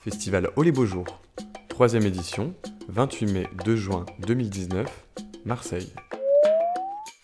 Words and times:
Festival 0.00 0.48
Au 0.56 0.62
les 0.62 0.72
Beaux 0.72 0.86
Jours. 0.86 1.20
Troisième 1.68 2.06
édition, 2.06 2.54
28 2.88 3.32
mai 3.32 3.46
2 3.66 3.76
juin 3.76 4.06
2019, 4.20 4.86
Marseille. 5.44 5.92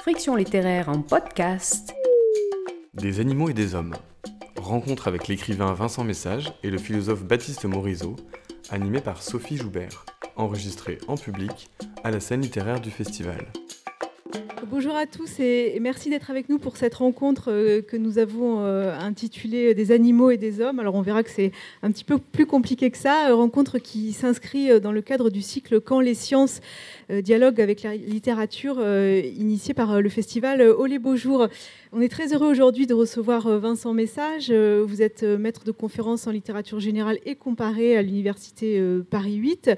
Friction 0.02 0.36
littéraire 0.36 0.90
en 0.90 1.00
podcast. 1.00 1.94
Des 2.92 3.20
animaux 3.20 3.48
et 3.48 3.54
des 3.54 3.74
hommes. 3.74 3.94
Rencontre 4.56 5.08
avec 5.08 5.26
l'écrivain 5.26 5.72
Vincent 5.72 6.04
Message 6.04 6.52
et 6.62 6.68
le 6.70 6.76
philosophe 6.76 7.24
Baptiste 7.24 7.64
Morisot, 7.64 8.16
animé 8.68 9.00
par 9.00 9.22
Sophie 9.22 9.56
Joubert. 9.56 10.04
Enregistré 10.36 10.98
en 11.08 11.16
public 11.16 11.70
à 12.04 12.10
la 12.10 12.20
scène 12.20 12.42
littéraire 12.42 12.82
du 12.82 12.90
festival. 12.90 13.46
Bonjour 14.68 14.96
à 14.96 15.06
tous 15.06 15.38
et 15.38 15.78
merci 15.80 16.10
d'être 16.10 16.28
avec 16.28 16.48
nous 16.48 16.58
pour 16.58 16.76
cette 16.76 16.96
rencontre 16.96 17.52
euh, 17.52 17.82
que 17.82 17.96
nous 17.96 18.18
avons 18.18 18.64
euh, 18.64 18.98
intitulée 18.98 19.74
Des 19.74 19.92
animaux 19.92 20.30
et 20.30 20.38
des 20.38 20.60
hommes. 20.60 20.80
Alors 20.80 20.96
on 20.96 21.02
verra 21.02 21.22
que 21.22 21.30
c'est 21.30 21.52
un 21.84 21.92
petit 21.92 22.02
peu 22.02 22.18
plus 22.18 22.46
compliqué 22.46 22.90
que 22.90 22.98
ça, 22.98 23.32
rencontre 23.32 23.78
qui 23.78 24.12
s'inscrit 24.12 24.72
euh, 24.72 24.80
dans 24.80 24.90
le 24.90 25.02
cadre 25.02 25.30
du 25.30 25.40
cycle 25.40 25.80
Quand 25.80 26.00
les 26.00 26.14
sciences 26.14 26.60
dialoguent 27.08 27.60
avec 27.60 27.84
la 27.84 27.94
littérature 27.94 28.80
initié 29.38 29.74
par 29.74 30.02
le 30.02 30.08
festival 30.08 30.60
Au 30.60 30.86
les 30.86 30.98
beaux 30.98 31.14
jours. 31.14 31.46
On 31.92 32.00
est 32.00 32.08
très 32.08 32.34
heureux 32.34 32.50
aujourd'hui 32.50 32.88
de 32.88 32.94
recevoir 32.94 33.60
Vincent 33.60 33.94
Message. 33.94 34.50
Vous 34.50 35.02
êtes 35.02 35.22
maître 35.22 35.62
de 35.62 35.70
conférences 35.70 36.26
en 36.26 36.32
littérature 36.32 36.80
générale 36.80 37.18
et 37.24 37.36
comparée 37.36 37.96
à 37.96 38.02
l'université 38.02 38.82
Paris 39.08 39.36
8. 39.36 39.70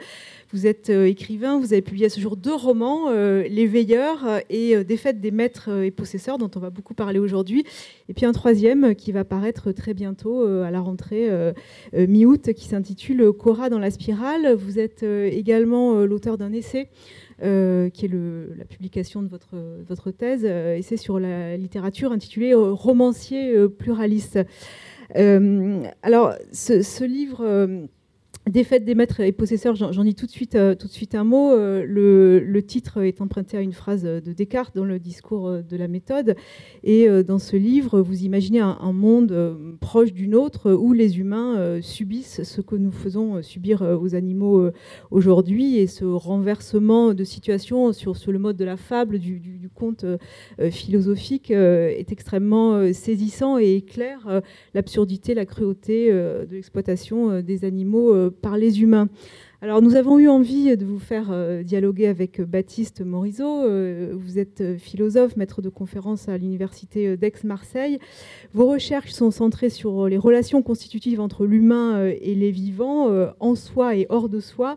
Vous 0.54 0.66
êtes 0.66 0.88
écrivain, 0.88 1.58
vous 1.58 1.74
avez 1.74 1.82
publié 1.82 2.06
à 2.06 2.08
ce 2.08 2.18
jour 2.18 2.38
deux 2.38 2.54
romans, 2.54 3.10
Les 3.10 3.66
Veilleurs 3.66 4.40
et 4.48 4.77
euh, 4.78 4.84
Défaite 4.84 5.20
des 5.20 5.30
maîtres 5.30 5.70
et 5.82 5.90
possesseurs, 5.90 6.38
dont 6.38 6.50
on 6.56 6.60
va 6.60 6.70
beaucoup 6.70 6.94
parler 6.94 7.18
aujourd'hui. 7.18 7.64
Et 8.08 8.14
puis 8.14 8.26
un 8.26 8.32
troisième 8.32 8.94
qui 8.94 9.12
va 9.12 9.24
paraître 9.24 9.72
très 9.72 9.94
bientôt 9.94 10.42
euh, 10.46 10.62
à 10.62 10.70
la 10.70 10.80
rentrée 10.80 11.28
euh, 11.30 11.52
mi-août, 11.94 12.52
qui 12.52 12.66
s'intitule 12.66 13.32
Cora 13.32 13.68
dans 13.68 13.78
la 13.78 13.90
spirale. 13.90 14.54
Vous 14.54 14.78
êtes 14.78 15.02
également 15.02 16.04
l'auteur 16.04 16.38
d'un 16.38 16.52
essai. 16.52 16.88
qui 17.40 17.44
est 17.44 18.10
la 18.56 18.64
publication 18.64 19.22
de 19.22 19.28
votre, 19.28 20.10
thèse, 20.10 20.44
essai 20.44 20.96
sur 20.96 21.18
la 21.18 21.56
littérature 21.56 22.12
intitulé 22.12 22.54
Romancier 22.54 23.68
pluraliste. 23.68 24.38
alors, 25.14 26.34
ce 26.52 27.04
livre 27.04 27.88
Défaite 28.48 28.86
des 28.86 28.94
maîtres 28.94 29.20
et 29.20 29.32
possesseurs, 29.32 29.74
j'en 29.74 30.04
dis 30.04 30.14
tout 30.14 30.24
de 30.24 30.30
suite, 30.30 30.54
euh, 30.54 30.74
tout 30.74 30.86
de 30.86 30.92
suite 30.92 31.14
un 31.14 31.24
mot. 31.24 31.52
Euh, 31.52 31.84
le, 31.86 32.62
titre 32.62 33.02
est 33.02 33.20
emprunté 33.20 33.58
à 33.58 33.60
une 33.60 33.72
phrase 33.72 34.02
de 34.02 34.32
Descartes 34.32 34.74
dans 34.74 34.84
le 34.84 34.98
discours 34.98 35.48
euh, 35.48 35.62
de 35.62 35.76
la 35.76 35.86
méthode. 35.86 36.34
Et 36.82 37.08
dans 37.24 37.38
ce 37.38 37.56
livre, 37.56 38.00
vous 38.00 38.22
imaginez 38.22 38.60
un, 38.60 38.92
monde 38.92 39.56
proche 39.80 40.12
d'une 40.12 40.34
autre 40.34 40.72
où 40.72 40.92
les 40.92 41.18
humains 41.18 41.80
subissent 41.82 42.42
ce 42.42 42.60
que 42.60 42.76
nous 42.76 42.90
faisons 42.90 43.42
subir 43.42 43.82
aux 43.82 44.14
animaux 44.14 44.70
aujourd'hui. 45.10 45.76
Et 45.76 45.86
ce 45.86 46.04
renversement 46.04 47.14
de 47.14 47.24
situation 47.24 47.92
sur, 47.92 48.16
sur, 48.16 48.32
le 48.32 48.38
mode 48.38 48.56
de 48.56 48.64
la 48.64 48.76
fable, 48.76 49.18
du, 49.18 49.40
du 49.40 49.68
conte 49.68 50.04
philosophique, 50.70 51.50
est 51.50 52.10
extrêmement 52.10 52.92
saisissant 52.92 53.58
et 53.58 53.74
éclaire 53.74 54.42
l'absurdité, 54.74 55.34
la 55.34 55.46
cruauté 55.46 56.10
de 56.10 56.48
l'exploitation 56.50 57.40
des 57.40 57.64
animaux 57.64 58.30
par 58.40 58.56
les 58.56 58.82
humains. 58.82 59.08
Alors 59.60 59.82
nous 59.82 59.96
avons 59.96 60.20
eu 60.20 60.28
envie 60.28 60.76
de 60.76 60.84
vous 60.84 61.00
faire 61.00 61.30
euh, 61.32 61.64
dialoguer 61.64 62.06
avec 62.06 62.40
Baptiste 62.40 63.00
Morisot. 63.00 63.64
Euh, 63.64 64.12
vous 64.14 64.38
êtes 64.38 64.78
philosophe, 64.78 65.36
maître 65.36 65.62
de 65.62 65.68
conférence 65.68 66.28
à 66.28 66.38
l'université 66.38 67.16
d'Aix-Marseille. 67.16 67.98
Vos 68.54 68.68
recherches 68.68 69.10
sont 69.10 69.32
centrées 69.32 69.70
sur 69.70 70.08
les 70.08 70.16
relations 70.16 70.62
constitutives 70.62 71.20
entre 71.20 71.44
l'humain 71.44 71.96
euh, 71.96 72.14
et 72.20 72.36
les 72.36 72.52
vivants, 72.52 73.08
en 73.40 73.54
soi 73.56 73.96
et 73.96 74.06
hors 74.10 74.28
de 74.28 74.38
soi. 74.38 74.76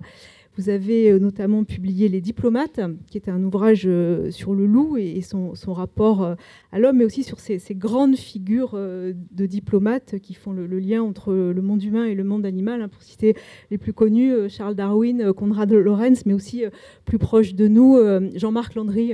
Vous 0.57 0.69
avez 0.69 1.17
notamment 1.19 1.63
publié 1.63 2.09
Les 2.09 2.21
Diplomates, 2.21 2.81
qui 3.08 3.17
est 3.17 3.30
un 3.30 3.42
ouvrage 3.43 3.87
sur 4.31 4.53
le 4.53 4.65
loup 4.65 4.98
et 4.98 5.21
son, 5.21 5.53
rapport 5.73 6.36
à 6.71 6.80
l'homme, 6.80 6.98
mais 6.98 7.05
aussi 7.05 7.23
sur 7.23 7.39
ces, 7.39 7.59
grandes 7.71 8.15
figures 8.15 8.71
euh, 8.76 9.14
de 9.31 9.45
diplomates 9.45 10.20
qui 10.20 10.33
font 10.33 10.52
le, 10.52 10.67
lien 10.80 11.02
entre 11.02 11.33
le 11.33 11.61
monde 11.61 11.83
humain 11.83 12.05
et 12.05 12.15
le 12.15 12.23
monde 12.23 12.45
animal. 12.45 12.81
Hein, 12.81 12.87
pour 12.87 13.02
citer 13.02 13.36
les 13.70 13.77
plus 13.77 13.93
connus, 13.93 14.33
euh, 14.33 14.49
Charles 14.49 14.76
Darwin, 14.76 15.21
euh, 15.21 15.33
Conrad 15.33 15.71
Lorenz, 15.71 16.23
mais 16.26 16.33
aussi 16.33 16.64
plus 17.05 17.17
proche 17.17 17.53
de 17.53 17.67
nous, 17.67 17.97
Jean-Marc 18.36 18.76
Landry, 18.76 19.14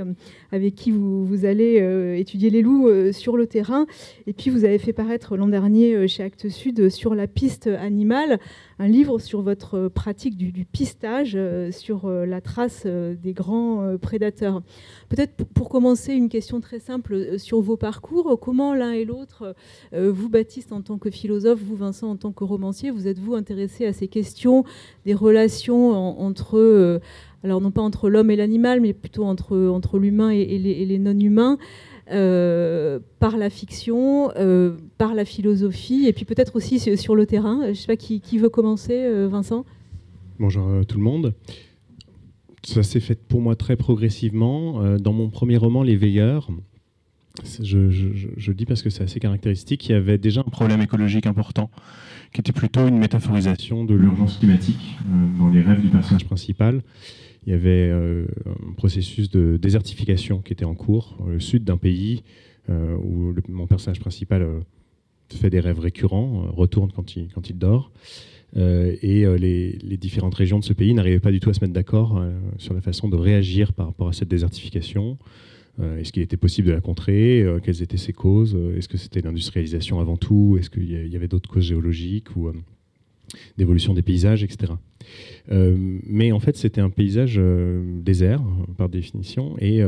avec 0.52 0.76
qui 0.76 0.92
vous, 0.92 1.46
allez 1.46 2.18
étudier 2.18 2.50
les 2.50 2.62
loups 2.62 3.12
sur 3.12 3.38
le 3.38 3.48
terrain. 3.48 3.86
Et 4.26 4.34
puis 4.34 4.50
vous 4.50 4.66
avez 4.66 4.78
fait 4.78 4.94
paraître 4.94 5.38
l'an 5.38 5.48
dernier 5.48 6.08
chez 6.08 6.24
Actes 6.24 6.50
Sud 6.50 6.90
sur 6.90 7.16
la 7.16 7.28
piste 7.28 7.68
animale, 7.68 8.40
un 8.80 8.88
livre 8.88 9.20
sur 9.20 9.42
votre 9.42 9.88
pratique 9.88 10.38
du, 10.38 10.66
pistage, 10.66 11.38
sur 11.72 12.10
la 12.10 12.42
trace 12.42 12.86
des 12.86 13.34
grands 13.34 13.98
prédateurs. 14.02 14.62
Peut-être 15.10 15.46
pour 15.46 15.70
commencer, 15.70 16.14
une 16.14 16.30
question 16.30 16.60
très 16.60 16.80
simple 16.80 17.38
sur 17.38 17.62
vos 17.62 17.78
parcours. 17.78 18.40
Comment 18.40 18.74
l'un 18.74 18.92
et 18.92 19.06
l'autre, 19.06 19.56
euh, 19.94 20.12
vous 20.12 20.30
Baptiste 20.30 20.72
en 20.72 20.82
tant 20.82 20.98
que 20.98 21.10
philosophe, 21.10 21.60
vous 21.62 21.76
Vincent 21.76 22.10
en 22.10 22.16
tant 22.16 22.32
que 22.32 22.44
romancier, 22.44 22.92
vous 22.92 23.08
êtes-vous 23.08 23.36
intéressé 23.36 23.86
à 23.86 23.94
ces 23.94 24.08
questions 24.08 24.64
des 25.06 25.14
relations 25.14 25.92
entre, 26.20 26.58
euh, 26.58 27.00
alors 27.48 27.62
non 27.62 27.72
pas 27.72 27.82
entre 27.82 28.10
l'homme 28.10 28.30
et 28.30 28.36
l'animal, 28.36 28.82
mais 28.82 28.94
plutôt 28.94 29.24
entre, 29.24 29.58
entre 29.68 29.98
l'humain 29.98 30.30
et, 30.30 30.58
les, 30.58 31.00
non-humains 31.00 31.58
euh, 32.12 33.00
par 33.20 33.38
la 33.38 33.50
fiction, 33.50 34.30
par 34.98 35.16
la 35.16 35.26
philosophie, 35.26 36.06
et 36.08 36.14
puis 36.14 36.26
peut-être 36.26 36.56
aussi 36.56 36.80
sur 36.98 37.16
le 37.16 37.26
terrain. 37.26 37.62
Je 37.64 37.70
ne 37.70 37.74
sais 37.74 37.88
pas 37.88 37.96
qui, 37.96 38.22
qui 38.22 38.38
veut 38.38 38.50
commencer, 38.50 39.28
Vincent? 39.28 39.66
Bonjour 40.40 40.86
tout 40.86 40.98
le 40.98 41.04
monde 41.04 41.34
ça 42.64 42.84
s'est 42.84 43.00
fait 43.00 43.18
pour 43.18 43.40
moi 43.40 43.56
très 43.56 43.78
progressivement. 43.78 44.98
dans 44.98 45.14
mon 45.14 45.30
premier 45.30 45.56
roman, 45.56 45.84
Les 45.84 45.96
Veilleurs, 45.96 46.50
je, 47.62 47.90
je, 47.90 48.52
dis 48.52 48.66
parce 48.66 48.82
que 48.82 48.90
c'est 48.90 49.04
assez 49.04 49.20
caractéristique, 49.20 49.88
il 49.88 49.92
y 49.92 49.96
avait 49.96 50.18
déjà 50.18 50.42
un 50.42 50.50
problème 50.50 50.82
écologique 50.82 51.28
important, 51.28 51.70
qui 52.34 52.42
était 52.42 52.52
plutôt 52.52 52.88
une 52.88 52.98
métaphorisation 52.98 53.86
de 53.86 53.96
l'urgence 53.96 54.38
climatique 54.38 54.98
euh, 55.02 55.40
dans 55.40 55.50
les 55.50 55.62
rêves 55.62 55.82
du 55.82 55.88
personnage 55.88 56.26
principal. 56.26 56.82
Il 57.48 57.52
y 57.52 57.54
avait 57.56 57.90
euh, 57.90 58.28
un 58.46 58.74
processus 58.74 59.32
de 59.32 59.58
désertification 59.58 60.42
qui 60.42 60.54
était 60.54 60.66
en 60.66 60.76
cours, 60.76 61.18
au 61.26 61.40
sud 61.40 61.64
d'un 61.64 61.78
pays, 61.78 62.24
euh, 62.70 62.96
où 62.98 63.34
mon 63.48 63.66
personnage 63.66 64.00
principal 64.00 64.46
fait 65.34 65.50
des 65.50 65.60
rêves 65.60 65.80
récurrents, 65.80 66.52
retourne 66.52 66.92
quand 66.92 67.16
il, 67.16 67.58
dort. 67.58 67.92
et 68.56 69.26
les, 69.40 69.98
différentes 69.98 70.36
régions 70.36 70.60
de 70.60 70.64
ce 70.64 70.74
pays 70.74 70.94
n'arrivaient 70.94 71.20
pas 71.20 71.32
du 71.32 71.40
tout 71.40 71.50
à 71.50 71.54
se 71.54 71.60
mettre 71.60 71.74
d'accord 71.74 72.22
sur 72.58 72.74
la 72.74 72.82
façon 72.82 73.10
de 73.10 73.18
réagir 73.18 73.74
par 73.74 73.88
rapport 73.88 74.08
à 74.08 74.14
cette 74.14 74.30
désertification. 74.30 75.18
Euh, 75.80 76.00
est-ce 76.00 76.12
qu'il 76.12 76.24
était 76.24 76.38
possible 76.38 76.70
de 76.70 76.74
la 76.74 76.82
contrer? 76.82 77.42
Euh, 77.42 77.60
Quelles 77.60 77.82
étaient 77.82 77.98
ses 77.98 78.14
causes? 78.14 78.56
Euh, 78.56 78.78
Est-ce 78.78 78.88
que 78.88 78.98
c'était 78.98 79.22
l'industrialisation 79.22 80.00
avant 80.00 80.18
tout? 80.18 80.58
Est-ce 80.60 80.70
qu'il 80.70 80.90
y 80.90 81.16
avait 81.16 81.28
d'autres 81.28 81.50
causes 81.50 81.66
géologiques 81.66 82.36
ou 82.36 82.52
d'évolution 83.58 83.94
des 83.94 84.02
paysages, 84.02 84.44
etc. 84.44 84.74
mais 85.50 86.32
en 86.32 86.40
fait, 86.40 86.58
c'était 86.58 86.82
un 86.82 86.90
paysage 86.90 87.40
désert, 88.02 88.42
par 88.78 88.90
définition. 88.90 89.56
Et 89.60 89.82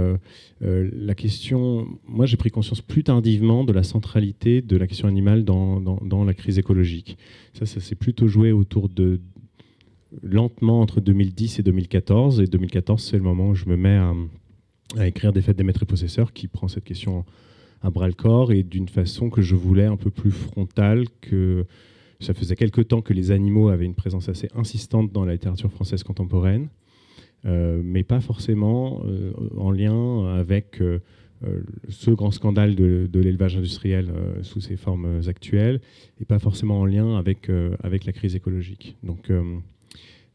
la 0.62 1.16
question, 1.16 1.88
moi, 2.08 2.26
j'ai 2.26 2.38
pris 2.38 2.52
conscience 2.52 2.82
plus 2.82 3.04
tardivement 3.04 3.64
de 3.64 3.74
la 3.74 3.84
centralité 3.84 4.62
de 4.62 4.78
la 4.78 4.88
question 4.88 5.08
animale 5.08 5.44
dans, 5.44 5.80
dans 5.80 6.24
la 6.24 6.34
crise 6.34 6.58
écologique. 6.58 7.18
Ça, 7.54 7.66
ça 7.66 7.80
s'est 7.80 7.96
plutôt 7.96 8.28
joué 8.28 8.52
autour 8.52 8.88
de 8.88 9.20
lentement 10.24 10.82
entre 10.82 11.02
2010 11.02 11.60
et 11.60 11.64
2014. 11.64 12.42
Et 12.42 12.46
2014, 12.46 13.04
c'est 13.04 13.18
le 13.18 13.24
moment 13.24 13.50
où 13.50 13.56
je 13.56 13.66
me 13.66 13.76
mets 13.76 13.98
à 13.98 14.14
à 14.98 15.08
écrire 15.08 15.34
des 15.34 15.42
fêtes 15.42 15.58
des 15.58 15.64
maîtres 15.64 15.84
et 15.84 15.86
possesseurs 15.86 16.34
qui 16.34 16.48
prend 16.48 16.68
cette 16.68 16.84
question 16.84 17.26
à 17.82 17.90
bras 17.90 18.08
le 18.08 18.14
corps 18.14 18.52
et 18.52 18.64
d'une 18.64 18.90
façon 18.90 19.30
que 19.30 19.42
je 19.42 19.56
voulais 19.56 19.86
un 19.86 19.98
peu 19.98 20.10
plus 20.10 20.32
frontale 20.32 21.06
que 21.22 21.66
ça 22.20 22.34
faisait 22.34 22.56
quelque 22.56 22.82
temps 22.82 23.02
que 23.02 23.14
les 23.14 23.32
animaux 23.32 23.70
avaient 23.70 23.86
une 23.86 23.96
présence 23.96 24.30
assez 24.30 24.50
insistante 24.54 25.12
dans 25.12 25.26
la 25.26 25.34
littérature 25.34 25.72
française 25.72 26.04
contemporaine, 26.04 26.70
euh, 27.46 27.82
mais 27.84 28.04
pas 28.04 28.20
forcément 28.20 29.02
euh, 29.06 29.32
en 29.58 29.72
lien 29.72 30.26
avec 30.36 30.82
euh, 30.82 31.00
ce 31.88 32.12
grand 32.12 32.32
scandale 32.32 32.76
de, 32.76 33.08
l'élevage 33.14 33.56
industriel 33.56 34.12
sous 34.42 34.60
ses 34.60 34.76
formes 34.76 35.22
actuelles, 35.28 35.80
et 36.20 36.26
pas 36.26 36.40
forcément 36.40 36.82
en 36.82 36.86
lien 36.86 37.18
avec, 37.18 37.50
avec 37.82 38.04
la 38.04 38.12
crise 38.12 38.36
écologique. 38.36 38.98
Donc 39.04 39.32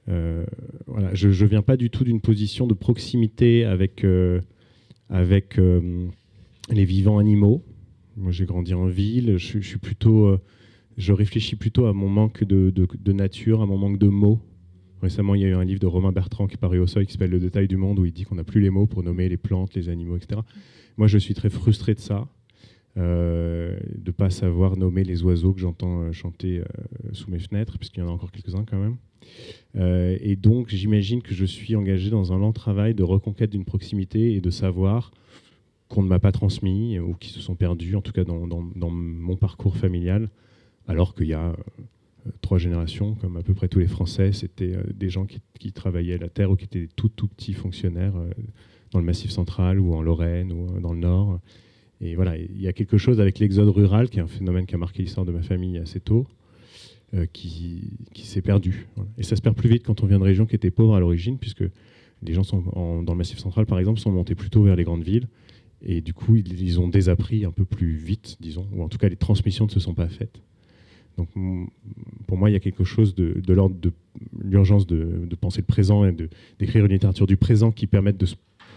voilà, 0.07 1.13
je 1.13 1.29
ne 1.29 1.49
viens 1.49 1.61
pas 1.61 1.77
du 1.77 1.91
tout 1.91 2.05
d'une 2.05 2.23
position 2.23 2.67
de 2.67 2.73
proximité 2.73 3.67
avec, 3.67 4.07
avec 5.11 5.61
les 6.71 6.85
vivants 6.87 7.19
animaux. 7.19 7.63
Moi, 8.17 8.33
j'ai 8.33 8.47
grandi 8.47 8.73
en 8.73 8.87
ville. 8.87 9.37
Je, 9.37 9.59
suis 9.59 9.79
plutôt, 9.79 10.39
je 10.97 11.13
réfléchis 11.13 11.57
plutôt 11.57 11.87
à 11.87 11.93
mon 11.93 12.09
manque 12.09 12.45
de, 12.45 13.13
nature, 13.13 13.63
à 13.63 13.67
mon 13.67 13.79
manque 13.79 13.99
de 13.99 14.09
mots. 14.09 14.41
Récemment, 15.03 15.35
il 15.35 15.43
y 15.43 15.45
a 15.45 15.49
eu 15.49 15.55
un 15.55 15.65
livre 15.65 15.81
de 15.81 15.87
Romain 15.87 16.13
Bertrand 16.13 16.47
qui 16.47 16.55
est 16.55 16.59
paru 16.59 16.79
au 16.79 16.87
seuil 16.87 17.07
qui 17.07 17.13
s'appelle 17.13 17.31
Le 17.31 17.41
détail 17.41 17.69
du 17.69 17.77
monde, 17.77 17.99
où 17.99 18.05
il 18.05 18.13
dit 18.13 18.25
qu'on 18.25 18.37
n'a 18.37 18.45
plus 18.45 18.61
les 18.61 18.71
mots 18.71 18.87
pour 18.87 19.03
nommer 19.03 19.29
les 19.29 19.37
plantes, 19.37 19.75
les 19.75 19.89
animaux, 19.89 20.17
etc. 20.17 20.41
Moi, 20.97 21.09
je 21.09 21.19
suis 21.19 21.35
très 21.35 21.51
frustré 21.51 21.95
de 21.95 22.01
ça. 22.01 22.27
de 22.97 23.77
ne 24.07 24.11
pas 24.13 24.31
savoir 24.31 24.77
nommer 24.77 25.05
les 25.05 25.23
oiseaux 25.25 25.53
que 25.53 25.61
j'entends 25.61 26.11
chanter 26.13 26.63
sous 27.13 27.31
mes 27.31 27.39
fenêtres, 27.39 27.77
puisqu'il 27.79 28.01
y 28.01 28.03
en 28.03 28.09
a 28.09 28.13
encore 28.13 28.31
quelques-uns 28.33 28.65
quand 28.65 28.79
même. 28.79 28.97
et 30.21 30.37
donc, 30.37 30.69
j'imagine 30.71 31.21
que 31.21 31.35
je 31.35 31.45
suis 31.45 31.77
engagé 31.77 32.09
dans 32.09 32.33
un 32.33 32.39
lent 32.39 32.53
travail 32.53 32.95
de 32.95 33.03
reconquête 33.03 33.51
d'une 33.51 33.65
proximité 33.65 34.35
et 34.35 34.41
de 34.41 34.51
savoir 34.51 35.11
qu'on 35.89 36.03
ne 36.03 36.09
m'a 36.09 36.19
pas 36.19 36.33
transmis 36.33 36.99
ou 36.99 37.15
qui 37.15 37.29
se 37.29 37.41
sont 37.41 37.57
perdus, 37.57 37.95
en 37.95 38.01
tout 38.01 38.13
cas 38.13 38.25
dans 38.25 38.91
mon 38.91 39.37
parcours 39.37 39.77
familial, 39.77 40.31
alors 40.89 41.15
qu'il 41.15 41.27
y 41.27 41.35
a 41.35 41.55
trois 42.41 42.59
générations, 42.59 43.15
comme 43.17 43.37
à 43.37 43.43
peu 43.43 43.55
près 43.55 43.69
tous 43.69 43.79
les 43.79 43.87
Français, 43.87 44.33
c'était 44.33 44.77
des 44.95 45.11
gens 45.11 45.27
qui, 45.27 45.73
travaillaient 45.73 46.19
la 46.19 46.29
terre 46.29 46.51
ou 46.51 46.57
qui 46.57 46.65
étaient 46.65 46.89
tout, 46.95 47.09
tout 47.09 47.29
petits 47.29 47.55
fonctionnaires 47.55 48.15
dans 48.93 48.99
le 48.99 49.05
Massif 49.05 49.31
central 49.31 49.81
ou 49.81 49.95
en 49.95 50.03
Lorraine 50.03 50.53
ou 50.53 50.81
dans 50.81 50.93
le 50.93 51.01
Nord. 51.01 51.41
Et 52.01 52.15
voilà, 52.15 52.37
il 52.37 52.61
y 52.61 52.69
a 52.69 52.73
quelque 52.73 52.99
chose 52.99 53.21
avec 53.21 53.39
l'exode 53.39 53.69
rural, 53.69 54.09
qui 54.11 54.19
est 54.19 54.23
un 54.23 54.27
phénomène 54.27 54.67
qui 54.67 54.75
a 54.75 54.79
marqué 54.79 55.03
l'histoire 55.03 55.25
de 55.27 55.33
ma 55.33 55.43
famille 55.43 55.79
assez 55.79 56.01
tôt, 56.01 56.27
euh, 57.15 57.27
qui, 57.33 57.93
s'est 58.15 58.43
perdu. 58.43 58.89
Et 59.19 59.23
ça 59.23 59.37
se 59.37 59.43
perd 59.43 59.57
plus 59.57 59.69
vite 59.69 59.85
quand 59.85 60.03
on 60.03 60.07
vient 60.07 60.19
de 60.19 60.25
régions 60.25 60.47
qui 60.47 60.55
étaient 60.55 60.71
pauvres 60.71 60.95
à 60.95 61.01
l'origine, 61.01 61.39
puisque 61.39 61.65
les 62.23 62.33
gens 62.33 62.43
sont 62.43 63.03
dans 63.03 63.13
le 63.13 63.19
Massif 63.19 63.39
central, 63.39 63.67
par 63.67 63.79
exemple, 63.79 64.01
sont 64.01 64.11
montés 64.11 64.35
plutôt 64.35 64.63
vers 64.63 64.77
les 64.77 64.85
grandes 64.85 65.03
villes. 65.03 65.29
Et 65.83 66.01
du 66.01 66.15
coup, 66.15 66.37
ils, 66.37 66.81
ont 66.81 66.89
désappris 66.89 67.45
un 67.45 67.51
peu 67.51 67.65
plus 67.65 67.95
vite, 67.95 68.37
disons, 68.41 68.67
ou 68.73 68.83
en 68.83 68.89
tout 68.89 68.99
cas, 68.99 69.09
les 69.09 69.17
transmissions 69.17 69.67
ne 69.67 69.71
se 69.71 69.81
sont 69.81 69.95
pas 69.95 70.09
faites. 70.09 70.41
Donc, 71.17 71.29
pour 72.27 72.37
moi, 72.37 72.51
il 72.51 72.55
y 72.55 72.57
a 72.57 72.61
quelque 72.61 72.85
chose 72.85 73.15
de, 73.15 73.41
l'ordre 73.53 73.77
de 73.81 73.93
l'urgence 74.43 74.87
de, 74.87 75.29
penser 75.41 75.61
le 75.61 75.67
présent 75.67 76.05
et 76.05 76.15
d'écrire 76.59 76.85
une 76.85 76.93
littérature 76.93 77.27
du 77.27 77.37
présent 77.37 77.71
qui 77.71 77.87
permette 77.87 78.23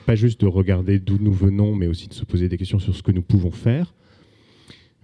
pas 0.05 0.15
juste 0.15 0.41
de 0.41 0.47
regarder 0.47 0.99
d'où 0.99 1.17
nous 1.19 1.33
venons, 1.33 1.75
mais 1.75 1.87
aussi 1.87 2.07
de 2.07 2.13
se 2.13 2.25
poser 2.25 2.49
des 2.49 2.57
questions 2.57 2.79
sur 2.79 2.95
ce 2.95 3.03
que 3.03 3.11
nous 3.11 3.21
pouvons 3.21 3.51
faire, 3.51 3.93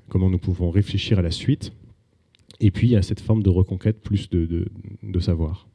comment 0.10 0.30
nous 0.30 0.38
pouvons 0.38 0.70
réfléchir 0.70 1.20
à 1.20 1.22
la 1.22 1.32
suite. 1.32 1.74
Et 2.60 2.72
puis, 2.72 2.88
il 2.88 2.92
y 2.92 2.96
a 2.96 3.02
cette 3.02 3.20
forme 3.20 3.44
de 3.44 3.50
reconquête 3.50 4.02
plus 4.02 4.30
de 4.30 5.20
savoir. 5.20 5.68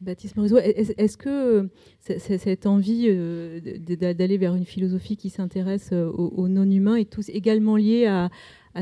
Baptiste 0.00 0.36
Morisot, 0.36 0.56
est-ce 0.56 1.18
que 1.18 1.68
cette 2.00 2.66
envie 2.66 3.06
euh, 3.08 3.60
d'aller 3.60 4.38
vers 4.38 4.54
une 4.54 4.64
philosophie 4.64 5.18
qui 5.18 5.28
s'intéresse 5.28 5.90
euh, 5.92 6.10
au 6.10 6.48
non-humain 6.48 6.96
est 6.96 7.10
tous 7.10 7.28
également 7.28 7.76
liée 7.76 8.06
à, 8.06 8.30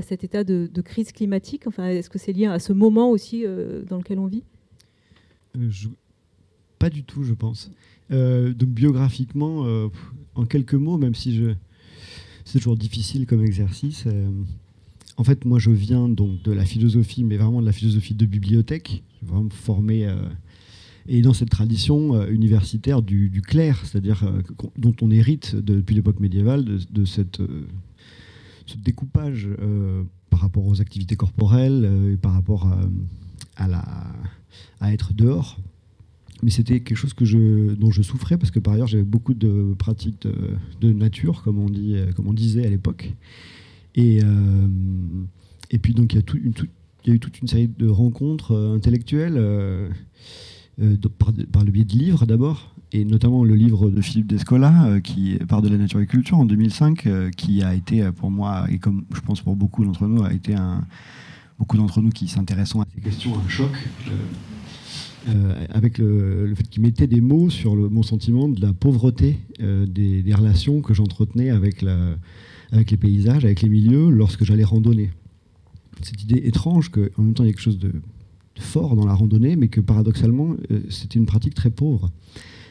cet 0.02 0.22
état 0.22 0.44
de, 0.44 0.80
crise 0.80 1.10
climatique? 1.10 1.66
Enfin, 1.66 1.88
Est-ce 1.88 2.08
que 2.08 2.20
c'est 2.20 2.32
lié 2.32 2.46
à 2.46 2.60
ce 2.60 2.72
moment 2.72 3.10
aussi 3.10 3.44
euh, 3.44 3.82
dans 3.84 3.98
lequel 3.98 4.20
on 4.20 4.26
vit? 4.26 4.44
Pas 6.78 6.90
du 6.90 7.02
tout, 7.02 7.24
je 7.24 7.34
pense. 7.34 7.72
donc 8.10 8.68
biographiquement, 8.68 9.90
en 10.36 10.44
quelques 10.44 10.74
mots, 10.74 10.98
même 10.98 11.16
si 11.16 11.34
je... 11.34 11.52
c'est 12.44 12.58
toujours 12.58 12.76
difficile 12.76 13.26
comme 13.26 13.42
exercice, 13.44 14.04
en 15.16 15.24
fait, 15.24 15.44
moi, 15.44 15.58
je 15.58 15.70
viens 15.70 16.08
donc 16.08 16.42
de 16.42 16.52
la 16.52 16.64
philosophie, 16.64 17.24
mais 17.24 17.38
vraiment 17.38 17.60
de 17.60 17.66
la 17.66 17.72
philosophie 17.72 18.14
de 18.14 18.24
bibliothèque, 18.24 19.02
vraiment 19.20 19.50
formé 19.50 20.06
et 21.08 21.22
dans 21.22 21.32
cette 21.32 21.50
tradition 21.50 22.14
euh, 22.14 22.30
universitaire 22.30 23.02
du, 23.02 23.30
du 23.30 23.40
clerc, 23.40 23.84
c'est-à-dire 23.84 24.24
euh, 24.24 24.42
dont 24.76 24.94
on 25.00 25.10
hérite 25.10 25.56
depuis 25.56 25.96
l'époque 25.96 26.20
médiévale 26.20 26.64
de, 26.64 27.04
cette, 27.06 27.40
euh, 27.40 27.66
ce 28.66 28.76
découpage 28.76 29.48
par 30.28 30.40
rapport 30.40 30.66
aux 30.66 30.80
activités 30.80 31.16
corporelles 31.16 32.12
et 32.12 32.16
par 32.16 32.32
rapport 32.32 32.70
à, 33.56 34.92
être 34.92 35.14
dehors. 35.14 35.58
Mais 36.42 36.50
c'était 36.50 36.80
quelque 36.80 36.96
chose 36.96 37.14
dont 37.16 37.90
je 37.90 38.02
souffrais 38.02 38.36
parce 38.36 38.50
que 38.50 38.60
par 38.60 38.74
ailleurs 38.74 38.86
j'avais 38.86 39.02
beaucoup 39.02 39.34
de 39.34 39.74
pratiques 39.78 40.28
de, 40.80 40.92
nature, 40.92 41.42
comme 41.42 41.58
on, 41.58 42.32
disait 42.32 42.66
à 42.66 42.68
l'époque. 42.68 43.14
Et, 43.96 44.20
puis 45.82 45.94
donc 45.94 46.12
il 46.12 46.18
y, 46.18 47.10
a 47.10 47.14
eu 47.14 47.18
toute 47.18 47.40
une 47.40 47.48
série 47.48 47.68
de 47.68 47.88
rencontres 47.88 48.54
intellectuelles 48.54 49.38
par, 51.52 51.64
le 51.64 51.70
biais 51.70 51.84
de 51.84 51.92
livres 51.92 52.26
d'abord, 52.26 52.74
et 52.92 53.04
notamment 53.04 53.44
le 53.44 53.54
livre 53.54 53.90
de 53.90 54.00
Philippe 54.00 54.28
Descola, 54.28 54.86
euh, 54.86 55.00
qui 55.00 55.36
part 55.48 55.62
de 55.62 55.68
la 55.68 55.76
nature 55.76 56.00
et 56.00 56.06
culture 56.06 56.38
en 56.38 56.44
2005, 56.44 57.06
euh, 57.06 57.30
qui 57.30 57.62
a 57.62 57.74
été 57.74 58.10
pour 58.12 58.30
moi, 58.30 58.66
et 58.70 58.78
comme 58.78 59.04
je 59.14 59.20
pense 59.20 59.40
pour 59.40 59.56
beaucoup 59.56 59.84
d'entre 59.84 60.06
nous, 60.06 60.22
a 60.22 60.32
été 60.32 60.54
un, 60.54 60.86
beaucoup 61.58 61.76
d'entre 61.76 62.00
nous 62.00 62.10
qui 62.10 62.28
s'intéressons 62.28 62.80
à 62.80 62.86
ces 62.94 63.00
questions, 63.00 63.32
un 63.38 63.48
choc. 63.48 63.72
avec 65.70 65.98
le, 65.98 66.54
fait 66.54 66.62
qu'il 66.68 66.82
mettait 66.82 67.06
des 67.06 67.20
mots 67.20 67.50
sur 67.50 67.74
mon 67.74 68.02
sentiment 68.02 68.48
de 68.48 68.60
la 68.62 68.72
pauvreté 68.72 69.38
des, 69.58 70.22
des, 70.22 70.34
relations 70.34 70.80
que 70.80 70.94
j'entretenais 70.94 71.50
avec, 71.50 71.84
avec 72.72 72.90
les 72.90 72.96
paysages, 72.96 73.44
avec 73.44 73.60
les 73.60 73.68
milieux, 73.68 74.08
lorsque 74.10 74.44
j'allais 74.44 74.64
randonner. 74.64 75.10
Cette 76.02 76.22
idée 76.22 76.40
étrange 76.44 76.90
qu'en 76.90 77.22
même 77.22 77.34
temps 77.34 77.42
il 77.42 77.48
y 77.48 77.50
a 77.50 77.52
quelque 77.52 77.60
chose 77.60 77.78
de 77.78 77.92
fort 78.62 78.96
dans 78.96 79.06
la 79.06 79.14
randonnée, 79.14 79.56
mais 79.56 79.68
que 79.68 79.80
paradoxalement, 79.80 80.54
euh, 80.70 80.80
c'était 80.88 81.18
une 81.18 81.26
pratique 81.26 81.54
très 81.54 81.70
pauvre. 81.70 82.10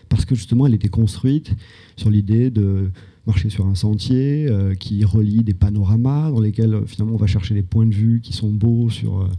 Parce 0.10 0.26
que 0.26 0.36
justement, 0.36 0.68
elle 0.68 0.74
était 0.74 0.88
construite 0.88 1.54
sur 1.96 2.10
l'idée 2.10 2.50
de 2.50 2.90
marcher 3.26 3.50
sur 3.50 3.66
un 3.66 3.76
sentier 3.76 4.48
euh, 4.48 4.74
qui 4.74 5.04
relie 5.04 5.44
des 5.44 5.54
panoramas 5.54 6.32
dans 6.32 6.40
lesquels 6.40 6.74
euh, 6.74 6.86
finalement 6.86 7.16
on 7.16 7.18
va 7.18 7.28
chercher 7.28 7.54
des 7.54 7.62
points 7.62 7.86
de 7.86 7.94
vue 7.94 8.22
qui 8.22 8.32
sont 8.32 8.52
beaux 8.52 8.90
sur 8.90 9.30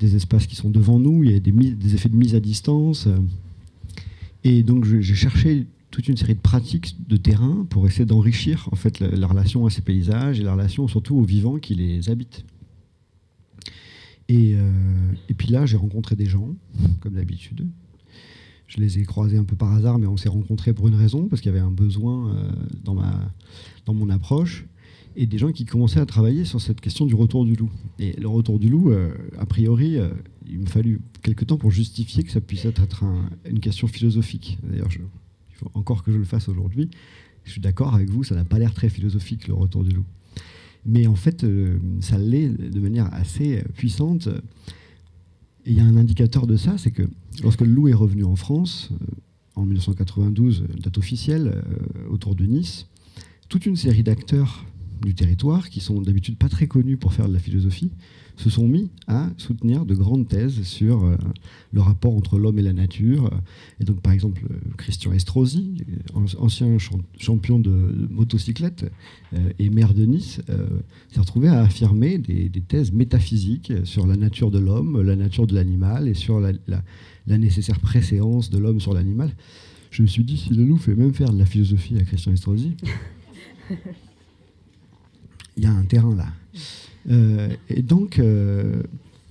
des 0.00 0.16
espaces 0.16 0.48
qui 0.48 0.56
sont 0.56 0.70
devant 0.70 0.98
nous, 0.98 1.22
il 1.22 1.30
y 1.30 1.36
a 1.36 1.38
des, 1.38 1.94
effets 1.94 2.08
de 2.08 2.16
mise 2.16 2.34
à 2.34 2.40
distance. 2.40 3.08
et 4.42 4.64
donc 4.64 4.84
j'ai 4.84 5.14
cherché 5.14 5.66
toute 5.90 6.08
une 6.08 6.16
série 6.16 6.34
de 6.34 6.40
pratiques 6.40 6.96
de 7.08 7.16
terrain 7.16 7.66
pour 7.70 7.86
essayer 7.86 8.04
d'enrichir 8.04 8.68
en 8.72 8.76
fait 8.76 9.00
la, 9.00 9.26
relation 9.26 9.66
à 9.66 9.70
ces 9.70 9.82
paysages 9.82 10.40
et 10.40 10.42
la 10.42 10.52
relation 10.52 10.88
surtout 10.88 11.16
aux 11.16 11.24
vivants 11.24 11.58
qui 11.58 11.74
les 11.74 12.10
habitent. 12.10 12.44
Et, 14.28 14.54
euh, 14.54 14.70
et 15.28 15.34
puis 15.34 15.48
là, 15.48 15.64
j'ai 15.66 15.76
rencontré 15.76 16.14
des 16.14 16.26
gens, 16.26 16.54
comme 17.00 17.14
d'habitude. 17.14 17.66
Je 18.66 18.78
les 18.78 18.98
ai 18.98 19.04
croisés 19.04 19.38
un 19.38 19.44
peu 19.44 19.56
par 19.56 19.72
hasard, 19.72 19.98
mais 19.98 20.06
on 20.06 20.18
s'est 20.18 20.28
rencontrés 20.28 20.74
pour 20.74 20.88
une 20.88 20.94
raison, 20.94 21.26
parce 21.26 21.40
qu'il 21.40 21.50
y 21.50 21.54
avait 21.54 21.64
un 21.64 21.70
besoin 21.70 22.34
euh, 22.34 22.50
dans, 22.84 22.94
ma, 22.94 23.32
dans 23.86 23.94
mon 23.94 24.10
approche, 24.10 24.66
et 25.16 25.26
des 25.26 25.38
gens 25.38 25.50
qui 25.50 25.64
commençaient 25.64 26.00
à 26.00 26.06
travailler 26.06 26.44
sur 26.44 26.60
cette 26.60 26.80
question 26.80 27.06
du 27.06 27.14
retour 27.14 27.46
du 27.46 27.56
loup. 27.56 27.70
Et 27.98 28.12
le 28.20 28.28
retour 28.28 28.58
du 28.58 28.68
loup, 28.68 28.90
euh, 28.90 29.10
a 29.38 29.46
priori, 29.46 29.96
il 30.46 30.60
me 30.60 30.66
fallu 30.66 31.00
quelques 31.22 31.46
temps 31.46 31.56
pour 31.56 31.70
justifier 31.70 32.22
que 32.22 32.30
ça 32.30 32.42
puisse 32.42 32.66
être, 32.66 33.04
une 33.48 33.60
question 33.60 33.86
philosophique. 33.86 34.58
D'ailleurs, 34.62 34.88
il 34.92 35.56
faut 35.56 35.70
encore 35.74 36.04
que 36.04 36.12
je 36.12 36.18
le 36.18 36.24
fasse 36.24 36.48
aujourd'hui. 36.48 36.90
Je 37.44 37.52
suis 37.52 37.60
d'accord 37.62 37.94
avec 37.94 38.10
vous, 38.10 38.24
ça 38.24 38.34
n'a 38.34 38.44
pas 38.44 38.58
l'air 38.58 38.74
très 38.74 38.90
philosophique, 38.90 39.48
le 39.48 39.54
retour 39.54 39.82
du 39.82 39.90
loup. 39.90 40.04
Mais 40.86 41.06
en 41.06 41.14
fait, 41.14 41.44
euh, 41.44 41.78
ça 42.00 42.18
l'est 42.18 42.48
de 42.48 42.80
manière 42.80 43.12
assez 43.12 43.62
puissante. 43.74 44.28
Et 45.64 45.72
il 45.72 45.76
y 45.76 45.80
a 45.80 45.84
un 45.84 45.96
indicateur 45.96 46.46
de 46.46 46.56
ça, 46.56 46.78
c'est 46.78 46.90
que 46.90 47.02
lorsque 47.42 47.60
le 47.60 47.68
loup 47.68 47.88
est 47.88 47.94
revenu 47.94 48.24
en 48.24 48.36
France, 48.36 48.90
euh, 48.92 49.06
en 49.54 49.64
1992, 49.64 50.64
date 50.82 50.98
officielle, 50.98 51.48
euh, 51.54 52.08
autour 52.10 52.34
de 52.34 52.46
Nice, 52.46 52.86
toute 53.48 53.66
une 53.66 53.76
série 53.76 54.02
d'acteurs 54.02 54.64
du 55.02 55.14
territoire, 55.14 55.68
qui 55.68 55.80
sont 55.80 56.00
d'habitude 56.00 56.36
pas 56.38 56.48
très 56.48 56.66
connus 56.66 56.96
pour 56.96 57.12
faire 57.12 57.28
de 57.28 57.34
la 57.34 57.38
philosophie, 57.38 57.90
se 58.38 58.50
sont 58.50 58.68
mis 58.68 58.90
à 59.08 59.28
soutenir 59.36 59.84
de 59.84 59.94
grandes 59.94 60.28
thèses 60.28 60.62
sur 60.62 61.04
euh, 61.04 61.16
le 61.72 61.80
rapport 61.80 62.14
entre 62.14 62.38
l'homme 62.38 62.58
et 62.58 62.62
la 62.62 62.72
nature. 62.72 63.30
Et 63.80 63.84
donc, 63.84 64.00
par 64.00 64.12
exemple, 64.12 64.42
euh, 64.50 64.54
Christian 64.76 65.12
Estrosi, 65.12 65.84
ancien 66.14 66.76
champion 67.18 67.58
de 67.58 68.08
motocyclette 68.10 68.90
euh, 69.34 69.50
et 69.58 69.70
maire 69.70 69.92
de 69.92 70.04
Nice, 70.04 70.40
s'est 71.12 71.20
retrouvé 71.20 71.48
à 71.48 71.60
affirmer 71.60 72.18
des, 72.18 72.50
thèses 72.68 72.92
métaphysiques 72.92 73.72
sur 73.84 74.06
la 74.06 74.16
nature 74.16 74.50
de 74.50 74.58
l'homme, 74.58 75.00
la 75.02 75.16
nature 75.16 75.46
de 75.46 75.54
l'animal 75.54 76.06
et 76.06 76.14
sur 76.14 76.38
la, 76.38 76.52
la 76.66 77.38
nécessaire 77.38 77.80
préséance 77.80 78.50
de 78.50 78.58
l'homme 78.58 78.80
sur 78.80 78.94
l'animal. 78.94 79.32
Je 79.90 80.02
me 80.02 80.06
suis 80.06 80.24
dit, 80.24 80.36
si 80.36 80.50
le 80.50 80.64
loup 80.64 80.76
fait 80.76 80.94
même 80.94 81.14
faire 81.14 81.32
de 81.32 81.38
la 81.38 81.46
philosophie 81.46 81.96
à 81.96 82.02
Christian 82.02 82.32
Estrosi, 82.32 82.76
il 85.56 85.64
y 85.64 85.66
a 85.66 85.72
un 85.72 85.84
terrain 85.84 86.14
là. 86.14 86.28
Euh, 87.10 87.48
et 87.68 87.82
donc, 87.82 88.18
euh, 88.18 88.82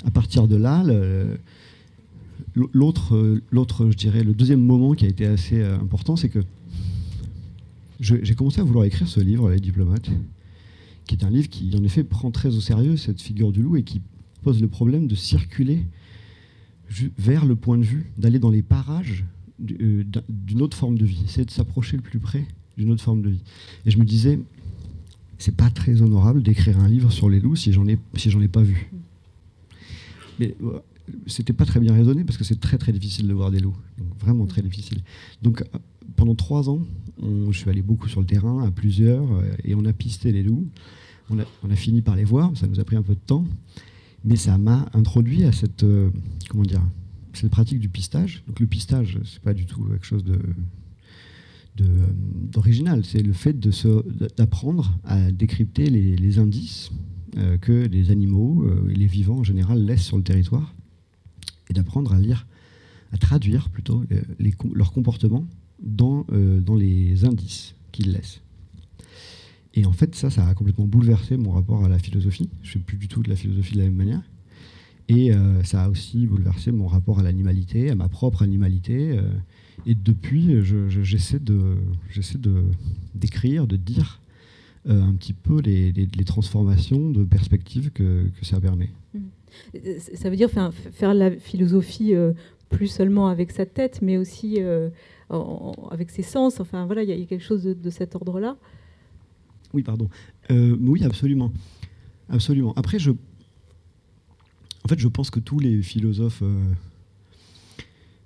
à 0.06 0.12
partir 0.12 0.48
de 0.48 0.56
là, 0.56 0.84
l'autre, 2.74 3.42
l'autre, 3.52 3.90
je 3.90 3.98
dirais, 3.98 4.24
le 4.24 4.34
deuxième 4.34 4.62
moment 4.62 4.94
qui 4.94 5.06
a 5.06 5.08
été 5.08 5.26
assez 5.26 5.62
euh, 5.62 5.78
important, 5.78 6.16
c'est 6.16 6.30
que 6.30 6.40
j'ai 8.00 8.36
commencé 8.36 8.62
à 8.62 8.64
vouloir 8.64 8.86
écrire 8.86 9.08
ce 9.08 9.20
livre, 9.20 9.50
Les 9.50 9.60
diplomates, 9.60 10.10
qui 11.06 11.16
est 11.16 11.24
un 11.24 11.32
livre 11.32 11.50
qui, 11.50 11.72
en 11.76 11.84
effet, 11.84 12.04
prend 12.04 12.30
très 12.30 12.56
au 12.56 12.62
sérieux 12.62 12.96
cette 12.96 13.22
figure 13.22 13.52
du 13.52 13.64
loup 13.64 13.76
et 13.76 13.84
qui 13.84 14.02
pose 14.44 14.62
le 14.62 14.68
problème 14.68 15.08
de 15.08 15.16
circuler 15.16 15.84
vers 17.18 17.46
le 17.46 17.56
point 17.56 17.78
de 17.78 17.84
vue, 17.84 18.12
d'aller 18.18 18.40
dans 18.40 18.52
les 18.52 18.62
parages 18.62 19.26
d'une 19.60 20.62
autre 20.62 20.78
forme 20.78 20.98
de 20.98 21.06
vie, 21.06 21.24
c'est 21.26 21.46
de 21.46 21.52
s'approcher 21.52 21.98
le 21.98 22.04
plus 22.04 22.20
près 22.20 22.46
d'une 22.78 22.92
autre 22.92 23.02
forme 23.02 23.24
de 23.24 23.30
vie. 23.30 23.42
Et 23.88 23.92
je 23.92 23.98
me 23.98 24.06
disais, 24.06 24.40
c'est 25.38 25.56
pas 25.56 25.70
très 25.70 26.02
honorable 26.02 26.42
d'écrire 26.42 26.80
un 26.80 26.88
livre 26.88 27.12
sur 27.12 27.30
les 27.30 27.40
loups 27.40 27.56
si 27.56 27.74
j'en 27.74 27.88
ai, 27.88 27.98
pas 28.48 28.62
vu. 28.62 28.92
Mais 30.40 30.56
c'était 31.26 31.54
pas 31.54 31.66
très 31.66 31.80
bien 31.80 31.94
raisonné 31.94 32.24
parce 32.24 32.38
que 32.38 32.44
c'est 32.44 32.60
très 32.60 32.78
très 32.78 32.92
difficile 32.92 33.28
de 33.28 33.34
voir 33.34 33.52
des 33.52 33.60
loups, 33.60 33.78
vraiment 34.20 34.46
très 34.46 34.62
difficile. 34.62 35.02
Donc 35.42 35.64
pendant 36.16 36.36
trois 36.36 36.70
ans, 36.70 36.82
je 37.22 37.58
suis 37.58 37.70
allé 37.70 37.82
beaucoup 37.82 38.08
sur 38.08 38.20
le 38.20 38.26
terrain, 38.26 38.64
à 38.64 38.72
plusieurs, 38.72 39.26
et 39.64 39.76
on 39.76 39.86
a 39.86 39.94
pisté 39.94 40.32
les 40.32 40.44
loups. 40.44 40.68
On 41.30 41.40
a, 41.40 41.44
on 41.62 41.70
a, 41.70 41.76
fini 41.76 42.02
par 42.02 42.16
les 42.16 42.24
voir, 42.24 42.56
ça 42.56 42.68
nous 42.68 42.80
a 42.80 42.86
pris 42.86 42.96
un 42.96 43.02
peu 43.02 43.14
de 43.14 43.20
temps, 43.20 43.44
mais 44.24 44.38
ça 44.38 44.58
m'a 44.58 44.88
introduit 44.94 45.44
à 45.44 45.52
cette, 45.52 45.86
comment 46.50 46.64
dire, 46.64 46.82
cette 47.34 47.52
pratique 47.52 47.80
du 47.80 47.90
pistage. 47.90 48.44
Donc 48.48 48.60
le 48.60 48.68
pistage, 48.68 49.20
c'est 49.26 49.42
pas 49.42 49.54
du 49.54 49.66
tout 49.66 49.84
quelque 49.84 50.06
chose 50.06 50.24
de 50.24 50.40
d'original, 51.78 53.04
c'est 53.06 53.22
le 53.22 53.34
fait 53.34 53.58
d'apprendre 54.38 54.98
à 55.04 55.32
décrypter 55.32 55.90
les, 55.90 56.40
indices 56.40 56.92
euh, 57.38 57.58
que 57.58 57.72
les 57.72 58.12
animaux 58.12 58.64
euh, 58.64 58.90
et 58.90 58.96
les 58.96 59.06
vivants 59.06 59.38
en 59.38 59.44
général 59.44 59.84
laissent 59.84 60.06
sur 60.06 60.18
le 60.18 60.24
territoire, 60.24 60.74
et 61.70 61.74
d'apprendre 61.74 62.14
à 62.14 62.20
lire, 62.20 62.48
à 63.12 63.18
traduire 63.18 63.70
plutôt 63.70 64.04
euh, 64.12 64.22
leur 64.74 64.92
comportement 64.92 65.46
dans, 65.80 66.26
dans 66.32 66.76
les 66.76 67.24
indices 67.24 67.76
qu'ils 67.92 68.12
laissent. 68.12 68.42
Et 69.76 69.86
en 69.86 69.92
fait, 69.92 70.16
ça, 70.16 70.32
ça 70.32 70.48
a 70.48 70.56
complètement 70.56 70.88
bouleversé 70.88 71.38
mon 71.38 71.52
rapport 71.52 71.86
à 71.86 71.90
la 71.90 72.00
philosophie. 72.00 72.50
Je 72.64 72.70
ne 72.70 72.74
fais 72.74 72.80
plus 72.80 72.98
du 72.98 73.08
tout 73.08 73.22
de 73.22 73.30
la 73.30 73.36
philosophie 73.36 73.74
de 73.74 73.80
la 73.80 73.84
même 73.84 73.96
manière. 73.96 74.24
Et 75.08 75.32
ça 75.64 75.84
a 75.84 75.90
aussi 75.90 76.26
bouleversé 76.26 76.72
mon 76.72 76.88
rapport 76.88 77.20
à 77.20 77.24
l'animalité, 77.24 77.92
à 77.92 77.96
ma 77.96 78.10
propre 78.10 78.42
animalité. 78.42 79.20
Et 79.86 79.96
depuis, 79.96 80.62
j'essaie 80.90 81.40
de, 81.40 82.64
d'écrire, 83.16 83.68
de 83.68 83.78
dire 83.78 84.20
euh, 84.90 85.02
un 85.02 85.14
petit 85.14 85.34
peu 85.34 85.60
les, 85.60 86.08
transformations 86.26 87.10
de 87.10 87.24
perspective 87.24 87.92
que, 87.92 88.28
que 88.40 88.46
ça 88.46 88.60
permet. 88.62 88.90
Mmh. 89.14 89.20
Ça 90.14 90.30
veut 90.30 90.36
dire 90.36 90.50
faire, 90.50 90.74
faire 90.74 91.14
la 91.14 91.32
philosophie 91.32 92.14
euh, 92.14 92.32
plus 92.70 92.88
seulement 92.88 93.28
avec 93.28 93.52
sa 93.52 93.66
tête, 93.66 94.02
mais 94.02 94.18
aussi 94.18 94.56
euh, 94.60 94.90
avec 95.92 96.10
ses 96.10 96.22
sens. 96.22 96.60
Enfin, 96.62 96.86
voilà, 96.86 97.04
il 97.04 97.10
y, 97.10 97.22
a 97.22 97.26
quelque 97.26 97.44
chose 97.44 97.64
de, 97.64 97.90
cet 97.90 98.16
ordre-là. 98.16 98.56
Oui, 99.74 99.84
pardon. 99.84 100.10
oui, 100.50 101.04
absolument. 101.04 101.52
Absolument. 102.30 102.74
Après, 102.76 103.00
je, 103.00 103.12
en 103.12 104.88
fait, 104.88 105.00
je 105.00 105.08
pense 105.08 105.30
que 105.30 105.40
tous 105.40 105.60
les 105.60 105.82
philosophes 105.82 106.44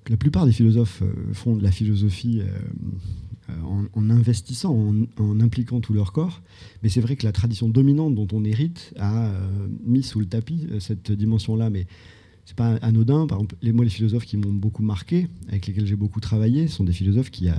la 0.10 0.18
plupart 0.18 0.46
des 0.46 0.52
philosophes 0.52 1.02
euh, 1.02 1.34
font 1.34 1.56
de 1.56 1.64
la 1.64 1.72
philosophie 1.72 2.42
euh, 2.42 3.88
en, 3.94 4.10
investissant, 4.10 4.76
en, 5.18 5.40
impliquant 5.40 5.82
tout 5.82 5.94
leur 5.94 6.14
corps. 6.14 6.42
Mais 6.84 6.90
c'est 6.90 7.02
vrai 7.02 7.16
que 7.16 7.26
la 7.26 7.32
tradition 7.32 7.70
dominante 7.70 8.16
dont 8.16 8.28
on 8.32 8.44
hérite 8.44 8.94
a 8.98 9.28
euh, 9.28 9.68
mis 9.86 10.04
sous 10.04 10.20
le 10.20 10.26
tapis 10.26 10.68
cette 10.80 11.12
dimension-là. 11.12 11.70
Mais 11.70 11.86
c'est 12.46 12.56
pas 12.56 12.76
anodin. 12.82 13.28
Par 13.28 13.40
exemple, 13.40 13.56
les, 13.62 13.74
moi, 13.74 13.84
les 13.84 13.92
philosophes 13.92 14.26
qui 14.26 14.38
m'ont 14.38 14.54
beaucoup 14.54 14.84
marqué, 14.84 15.28
avec 15.50 15.68
lesquels 15.68 15.86
j'ai 15.86 15.96
beaucoup 15.96 16.22
travaillé, 16.22 16.68
sont 16.68 16.84
des 16.84 16.94
philosophes 16.94 17.30
qui, 17.30 17.50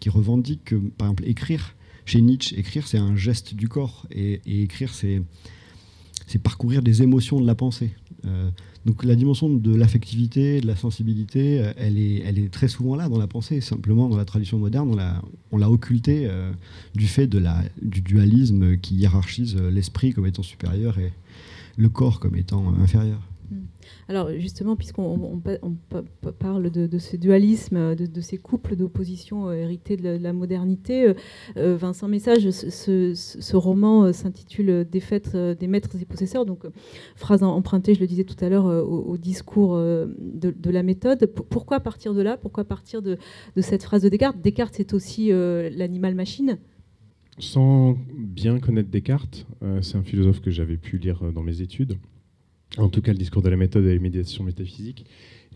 qui 0.00 0.08
revendiquent 0.08 0.64
que, 0.64 0.76
par 0.76 1.08
exemple, 1.08 1.24
écrire, 1.26 1.74
chez 2.06 2.22
Nietzsche, 2.22 2.58
écrire, 2.58 2.86
c'est 2.88 2.98
un 2.98 3.14
geste 3.14 3.54
du 3.54 3.68
corps. 3.68 4.06
Et, 4.10 4.40
écrire, 4.46 4.94
c'est 4.94 5.22
parcourir 6.42 6.82
des 6.82 7.02
émotions 7.02 7.38
de 7.38 7.46
la 7.46 7.54
pensée. 7.54 7.90
Donc 8.88 9.04
la 9.04 9.16
dimension 9.16 9.50
de 9.50 9.76
l'affectivité, 9.76 10.62
de 10.62 10.66
la 10.66 10.74
sensibilité, 10.74 11.60
euh, 11.60 11.74
elle 11.76 11.98
est, 11.98 12.50
très 12.50 12.68
souvent 12.68 12.96
là 12.96 13.10
dans 13.10 13.18
la 13.18 13.26
pensée. 13.26 13.60
Simplement, 13.60 14.08
dans 14.08 14.16
la 14.16 14.24
tradition 14.24 14.56
moderne, 14.56 14.98
on 15.52 15.58
l'a 15.58 15.70
occultée 15.70 16.22
euh, 16.26 16.50
du 16.94 17.06
fait 17.06 17.26
du 17.26 18.00
dualisme 18.00 18.78
qui 18.78 18.94
hiérarchise 18.94 19.58
euh, 19.60 19.70
l'esprit 19.70 20.14
comme 20.14 20.24
étant 20.24 20.42
supérieur 20.42 20.98
et 20.98 21.12
le 21.76 21.90
corps 21.90 22.18
comme 22.18 22.34
étant 22.34 22.72
inférieur. 22.82 23.20
Alors 24.10 24.30
justement, 24.38 24.74
puisqu'on 24.74 25.42
parle 26.38 26.70
de, 26.70 26.98
ce 26.98 27.16
dualisme, 27.16 27.94
de, 27.94 28.20
ces 28.22 28.38
couples 28.38 28.74
d'opposition 28.74 29.48
euh, 29.48 29.52
hérités 29.52 29.98
de 29.98 30.16
la, 30.16 30.32
modernité, 30.32 31.08
euh, 31.08 31.14
euh, 31.58 31.76
Vincent 31.76 32.08
Message, 32.08 32.48
ce, 32.50 33.56
roman 33.56 34.10
s'intitule 34.14 34.86
Défaite 34.90 35.36
des 35.36 35.66
maîtres 35.66 35.90
et 36.00 36.06
possesseurs, 36.06 36.46
donc 36.46 36.62
phrase 37.16 37.42
empruntée, 37.42 37.94
je 37.94 38.00
le 38.00 38.06
disais 38.06 38.24
tout 38.24 38.42
à 38.42 38.48
l'heure, 38.48 38.64
au, 38.64 39.18
discours 39.18 39.76
de, 39.76 40.70
la 40.70 40.82
méthode. 40.82 41.26
pourquoi 41.26 41.80
partir 41.80 42.14
de 42.14 42.22
là? 42.22 42.38
Pourquoi 42.38 42.64
partir 42.64 43.02
de, 43.02 43.18
cette 43.60 43.82
phrase 43.82 44.02
de 44.02 44.08
Descartes? 44.08 44.40
Descartes, 44.40 44.74
c'est 44.76 44.94
aussi 44.94 45.28
l'animal-machine 45.28 46.58
sans 47.40 47.96
bien 48.16 48.58
connaître 48.58 48.88
Descartes, 48.88 49.46
c'est 49.80 49.96
un 49.96 50.02
philosophe 50.02 50.40
que 50.40 50.50
j'avais 50.50 50.76
pu 50.76 50.98
lire 50.98 51.22
dans 51.32 51.42
mes 51.42 51.62
études 51.62 51.96
en 52.78 52.88
tout 52.88 53.02
cas 53.02 53.12
le 53.12 53.18
discours 53.18 53.42
de 53.42 53.48
la 53.48 53.56
méthode 53.56 53.84
et 53.84 53.94
la 53.94 54.00
médiation 54.00 54.44
métaphysique. 54.44 55.04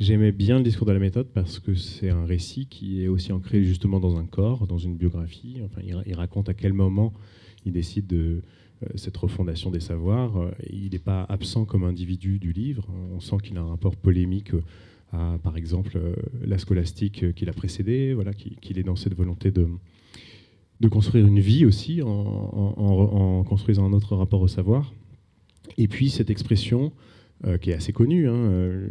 J'aimais 0.00 0.32
bien 0.32 0.58
le 0.58 0.64
discours 0.64 0.86
de 0.86 0.92
la 0.92 0.98
méthode 0.98 1.28
parce 1.32 1.58
que 1.58 1.74
c'est 1.74 2.10
un 2.10 2.24
récit 2.24 2.66
qui 2.66 3.02
est 3.02 3.08
aussi 3.08 3.32
ancré 3.32 3.62
justement 3.64 4.00
dans 4.00 4.16
un 4.16 4.24
corps, 4.24 4.66
dans 4.66 4.78
une 4.78 4.96
biographie. 4.96 5.60
Enfin, 5.64 5.82
il, 5.84 6.14
raconte 6.14 6.48
à 6.48 6.54
quel 6.54 6.72
moment 6.72 7.12
il 7.64 7.72
décide 7.72 8.06
de 8.06 8.42
euh, 8.82 8.86
cette 8.96 9.16
refondation 9.16 9.70
des 9.70 9.80
savoirs. 9.80 10.50
Il 10.70 10.92
n'est 10.92 10.98
pas 10.98 11.24
absent 11.28 11.64
comme 11.64 11.84
individu 11.84 12.38
du 12.38 12.52
livre. 12.52 12.86
On 13.14 13.20
sent 13.20 13.36
qu'il 13.42 13.56
a 13.58 13.60
un 13.60 13.68
rapport 13.68 13.96
polémique 13.96 14.52
à, 15.12 15.38
par 15.42 15.56
exemple, 15.56 15.92
euh, 15.96 16.14
la 16.44 16.58
scolastique 16.58 17.34
qui 17.34 17.44
l'a 17.44 17.52
précédé, 17.52 18.14
voilà, 18.14 18.32
qu'il 18.32 18.78
est 18.78 18.82
dans 18.82 18.96
cette 18.96 19.14
volonté 19.14 19.50
de, 19.50 19.68
de 20.80 20.88
construire 20.88 21.26
une 21.26 21.38
vie 21.38 21.64
aussi 21.64 22.02
en, 22.02 23.44
construisant 23.44 23.86
un 23.86 23.92
autre 23.92 24.16
rapport 24.16 24.40
au 24.40 24.48
savoir. 24.48 24.92
Et 25.78 25.86
puis 25.86 26.10
cette 26.10 26.30
expression, 26.30 26.86
euh, 26.86 27.11
qui 27.60 27.70
est 27.70 27.74
assez 27.74 27.92
connue, 27.92 28.28
hein, 28.28 28.34
euh, 28.34 28.88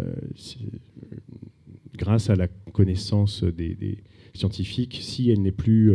euh, 0.00 0.12
grâce 1.96 2.30
à 2.30 2.36
la 2.36 2.48
connaissance 2.72 3.44
des, 3.44 3.98
scientifiques, 4.34 4.98
si 5.02 5.30
elle 5.30 5.42
n'est 5.42 5.50
plus 5.50 5.92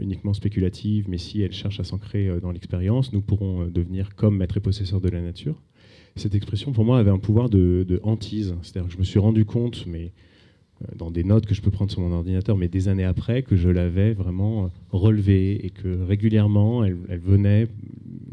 uniquement 0.00 0.32
spéculative, 0.32 1.06
mais 1.08 1.18
si 1.18 1.42
elle 1.42 1.50
cherche 1.50 1.80
à 1.80 1.84
s'ancrer 1.84 2.30
dans 2.40 2.52
l'expérience, 2.52 3.12
nous 3.12 3.20
pourrons 3.20 3.66
devenir 3.66 4.14
comme 4.14 4.36
maître 4.36 4.58
et 4.58 4.60
possesseur 4.60 5.00
de 5.00 5.08
la 5.08 5.20
nature. 5.20 5.60
Cette 6.14 6.36
expression, 6.36 6.70
pour 6.70 6.84
moi, 6.84 7.00
avait 7.00 7.10
un 7.10 7.18
pouvoir 7.18 7.48
de, 7.48 7.84
de 7.88 7.98
hantise. 8.04 8.54
C'est-à-dire 8.62 8.88
que 8.88 8.94
je 8.94 8.98
me 8.98 9.02
suis 9.02 9.18
rendu 9.18 9.44
compte, 9.44 9.86
mais 9.88 10.12
dans 10.94 11.10
des 11.10 11.24
notes 11.24 11.46
que 11.46 11.54
je 11.54 11.62
peux 11.62 11.72
prendre 11.72 11.90
sur 11.90 12.00
mon 12.00 12.12
ordinateur, 12.12 12.56
mais 12.56 12.68
des 12.68 12.86
années 12.86 13.04
après, 13.04 13.42
que 13.42 13.56
je 13.56 13.68
l'avais 13.68 14.12
vraiment 14.12 14.70
relevée 14.90 15.66
et 15.66 15.70
que 15.70 16.02
régulièrement, 16.04 16.84
elle 16.84 17.18
venait 17.18 17.66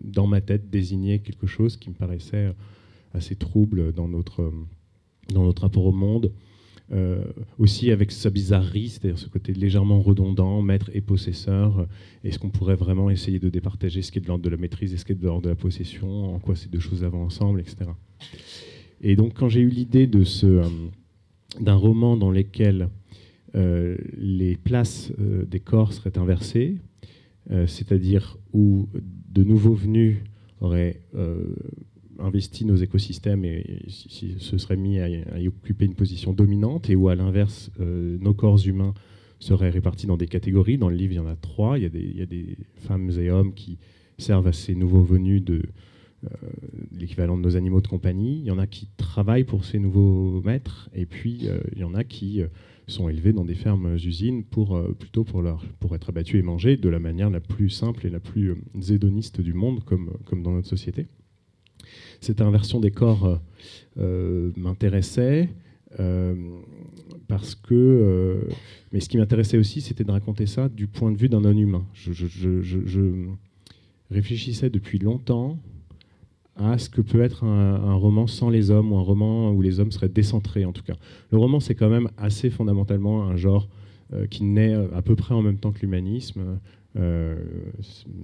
dans 0.04 0.28
ma 0.28 0.42
tête 0.42 0.70
désigner 0.70 1.20
quelque 1.20 1.48
chose 1.48 1.78
qui 1.78 1.90
me 1.90 1.96
paraissait 1.96 2.54
assez 3.18 3.36
trouble 3.36 3.92
dans 3.94 4.08
notre, 4.08 4.52
dans 5.34 5.44
notre 5.44 5.64
rapport 5.64 5.86
au 5.86 5.92
monde. 5.92 6.32
Euh, 6.94 7.22
aussi 7.60 7.92
avec 7.92 8.14
sa 8.14 8.30
bizarrerie, 8.30 8.88
c'est-à-dire 8.88 9.20
ce 9.20 9.28
côté 9.28 9.54
légèrement 9.54 10.00
redondant, 10.00 10.62
maître 10.62 10.90
et 10.94 11.02
possesseur. 11.02 11.86
Est-ce 12.24 12.40
qu'on 12.40 12.50
pourrait 12.50 12.78
vraiment 12.78 13.10
essayer 13.10 13.40
de 13.40 13.50
départager 13.50 14.02
ce 14.02 14.10
qui 14.10 14.20
est 14.20 14.22
de 14.22 14.28
l'ordre 14.28 14.46
de 14.46 14.50
la 14.50 14.56
maîtrise 14.56 14.94
et 14.94 14.98
ce 14.98 15.04
qui 15.04 15.12
est 15.12 15.16
de 15.16 15.26
l'ordre 15.26 15.42
de 15.42 15.50
la 15.50 15.56
possession, 15.56 16.34
en 16.34 16.40
quoi 16.40 16.56
ces 16.56 16.70
deux 16.70 16.80
choses 16.80 17.04
vont 17.04 17.24
ensemble, 17.24 17.60
etc. 17.60 17.92
Et 19.02 19.18
donc 19.18 19.34
quand 19.34 19.50
j'ai 19.50 19.60
eu 19.60 19.68
l'idée 19.68 20.08
de 20.08 20.24
ce, 20.24 20.46
euh, 20.46 20.70
d'un 21.60 21.76
roman 21.76 22.16
dans 22.16 22.32
lequel 22.32 22.90
euh, 23.56 23.98
les 24.18 24.56
places 24.56 25.12
des 25.18 25.60
corps 25.60 25.92
seraient 25.92 26.18
inversées, 26.18 26.78
c'est-à-dire 27.66 28.38
où 28.52 28.90
de 29.30 29.42
nouveaux 29.42 29.74
venus 29.74 30.18
auraient 30.62 31.02
euh, 31.16 31.56
investi 32.20 32.66
nos 32.66 32.76
écosystèmes 32.76 33.46
et, 33.46 33.86
se 33.88 34.58
seraient 34.58 34.78
mis 34.78 35.00
à, 35.00 35.08
y 35.10 35.48
occuper 35.48 35.86
une 35.86 35.96
position 35.96 36.34
dominante, 36.34 36.90
et 36.90 36.96
où 36.96 37.10
à 37.10 37.16
l'inverse, 37.16 37.72
euh, 37.80 38.18
nos 38.20 38.34
corps 38.34 38.66
humains 38.66 38.94
seraient 39.40 39.70
répartis 39.70 40.08
dans 40.08 40.18
des 40.18 40.28
catégories. 40.28 40.78
Dans 40.78 40.90
le 40.90 40.96
livre, 40.96 41.14
il 41.14 41.18
y 41.18 41.20
en 41.20 41.28
a 41.28 41.36
trois. 41.36 41.78
Il 41.78 41.84
y 41.84 42.22
a 42.22 42.26
des, 42.26 42.58
femmes 42.78 43.12
et 43.20 43.30
hommes 43.30 43.54
qui 43.54 43.78
servent 44.18 44.48
à 44.48 44.54
ces 44.54 44.74
nouveaux 44.74 45.04
venus 45.04 45.44
de 45.44 45.62
euh, 46.24 46.30
l'équivalent 46.92 47.38
de 47.38 47.44
nos 47.44 47.56
animaux 47.56 47.82
de 47.82 47.88
compagnie. 47.88 48.40
Il 48.40 48.46
y 48.46 48.52
en 48.52 48.58
a 48.58 48.66
qui 48.66 48.88
travaillent 48.98 49.44
pour 49.44 49.66
ces 49.66 49.80
nouveaux 49.80 50.42
maîtres, 50.42 50.90
et 50.94 51.06
puis 51.06 51.48
il 51.74 51.80
y 51.80 51.84
en 51.84 51.94
a 51.94 52.04
qui 52.04 52.42
sont 52.88 53.10
élevés 53.10 53.34
dans 53.34 53.46
des 53.46 53.56
fermes 53.56 53.96
usines 53.96 54.44
pour, 54.44 54.76
euh, 54.76 54.96
plutôt 54.98 55.24
pour, 55.24 55.42
leur, 55.42 55.64
pour 55.80 55.96
être 55.96 56.10
abattus 56.10 56.40
et 56.40 56.42
mangés 56.42 56.78
de 56.78 56.90
la 56.90 57.00
manière 57.00 57.30
la 57.30 57.42
plus 57.42 57.70
simple 57.70 58.06
et 58.06 58.10
la 58.10 58.20
plus 58.20 58.52
euh, 58.52 58.56
zédoniste 58.80 59.42
du 59.42 59.54
monde, 59.54 59.84
comme 59.84 60.44
dans 60.44 60.52
notre 60.52 60.68
société. 60.68 61.08
Cette 62.22 62.42
inversion 62.42 62.80
des 62.80 62.92
corps 62.92 63.40
euh, 64.00 64.52
m'intéressait 64.56 65.50
parce 67.28 67.56
que. 67.56 68.48
mais 68.92 69.00
ce 69.00 69.10
qui 69.10 69.18
m'intéressait 69.18 69.58
aussi, 69.58 69.82
c'était 69.82 70.04
de 70.04 70.12
raconter 70.12 70.46
ça 70.46 70.70
du 70.70 70.88
point 70.88 71.12
de 71.12 71.18
vue 71.18 71.30
d'un 71.30 71.42
non-humain. 71.42 71.86
je, 71.94 73.26
réfléchissais 74.10 74.70
depuis 74.70 75.00
longtemps 75.00 75.58
à 76.58 76.78
ce 76.78 76.90
que 76.90 77.02
peut 77.02 77.22
être 77.22 77.44
un, 77.44 77.94
roman 77.94 78.28
sans 78.28 78.50
les 78.50 78.72
hommes 78.72 78.92
ou 78.92 78.98
un 78.98 79.02
roman 79.02 79.52
où 79.52 79.62
les 79.62 79.80
hommes 79.80 79.92
seraient 79.92 80.10
décentrés 80.10 80.66
en 80.66 80.72
tout 80.72 80.84
cas. 80.84 80.96
Le 81.32 81.38
roman 81.38 81.60
c'est 81.60 81.76
quand 81.76 81.90
même 81.90 82.10
assez 82.18 82.50
fondamentalement 82.50 83.24
un 83.24 83.36
genre 83.36 83.70
euh, 84.14 84.26
qui 84.26 84.44
naît 84.44 84.74
euh, 84.74 84.88
à 84.96 85.02
peu 85.02 85.16
près 85.16 85.36
en 85.36 85.42
même 85.42 85.58
temps 85.58 85.72
que 85.72 85.82
l'humanisme, 85.82 86.40
euh, 86.40 86.56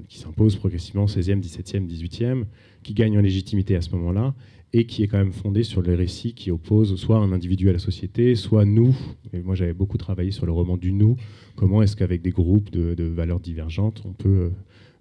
qui 0.07 0.17
s'impose 0.17 0.55
progressivement 0.55 1.05
16e, 1.05 1.39
17e, 1.39 1.87
18e, 1.87 2.45
qui 2.81 2.93
gagne 2.93 3.17
en 3.17 3.21
légitimité 3.21 3.75
à 3.75 3.81
ce 3.81 3.91
moment-là 3.91 4.33
et 4.73 4.85
qui 4.85 5.03
est 5.03 5.07
quand 5.07 5.19
même 5.19 5.31
fondé 5.31 5.63
sur 5.63 5.83
les 5.83 5.93
récits 5.93 6.33
qui 6.33 6.49
opposent 6.49 6.95
soit 6.95 7.17
un 7.17 7.31
individu 7.31 7.69
à 7.69 7.73
la 7.73 7.79
société, 7.79 8.33
soit 8.35 8.65
nous. 8.65 8.95
Et 9.31 9.41
moi, 9.41 9.53
j'avais 9.53 9.73
beaucoup 9.73 9.97
travaillé 9.97 10.31
sur 10.31 10.47
le 10.47 10.51
roman 10.51 10.77
du 10.77 10.91
nous. 10.91 11.15
Comment 11.55 11.83
est-ce 11.83 11.95
qu'avec 11.95 12.23
des 12.23 12.31
groupes 12.31 12.71
de, 12.71 13.03
valeurs 13.03 13.39
divergentes, 13.39 14.01
on 14.05 14.13
peut 14.13 14.29
euh, 14.29 14.49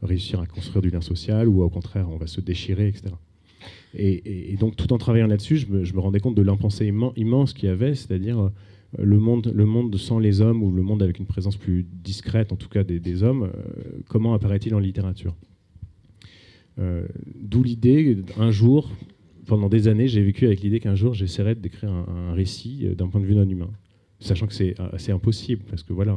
réussir 0.02 0.40
à 0.40 0.46
construire 0.46 0.82
du 0.82 0.90
lien 0.90 1.00
social, 1.00 1.48
ou 1.48 1.62
au 1.62 1.70
contraire, 1.70 2.10
on 2.10 2.18
va 2.18 2.26
se 2.26 2.42
déchirer, 2.42 2.88
etc. 2.88 3.14
Et, 3.94 4.56
donc, 4.58 4.76
tout 4.76 4.92
en 4.92 4.98
travaillant 4.98 5.26
là-dessus, 5.26 5.56
je 5.56 5.66
me, 5.68 6.00
rendais 6.00 6.20
compte 6.20 6.34
de 6.34 6.42
l'impensé 6.42 6.92
immense 7.16 7.52
qu'il 7.54 7.68
y 7.68 7.72
avait, 7.72 7.94
c'est-à-dire 7.94 8.40
euh, 8.40 8.48
le 8.99 9.18
monde, 9.18 9.52
le 9.54 9.64
monde 9.64 9.96
sans 9.96 10.18
les 10.18 10.40
hommes, 10.40 10.62
ou 10.62 10.70
le 10.70 10.82
monde 10.82 11.02
avec 11.02 11.18
une 11.18 11.26
présence 11.26 11.56
plus 11.56 11.87
discrète, 12.04 12.52
en 12.52 12.56
tout 12.56 12.68
cas 12.68 12.84
des, 12.84 13.22
hommes, 13.22 13.44
euh, 13.44 14.00
comment 14.08 14.34
apparaît-il 14.34 14.75
en 14.75 14.78
littérature 14.78 15.34
D'où 16.78 17.62
l'idée, 17.62 18.16
un 18.38 18.50
jour, 18.50 18.90
pendant 19.46 19.68
des 19.68 19.88
années, 19.88 20.08
j'ai 20.08 20.22
vécu 20.22 20.46
avec 20.46 20.61
l'idée 20.61 20.80
qu'un 20.80 20.94
jour, 20.94 21.14
j'essaierais 21.14 21.54
d'écrire 21.54 21.90
un, 21.90 22.32
récit 22.32 22.87
euh, 22.87 22.94
d'un 22.94 23.08
point 23.08 23.20
de 23.20 23.26
vue 23.26 23.34
non 23.34 23.49
humain. 23.49 23.70
Sachant 24.20 24.46
que 24.46 24.54
c'est 24.54 24.78
assez 24.92 25.11
euh, 25.11 25.16
impossible, 25.16 25.64
parce 25.68 25.82
que 25.82 25.92
voilà, 25.92 26.16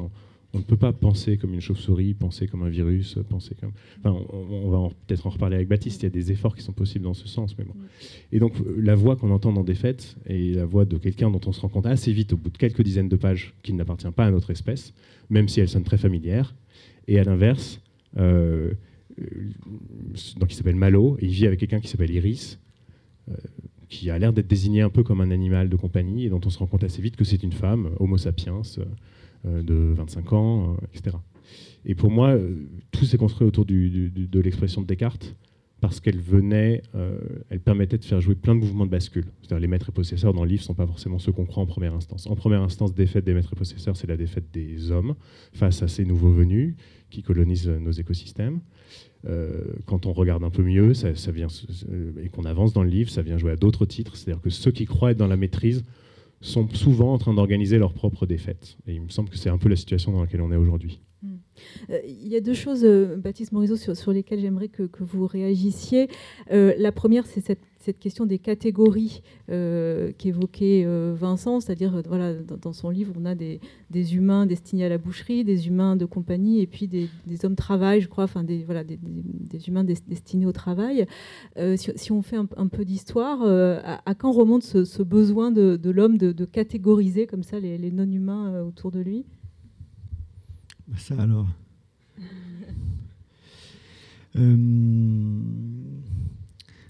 ne 0.59 0.63
peut 0.63 0.77
pas 0.77 0.93
penser 0.93 1.37
comme 1.37 1.53
une 1.53 1.61
chauve-souris, 1.61 2.13
penser 2.13 2.47
comme 2.47 2.63
un 2.63 2.69
virus, 2.69 3.17
penser 3.29 3.55
comme. 3.59 3.71
Enfin, 3.99 4.17
on, 4.31 4.69
va 4.69 4.89
peut-être 5.07 5.27
en 5.27 5.29
reparler 5.29 5.55
avec 5.55 5.67
Baptiste, 5.67 6.03
il 6.03 6.05
y 6.05 6.07
a 6.07 6.11
des 6.11 6.31
efforts 6.31 6.55
qui 6.55 6.63
sont 6.63 6.73
possibles 6.73 7.05
dans 7.05 7.13
ce 7.13 7.27
sens. 7.27 7.57
Mais 7.57 7.63
bon. 7.63 7.73
Et 8.31 8.39
donc, 8.39 8.53
euh, 8.59 8.75
la 8.77 8.95
voix 8.95 9.15
qu'on 9.15 9.31
entend 9.31 9.53
dans 9.53 9.63
des 9.63 9.75
fêtes 9.75 10.15
et 10.25 10.53
la 10.53 10.65
voix 10.65 10.85
de 10.85 10.97
quelqu'un 10.97 11.29
dont 11.29 11.41
on 11.45 11.51
se 11.51 11.61
rend 11.61 11.69
compte 11.69 11.85
assez 11.85 12.11
vite, 12.11 12.33
au 12.33 12.37
bout 12.37 12.49
de 12.49 12.57
quelques 12.57 12.81
dizaines 12.81 13.09
de 13.09 13.15
pages, 13.15 13.53
qu'il 13.63 13.75
n'appartient 13.75 14.11
pas 14.11 14.25
à 14.25 14.31
notre 14.31 14.51
espèce, 14.51 14.93
même 15.29 15.47
si 15.47 15.59
elle 15.59 15.69
sonne 15.69 15.83
très 15.83 15.97
familière. 15.97 16.55
Et 17.07 17.19
à 17.19 17.23
l'inverse, 17.23 17.79
donc 20.37 20.51
il 20.51 20.55
s'appelle 20.55 20.75
Malo, 20.75 21.17
et 21.19 21.25
il 21.25 21.31
vit 21.31 21.47
avec 21.47 21.59
quelqu'un 21.59 21.79
qui 21.79 21.87
s'appelle 21.87 22.11
Iris, 22.11 22.59
euh, 23.29 23.35
qui 23.87 24.09
a 24.09 24.17
l'air 24.17 24.33
d'être 24.33 24.47
désigné 24.47 24.81
un 24.81 24.89
peu 24.89 25.03
comme 25.03 25.21
un 25.21 25.31
animal 25.31 25.69
de 25.69 25.75
compagnie 25.75 26.25
et 26.25 26.29
dont 26.29 26.41
on 26.43 26.49
se 26.49 26.57
rend 26.57 26.65
compte 26.65 26.83
assez 26.83 27.01
vite 27.01 27.15
que 27.15 27.23
c'est 27.23 27.43
une 27.43 27.51
femme, 27.51 27.91
Homo 27.99 28.17
sapiens, 28.17 28.61
euh, 28.77 28.85
de 29.45 29.93
25 29.95 30.33
ans, 30.33 30.73
euh, 30.73 30.87
etc. 30.93 31.17
Et 31.85 31.95
pour 31.95 32.09
moi, 32.09 32.35
tout 32.91 33.05
s'est 33.05 33.17
construit 33.17 33.47
autour 33.47 33.65
de 33.65 34.39
l'expression 34.39 34.81
de 34.81 34.87
Descartes 34.87 35.35
parce 35.81 35.99
qu'elle 35.99 36.19
venait, 36.19 36.81
elle 37.51 37.59
permettait 37.59 37.99
de 37.99 38.05
faire 38.05 38.19
jouer 38.21 38.33
plein 38.33 38.55
de 38.55 38.59
mouvements 38.59 38.87
de 38.87 38.89
bascule. 38.89 39.25
C'est-à-dire 39.41 39.59
les 39.59 39.67
maîtres 39.67 39.89
et 39.89 39.91
possesseurs 39.91 40.33
dans 40.33 40.43
le 40.43 40.49
livre 40.49 40.63
ne 40.63 40.65
sont 40.65 40.73
pas 40.73 40.87
forcément 40.87 41.19
ceux 41.19 41.31
qu'on 41.31 41.45
croit 41.45 41.61
en 41.61 41.67
première 41.67 41.93
instance. 41.93 42.25
En 42.25 42.35
première 42.35 42.63
instance, 42.63 42.95
défaite 42.95 43.23
des 43.23 43.35
maîtres 43.35 43.53
et 43.53 43.55
possesseurs, 43.55 43.95
c'est 43.95 44.07
la 44.07 44.17
défaite 44.17 44.45
des 44.51 44.89
hommes 44.89 45.13
face 45.53 45.83
à 45.83 45.87
ces 45.87 46.05
nouveaux 46.05 46.31
venus 46.31 46.73
qui 47.11 47.21
colonisent 47.21 47.69
nos 47.69 47.91
écosystèmes. 47.91 48.61
Euh, 49.27 49.63
quand 49.85 50.05
on 50.05 50.13
regarde 50.13 50.43
un 50.43 50.49
peu 50.49 50.63
mieux 50.63 50.93
euh, 51.03 52.11
et 52.21 52.29
qu'on 52.29 52.45
avance 52.45 52.73
dans 52.73 52.83
le 52.83 52.89
livre, 52.89 53.09
ça 53.09 53.21
vient 53.21 53.37
jouer 53.37 53.51
à 53.51 53.55
d'autres 53.55 53.85
titres. 53.85 54.15
C'est-à-dire 54.15 54.41
que 54.41 54.49
ceux 54.49 54.71
qui 54.71 54.85
croient 54.85 55.11
être 55.11 55.17
dans 55.17 55.27
la 55.27 55.37
maîtrise 55.37 55.83
sont 56.41 56.67
souvent 56.69 57.13
en 57.13 57.17
train 57.17 57.33
d'organiser 57.33 57.77
leur 57.77 57.93
propre 57.93 58.25
défaite. 58.25 58.77
Et 58.87 58.93
il 58.93 59.01
me 59.01 59.09
semble 59.09 59.29
que 59.29 59.37
c'est 59.37 59.49
un 59.49 59.57
peu 59.57 59.69
la 59.69 59.75
situation 59.75 60.11
dans 60.11 60.21
laquelle 60.21 60.41
on 60.41 60.51
est 60.51 60.57
aujourd'hui. 60.57 61.01
Hmm. 61.21 61.37
Euh, 61.89 61.99
il 62.05 62.27
y 62.27 62.35
a 62.35 62.41
deux 62.41 62.53
choses, 62.53 62.85
Baptiste 63.17 63.51
Morisot, 63.51 63.77
sur, 63.95 64.11
lesquelles 64.11 64.39
j'aimerais 64.39 64.67
que, 64.67 64.89
vous 64.99 65.27
réagissiez. 65.27 66.07
la 66.49 66.91
première, 66.91 67.25
c'est 67.25 67.41
cette 67.41 67.65
cette 67.85 67.99
question 67.99 68.25
des 68.25 68.39
catégories 68.39 69.21
euh, 69.51 70.11
qu'évoquait 70.17 70.83
euh, 70.85 71.13
Vincent, 71.15 71.59
c'est-à-dire 71.59 71.95
euh, 71.95 72.01
voilà, 72.07 72.33
dans, 72.33 72.73
son 72.73 72.89
livre, 72.89 73.13
on 73.15 73.25
a 73.25 73.35
des, 73.35 73.59
humains 74.15 74.47
destinés 74.47 74.85
à 74.85 74.89
la 74.89 74.97
boucherie, 74.97 75.43
des 75.43 75.67
humains 75.67 75.95
de 75.95 76.05
compagnie, 76.05 76.61
et 76.61 76.67
puis 76.67 76.87
des, 76.87 77.09
hommes 77.43 77.55
travail, 77.55 78.01
je 78.01 78.09
crois, 78.09 78.23
enfin 78.23 78.43
des, 78.43 78.63
voilà, 78.63 78.83
des, 78.83 78.97
humains 79.67 79.83
destinés 79.83 80.47
au 80.47 80.51
travail. 80.51 81.05
Si, 81.75 82.11
on 82.11 82.21
fait 82.21 82.37
un, 82.37 82.67
peu 82.67 82.83
d'histoire, 82.85 83.43
à, 83.43 84.15
quand 84.15 84.31
remonte 84.31 84.63
ce, 84.63 85.03
besoin 85.03 85.51
de, 85.51 85.79
l'homme 85.89 86.17
de, 86.17 86.45
catégoriser 86.45 87.27
comme 87.27 87.43
ça 87.43 87.59
les, 87.59 87.91
non-humains 87.91 88.61
autour 88.63 88.91
de 88.91 88.99
lui? 88.99 89.25
Ça 90.97 91.15
alors. 91.19 91.47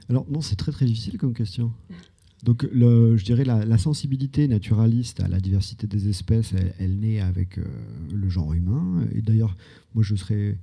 Alors 0.09 0.25
non, 0.29 0.41
c'est 0.41 0.55
très 0.55 0.71
très 0.71 0.85
difficile 0.85 1.17
comme 1.17 1.33
question. 1.33 1.71
Donc 2.43 2.67
le, 2.71 3.17
je 3.17 3.25
dirais 3.25 3.43
la, 3.43 3.65
la, 3.65 3.77
sensibilité 3.79 4.47
naturaliste 4.47 5.19
à 5.19 5.27
la 5.27 5.39
diversité 5.39 5.87
des 5.87 6.09
espèces, 6.09 6.53
elle, 6.77 6.99
naît 6.99 7.19
avec 7.19 7.57
euh, 7.57 7.63
le 8.13 8.29
genre 8.29 8.53
humain. 8.53 9.03
Et 9.15 9.21
d'ailleurs, 9.21 9.57
moi 9.95 10.03
je 10.03 10.15
serais... 10.15 10.57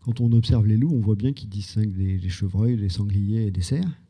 quand 0.00 0.20
on 0.20 0.32
observe 0.32 0.66
les 0.66 0.78
loups, 0.78 0.94
on 0.94 1.00
voit 1.00 1.14
bien 1.14 1.34
qu'ils 1.34 1.50
distinguent 1.50 1.96
les, 1.96 2.28
chevreuils, 2.30 2.76
les 2.76 2.88
sangliers 2.88 3.46
et 3.46 3.50
des 3.50 3.60
cerfs. 3.60 4.00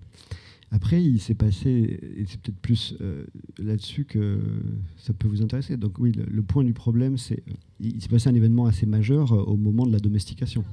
Après, 0.71 1.03
il 1.03 1.21
s'est 1.21 1.35
passé, 1.35 1.99
et 2.17 2.27
c'est 2.27 2.41
peut-être 2.41 2.61
plus 2.61 2.95
euh, 3.01 3.25
là-dessus 3.59 4.05
que 4.05 4.39
ça 4.99 5.13
peut 5.13 5.27
vous 5.27 5.43
intéresser. 5.43 5.77
Donc 5.77 5.99
oui, 5.99 6.13
le, 6.13 6.43
point 6.43 6.65
du 6.65 6.75
problème, 6.75 7.19
c'est 7.19 7.43
il 7.81 8.01
s'est 8.01 8.09
passé 8.09 8.29
un 8.29 8.35
événement 8.35 8.67
assez 8.67 8.87
majeur 8.87 9.33
euh, 9.33 9.43
au 9.43 9.57
moment 9.57 9.87
de 9.87 9.93
la 9.93 10.01
domestication. 10.01 10.65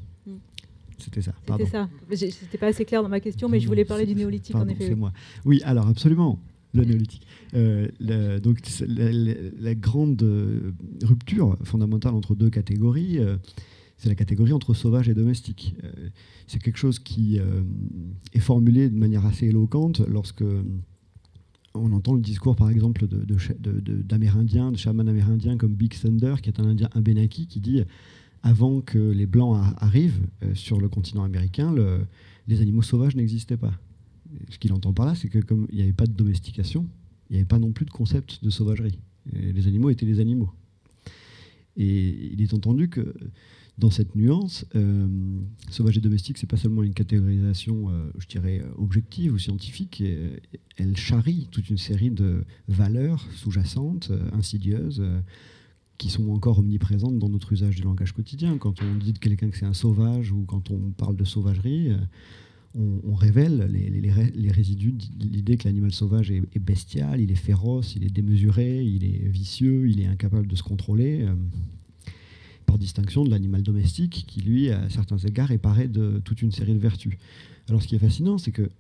C'était 1.03 1.21
ça. 1.21 1.33
C'était 1.47 1.65
ça. 1.65 1.89
C'était 2.15 2.57
pas 2.57 2.67
assez 2.67 2.85
clair 2.85 3.03
dans 3.03 3.09
ma 3.09 3.19
question, 3.19 3.49
mais 3.49 3.59
je 3.59 3.67
voulais 3.67 3.85
parler 3.85 4.05
du 4.05 4.15
néolithique 4.15 4.55
en 4.55 4.67
effet. 4.67 4.87
C'est 4.87 4.95
moi. 4.95 5.11
Oui, 5.45 5.61
alors 5.63 5.87
absolument. 5.87 6.39
Le 6.73 6.85
néolithique. 6.85 7.27
Euh, 7.53 8.39
donc 8.39 8.57
la, 8.87 9.75
grande 9.75 10.23
euh, 10.23 10.71
rupture 11.03 11.55
fondamentale 11.63 12.15
entre 12.15 12.33
deux 12.33 12.49
catégories, 12.49 13.19
euh, 13.19 13.37
c'est 13.97 14.09
la 14.09 14.15
catégorie 14.15 14.53
entre 14.53 14.73
sauvage 14.73 15.07
et 15.07 15.13
domestique. 15.13 15.75
c'est 16.47 16.59
quelque 16.59 16.77
chose 16.77 16.97
qui 16.99 17.39
est 18.33 18.39
formulé 18.39 18.89
de 18.89 18.97
manière 18.97 19.25
assez 19.25 19.45
éloquente 19.45 20.01
lorsque 20.07 20.43
on 21.75 21.91
entend 21.91 22.13
le 22.13 22.21
discours, 22.21 22.55
par 22.55 22.69
exemple, 22.69 23.07
d'Amérindiens, 23.07 24.65
de, 24.65 24.69
de, 24.69 24.75
de 24.75 24.77
chamans 24.77 25.07
amérindiens 25.07 25.57
comme 25.57 25.73
Big 25.75 25.93
Thunder, 25.93 26.35
qui 26.41 26.49
est 26.49 26.59
un 26.59 26.65
Indien, 26.65 26.89
un 26.93 27.01
Benaki, 27.01 27.47
qui 27.47 27.59
dit 27.59 27.83
avant 28.43 28.81
que 28.81 28.97
les 28.97 29.25
Blancs 29.25 29.57
arrivent 29.77 30.21
euh, 30.43 30.53
sur 30.53 30.79
le 30.79 30.89
continent 30.89 31.23
américain, 31.23 31.73
les 32.47 32.61
animaux 32.61 32.81
sauvages 32.81 33.15
n'existaient 33.15 33.57
pas. 33.57 33.73
Ce 34.49 34.59
qu'il 34.59 34.73
entend 34.73 34.93
par 34.93 35.05
là, 35.05 35.15
c'est 35.15 35.29
que 35.29 35.39
comme 35.39 35.67
il 35.69 35.77
n'y 35.77 35.83
avait 35.83 35.93
pas 35.93 36.05
de 36.05 36.11
domestication, 36.11 36.87
il 37.29 37.33
n'y 37.33 37.39
avait 37.39 37.47
pas 37.47 37.59
non 37.59 37.71
plus 37.71 37.85
de 37.85 37.91
concept 37.91 38.43
de 38.43 38.49
sauvagerie. 38.49 38.99
les 39.31 39.67
animaux 39.67 39.89
étaient 39.89 40.05
les 40.05 40.19
animaux. 40.19 40.51
Et 41.77 42.33
il 42.33 42.41
est 42.41 42.53
entendu 42.53 42.89
que 42.89 43.13
dans 43.77 43.89
cette 43.89 44.15
nuance, 44.15 44.65
euh, 44.75 45.07
sauvage 45.69 45.97
et 45.97 46.01
domestique, 46.01 46.37
c'est 46.37 46.49
pas 46.49 46.57
seulement 46.57 46.83
une 46.83 46.93
catégorisation, 46.93 47.89
euh, 47.89 48.11
je 48.19 48.27
dirais, 48.27 48.61
objective 48.77 49.33
ou 49.33 49.39
scientifique. 49.39 50.03
elle 50.77 50.97
charrie 50.97 51.47
toute 51.49 51.69
une 51.69 51.77
série 51.77 52.11
de 52.11 52.43
valeurs 52.67 53.25
sous-jacentes, 53.35 54.11
insidieuses, 54.33 55.03
qui 55.97 56.09
sont 56.09 56.29
encore 56.29 56.59
omniprésentes 56.59 57.19
dans 57.19 57.29
notre 57.29 57.53
usage 57.53 57.75
du 57.75 57.83
langage 57.83 58.13
quotidien. 58.13 58.57
Quand 58.57 58.81
on 58.81 58.95
dit 58.95 59.13
de 59.13 59.19
quelqu'un 59.19 59.49
que 59.49 59.57
c'est 59.57 59.65
un 59.65 59.73
sauvage 59.73 60.31
ou 60.31 60.43
quand 60.45 60.71
on 60.71 60.91
parle 60.91 61.15
de 61.15 61.23
sauvagerie, 61.23 61.91
euh, 61.91 61.97
on, 62.75 63.13
révèle 63.13 63.69
les, 63.69 64.51
résidus 64.51 64.93
de 64.93 65.27
l'idée 65.27 65.57
que 65.57 65.67
l'animal 65.67 65.91
sauvage 65.91 66.31
est, 66.31 66.59
bestial, 66.59 67.21
il 67.21 67.31
est 67.31 67.35
féroce, 67.35 67.95
il 67.95 68.03
est 68.03 68.09
démesuré, 68.09 68.83
il 68.83 69.05
est 69.05 69.27
vicieux, 69.27 69.87
il 69.87 70.01
est 70.01 70.07
incapable 70.07 70.47
de 70.47 70.55
se 70.55 70.63
contrôler, 70.63 71.21
euh, 71.21 71.35
par 72.65 72.79
distinction 72.79 73.23
de 73.23 73.29
l'animal 73.29 73.61
domestique 73.61 74.25
qui, 74.27 74.41
lui, 74.41 74.71
à 74.71 74.89
certains 74.89 75.19
égards, 75.19 75.51
est 75.51 75.59
paré 75.59 75.87
de 75.87 76.19
toute 76.25 76.41
une 76.41 76.51
série 76.51 76.73
de 76.73 76.79
vertus. 76.79 77.13
Alors 77.69 77.83
ce 77.83 77.87
qui 77.87 77.95
est 77.95 77.99
fascinant, 77.99 78.39
c'est 78.39 78.51
que 78.51 78.71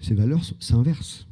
ces 0.00 0.14
valeurs 0.14 0.44
s'inversent. 0.60 1.26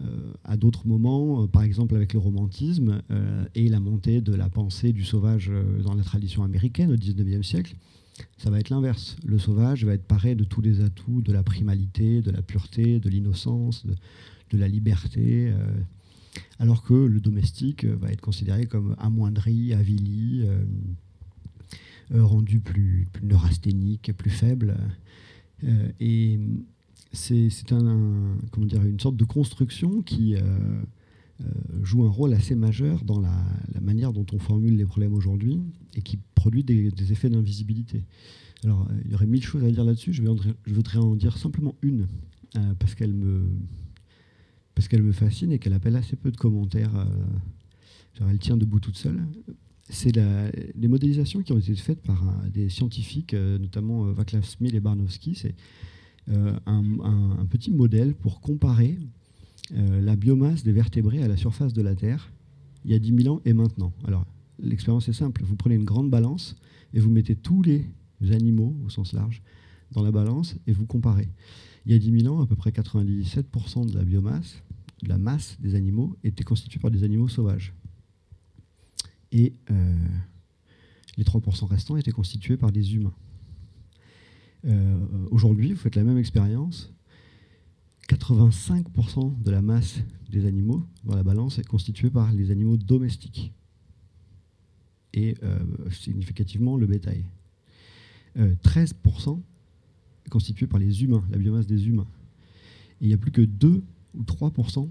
Euh, 0.00 0.32
à 0.42 0.56
d'autres 0.56 0.88
moments, 0.88 1.42
euh, 1.42 1.46
par 1.46 1.62
exemple 1.62 1.94
avec 1.94 2.14
le 2.14 2.18
romantisme 2.18 3.00
euh, 3.12 3.44
et 3.54 3.68
la 3.68 3.78
montée 3.78 4.20
de 4.20 4.34
la 4.34 4.48
pensée 4.48 4.92
du 4.92 5.04
sauvage 5.04 5.52
dans 5.84 5.94
la 5.94 6.02
tradition 6.02 6.42
américaine 6.42 6.90
au 6.90 6.96
XIXe 6.96 7.46
siècle, 7.46 7.76
ça 8.36 8.50
va 8.50 8.58
être 8.58 8.70
l'inverse. 8.70 9.16
Le 9.24 9.38
sauvage 9.38 9.84
va 9.84 9.94
être 9.94 10.04
paré 10.04 10.34
de 10.34 10.42
tous 10.42 10.60
les 10.60 10.80
atouts 10.80 11.22
de 11.22 11.32
la 11.32 11.44
primalité, 11.44 12.22
de 12.22 12.30
la 12.32 12.42
pureté, 12.42 12.98
de 12.98 13.08
l'innocence, 13.08 13.86
de, 13.86 13.94
la 14.56 14.68
liberté, 14.68 15.52
alors 16.60 16.84
que 16.84 16.94
le 16.94 17.18
domestique 17.18 17.84
va 17.84 18.12
être 18.12 18.20
considéré 18.20 18.66
comme 18.66 18.94
amoindri, 19.00 19.74
avili, 19.74 20.46
rendu 22.12 22.60
plus, 22.60 23.08
plus 23.12 23.26
neurasthénique, 23.26 24.12
plus 24.16 24.30
faible. 24.30 24.76
et 25.98 26.38
c'est 27.14 27.70
une 27.70 29.00
sorte 29.00 29.16
de 29.16 29.24
construction 29.24 30.02
qui 30.02 30.34
euh, 30.34 30.40
euh, 30.40 31.44
joue 31.82 32.04
un 32.04 32.10
rôle 32.10 32.34
assez 32.34 32.54
majeur 32.54 33.04
dans 33.04 33.20
la, 33.20 33.32
manière 33.80 34.12
dont 34.12 34.26
on 34.32 34.38
formule 34.38 34.76
les 34.76 34.84
problèmes 34.84 35.14
aujourd'hui 35.14 35.60
et 35.94 36.02
qui 36.02 36.18
produit 36.34 36.64
des, 36.64 37.12
effets 37.12 37.30
d'invisibilité. 37.30 38.04
Alors, 38.64 38.88
il 39.04 39.12
y 39.12 39.14
aurait 39.14 39.26
mille 39.26 39.44
choses 39.44 39.62
à 39.62 39.70
dire 39.70 39.84
là-dessus. 39.84 40.12
Je, 40.12 40.22
voudrais 40.66 40.98
en 40.98 41.14
dire 41.14 41.36
simplement 41.36 41.74
une, 41.82 42.08
euh, 42.56 42.74
parce 42.78 42.94
qu'elle 42.94 43.12
me, 43.12 43.46
parce 44.74 44.88
qu'elle 44.88 45.02
me 45.02 45.12
fascine 45.12 45.52
et 45.52 45.58
qu'elle 45.58 45.74
appelle 45.74 45.96
assez 45.96 46.16
peu 46.16 46.30
de 46.30 46.36
commentaires. 46.36 47.06
elle 48.20 48.38
tient 48.38 48.56
debout 48.56 48.80
toute 48.80 48.96
seule. 48.96 49.22
C'est 49.90 50.16
les 50.16 50.88
modélisations 50.88 51.42
qui 51.42 51.52
ont 51.52 51.58
été 51.58 51.74
faites 51.76 52.00
par 52.00 52.24
des 52.52 52.70
scientifiques, 52.70 53.34
notamment 53.34 54.04
Vaclav 54.12 54.44
Smil 54.44 54.74
et 54.74 54.80
Barnowski. 54.80 55.36
Un, 56.28 57.46
petit 57.50 57.70
modèle 57.70 58.14
pour 58.14 58.40
comparer 58.40 58.98
la 59.70 60.16
biomasse 60.16 60.62
des 60.64 60.72
vertébrés 60.72 61.22
à 61.22 61.28
la 61.28 61.36
surface 61.36 61.72
de 61.72 61.82
la 61.82 61.94
Terre 61.94 62.30
il 62.84 62.92
y 62.92 62.94
a 62.94 62.98
10 62.98 63.22
000 63.22 63.34
ans 63.34 63.40
et 63.44 63.52
maintenant. 63.52 63.92
Alors, 64.06 64.26
l'expérience 64.58 65.08
est 65.08 65.14
simple. 65.14 65.42
Vous 65.44 65.56
prenez 65.56 65.74
une 65.74 65.84
grande 65.84 66.10
balance 66.10 66.56
et 66.92 67.00
vous 67.00 67.10
mettez 67.10 67.34
tous 67.34 67.62
les 67.62 67.86
animaux, 68.30 68.76
au 68.84 68.90
sens 68.90 69.12
large, 69.12 69.42
dans 69.92 70.02
la 70.02 70.12
balance 70.12 70.56
et 70.66 70.72
vous 70.72 70.86
comparez. 70.86 71.28
Il 71.86 71.92
y 71.92 71.94
a 71.94 71.98
10 71.98 72.20
000 72.22 72.34
ans, 72.34 72.42
à 72.42 72.46
peu 72.46 72.56
près 72.56 72.70
97% 72.70 73.90
de 73.90 73.96
la 73.96 74.04
biomasse, 74.04 74.62
de 75.02 75.08
la 75.08 75.18
masse 75.18 75.58
des 75.60 75.74
animaux, 75.74 76.16
était 76.24 76.44
constituée 76.44 76.80
par 76.80 76.90
des 76.90 77.04
animaux 77.04 77.28
sauvages. 77.28 77.74
Et 79.32 79.54
euh, 79.70 80.06
les 81.16 81.24
3% 81.24 81.66
restants 81.66 81.96
étaient 81.96 82.12
constitués 82.12 82.56
par 82.56 82.70
des 82.70 82.94
humains. 82.94 83.14
Euh, 84.66 84.98
aujourd'hui, 85.30 85.72
vous 85.72 85.78
faites 85.78 85.96
la 85.96 86.04
même 86.04 86.18
expérience. 86.18 86.92
85% 88.08 89.42
de 89.42 89.50
la 89.50 89.62
masse 89.62 90.00
des 90.30 90.46
animaux 90.46 90.86
dans 91.04 91.16
la 91.16 91.22
balance 91.22 91.58
est 91.58 91.66
constituée 91.66 92.10
par 92.10 92.32
les 92.32 92.50
animaux 92.50 92.76
domestiques 92.76 93.52
et 95.14 95.36
euh, 95.42 95.58
significativement 95.90 96.76
le 96.76 96.86
bétail. 96.86 97.24
13% 98.36 99.40
est 100.26 100.28
constitué 100.28 100.66
par 100.66 100.80
les 100.80 101.04
humains, 101.04 101.24
la 101.30 101.38
biomasse 101.38 101.68
des 101.68 101.86
humains. 101.86 102.08
Il 103.00 103.06
n'y 103.06 103.14
a 103.14 103.16
plus 103.16 103.30
que 103.30 103.42
2 103.42 103.84
ou 104.14 104.22
3% 104.22 104.88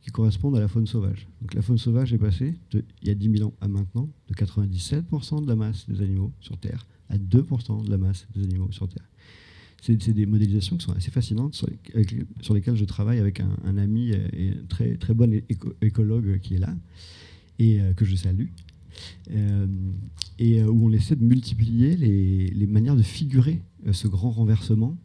qui 0.00 0.10
correspondent 0.10 0.56
à 0.56 0.60
la 0.60 0.68
faune 0.68 0.86
sauvage. 0.86 1.28
Donc 1.42 1.52
la 1.52 1.60
faune 1.60 1.76
sauvage 1.76 2.14
est 2.14 2.18
passée, 2.18 2.58
il 2.72 3.08
y 3.08 3.10
a 3.10 3.14
10 3.14 3.36
000 3.38 3.48
ans 3.48 3.54
à 3.60 3.68
maintenant, 3.68 4.08
de 4.28 4.34
97% 4.34 5.42
de 5.42 5.46
la 5.46 5.56
masse 5.56 5.86
des 5.88 6.00
animaux 6.00 6.32
sur 6.40 6.56
Terre 6.56 6.86
à 7.10 7.18
2% 7.18 7.84
de 7.84 7.90
la 7.90 7.98
masse 7.98 8.26
des 8.34 8.44
animaux 8.44 8.70
sur 8.70 8.88
Terre. 8.88 9.08
C'est 9.82 10.12
des 10.12 10.26
modélisations 10.26 10.76
qui 10.76 10.84
sont 10.84 10.92
assez 10.92 11.10
fascinantes, 11.10 11.54
sur, 11.54 12.54
lesquelles 12.54 12.76
je 12.76 12.84
travaille 12.84 13.18
avec 13.18 13.40
un, 13.40 13.78
ami 13.78 14.10
et 14.10 14.50
un 14.50 14.66
très, 14.68 14.96
très 14.96 15.14
bon 15.14 15.32
écologue 15.80 16.38
qui 16.40 16.54
est 16.54 16.58
là, 16.58 16.74
et 17.58 17.80
euh, 17.80 17.92
que 17.94 18.04
je 18.04 18.16
salue. 18.16 18.48
Euh, 19.30 19.66
et 20.38 20.60
euh, 20.60 20.66
où 20.66 20.88
on 20.88 20.92
essaie 20.92 21.16
de 21.16 21.24
multiplier 21.24 21.96
les, 21.96 22.66
manières 22.66 22.96
de 22.96 23.02
figurer 23.02 23.62
ce 23.92 24.06
grand 24.08 24.30
renversement 24.30 24.98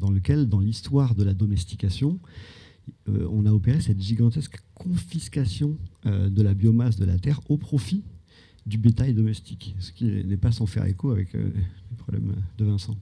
dans 0.00 0.10
lequel, 0.10 0.48
dans 0.48 0.60
l'histoire 0.60 1.14
de 1.14 1.22
la 1.22 1.34
domestication, 1.34 2.18
on 3.06 3.44
a 3.46 3.52
opéré 3.52 3.80
cette 3.80 4.00
gigantesque 4.00 4.56
confiscation 4.74 5.76
de 6.04 6.42
la 6.42 6.54
biomasse 6.54 6.96
de 6.96 7.04
la 7.04 7.18
terre 7.18 7.40
au 7.48 7.58
profit 7.58 8.02
du 8.66 8.78
bétail 8.78 9.14
domestique, 9.14 9.74
ce 9.78 9.92
qui 9.92 10.04
n'est 10.04 10.36
pas 10.36 10.52
sans 10.52 10.66
faire 10.66 10.86
écho 10.86 11.10
avec 11.10 11.32
les 11.32 11.96
problèmes 11.96 12.34
de 12.58 12.64
Vincent. 12.64 12.96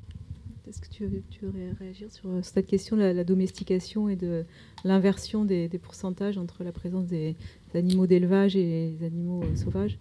Est-ce 0.71 0.81
que 0.81 0.89
tu, 0.89 1.05
tu 1.31 1.41
veux 1.47 1.51
réagir 1.81 2.13
sur 2.13 2.29
cette 2.43 2.69
question 2.69 2.97
de 2.97 3.03
la, 3.03 3.25
domestication 3.25 4.09
et 4.09 4.15
de 4.15 4.45
l'inversion 4.85 5.45
des, 5.45 5.69
pourcentages 5.83 6.39
entre 6.39 6.63
la 6.63 6.71
présence 6.71 7.09
des, 7.09 7.35
animaux 7.75 8.07
d'élevage 8.07 8.55
et 8.55 8.95
les 8.97 9.05
animaux 9.05 9.43
euh, 9.43 9.57
sauvages? 9.57 9.99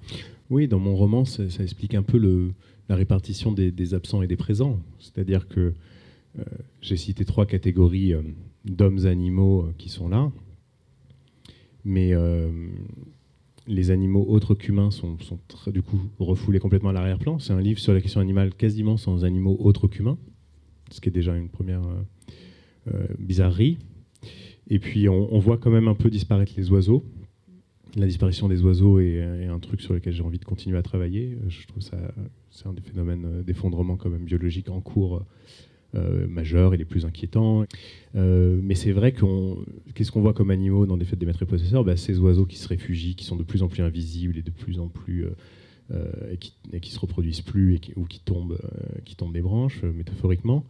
Oui, 0.52 0.68
dans 0.68 0.78
mon 0.78 0.96
roman, 0.96 1.26
ça, 1.26 1.44
explique 1.60 1.96
un 1.96 2.04
peu 2.04 2.20
le, 2.20 2.54
la 2.88 2.96
répartition 2.96 3.52
des, 3.52 3.94
absents 3.96 4.22
et 4.22 4.28
des 4.28 4.36
présents. 4.36 4.80
C'est-à-dire 5.00 5.48
que 5.48 5.74
euh, 6.38 6.44
j'ai 6.82 6.98
cité 6.98 7.26
trois 7.26 7.48
catégories 7.48 8.14
euh, 8.14 8.22
d'hommes 8.64 9.08
animaux 9.08 9.70
qui 9.80 9.90
sont 9.90 10.08
là, 10.08 10.32
mais 11.84 12.14
les 13.70 13.92
animaux 13.92 14.26
autres 14.28 14.56
qu'humains 14.56 14.92
sont, 14.92 15.18
sont 15.20 15.40
du 15.68 15.82
coup 15.82 16.02
refoulés 16.20 16.60
complètement 16.60 16.90
à 16.90 16.94
l'arrière-plan. 16.94 17.40
C'est 17.40 17.54
un 17.54 17.62
livre 17.62 17.80
sur 17.80 17.94
la 17.94 18.02
question 18.02 18.20
animale 18.20 18.54
quasiment 18.54 18.98
sans 18.98 19.24
animaux 19.24 19.56
autres 19.60 19.88
qu'humains 19.88 20.18
ce 20.92 21.02
qui 21.02 21.10
est 21.10 21.12
déjà 21.12 21.36
une 21.36 21.50
première 21.50 21.82
euh, 21.84 22.94
euh, 22.94 23.08
bizarrerie. 23.20 23.78
Et 24.68 24.80
puis 24.80 25.10
on, 25.10 25.40
voit 25.40 25.58
quand 25.58 25.72
même 25.72 25.88
un 25.88 25.96
peu 25.96 26.12
disparaître 26.12 26.54
les 26.56 26.70
oiseaux. 26.72 27.04
La 27.96 28.06
disparition 28.06 28.48
des 28.48 28.62
oiseaux 28.62 29.00
est, 29.00 29.48
un 29.48 29.60
truc 29.60 29.82
sur 29.82 29.96
lequel 29.96 30.14
j'ai 30.14 30.22
envie 30.22 30.38
de 30.38 30.46
continuer 30.46 30.78
à 30.78 30.84
travailler. 30.84 31.40
Je 31.48 31.66
trouve 31.66 31.82
ça 31.82 31.98
c'est 32.52 32.68
un 32.68 32.74
des 32.74 32.82
phénomènes 32.82 33.42
d'effondrement 33.42 33.98
quand 33.98 34.10
même 34.10 34.26
biologique 34.26 34.70
en 34.70 34.80
cours 34.80 35.26
euh, 35.96 36.28
majeur 36.28 36.74
et 36.74 36.78
les 36.78 36.86
plus 36.86 37.06
inquiétants. 37.06 37.66
mais 38.14 38.76
c'est 38.76 38.92
vrai 38.92 39.12
qu'on 39.14 39.58
qu'est-ce 39.96 40.12
qu'on 40.12 40.22
voit 40.22 40.34
comme 40.34 40.52
animaux 40.52 40.86
dans 40.86 40.98
des 40.98 41.06
fêtes 41.06 41.20
des 41.20 41.26
maîtres 41.26 41.44
et 41.44 41.48
possesseurs? 41.48 41.84
Bah, 41.84 41.98
Ces 41.98 42.20
oiseaux 42.20 42.46
qui 42.46 42.58
se 42.58 42.68
réfugient, 42.68 43.16
qui 43.16 43.26
sont 43.26 43.36
de 43.36 43.44
plus 43.44 43.64
en 43.64 43.68
plus 43.68 43.84
invisibles 43.84 44.38
et 44.38 44.42
de 44.42 44.52
plus 44.52 44.80
en 44.80 44.88
plus 44.88 45.26
euh, 45.92 46.06
et, 46.32 46.38
qui, 46.38 46.54
et 46.72 46.80
qui 46.82 46.92
se 46.92 47.00
reproduisent 47.00 47.42
plus 47.42 47.80
ou 47.96 48.06
qui 48.06 48.20
tombent, 48.20 48.60
euh, 48.64 49.00
qui 49.06 49.16
tombent 49.16 49.34
des 49.34 49.42
branches, 49.42 49.84
euh, 49.84 49.92
métaphoriquement. 49.92 50.64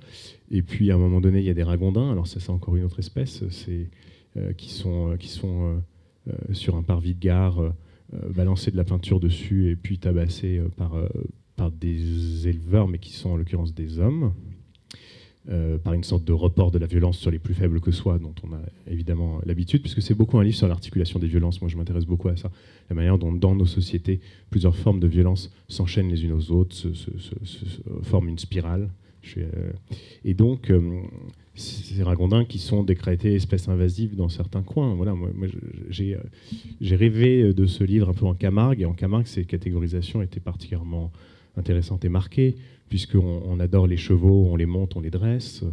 Et 0.49 0.61
puis 0.61 0.91
à 0.91 0.95
un 0.95 0.97
moment 0.97 1.19
donné, 1.19 1.39
il 1.39 1.45
y 1.45 1.49
a 1.49 1.53
des 1.53 1.63
ragondins. 1.63 2.09
Alors 2.09 2.25
ça, 2.25 2.39
c'est 2.39 2.51
encore 2.51 2.77
une 2.77 2.85
autre 2.85 2.99
espèce, 2.99 3.43
c'est 3.49 3.89
qui 4.57 4.69
sont, 4.69 5.17
qui 5.19 5.27
sont 5.27 5.81
sur 6.53 6.75
un 6.75 6.83
parvis 6.83 7.15
de 7.15 7.19
gare, 7.19 7.73
balancer 8.33 8.71
de 8.71 8.77
la 8.77 8.83
peinture 8.83 9.19
dessus 9.19 9.69
et 9.69 9.75
puis 9.75 9.97
tabassés 9.97 10.61
par, 10.77 10.93
par 11.55 11.71
des 11.71 12.47
éleveurs, 12.47 12.87
mais 12.87 12.99
qui 12.99 13.11
sont 13.11 13.31
en 13.31 13.35
l'occurrence 13.35 13.73
des 13.73 13.99
hommes. 13.99 14.33
Euh, 15.51 15.79
par 15.79 15.93
une 15.93 16.03
sorte 16.03 16.23
de 16.25 16.33
report 16.33 16.69
de 16.69 16.77
la 16.77 16.85
violence 16.85 17.17
sur 17.17 17.31
les 17.31 17.39
plus 17.39 17.55
faibles 17.55 17.79
que 17.79 17.89
soi, 17.89 18.19
dont 18.19 18.35
on 18.43 18.53
a 18.53 18.59
évidemment 18.87 19.41
l'habitude, 19.47 19.81
puisque 19.81 19.99
c'est 19.99 20.13
beaucoup 20.13 20.37
un 20.37 20.43
livre 20.43 20.55
sur 20.55 20.67
l'articulation 20.67 21.17
des 21.17 21.25
violences. 21.25 21.59
Moi, 21.59 21.71
je 21.71 21.77
m'intéresse 21.77 22.05
beaucoup 22.05 22.27
à 22.27 22.37
ça. 22.37 22.51
La 22.91 22.95
manière 22.95 23.17
dont, 23.17 23.31
dans 23.31 23.55
nos 23.55 23.65
sociétés, 23.65 24.19
plusieurs 24.51 24.75
formes 24.75 24.99
de 24.99 25.07
violence 25.07 25.51
s'enchaînent 25.67 26.09
les 26.09 26.23
unes 26.23 26.33
aux 26.33 26.51
autres, 26.51 26.75
se, 26.75 26.91
forment 28.03 28.29
une 28.29 28.37
spirale. 28.37 28.89
Euh, 29.37 29.71
et 30.23 30.35
donc, 30.35 30.69
euh, 30.69 31.01
ces 31.55 32.03
ragondins 32.03 32.45
qui 32.45 32.59
sont 32.59 32.83
décrétés 32.83 33.33
espèces 33.33 33.69
invasives 33.69 34.15
dans 34.15 34.29
certains 34.29 34.61
coins. 34.61 34.93
Voilà, 34.93 35.15
moi, 35.15 35.29
j'ai 35.89 36.15
rêvé 36.95 37.55
de 37.55 37.65
ce 37.65 37.83
livre 37.83 38.09
un 38.09 38.13
peu 38.13 38.27
en 38.27 38.35
Camargue, 38.35 38.81
et 38.81 38.85
en 38.85 38.93
Camargue, 38.93 39.25
ces 39.25 39.45
catégorisations 39.45 40.21
étaient 40.21 40.39
particulièrement 40.39 41.11
intéressantes 41.57 42.05
et 42.05 42.09
marquées 42.09 42.55
puisqu'on 42.89 43.41
on 43.45 43.59
adore 43.59 43.87
les 43.87 43.97
chevaux, 43.97 44.47
on 44.51 44.55
les 44.55 44.65
monte, 44.65 44.95
on 44.95 45.01
les 45.01 45.11
dresse, 45.11 45.63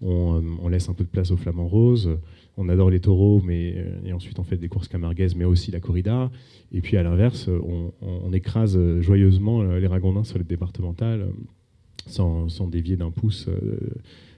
on, 0.00 0.40
euh, 0.64 0.70
laisse 0.70 0.88
un 0.88 0.94
peu 0.94 1.04
de 1.04 1.08
place 1.08 1.30
aux 1.30 1.36
flamants 1.36 1.68
roses, 1.68 2.16
on 2.56 2.68
adore 2.68 2.90
les 2.90 3.00
taureaux, 3.00 3.42
mais, 3.44 3.74
euh, 3.76 4.06
et 4.06 4.12
ensuite 4.12 4.38
on 4.38 4.44
fait 4.44 4.56
des 4.56 4.68
courses 4.68 4.88
camarguaises, 4.88 5.34
mais 5.34 5.44
aussi 5.44 5.70
la 5.70 5.80
corrida. 5.80 6.30
Et 6.72 6.80
puis 6.80 6.96
à 6.96 7.02
l'inverse, 7.02 7.48
on, 8.02 8.32
écrase 8.32 8.78
joyeusement 9.00 9.64
les 9.64 9.88
ragondins 9.88 10.22
sur 10.22 10.38
les 10.38 10.44
départementales 10.44 11.26
sans, 12.06 12.46
dévier 12.68 12.96
d'un 12.96 13.10
pouce, 13.10 13.48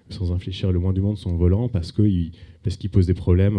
sans 0.08 0.32
infléchir 0.32 0.72
le 0.72 0.78
moins 0.78 0.94
du 0.94 1.02
monde 1.02 1.18
son 1.18 1.36
volant, 1.36 1.68
parce 1.68 1.92
qu'ils 1.92 2.32
parce 2.62 2.78
qu'ils 2.78 2.88
posent 2.88 3.06
des 3.06 3.14
problèmes 3.14 3.58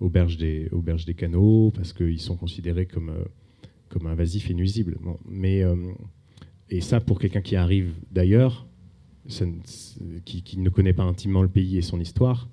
aux, 0.00 0.08
berges 0.08 0.36
des, 0.36 0.68
aux 0.70 0.80
berges 0.80 1.06
des 1.06 1.14
canaux, 1.14 1.72
parce 1.74 1.92
qu'ils 1.92 2.20
sont 2.20 2.36
considérés 2.36 2.86
comme, 2.86 3.10
comme 3.88 4.06
invasifs 4.06 4.48
et 4.48 4.54
nuisibles. 4.54 4.96
mais 5.28 5.64
et 6.74 6.80
ça, 6.80 7.00
pour 7.00 7.20
quelqu'un 7.20 7.40
qui 7.40 7.54
arrive 7.54 7.94
d'ailleurs, 8.10 8.66
qui, 10.24 10.58
ne 10.58 10.68
connaît 10.70 10.92
pas 10.92 11.04
intimement 11.04 11.40
le 11.40 11.48
pays 11.48 11.78
et 11.78 11.82
son 11.82 12.00
histoire, 12.00 12.48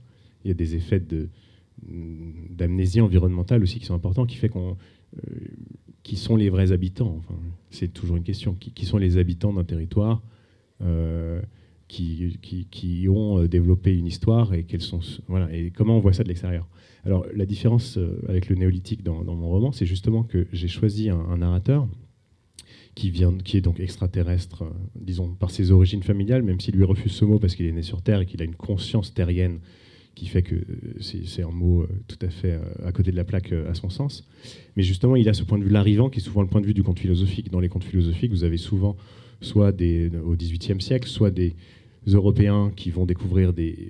il 0.46 0.50
y 0.50 0.52
a 0.52 0.54
des 0.54 0.76
effets 0.76 1.02
d'amnésie 1.82 3.02
environnementale 3.02 3.64
aussi 3.64 3.80
qui 3.80 3.86
sont 3.86 3.96
importants, 3.96 4.28
qui 4.28 4.36
fait 4.36 4.48
qu'on, 4.48 4.78
euh, 5.18 5.22
qui 6.04 6.18
sont 6.18 6.36
les 6.36 6.52
vrais 6.52 6.72
habitants. 6.72 7.16
Enfin, 7.18 7.34
c'est 7.72 7.92
toujours 7.92 8.16
une 8.16 8.24
question. 8.24 8.54
Qui, 8.54 8.86
sont 8.86 9.00
les 9.00 9.18
habitants 9.18 9.54
d'un 9.54 9.64
territoire 9.64 10.22
euh, 10.84 11.42
qui, 11.88 12.38
qui, 12.70 13.08
ont 13.10 13.40
euh, 13.40 13.48
développé 13.48 13.98
une 13.98 14.06
histoire 14.06 14.54
et 14.54 14.68
sont, 14.78 15.00
voilà, 15.30 15.52
et 15.52 15.72
comment 15.72 15.98
on 15.98 16.00
voit 16.00 16.14
ça 16.14 16.22
de 16.22 16.28
l'extérieur. 16.28 16.68
Alors 17.06 17.26
la 17.34 17.48
différence 17.48 17.98
avec 18.30 18.50
le 18.50 18.56
néolithique 18.56 19.02
dans, 19.02 19.24
mon 19.24 19.50
roman, 19.50 19.72
c'est 19.72 19.88
justement 19.88 20.22
que 20.22 20.46
j'ai 20.54 20.68
choisi 20.68 21.10
un 21.10 21.38
narrateur 21.38 21.88
qui, 22.96 23.10
vient, 23.10 23.34
qui 23.38 23.58
est 23.58 23.62
donc 23.62 23.80
extraterrestre, 23.80 24.64
euh, 24.64 24.70
disons, 24.96 25.34
par 25.34 25.52
ses 25.52 25.72
origines 25.72 26.04
familiales, 26.04 26.44
même 26.44 26.60
s'il 26.60 26.76
lui 26.76 26.84
refuse 26.84 27.12
ce 27.12 27.26
mot 27.26 27.40
parce 27.40 27.56
qu'il 27.56 27.66
est 27.66 27.72
né 27.72 27.84
sur 27.84 28.02
Terre 28.02 28.22
et 28.22 28.26
qu'il 28.26 28.42
a 28.42 28.46
une 28.46 28.56
conscience 28.56 29.14
terrienne 29.14 29.60
qui 30.14 30.26
fait 30.26 30.42
que 30.42 30.56
euh, 30.56 30.64
c'est 31.00 31.44
un 31.44 31.52
mot 31.52 31.82
euh, 31.82 31.88
tout 32.08 32.18
à 32.22 32.30
fait 32.30 32.60
à 32.84 32.92
côté 32.92 33.12
de 33.12 33.16
la 33.16 33.24
plaque 33.24 33.54
à 33.54 33.74
son 33.74 33.90
sens. 33.90 34.28
Mais 34.76 34.84
justement, 34.84 35.16
il 35.16 35.30
a 35.30 35.34
ce 35.34 35.44
point 35.44 35.58
de 35.58 35.64
vue 35.64 35.70
l'arrivant 35.70 36.10
qui 36.10 36.20
est 36.20 36.24
souvent 36.24 36.42
le 36.42 36.48
point 36.48 36.62
de 36.62 36.66
vue 36.66 36.74
du 36.74 36.84
conte 36.84 37.00
philosophique. 37.00 37.50
Dans 37.50 37.60
les 37.60 37.70
contes 37.70 37.86
philosophiques, 37.86 38.32
vous 38.32 38.44
avez 38.44 38.58
souvent, 38.58 38.98
soit 39.40 39.72
des, 39.72 40.12
au 40.26 40.36
XVIIIe 40.36 40.82
siècle, 40.82 41.08
soit 41.08 41.32
des 41.32 41.56
Européens 42.08 42.72
qui 42.76 42.90
vont 42.90 43.06
découvrir 43.06 43.54
des 43.54 43.90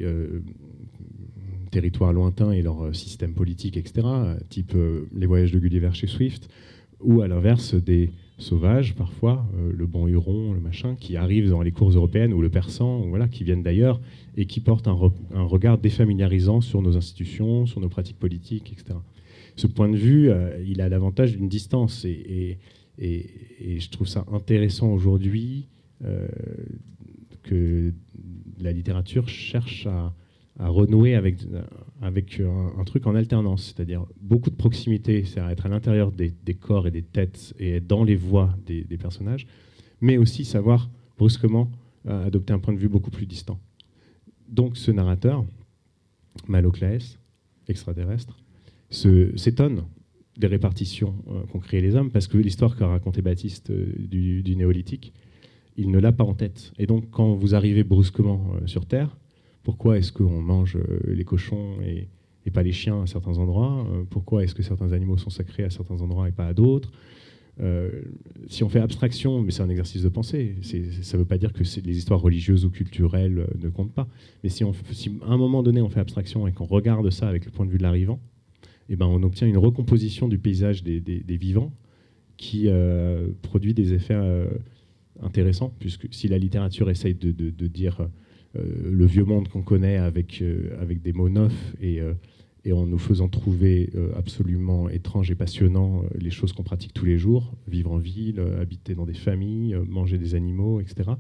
territoires 1.71 2.13
lointains 2.13 2.51
et 2.51 2.61
leur 2.61 2.93
système 2.93 3.33
politique, 3.33 3.77
etc., 3.77 4.05
type 4.49 4.75
les 5.15 5.25
voyages 5.25 5.51
de 5.51 5.59
Gulliver 5.59 5.91
chez 5.93 6.07
Swift, 6.07 6.49
ou 6.99 7.21
à 7.21 7.27
l'inverse 7.27 7.73
des 7.73 8.11
sauvages 8.41 8.95
parfois, 8.95 9.45
euh, 9.55 9.71
le 9.73 9.85
bon 9.85 10.07
huron, 10.07 10.53
le 10.53 10.59
machin, 10.59 10.95
qui 10.95 11.15
arrivent 11.15 11.49
dans 11.49 11.61
les 11.61 11.71
cours 11.71 11.91
européennes 11.91 12.33
ou 12.33 12.41
le 12.41 12.49
persan, 12.49 13.07
voilà, 13.07 13.27
qui 13.27 13.43
viennent 13.43 13.63
d'ailleurs 13.63 14.01
et 14.35 14.45
qui 14.45 14.59
portent 14.59 14.87
un, 14.87 14.93
regard 15.33 15.77
défamiliarisant 15.77 16.61
sur 16.61 16.81
nos 16.81 16.97
institutions, 16.97 17.65
sur 17.65 17.79
nos 17.79 17.89
pratiques 17.89 18.19
politiques, 18.19 18.71
etc. 18.73 18.99
Ce 19.55 19.67
point 19.67 19.89
de 19.89 19.97
vue, 19.97 20.29
euh, 20.29 20.63
il 20.65 20.81
a 20.81 20.89
l'avantage 20.89 21.37
d'une 21.37 21.49
distance 21.49 22.05
et, 22.05 22.57
et, 22.97 23.79
je 23.79 23.89
trouve 23.89 24.07
ça 24.07 24.25
intéressant 24.31 24.91
aujourd'hui, 24.91 25.67
euh, 26.03 26.27
que 27.43 27.93
la 28.59 28.71
littérature 28.71 29.27
cherche 29.27 29.87
à, 29.87 30.13
renouer 30.59 31.15
avec, 31.15 31.37
avec 32.01 32.39
un, 32.39 32.83
truc 32.83 33.07
en 33.07 33.15
alternance, 33.15 33.65
c'est-à-dire 33.65 34.05
beaucoup 34.19 34.49
de 34.49 34.55
proximité, 34.55 35.23
c'est-à-dire 35.25 35.51
être 35.51 35.65
à 35.65 35.69
l'intérieur 35.69 36.11
des, 36.11 36.33
corps 36.59 36.87
et 36.87 36.91
des 36.91 37.01
têtes 37.01 37.53
et 37.59 37.75
être 37.75 37.87
dans 37.87 38.03
les 38.03 38.15
voix 38.15 38.55
des, 38.65 38.97
personnages, 38.97 39.47
mais 40.01 40.17
aussi 40.17 40.45
savoir 40.45 40.89
brusquement 41.17 41.71
euh, 42.07 42.27
adopter 42.27 42.53
un 42.53 42.59
point 42.59 42.73
de 42.73 42.79
vue 42.79 42.89
beaucoup 42.89 43.11
plus 43.11 43.25
distant. 43.25 43.59
Donc 44.49 44.77
ce 44.77 44.91
narrateur, 44.91 45.45
Maloclès, 46.47 47.19
extraterrestre, 47.67 48.37
s'étonne 48.89 49.83
des 50.37 50.47
répartitions 50.47 51.15
euh, 51.29 51.43
qu'ont 51.51 51.59
créées 51.59 51.81
les 51.81 51.95
hommes, 51.95 52.11
parce 52.11 52.27
que 52.27 52.37
l'histoire 52.37 52.75
qu'a 52.75 52.87
raconté 52.87 53.21
Baptiste 53.21 53.69
euh, 53.69 53.93
du, 53.97 54.55
néolithique, 54.55 55.13
il 55.77 55.89
ne 55.89 55.99
l'a 55.99 56.11
pas 56.11 56.23
en 56.23 56.33
tête. 56.33 56.73
Et 56.77 56.85
donc, 56.85 57.09
quand 57.09 57.33
vous 57.33 57.55
arrivez 57.55 57.83
brusquement 57.83 58.55
sur 58.65 58.85
Terre, 58.85 59.15
pourquoi 59.63 59.97
est-ce 59.97 60.11
qu'on 60.11 60.41
mange 60.41 60.77
les 61.05 61.23
cochons 61.23 61.77
et, 61.81 62.07
pas 62.51 62.63
les 62.63 62.73
chiens 62.73 63.03
à 63.03 63.07
certains 63.07 63.37
endroits 63.37 63.87
Pourquoi 64.09 64.43
est-ce 64.43 64.53
que 64.53 64.63
certains 64.63 64.91
animaux 64.91 65.17
sont 65.17 65.29
sacrés 65.29 65.63
à 65.63 65.69
certains 65.69 66.01
endroits 66.01 66.27
et 66.27 66.33
pas 66.33 66.47
à 66.47 66.53
d'autres 66.53 66.91
si 68.47 68.63
on 68.63 68.69
fait 68.69 68.79
abstraction, 68.79 69.43
mais 69.43 69.51
c'est 69.51 69.61
un 69.61 69.69
exercice 69.69 70.01
de 70.01 70.09
pensée, 70.09 70.55
ça 70.63 70.77
ne 71.15 71.21
veut 71.21 71.27
pas 71.27 71.37
dire 71.37 71.53
que 71.53 71.61
les 71.61 71.97
histoires 71.97 72.19
religieuses 72.19 72.65
ou 72.65 72.71
culturelles 72.71 73.45
ne 73.61 73.69
comptent 73.69 73.93
pas. 73.93 74.07
Mais 74.43 74.49
si, 74.49 74.63
à 74.63 74.67
un 75.27 75.37
moment 75.37 75.61
donné 75.61 75.79
on 75.79 75.89
fait 75.89 75.99
abstraction 75.99 76.47
et 76.47 76.53
qu'on 76.53 76.65
regarde 76.65 77.07
ça 77.11 77.29
avec 77.29 77.45
le 77.45 77.51
point 77.51 77.67
de 77.67 77.71
vue 77.71 77.77
de 77.77 77.83
l'arrivant, 77.83 78.19
eh 78.91 78.97
ben, 78.97 79.05
on 79.05 79.23
obtient 79.23 79.47
une 79.47 79.57
recomposition 79.57 80.27
du 80.27 80.37
paysage 80.37 80.83
des, 80.83 81.23
vivants 81.37 81.71
qui 82.35 82.65
euh, 82.67 83.29
produit 83.41 83.73
des 83.73 83.93
effets 83.93 84.15
euh, 84.15 84.49
intéressants, 85.21 85.73
puisque 85.79 86.13
si 86.13 86.27
la 86.27 86.37
littérature 86.37 86.89
essaye 86.89 87.15
de, 87.15 87.67
dire 87.67 88.01
euh, 88.01 88.07
le 88.55 89.05
vieux 89.05 89.23
monde 89.23 89.47
qu'on 89.47 89.61
connaît 89.61 89.97
avec, 89.97 90.43
avec 90.79 91.01
des 91.01 91.13
mots 91.13 91.29
neufs 91.29 91.73
et, 91.81 92.01
et 92.65 92.73
en 92.73 92.85
nous 92.85 92.97
faisant 92.97 93.29
trouver 93.29 93.91
absolument 94.15 94.89
étranges 94.89 95.31
et 95.31 95.35
passionnants 95.35 96.03
les 96.19 96.31
choses 96.31 96.51
qu'on 96.51 96.63
pratique 96.63 96.93
tous 96.93 97.05
les 97.05 97.17
jours, 97.17 97.53
vivre 97.67 97.91
en 97.91 97.97
ville, 97.97 98.41
habiter 98.59 98.93
dans 98.93 99.05
des 99.05 99.13
familles, 99.13 99.77
manger 99.87 100.17
des 100.17 100.35
animaux, 100.35 100.81
etc. 100.81 101.11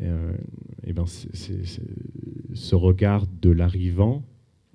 Et, 0.00 0.92
ben 0.92 1.04
ce 1.06 2.74
regard 2.74 3.26
de 3.26 3.50
l'arrivant 3.50 4.24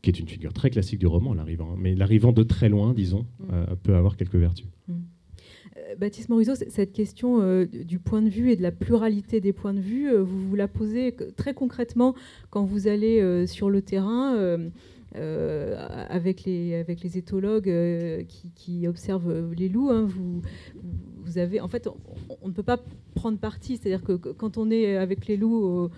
qui 0.01 0.09
est 0.09 0.19
une 0.19 0.27
figure 0.27 0.53
très 0.53 0.69
classique 0.69 0.99
du 0.99 1.07
roman, 1.07 1.33
l'arrivant, 1.33 1.75
mais 1.77 1.95
l'arrivant 1.95 2.31
de 2.31 2.43
très 2.43 2.69
loin, 2.69 2.93
disons, 2.93 3.25
mm. 3.39 3.43
euh, 3.51 3.75
peut 3.81 3.95
avoir 3.95 4.17
quelques 4.17 4.35
vertus. 4.35 4.65
Mm. 4.87 4.93
Euh, 6.01 6.05
Baptiste 6.05 6.29
Morisot, 6.29 6.55
cette 6.55 6.93
question 6.93 7.41
euh, 7.41 7.65
du 7.65 7.99
point 7.99 8.21
de 8.21 8.29
vue 8.29 8.51
et 8.51 8.55
de 8.55 8.61
la 8.61 8.71
pluralité 8.71 9.39
des 9.39 9.53
points 9.53 9.73
de 9.73 9.79
vue, 9.79 10.13
vous 10.15 10.49
vous 10.49 10.55
la 10.55 10.67
posez 10.67 11.15
très 11.35 11.53
concrètement 11.53 12.15
quand 12.49 12.63
vous 12.63 12.87
allez 12.87 13.45
sur 13.47 13.69
le 13.69 13.81
terrain 13.81 14.59
avec, 15.13 16.43
les, 16.45 16.75
avec 16.75 17.01
les 17.01 17.17
éthologues 17.17 17.71
qui, 18.55 18.87
observent 18.87 19.51
les 19.53 19.69
loups. 19.69 19.89
Hein, 19.89 20.05
vous, 20.07 20.41
vous 21.23 21.37
avez, 21.37 21.61
en 21.61 21.67
fait, 21.67 21.87
on, 22.41 22.47
ne 22.47 22.53
peut 22.53 22.63
pas 22.63 22.79
prendre 23.15 23.37
parti, 23.37 23.77
c'est-à-dire 23.77 24.03
que 24.03 24.13
quand 24.13 24.57
on 24.57 24.71
est 24.71 24.97
avec 24.97 25.27
les 25.27 25.37
loups 25.37 25.89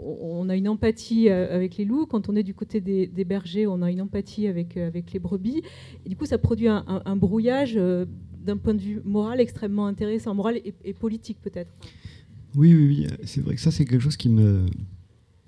on 0.00 0.48
a 0.48 0.56
une 0.56 0.68
empathie 0.68 1.28
euh, 1.28 1.54
avec 1.54 1.76
les 1.76 1.84
loups. 1.84 2.06
Quand 2.06 2.28
on 2.28 2.36
est 2.36 2.42
du 2.42 2.54
côté 2.54 2.80
des, 2.80 3.24
bergers, 3.24 3.66
on 3.66 3.82
a 3.82 3.90
une 3.90 4.00
empathie 4.00 4.46
avec, 4.46 4.76
euh, 4.76 4.86
avec 4.86 5.12
les 5.12 5.18
brebis. 5.18 5.62
Et 6.04 6.08
du 6.08 6.16
coup, 6.16 6.26
ça 6.26 6.38
produit 6.38 6.68
un, 6.68 7.16
brouillage 7.16 7.74
euh, 7.76 8.06
d'un 8.44 8.56
point 8.56 8.74
de 8.74 8.80
vue 8.80 9.00
moral 9.04 9.40
extrêmement 9.40 9.86
intéressant, 9.86 10.34
moral 10.34 10.60
et, 10.64 10.92
politique 10.92 11.38
peut-être. 11.42 11.70
Oui, 12.56 12.74
oui, 12.74 12.86
oui. 12.86 13.06
C'est 13.24 13.40
vrai 13.40 13.54
que 13.54 13.60
ça, 13.60 13.70
c'est 13.70 13.84
quelque 13.84 14.02
chose 14.02 14.16
qui 14.16 14.28
me, 14.28 14.66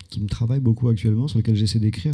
qui 0.09 0.21
me 0.21 0.27
travaille 0.27 0.61
beaucoup 0.61 0.87
actuellement, 0.87 1.27
sur 1.27 1.39
lequel 1.39 1.55
j'essaie 1.55 1.79
d'écrire. 1.79 2.13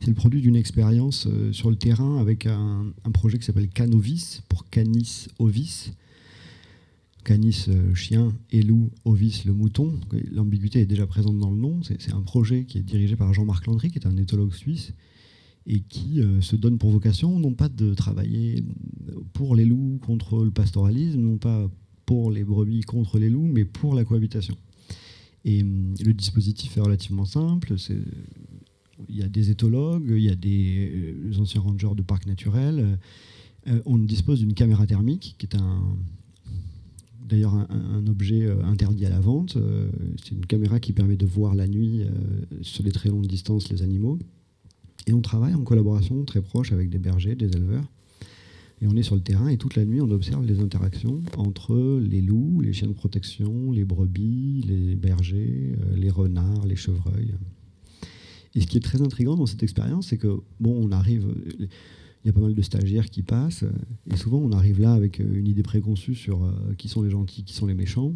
C'est 0.00 0.06
le 0.06 0.14
produit 0.14 0.40
d'une 0.40 0.56
expérience 0.56 1.28
sur 1.52 1.70
le 1.70 1.76
terrain 1.76 2.18
avec 2.20 2.46
un, 2.46 2.92
un 3.04 3.10
projet 3.10 3.38
qui 3.38 3.44
s'appelle 3.44 3.68
Canovis, 3.68 4.42
pour 4.48 4.68
Canis 4.68 5.28
Ovis 5.38 5.92
Canis, 7.28 7.66
euh, 7.68 7.94
chien, 7.94 8.32
et 8.52 8.62
loup, 8.62 8.90
ovis, 9.04 9.44
le 9.44 9.52
mouton. 9.52 9.92
L'ambiguïté 10.32 10.80
est 10.80 10.86
déjà 10.86 11.06
présente 11.06 11.38
dans 11.38 11.50
le 11.50 11.58
nom. 11.58 11.80
C'est 11.82 12.14
un 12.14 12.22
projet 12.22 12.64
qui 12.64 12.78
est 12.78 12.82
dirigé 12.82 13.16
par 13.16 13.34
Jean-Marc 13.34 13.66
Landry, 13.66 13.90
qui 13.90 13.98
est 13.98 14.06
un 14.06 14.16
éthologue 14.16 14.54
suisse, 14.54 14.94
et 15.68 15.80
qui 15.80 16.20
euh, 16.20 16.40
se 16.40 16.56
donne 16.56 16.78
pour 16.78 16.90
vocation, 16.90 17.38
non 17.38 17.52
pas 17.52 17.68
de 17.68 17.94
travailler 17.94 18.64
pour 19.32 19.54
les 19.54 19.64
loups 19.64 19.98
contre 20.00 20.44
le 20.44 20.50
pastoralisme, 20.50 21.20
non 21.20 21.38
pas 21.38 21.70
pour 22.06 22.30
les 22.30 22.42
brebis 22.42 22.80
contre 22.80 23.18
les 23.18 23.30
loups, 23.30 23.46
mais 23.46 23.64
pour 23.64 23.94
la 23.94 24.04
cohabitation. 24.04 24.56
Et 25.44 25.62
hum, 25.62 25.94
le 26.04 26.12
dispositif 26.14 26.76
est 26.76 26.80
relativement 26.80 27.26
simple. 27.26 27.74
Il 29.08 29.16
y 29.16 29.22
a 29.22 29.28
des 29.28 29.50
éthologues, 29.50 30.12
il 30.16 30.22
y 30.22 30.30
a 30.30 30.34
des 30.34 30.90
euh, 30.92 31.38
anciens 31.38 31.60
rangers 31.60 31.94
de 31.94 32.02
parcs 32.02 32.26
naturels. 32.26 32.98
on 33.84 33.98
dispose 33.98 34.40
d'une 34.40 34.54
caméra 34.54 34.86
thermique, 34.86 35.36
qui 35.38 35.46
est 35.46 35.56
d'ailleurs 37.28 37.54
un, 37.54 38.06
objet 38.06 38.46
euh, 38.46 38.62
interdit 38.64 39.06
à 39.06 39.10
la 39.10 39.20
vente. 39.20 39.56
Euh, 39.56 39.90
c'est 40.22 40.32
une 40.32 40.46
caméra 40.46 40.80
qui 40.80 40.92
permet 40.92 41.16
de 41.16 41.26
voir 41.26 41.54
la 41.54 41.66
nuit 41.66 42.02
euh, 42.02 42.08
sur 42.62 42.82
des 42.82 42.92
très 42.92 43.10
longues 43.10 43.26
distances 43.26 43.68
les 43.68 43.82
animaux. 43.82 44.18
Et 45.08 45.12
on 45.12 45.20
travaille 45.20 45.54
en 45.54 45.62
collaboration 45.62 46.22
très 46.24 46.42
proche 46.42 46.70
avec 46.70 46.90
des 46.90 46.98
bergers, 46.98 47.34
des 47.34 47.48
éleveurs. 47.48 47.84
Et 48.80 48.86
on 48.86 48.94
est 48.94 49.02
sur 49.02 49.16
le 49.16 49.22
terrain 49.22 49.48
et 49.48 49.56
toute 49.56 49.74
la 49.74 49.84
nuit 49.84 50.00
on 50.00 50.10
observe 50.10 50.46
les 50.46 50.60
interactions 50.60 51.20
entre 51.36 51.98
les 51.98 52.20
loups, 52.20 52.60
les 52.60 52.72
chiens 52.72 52.86
de 52.86 52.92
protection, 52.92 53.72
les 53.72 53.84
brebis, 53.84 54.64
les 54.68 54.94
bergers, 54.94 55.74
les 55.96 56.10
renards, 56.10 56.64
les 56.64 56.76
chevreuils. 56.76 57.34
Et 58.54 58.60
ce 58.60 58.66
qui 58.68 58.76
est 58.76 58.82
très 58.82 59.02
intriguant 59.02 59.34
dans 59.34 59.46
cette 59.46 59.64
expérience, 59.64 60.08
c'est 60.08 60.18
que 60.18 60.40
bon, 60.60 60.78
on 60.80 60.92
arrive 60.92 61.26
il 62.24 62.26
y 62.26 62.30
a 62.30 62.32
pas 62.32 62.40
mal 62.40 62.54
de 62.54 62.62
stagiaires 62.62 63.08
qui 63.08 63.22
passent. 63.22 63.64
Et 64.10 64.16
souvent, 64.16 64.38
on 64.38 64.52
arrive 64.52 64.80
là 64.80 64.92
avec 64.92 65.20
euh, 65.20 65.34
une 65.34 65.46
idée 65.46 65.62
préconçue 65.62 66.14
sur 66.14 66.44
euh, 66.44 66.52
qui 66.76 66.88
sont 66.88 67.02
les 67.02 67.10
gentils, 67.10 67.44
qui 67.44 67.54
sont 67.54 67.66
les 67.66 67.74
méchants. 67.74 68.12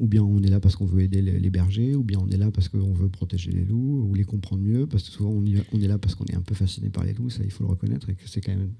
Ou 0.00 0.08
bien 0.08 0.22
on 0.22 0.42
est 0.42 0.48
là 0.48 0.60
parce 0.60 0.76
qu'on 0.76 0.86
veut 0.86 1.02
aider 1.02 1.20
les 1.20 1.50
bergers, 1.50 1.94
ou 1.94 2.02
bien 2.02 2.18
on 2.18 2.28
est 2.30 2.38
là 2.38 2.50
parce 2.50 2.68
qu'on 2.68 2.92
veut 2.94 3.10
protéger 3.10 3.50
les 3.50 3.64
loups, 3.64 4.06
ou 4.08 4.14
les 4.14 4.24
comprendre 4.24 4.62
mieux, 4.62 4.86
parce 4.86 5.04
que 5.04 5.10
souvent 5.10 5.30
on, 5.30 5.44
est 5.44 5.86
là 5.86 5.98
parce 5.98 6.14
qu'on 6.14 6.24
est 6.24 6.34
un 6.34 6.40
peu 6.40 6.54
fasciné 6.54 6.88
par 6.88 7.04
les 7.04 7.12
loups, 7.12 7.28
ça 7.28 7.42
il 7.44 7.50
faut 7.50 7.64
le 7.64 7.68
reconnaître, 7.70 8.08
et 8.08 8.14
que 8.14 8.26
c'est 8.26 8.40
quand 8.40 8.56
même 8.56 8.72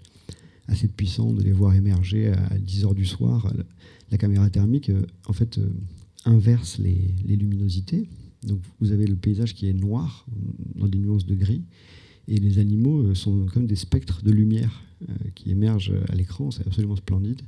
assez 0.66 0.88
puissant 0.88 1.32
de 1.32 1.42
les 1.42 1.52
voir 1.52 1.74
émerger 1.74 2.28
à 2.28 2.58
10 2.58 2.84
heures 2.84 2.94
du 2.94 3.04
soir. 3.04 3.52
La 4.10 4.16
caméra 4.16 4.48
thermique, 4.48 4.88
euh, 4.88 5.02
en 5.26 5.34
fait, 5.34 5.60
inverse 6.24 6.78
les, 6.78 7.14
les 7.24 7.36
luminosités. 7.36 8.08
Donc 8.46 8.60
vous 8.80 8.90
avez 8.92 9.06
le 9.06 9.16
paysage 9.16 9.54
qui 9.54 9.68
est 9.68 9.74
noir, 9.74 10.26
dans 10.76 10.88
des 10.88 10.98
nuances 10.98 11.26
de 11.26 11.34
gris, 11.34 11.64
et 12.28 12.38
les 12.38 12.58
animaux 12.58 13.02
euh, 13.02 13.14
sont 13.14 13.44
comme 13.52 13.66
des 13.66 13.76
spectres 13.76 14.22
de 14.22 14.30
lumière 14.30 14.82
euh, 15.02 15.12
qui 15.34 15.50
émergent 15.50 15.92
à 16.08 16.14
l'écran, 16.14 16.50
c'est 16.50 16.66
absolument 16.66 16.96
splendide. 16.96 17.42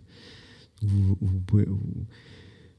Vous, 0.83 1.17
pouvez, 1.47 1.67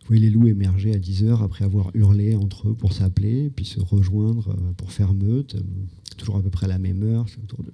voyez 0.07 0.21
les 0.21 0.29
loups 0.29 0.47
émerger 0.47 0.93
à 0.93 0.99
10 0.99 1.23
heures 1.25 1.43
après 1.43 1.65
avoir 1.65 1.91
hurlé 1.93 2.35
entre 2.35 2.69
eux 2.69 2.73
pour 2.73 2.93
s'appeler, 2.93 3.49
puis 3.49 3.65
se 3.65 3.79
rejoindre 3.79 4.49
euh, 4.49 4.73
pour 4.77 4.91
faire 4.91 5.13
meute, 5.13 5.55
toujours 6.17 6.37
à 6.37 6.41
peu 6.41 6.49
près 6.49 6.65
à 6.65 6.69
la 6.69 6.79
même 6.79 7.03
heure, 7.03 7.27
c'est 7.29 7.41
autour 7.41 7.63
de 7.63 7.73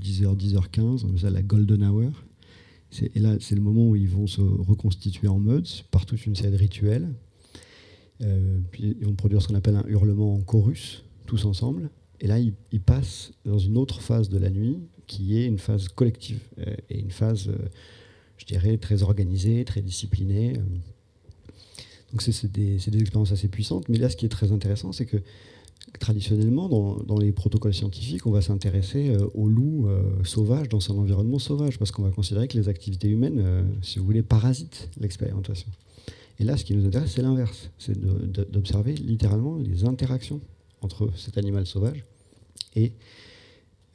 10h, 0.00 0.36
10h15, 0.36 1.04
on 1.04 1.16
ça 1.16 1.30
la 1.30 1.42
golden 1.42 1.82
hour. 1.84 2.12
Et 3.14 3.20
là, 3.20 3.36
c'est 3.40 3.54
le 3.54 3.62
moment 3.62 3.88
où 3.88 3.96
ils 3.96 4.08
vont 4.08 4.26
se 4.26 4.42
reconstituer 4.42 5.28
en 5.28 5.38
meute 5.38 5.86
par 5.90 6.04
toute 6.04 6.26
une 6.26 6.36
série 6.36 6.50
de 6.50 6.56
rituels. 6.56 7.08
puis 8.70 8.96
ils 9.00 9.06
vont 9.06 9.14
produire 9.14 9.40
ce 9.40 9.48
qu'on 9.48 9.54
appelle 9.54 9.76
un 9.76 9.84
hurlement 9.88 10.34
en 10.34 10.40
chorus, 10.40 11.02
tous 11.26 11.46
ensemble. 11.46 11.88
Et 12.22 12.28
là, 12.28 12.38
il, 12.38 12.80
passe 12.80 13.32
dans 13.44 13.58
une 13.58 13.76
autre 13.76 14.00
phase 14.00 14.28
de 14.28 14.38
la 14.38 14.48
nuit, 14.48 14.78
qui 15.08 15.36
est 15.38 15.44
une 15.44 15.58
phase 15.58 15.88
collective 15.88 16.38
euh, 16.58 16.76
et 16.88 17.00
une 17.00 17.10
phase, 17.10 17.48
euh, 17.48 17.58
je 18.36 18.44
dirais, 18.44 18.78
très 18.78 19.02
organisée, 19.02 19.64
très 19.64 19.82
disciplinée. 19.82 20.52
Donc 22.12 22.22
c'est 22.22 22.52
des, 22.52 22.74
expériences 22.74 23.32
assez 23.32 23.48
puissantes. 23.48 23.88
Mais 23.88 23.98
là, 23.98 24.08
ce 24.08 24.16
qui 24.16 24.26
est 24.26 24.30
très 24.30 24.52
intéressant, 24.52 24.92
c'est 24.92 25.06
que 25.06 25.16
traditionnellement, 25.98 26.68
dans, 26.68 27.18
les 27.18 27.32
protocoles 27.32 27.74
scientifiques, 27.74 28.26
on 28.26 28.30
va 28.30 28.40
s'intéresser 28.40 29.10
euh, 29.10 29.26
au 29.34 29.48
loup 29.48 29.88
sauvage 30.24 30.68
dans 30.68 30.80
son 30.80 30.98
environnement 30.98 31.38
sauvage, 31.38 31.78
parce 31.78 31.90
qu'on 31.90 32.02
va 32.02 32.10
considérer 32.10 32.48
que 32.48 32.56
les 32.56 32.68
activités 32.68 33.08
humaines, 33.08 33.64
si 33.82 33.98
vous 33.98 34.04
voulez, 34.04 34.22
parasitent 34.22 34.88
l'expérimentation. 35.00 35.68
Et 36.38 36.44
là, 36.44 36.56
ce 36.56 36.64
qui 36.64 36.74
nous 36.74 36.86
intéresse, 36.86 37.12
c'est 37.14 37.22
l'inverse, 37.22 37.70
c'est 37.78 37.98
d'observer 38.50 38.94
littéralement 38.94 39.56
les 39.56 39.84
interactions 39.84 40.40
entre 40.80 41.10
cet 41.16 41.38
animal 41.38 41.66
sauvage 41.66 42.04
et 42.74 42.92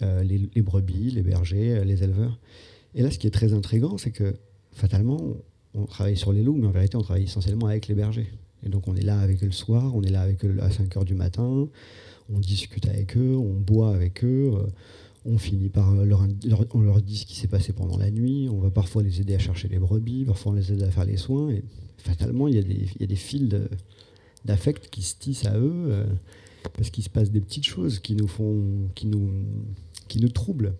euh, 0.03 0.23
les, 0.23 0.61
brebis, 0.61 1.11
les 1.11 1.23
bergers, 1.23 1.77
euh, 1.77 1.83
les 1.83 2.03
éleveurs. 2.03 2.37
Et 2.93 3.01
là, 3.01 3.09
ce 3.09 3.17
qui 3.17 3.27
est 3.27 3.31
très 3.31 3.53
intriguant, 3.53 3.97
c'est 3.97 4.11
que 4.11 4.35
fatalement, 4.71 5.19
on, 5.77 5.85
travaille 5.85 6.17
sur 6.17 6.33
les 6.33 6.43
loups, 6.43 6.55
mais 6.55 6.67
en 6.67 6.71
vérité, 6.71 6.97
on 6.97 7.01
travaille 7.01 7.23
essentiellement 7.23 7.67
avec 7.67 7.87
les 7.87 7.95
bergers. 7.95 8.27
Et 8.65 8.69
donc, 8.69 8.87
on 8.87 8.95
est 8.95 9.03
là 9.03 9.19
avec 9.19 9.43
eux 9.43 9.45
le 9.45 9.51
soir, 9.51 9.95
on 9.95 10.01
est 10.03 10.09
là 10.09 10.21
avec 10.21 10.43
eux 10.43 10.55
à 10.61 10.71
5 10.71 10.97
heures 10.97 11.05
du 11.05 11.13
matin, 11.13 11.67
on 12.29 12.39
discute 12.39 12.87
avec 12.87 13.15
eux, 13.17 13.35
on 13.35 13.53
boit 13.53 13.93
avec 13.93 14.23
eux, 14.23 14.51
euh, 14.53 14.67
on 15.25 15.37
finit 15.37 15.69
par 15.69 15.93
leur, 15.93 16.25
on 16.73 16.81
leur 16.81 17.01
dit 17.01 17.17
ce 17.17 17.25
qui 17.25 17.35
s'est 17.35 17.47
passé 17.47 17.73
pendant 17.73 17.97
la 17.97 18.11
nuit, 18.11 18.49
on 18.51 18.59
va 18.59 18.71
parfois 18.71 19.03
les 19.03 19.21
aider 19.21 19.35
à 19.35 19.39
chercher 19.39 19.67
les 19.67 19.77
brebis, 19.77 20.25
parfois 20.25 20.53
on 20.53 20.55
les 20.55 20.71
aide 20.73 20.83
à 20.83 20.91
faire 20.91 21.05
les 21.05 21.17
soins, 21.17 21.49
et 21.49 21.63
fatalement, 21.97 22.47
il 22.47 22.55
y 22.55 22.59
a 22.59 22.63
des, 22.63 22.87
il 22.95 23.01
y 23.01 23.03
a 23.03 23.07
des 23.07 23.15
fils 23.15 23.49
d'affect 24.45 24.89
qui 24.89 25.01
se 25.01 25.15
tisse 25.17 25.45
à 25.45 25.57
eux, 25.57 26.05
parce 26.73 26.89
qu'il 26.89 27.03
se 27.03 27.09
passe 27.09 27.31
des 27.31 27.41
petites 27.41 27.65
choses 27.65 27.99
qui 27.99 28.15
nous 28.15 28.27
font, 28.27 28.89
qui 28.95 29.07
nous, 29.07 29.29
qui 30.07 30.19
nous 30.19 30.29
troublent. 30.29 30.73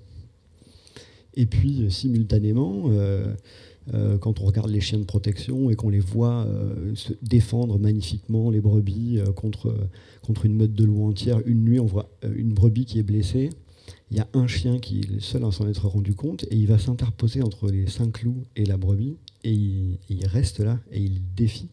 Et 1.36 1.46
puis, 1.46 1.86
simultanément, 1.92 2.86
euh, 2.88 3.34
quand 4.20 4.42
on 4.42 4.46
regarde 4.46 4.70
les 4.70 4.82
chiens 4.82 5.00
de 5.00 5.06
protection 5.06 5.70
et 5.70 5.76
qu'on 5.76 5.90
les 5.90 6.00
voit 6.00 6.46
euh, 6.46 6.94
se 6.96 7.14
défendre 7.22 7.80
magnifiquement 7.80 8.50
les 8.50 8.62
brebis 8.62 9.20
euh, 9.20 9.32
contre, 9.32 9.74
contre 10.22 10.46
une 10.46 10.56
meute 10.56 10.74
de 10.74 10.84
loups 10.84 11.08
entière. 11.08 11.40
Une 11.46 11.64
nuit, 11.64 11.80
on 11.80 11.86
voit 11.86 12.10
une 12.24 12.54
brebis 12.54 12.86
qui 12.86 13.00
est 13.00 13.04
blessée. 13.04 13.50
Il 14.12 14.18
y 14.18 14.20
a 14.20 14.28
un 14.34 14.48
chien 14.48 14.80
qui 14.80 15.00
est 15.00 15.10
le 15.10 15.20
seul 15.20 15.44
à 15.46 15.52
s'en 15.52 15.68
être 15.68 15.88
rendu 15.88 16.14
compte 16.14 16.44
et 16.50 16.56
il 16.56 16.68
va 16.68 16.78
s'interposer 16.78 17.42
entre 17.42 17.70
les 17.70 17.88
cinq 17.88 18.24
loups 18.24 18.46
et 18.56 18.66
la 18.66 18.78
brebis 18.78 19.18
et 19.44 19.52
il, 19.52 20.28
reste 20.28 20.60
là 20.60 20.80
et 20.92 21.02
il 21.02 21.22
défie. 21.36 21.70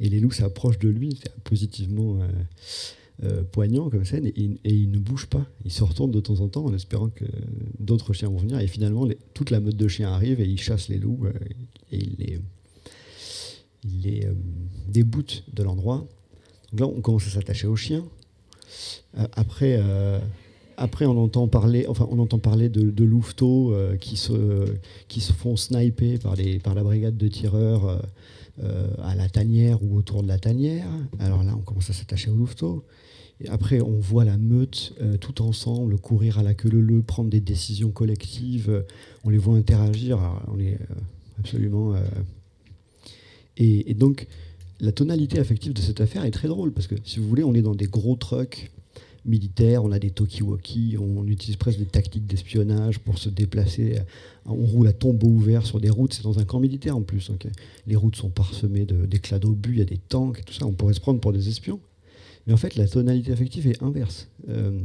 Et 0.00 0.08
les 0.08 0.20
loups 0.20 0.32
s'approchent 0.32 0.78
de 0.78 0.88
lui 0.88 1.20
positivement. 1.44 2.18
Euh, 3.24 3.42
poignant 3.50 3.88
comme 3.88 4.04
scène 4.04 4.26
et, 4.26 4.50
il 4.64 4.90
ne 4.90 4.98
bouge 4.98 5.24
pas. 5.24 5.46
Il 5.64 5.72
se 5.72 5.82
retourne 5.82 6.10
de 6.10 6.20
temps 6.20 6.40
en 6.40 6.48
temps 6.48 6.66
en 6.66 6.74
espérant 6.74 7.08
que 7.08 7.24
d'autres 7.78 8.12
chiens 8.12 8.28
vont 8.28 8.36
venir. 8.36 8.60
Et 8.60 8.66
finalement, 8.66 9.08
toute 9.32 9.50
la 9.50 9.58
meute 9.58 9.76
de 9.76 9.88
chiens 9.88 10.12
arrive 10.12 10.38
et 10.38 10.44
il 10.44 10.60
chasse 10.60 10.88
les 10.88 10.98
loups 10.98 11.24
euh, 11.24 11.32
et 11.92 11.98
il 11.98 12.40
les, 14.04 14.26
euh, 14.26 14.34
déboute 14.88 15.44
de 15.54 15.62
l'endroit. 15.62 16.06
Donc 16.72 16.80
là, 16.80 16.86
on 16.94 17.00
commence 17.00 17.26
à 17.26 17.30
s'attacher 17.30 17.66
aux 17.66 17.76
chiens. 17.76 18.04
après, 19.32 19.80
après, 20.76 21.06
on 21.06 21.16
entend 21.16 21.48
parler, 21.48 21.86
enfin, 21.88 22.06
on 22.10 22.18
entend 22.18 22.38
parler 22.38 22.68
de, 22.68 22.90
de 22.90 23.04
louveteaux 23.04 23.72
qui, 23.98 24.18
se, 24.18 24.74
qui 25.08 25.22
se 25.22 25.32
font 25.32 25.56
sniper 25.56 26.18
par, 26.18 26.34
les, 26.34 26.58
par 26.58 26.74
la 26.74 26.82
brigade 26.82 27.16
de 27.16 27.28
tireurs. 27.28 28.02
à 29.02 29.14
la 29.14 29.28
tanière 29.30 29.82
ou 29.82 29.96
autour 29.96 30.22
de 30.22 30.28
la 30.28 30.38
tanière. 30.38 30.88
Alors 31.18 31.44
là, 31.44 31.54
on 31.56 31.62
commence 31.62 31.88
à 31.88 31.92
s'attacher 31.94 32.30
aux 32.30 32.36
louveteaux 32.36 32.84
après, 33.48 33.80
on 33.80 33.98
voit 33.98 34.24
la 34.24 34.38
meute 34.38 34.94
euh, 35.00 35.18
tout 35.18 35.42
ensemble 35.42 35.98
courir 35.98 36.38
à 36.38 36.42
la 36.42 36.54
queue 36.54 36.70
leu 36.70 37.02
prendre 37.02 37.28
des 37.30 37.40
décisions 37.40 37.90
collectives. 37.90 38.84
on 39.24 39.30
les 39.30 39.38
voit 39.38 39.56
interagir. 39.56 40.18
on 40.48 40.58
est 40.58 40.74
euh, 40.74 40.94
absolument. 41.38 41.94
Euh, 41.94 42.00
et, 43.58 43.94
donc, 43.94 44.26
la 44.80 44.92
tonalité 44.92 45.38
affective 45.38 45.72
de 45.72 45.80
cette 45.80 46.00
affaire 46.00 46.24
est 46.24 46.30
très 46.30 46.48
drôle 46.48 46.72
parce 46.72 46.86
que, 46.86 46.94
si 47.04 47.18
vous 47.18 47.28
voulez, 47.28 47.44
on 47.44 47.54
est 47.54 47.62
dans 47.62 47.74
des 47.74 47.86
gros 47.86 48.16
trucks 48.16 48.70
militaires, 49.26 49.84
on 49.84 49.92
a 49.92 49.98
des 49.98 50.10
talkie-walkie, 50.10 50.96
on 50.98 51.26
utilise 51.26 51.56
presque 51.56 51.78
des 51.78 51.86
tactiques 51.86 52.26
d'espionnage 52.26 53.00
pour 53.00 53.18
se 53.18 53.28
déplacer. 53.28 53.98
On 54.44 54.54
roule 54.54 54.86
à 54.86 54.92
tombeau 54.92 55.28
ouvert 55.28 55.66
sur 55.66 55.80
des 55.80 55.90
routes, 55.90 56.14
c'est 56.14 56.22
dans 56.22 56.38
un 56.38 56.44
camp 56.44 56.60
militaire 56.60 56.96
en 56.96 57.02
plus. 57.02 57.30
les 57.86 57.96
routes 57.96 58.16
sont 58.16 58.30
parsemées 58.30 58.86
d'éclats 58.86 59.38
d'obus, 59.40 59.72
il 59.72 59.78
y 59.78 59.82
a 59.82 59.86
des 59.86 59.98
tanks 59.98 60.38
et 60.38 60.42
tout 60.42 60.54
ça. 60.54 60.66
On 60.66 60.72
pourrait 60.72 60.94
se 60.94 61.00
prendre 61.00 61.20
pour 61.20 61.32
des 61.32 61.48
espions. 61.48 61.80
Mais 62.46 62.52
en 62.52 62.56
fait, 62.56 62.76
la 62.76 62.86
tonalité 62.86 63.32
affective 63.32 63.66
est 63.66 63.82
inverse. 63.82 64.28
Euh, 64.48 64.80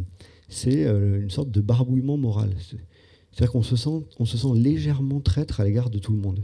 c'est 0.50 0.86
euh, 0.86 1.22
une 1.22 1.30
sorte 1.30 1.52
de 1.52 1.62
barbouillement 1.62 2.18
moral. 2.18 2.56
C'est-à-dire 3.32 3.52
qu'on 3.52 3.64
se, 3.64 3.76
sent, 3.76 4.04
on 4.20 4.26
se 4.26 4.38
sent 4.38 4.54
légèrement 4.56 5.22
traître 5.22 5.60
à 5.62 5.64
l'égard 5.64 5.90
de 5.90 6.00
tout 6.00 6.12
le 6.12 6.20
monde. 6.20 6.44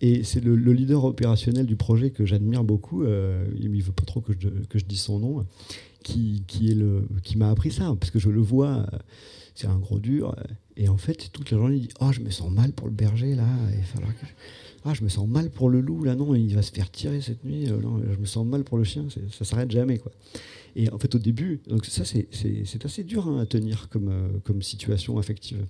Et 0.00 0.24
c'est 0.24 0.42
le, 0.42 0.56
leader 0.56 1.04
opérationnel 1.04 1.66
du 1.66 1.76
projet 1.76 2.10
que 2.10 2.26
j'admire 2.26 2.64
beaucoup, 2.64 3.04
euh, 3.04 3.46
il 3.60 3.70
ne 3.70 3.80
veut 3.80 3.92
pas 3.92 4.04
trop 4.04 4.20
que 4.20 4.32
je, 4.36 4.48
que 4.48 4.80
je 4.80 4.84
dise 4.84 5.00
son 5.00 5.20
nom, 5.20 5.46
qui, 6.02 6.42
qui, 6.48 6.76
qui 7.22 7.38
m'a 7.38 7.50
appris 7.50 7.70
ça, 7.70 7.94
parce 8.00 8.10
que 8.10 8.18
je 8.18 8.28
le 8.28 8.40
vois, 8.40 8.84
c'est 9.54 9.68
un 9.68 9.78
gros 9.78 10.00
dur, 10.00 10.34
et 10.76 10.88
en 10.88 10.96
fait, 10.96 11.30
toute 11.32 11.52
la 11.52 11.58
journée, 11.58 11.76
il 11.76 11.82
dit 11.82 11.94
Oh, 12.00 12.10
je 12.10 12.20
me 12.20 12.30
sens 12.30 12.50
mal 12.50 12.72
pour 12.72 12.88
le 12.88 12.92
berger, 12.92 13.36
là, 13.36 13.46
il 13.70 14.00
va 14.00 14.08
ah, 14.84 14.94
je 14.94 15.04
me 15.04 15.08
sens 15.08 15.28
mal 15.28 15.50
pour 15.50 15.70
le 15.70 15.80
loup, 15.80 16.02
là, 16.02 16.14
non, 16.16 16.34
il 16.34 16.54
va 16.54 16.62
se 16.62 16.72
faire 16.72 16.90
tirer 16.90 17.20
cette 17.20 17.44
nuit, 17.44 17.68
euh, 17.70 17.80
je 18.12 18.18
me 18.18 18.26
sens 18.26 18.44
mal 18.44 18.64
pour 18.64 18.78
le 18.78 18.84
chien, 18.84 19.06
ça 19.30 19.44
s'arrête 19.44 19.70
jamais, 19.70 19.98
quoi. 19.98 20.12
Et 20.74 20.90
en 20.90 20.98
fait, 20.98 21.14
au 21.14 21.18
début, 21.18 21.60
donc 21.68 21.84
ça, 21.86 22.04
c'est 22.04 22.84
assez 22.84 23.04
dur 23.04 23.28
hein, 23.28 23.40
à 23.40 23.46
tenir 23.46 23.88
comme, 23.90 24.08
euh, 24.08 24.28
comme 24.44 24.62
situation 24.62 25.18
affective. 25.18 25.64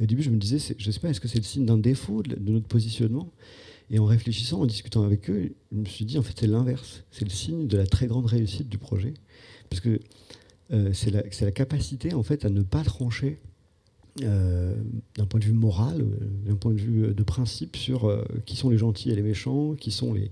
au 0.00 0.06
début, 0.06 0.22
je 0.22 0.30
me 0.30 0.38
disais, 0.38 0.74
je 0.78 0.90
sais 0.90 1.00
pas, 1.00 1.10
est-ce 1.10 1.20
que 1.20 1.28
c'est 1.28 1.38
le 1.38 1.44
signe 1.44 1.66
d'un 1.66 1.78
défaut 1.78 2.22
de, 2.22 2.36
notre 2.50 2.66
positionnement? 2.66 3.30
Et 3.90 3.98
en 3.98 4.06
réfléchissant, 4.06 4.60
en 4.62 4.66
discutant 4.66 5.02
avec 5.02 5.28
eux, 5.28 5.52
je 5.70 5.76
me 5.76 5.84
suis 5.84 6.04
dit, 6.04 6.18
en 6.18 6.22
fait, 6.22 6.34
c'est 6.38 6.46
l'inverse. 6.46 7.04
C'est 7.10 7.24
le 7.24 7.30
signe 7.30 7.66
de 7.66 7.76
la 7.76 7.86
très 7.86 8.06
grande 8.06 8.26
réussite 8.26 8.68
du 8.68 8.78
projet. 8.78 9.12
Parce 9.68 9.80
que 9.80 10.00
euh, 10.72 10.92
c'est 10.94 11.10
la, 11.10 11.22
la, 11.40 11.52
capacité, 11.52 12.14
en 12.14 12.22
fait, 12.22 12.46
à 12.46 12.48
ne 12.48 12.62
pas 12.62 12.84
trancher 12.84 13.38
euh, 14.20 14.74
d'un 15.16 15.24
point 15.24 15.40
de 15.40 15.46
vue 15.46 15.54
moral, 15.54 16.02
euh, 16.02 16.46
d'un 16.46 16.54
point 16.54 16.72
de 16.72 16.78
vue 16.78 17.04
euh, 17.04 17.14
de 17.14 17.22
principe 17.22 17.76
sur 17.76 18.22
qui 18.44 18.56
sont 18.56 18.68
les 18.68 18.76
gentils 18.76 19.10
et 19.10 19.14
les 19.14 19.22
méchants, 19.22 19.74
qui 19.74 19.90
sont 19.90 20.12
les 20.12 20.30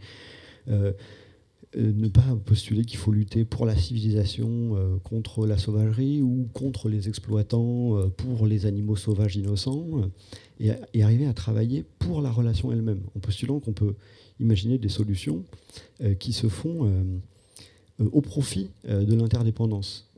ne 1.77 2.09
pas 2.09 2.37
postuler 2.45 2.85
qu'il 2.85 2.99
faut 2.99 3.13
lutter 3.13 3.45
pour 3.45 3.65
la 3.65 3.77
civilisation 3.77 4.77
contre 5.05 5.47
la 5.47 5.57
sauvagerie 5.57 6.21
ou 6.21 6.49
contre 6.53 6.89
les 6.89 7.09
exploitants 7.09 8.11
pour 8.17 8.47
les 8.47 8.67
animaux 8.67 8.97
sauvages 8.97 9.37
innocents 9.37 10.11
et, 10.59 10.73
et, 10.95 11.03
arriver 11.05 11.27
à 11.27 11.33
travailler 11.33 11.85
pour 12.01 12.23
la 12.23 12.31
relation 12.31 12.73
elle-même 12.73 13.03
en 13.17 13.21
postulant 13.21 13.61
qu'on 13.61 13.73
peut 13.73 13.95
imaginer 14.41 14.79
des 14.79 14.89
solutions 14.89 15.45
qui 16.19 16.33
se 16.33 16.49
font 16.49 16.93
au 18.01 18.21
profit 18.23 18.71
de 18.89 19.15
l'interdépendance. 19.15 20.09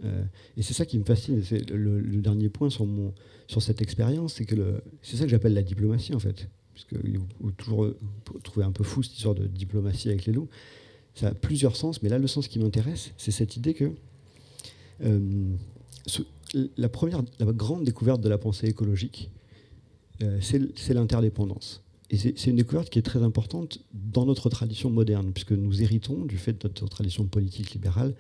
et 0.57 0.63
c'est 0.63 0.75
ça 0.75 0.87
qui 0.87 0.99
me 0.99 1.05
fascine, 1.05 1.43
c'est 1.43 1.69
le, 1.71 2.01
dernier 2.21 2.49
point 2.49 2.71
sur 2.71 2.87
mon, 2.87 3.13
sur 3.49 3.61
cette 3.61 3.83
expérience, 3.83 4.35
c'est 4.35 4.45
que 4.45 4.55
c'est 5.03 5.17
ça 5.17 5.25
que 5.25 5.31
j'appelle 5.31 5.55
la 5.55 5.63
diplomatie 5.63 6.15
en 6.15 6.21
fait. 6.21 6.49
Faut 7.41 7.51
toujours 7.51 7.89
trouver 8.43 8.65
un 8.65 8.73
peu 8.73 8.85
fou 8.85 9.03
cette 9.03 9.17
histoire 9.17 9.35
de 9.35 9.47
diplomatie 9.47 10.09
avec 10.09 10.27
les 10.27 10.33
loups. 10.33 10.49
Ça 11.15 11.29
a 11.29 11.35
plusieurs 11.35 11.77
sens, 11.77 12.03
mais 12.03 12.09
là 12.09 12.19
le 12.19 12.27
sens 12.27 12.49
qui 12.49 12.59
m'intéresse, 12.59 13.13
c'est 13.19 13.33
cette 13.33 13.57
idée 13.57 13.75
que 13.75 13.93
euh, 15.05 15.57
la 16.77 16.89
première, 16.89 17.23
la 17.39 17.47
grande 17.47 17.85
découverte 17.85 18.21
de 18.21 18.29
la 18.29 18.39
pensée 18.39 18.67
écologique, 18.67 19.31
euh, 20.23 20.39
c'est 20.41 20.95
l'interdépendance. 20.95 21.83
Et 22.13 22.17
c'est 22.19 22.47
une 22.47 22.57
découverte 22.57 22.91
qui 22.91 22.99
est 22.99 23.03
très 23.03 23.23
importante 23.23 23.81
dans 23.93 24.27
notre 24.27 24.49
tradition 24.51 24.91
moderne, 24.91 25.33
puisque 25.33 25.53
nous 25.53 25.83
héritons, 25.83 26.25
du 26.25 26.37
fait 26.37 26.53
de 26.53 26.69
notre 26.69 26.87
tradition 26.87 27.27
politique 27.27 27.73
libérale, 27.73 28.15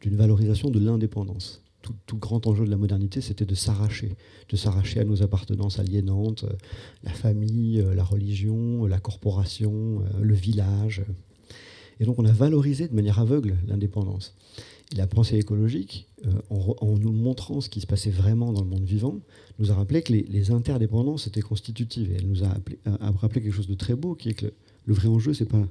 d'une 0.00 0.16
valorisation 0.16 0.70
de 0.70 0.80
l'indépendance 0.80 1.64
tout, 2.06 2.18
grand 2.18 2.46
enjeu 2.46 2.64
de 2.64 2.70
la 2.70 2.76
modernité, 2.76 3.20
c'était 3.20 3.44
de 3.44 3.54
s'arracher, 3.54 4.16
de 4.48 4.56
s'arracher 4.56 5.00
à 5.00 5.04
nos 5.04 5.22
appartenances 5.22 5.78
aliénantes, 5.78 6.44
euh, 6.44 6.52
la 7.02 7.12
famille, 7.12 7.80
euh, 7.80 7.94
la 7.94 8.04
religion, 8.04 8.86
la 8.86 8.98
corporation, 8.98 10.00
euh, 10.00 10.20
le 10.22 10.34
village. 10.34 11.04
Et 12.00 12.04
donc 12.04 12.18
on 12.18 12.24
a 12.24 12.32
valorisé 12.32 12.88
de 12.88 12.94
manière 12.94 13.18
aveugle 13.18 13.56
l'indépendance. 13.66 14.34
La 14.94 15.06
pensée 15.06 15.36
écologique, 15.36 16.08
en, 16.50 16.96
nous 16.96 17.12
montrant 17.12 17.60
ce 17.60 17.68
qui 17.68 17.80
se 17.80 17.86
passait 17.86 18.10
vraiment 18.10 18.52
dans 18.52 18.62
le 18.62 18.68
monde 18.68 18.84
vivant, 18.84 19.18
nous 19.58 19.72
a 19.72 19.74
rappelé 19.74 20.02
que 20.02 20.12
les, 20.12 20.50
interdépendances 20.52 21.26
étaient 21.26 21.40
constitutives. 21.40 22.12
Et 22.12 22.16
elle 22.16 22.28
nous 22.28 22.44
a, 22.44 22.54
rappelé 23.16 23.42
quelque 23.42 23.54
chose 23.54 23.66
de 23.66 23.74
très 23.74 23.96
beau, 23.96 24.14
qui 24.14 24.28
est 24.28 24.34
que 24.34 24.52
le, 24.86 24.94
vrai 24.94 25.08
enjeu, 25.08 25.34
c'est 25.34 25.48
pas 25.48 25.66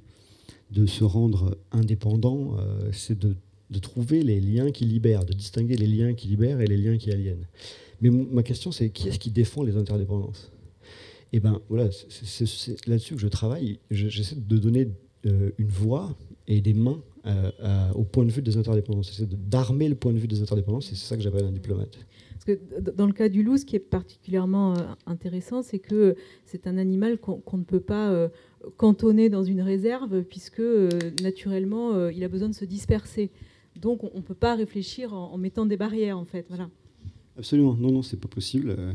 de 0.72 0.86
se 0.86 1.06
rendre 1.06 1.58
indépendant, 1.72 2.58
c'est 2.92 3.18
de 3.18 3.36
de 3.74 3.80
trouver 3.80 4.24
les 4.24 4.40
liens 4.40 4.72
qui 4.72 4.86
libèrent, 4.86 5.26
de 5.26 5.34
distinguer 5.34 5.76
les 5.76 5.88
liens 5.88 6.14
qui 6.14 6.28
libèrent 6.28 6.62
et 6.62 6.68
les 6.68 6.78
liens 6.78 6.98
qui 6.98 7.12
aliènent. 7.12 7.48
Mais 8.02 8.10
ma 8.10 8.44
question, 8.44 8.72
c'est 8.72 8.90
qui 8.90 9.10
est-ce 9.10 9.20
qui 9.20 9.32
défend 9.32 9.64
les 9.64 9.76
interdépendances? 9.76 10.52
Et 11.32 11.38
eh 11.38 11.40
ben 11.40 11.60
voilà, 11.68 11.90
c'est 12.10 12.88
là-dessus 12.88 13.16
que 13.16 13.22
je 13.22 13.28
travaille. 13.28 13.80
J'essaie 13.90 14.36
de 14.36 14.58
donner 14.58 14.88
euh, 15.26 15.50
une 15.58 15.70
voix 15.70 16.16
et 16.48 16.62
des 16.62 16.76
mains 16.76 17.02
euh, 17.26 17.92
au 17.94 18.04
point 18.04 18.26
de 18.26 18.32
vue 18.32 18.42
des 18.42 18.58
interdépendances. 18.58 19.12
J'essaie 19.12 19.28
d'armer 19.28 19.90
le 19.90 19.96
point 19.96 20.14
de 20.14 20.18
vue 20.18 20.28
des 20.28 20.42
interdépendances, 20.42 20.92
et 20.92 20.96
c'est 20.96 21.06
ça 21.06 21.16
que 21.16 21.22
j'appelle 21.22 21.46
un 21.46 21.52
diplomate. 21.52 21.98
Parce 22.34 22.46
que 22.46 22.92
dans 22.92 23.08
le 23.08 23.14
cas 23.14 23.30
du 23.30 23.44
loup, 23.44 23.58
ce 23.58 23.66
qui 23.66 23.76
est 23.76 23.80
particulièrement 23.80 24.74
euh, 24.74 24.82
intéressant, 25.06 25.62
c'est 25.62 25.80
que 25.80 26.16
c'est 26.46 26.68
un 26.68 26.78
animal 26.78 27.18
qu'on 27.18 27.58
ne 27.58 27.64
peut 27.64 27.80
pas 27.80 28.30
cantonner 28.78 29.30
dans 29.30 29.44
une 29.44 29.62
réserve, 29.62 30.24
puisque 30.24 30.62
naturellement, 31.22 32.10
il 32.10 32.24
a 32.24 32.28
besoin 32.28 32.50
de 32.50 32.56
se 32.56 32.66
disperser. 32.66 33.32
Donc 33.80 34.04
on 34.04 34.18
ne 34.18 34.22
peut 34.22 34.36
pas 34.36 34.56
réfléchir 34.56 35.14
en, 35.14 35.38
mettant 35.38 35.66
des 35.66 35.78
barrières, 35.78 36.18
en 36.18 36.26
fait. 36.26 36.46
Voilà. 36.50 36.70
Absolument. 37.38 37.76
Non, 37.76 37.92
non, 37.92 38.02
c'est 38.02 38.20
pas 38.20 38.28
possible. 38.28 38.76
Euh, 38.78 38.94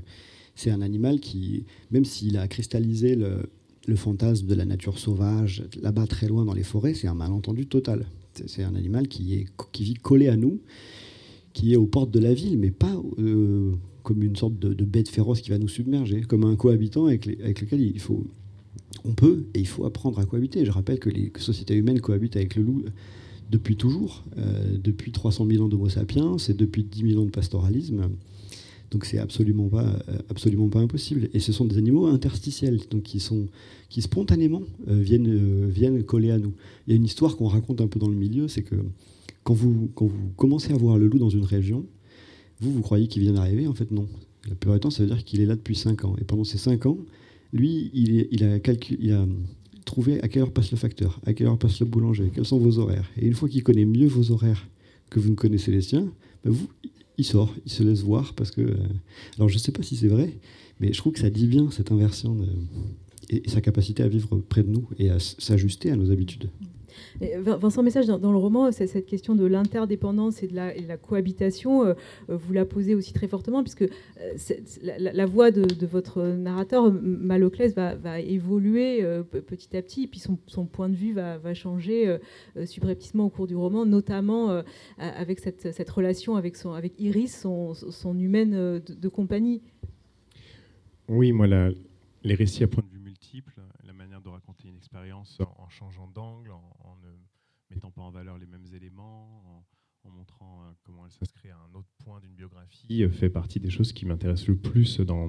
c'est 0.55 0.71
un 0.71 0.83
animal 0.83 1.21
qui, 1.21 1.64
même 1.91 2.05
s'il 2.05 2.37
a 2.38 2.49
cristallisé 2.49 3.17
le, 3.17 3.97
fantasme 3.97 4.47
de 4.47 4.55
la 4.55 4.64
nature 4.64 4.99
sauvage, 4.99 5.64
là-bas 5.81 6.07
très 6.07 6.29
loin 6.29 6.45
dans 6.45 6.53
les 6.53 6.62
forêts, 6.62 6.95
c'est 6.95 7.09
un 7.09 7.14
malentendu 7.14 7.66
total. 7.66 8.07
C'est 8.47 8.62
un 8.62 8.74
animal 8.74 9.09
qui, 9.09 9.47
vit 9.80 9.95
collé 9.95 10.28
à 10.28 10.36
nous, 10.36 10.61
qui 11.53 11.72
est 11.72 11.76
aux 11.76 11.86
portes 11.86 12.11
de 12.11 12.20
la 12.20 12.34
ville, 12.34 12.59
mais 12.59 12.70
pas 12.70 13.01
euh, 13.18 13.72
comme 14.03 14.22
une 14.22 14.36
sorte 14.36 14.59
de, 14.59 14.84
bête 14.84 15.09
féroce 15.09 15.41
qui 15.41 15.51
va 15.51 15.59
nous 15.59 15.68
submerger, 15.68 16.22
comme 16.22 16.45
un 16.45 16.57
cohabitant 16.57 17.07
avec, 17.07 17.26
avec 17.26 17.61
lequel 17.61 17.80
il 17.80 18.01
faut, 18.01 18.26
on 19.05 19.12
peut 19.12 19.45
et 19.55 19.61
il 19.61 19.66
faut 19.66 19.84
apprendre 19.84 20.18
à 20.18 20.24
cohabiter. 20.24 20.64
Je 20.64 20.70
rappelle 20.70 20.99
que 20.99 21.11
les 21.11 21.32
sociétés 21.39 21.74
humaines 21.74 22.01
cohabitent 22.01 22.36
avec 22.36 22.57
le 22.57 22.62
loup 22.62 22.84
depuis 23.51 23.76
toujours, 23.76 24.24
euh, 24.36 24.76
depuis 24.82 25.12
300 25.12 25.47
000 25.47 25.64
ans 25.64 25.68
d'Homo 25.68 25.89
sapiens 25.89 26.36
et 26.49 26.53
depuis 26.53 26.84
10 26.84 27.11
000 27.12 27.22
ans 27.22 27.26
de 27.26 27.30
pastoralisme. 27.30 28.11
Donc 28.91 29.05
c'est 29.05 29.18
absolument 29.18 29.68
pas, 29.68 29.99
absolument 30.30 30.68
pas 30.68 30.80
impossible. 30.80 31.28
Et 31.34 31.41
ce 31.41 31.53
sont 31.53 31.64
des 31.66 31.76
animaux 31.76 32.07
interstitiels, 32.07 32.80
donc 32.91 33.03
qui, 33.03 33.20
sont, 33.20 33.47
qui 33.91 34.01
spontanément 34.01 34.62
viennent, 34.86 35.68
viennent 35.68 36.03
coller 36.03 36.30
à 36.30 36.39
nous. 36.39 36.55
Il 36.86 36.91
y 36.91 36.93
a 36.95 36.97
une 36.97 37.05
histoire 37.05 37.36
qu'on 37.36 37.49
raconte 37.49 37.80
un 37.80 37.86
peu 37.86 37.99
dans 38.01 38.09
le 38.09 38.16
milieu, 38.16 38.49
c'est 38.49 38.62
que 38.62 38.76
quand 39.45 39.55
vous, 39.55 39.91
quand 39.95 40.07
vous 40.07 40.30
commencez 40.36 40.72
à 40.72 40.76
voir 40.76 40.99
le 40.99 41.07
loup 41.07 41.18
dans 41.18 41.30
une 41.30 41.45
région, 41.45 41.86
vous, 42.61 42.72
vous 42.72 42.82
croyez 42.82 43.09
qu'il 43.09 43.22
vient 43.22 43.32
d'arriver, 43.32 43.66
en 43.66 43.74
fait 43.74 43.91
non. 43.91 44.07
La 44.49 44.55
plupart 44.55 44.74
du 44.74 44.80
temps, 44.80 44.91
ça 44.91 45.03
veut 45.03 45.09
dire 45.09 45.24
qu'il 45.24 45.41
est 45.41 45.47
là 45.47 45.57
depuis 45.57 45.74
5 45.74 46.05
ans. 46.05 46.16
Et 46.20 46.24
pendant 46.24 46.45
ces 46.45 46.59
5 46.59 46.86
ans, 46.86 46.99
lui, 47.53 47.91
il, 47.95 48.28
il, 48.30 48.45
a 48.45 48.59
il, 48.59 49.12
a 49.12 49.26
trouvé 49.84 50.20
à 50.22 50.28
quelle 50.28 50.43
heure 50.43 50.53
passe 50.53 50.70
le 50.70 50.76
facteur, 50.76 51.20
à 51.24 51.32
quelle 51.32 51.47
heure 51.47 51.59
passe 51.59 51.80
le 51.80 51.86
boulanger, 51.86 52.30
quels 52.34 52.45
sont 52.45 52.59
vos 52.59 52.78
horaires. 52.78 53.09
Et 53.16 53.26
une 53.26 53.34
fois 53.34 53.49
qu'il 53.49 53.62
connaît 53.62 53.84
mieux 53.84 54.07
vos 54.07 54.32
horaires 54.32 54.68
que 55.11 55.18
vous 55.18 55.30
ne 55.30 55.34
connaissez 55.34 55.70
les 55.70 55.80
siens, 55.80 56.12
ben 56.45 56.53
vous, 56.53 56.68
il 57.19 57.25
sort, 57.25 57.55
il 57.66 57.73
se 57.73 57.83
laisse 57.83 58.03
voir 58.03 58.35
parce 58.35 58.51
que. 58.51 58.62
Euh, 58.62 58.77
alors 59.37 59.49
je 59.49 59.55
ne 59.55 59.59
sais 59.59 59.73
pas 59.73 59.83
si 59.83 59.97
c'est 59.97 60.09
vrai, 60.09 60.39
mais 60.81 60.93
je 60.93 60.99
trouve 60.99 61.12
que 61.12 61.21
ça 61.21 61.31
dit 61.31 61.47
bien 61.47 61.71
cette 61.71 61.93
inversion 61.93 62.37
et 63.29 63.43
sa 63.49 63.61
capacité 63.61 64.03
à 64.03 64.09
vivre 64.09 64.39
près 64.39 64.62
de 64.62 64.71
nous 64.71 64.89
et 64.99 65.11
à 65.11 65.19
s'ajuster 65.19 65.91
à 65.91 65.97
nos 65.97 66.11
habitudes. 66.11 66.49
Vincent 67.20 67.82
Message, 67.82 68.07
dans, 68.07 68.32
le 68.32 68.38
roman, 68.38 68.70
cette 68.72 69.07
question 69.07 69.34
de 69.34 69.44
l'interdépendance 69.44 70.42
et, 70.42 70.49
de 70.49 70.55
la, 70.55 70.96
cohabitation, 70.96 71.84
euh, 71.84 71.94
euh, 72.30 72.36
vous 72.36 72.53
la 72.53 72.64
posez 72.64 72.94
aussi 72.94 73.12
très 73.12 73.28
fortement, 73.28 73.62
puisque 73.62 73.82
euh, 73.82 73.88
la, 74.82 75.26
voix 75.26 75.51
de, 75.51 75.86
votre 75.86 76.22
narrateur, 76.22 76.92
Maloclès, 76.92 77.74
va, 77.74 78.20
évoluer 78.20 79.05
petit 79.30 79.76
à 79.76 79.82
petit, 79.82 80.05
et 80.05 80.07
puis 80.07 80.20
son, 80.20 80.66
point 80.66 80.88
de 80.88 80.94
vue 80.94 81.12
va, 81.12 81.55
changer 81.55 82.18
subrepticement 82.64 83.26
au 83.26 83.30
cours 83.30 83.46
du 83.46 83.57
roman, 83.57 83.86
notamment 83.86 84.62
avec 84.99 85.40
cette, 85.40 85.90
relation 85.90 86.36
avec, 86.36 86.57
Iris, 86.99 87.40
son, 87.40 88.18
humaine 88.18 88.80
de, 88.80 89.09
compagnie. 89.09 89.62
Oui, 91.09 91.32
moi, 91.32 91.46
les 91.46 92.34
récits 92.34 92.64
à 92.64 92.66
point 92.66 92.84
de 92.84 92.88
vue 92.88 93.03
multiple, 93.03 93.55
la 93.86 93.92
manière 93.92 94.20
de 94.20 94.28
raconter 94.28 94.68
une 94.68 94.76
expérience 94.76 95.38
en, 95.40 95.68
changeant 95.68 96.09
d'angle, 96.14 96.51
en, 96.51 96.78
mettant 97.71 97.91
pas 97.91 98.03
en 98.03 98.11
valeur 98.11 98.39
les 98.39 98.47
mêmes 98.47 98.66
éléments, 98.75 99.43
en, 100.05 100.11
montrant 100.11 100.62
euh, 100.62 100.73
comment 100.85 101.05
elle 101.05 101.12
s'inscrit 101.12 101.51
à 101.51 101.57
un 101.57 101.79
autre 101.79 101.89
point 102.03 102.19
d'une 102.21 102.33
biographie, 102.33 103.05
euh, 103.05 103.11
fait 103.11 103.29
partie 103.29 103.61
des 103.61 103.69
choses 103.69 103.93
qui 103.93 104.07
m'intéressent 104.07 104.49
le 104.49 104.57
plus 104.57 105.01
dans, 105.01 105.29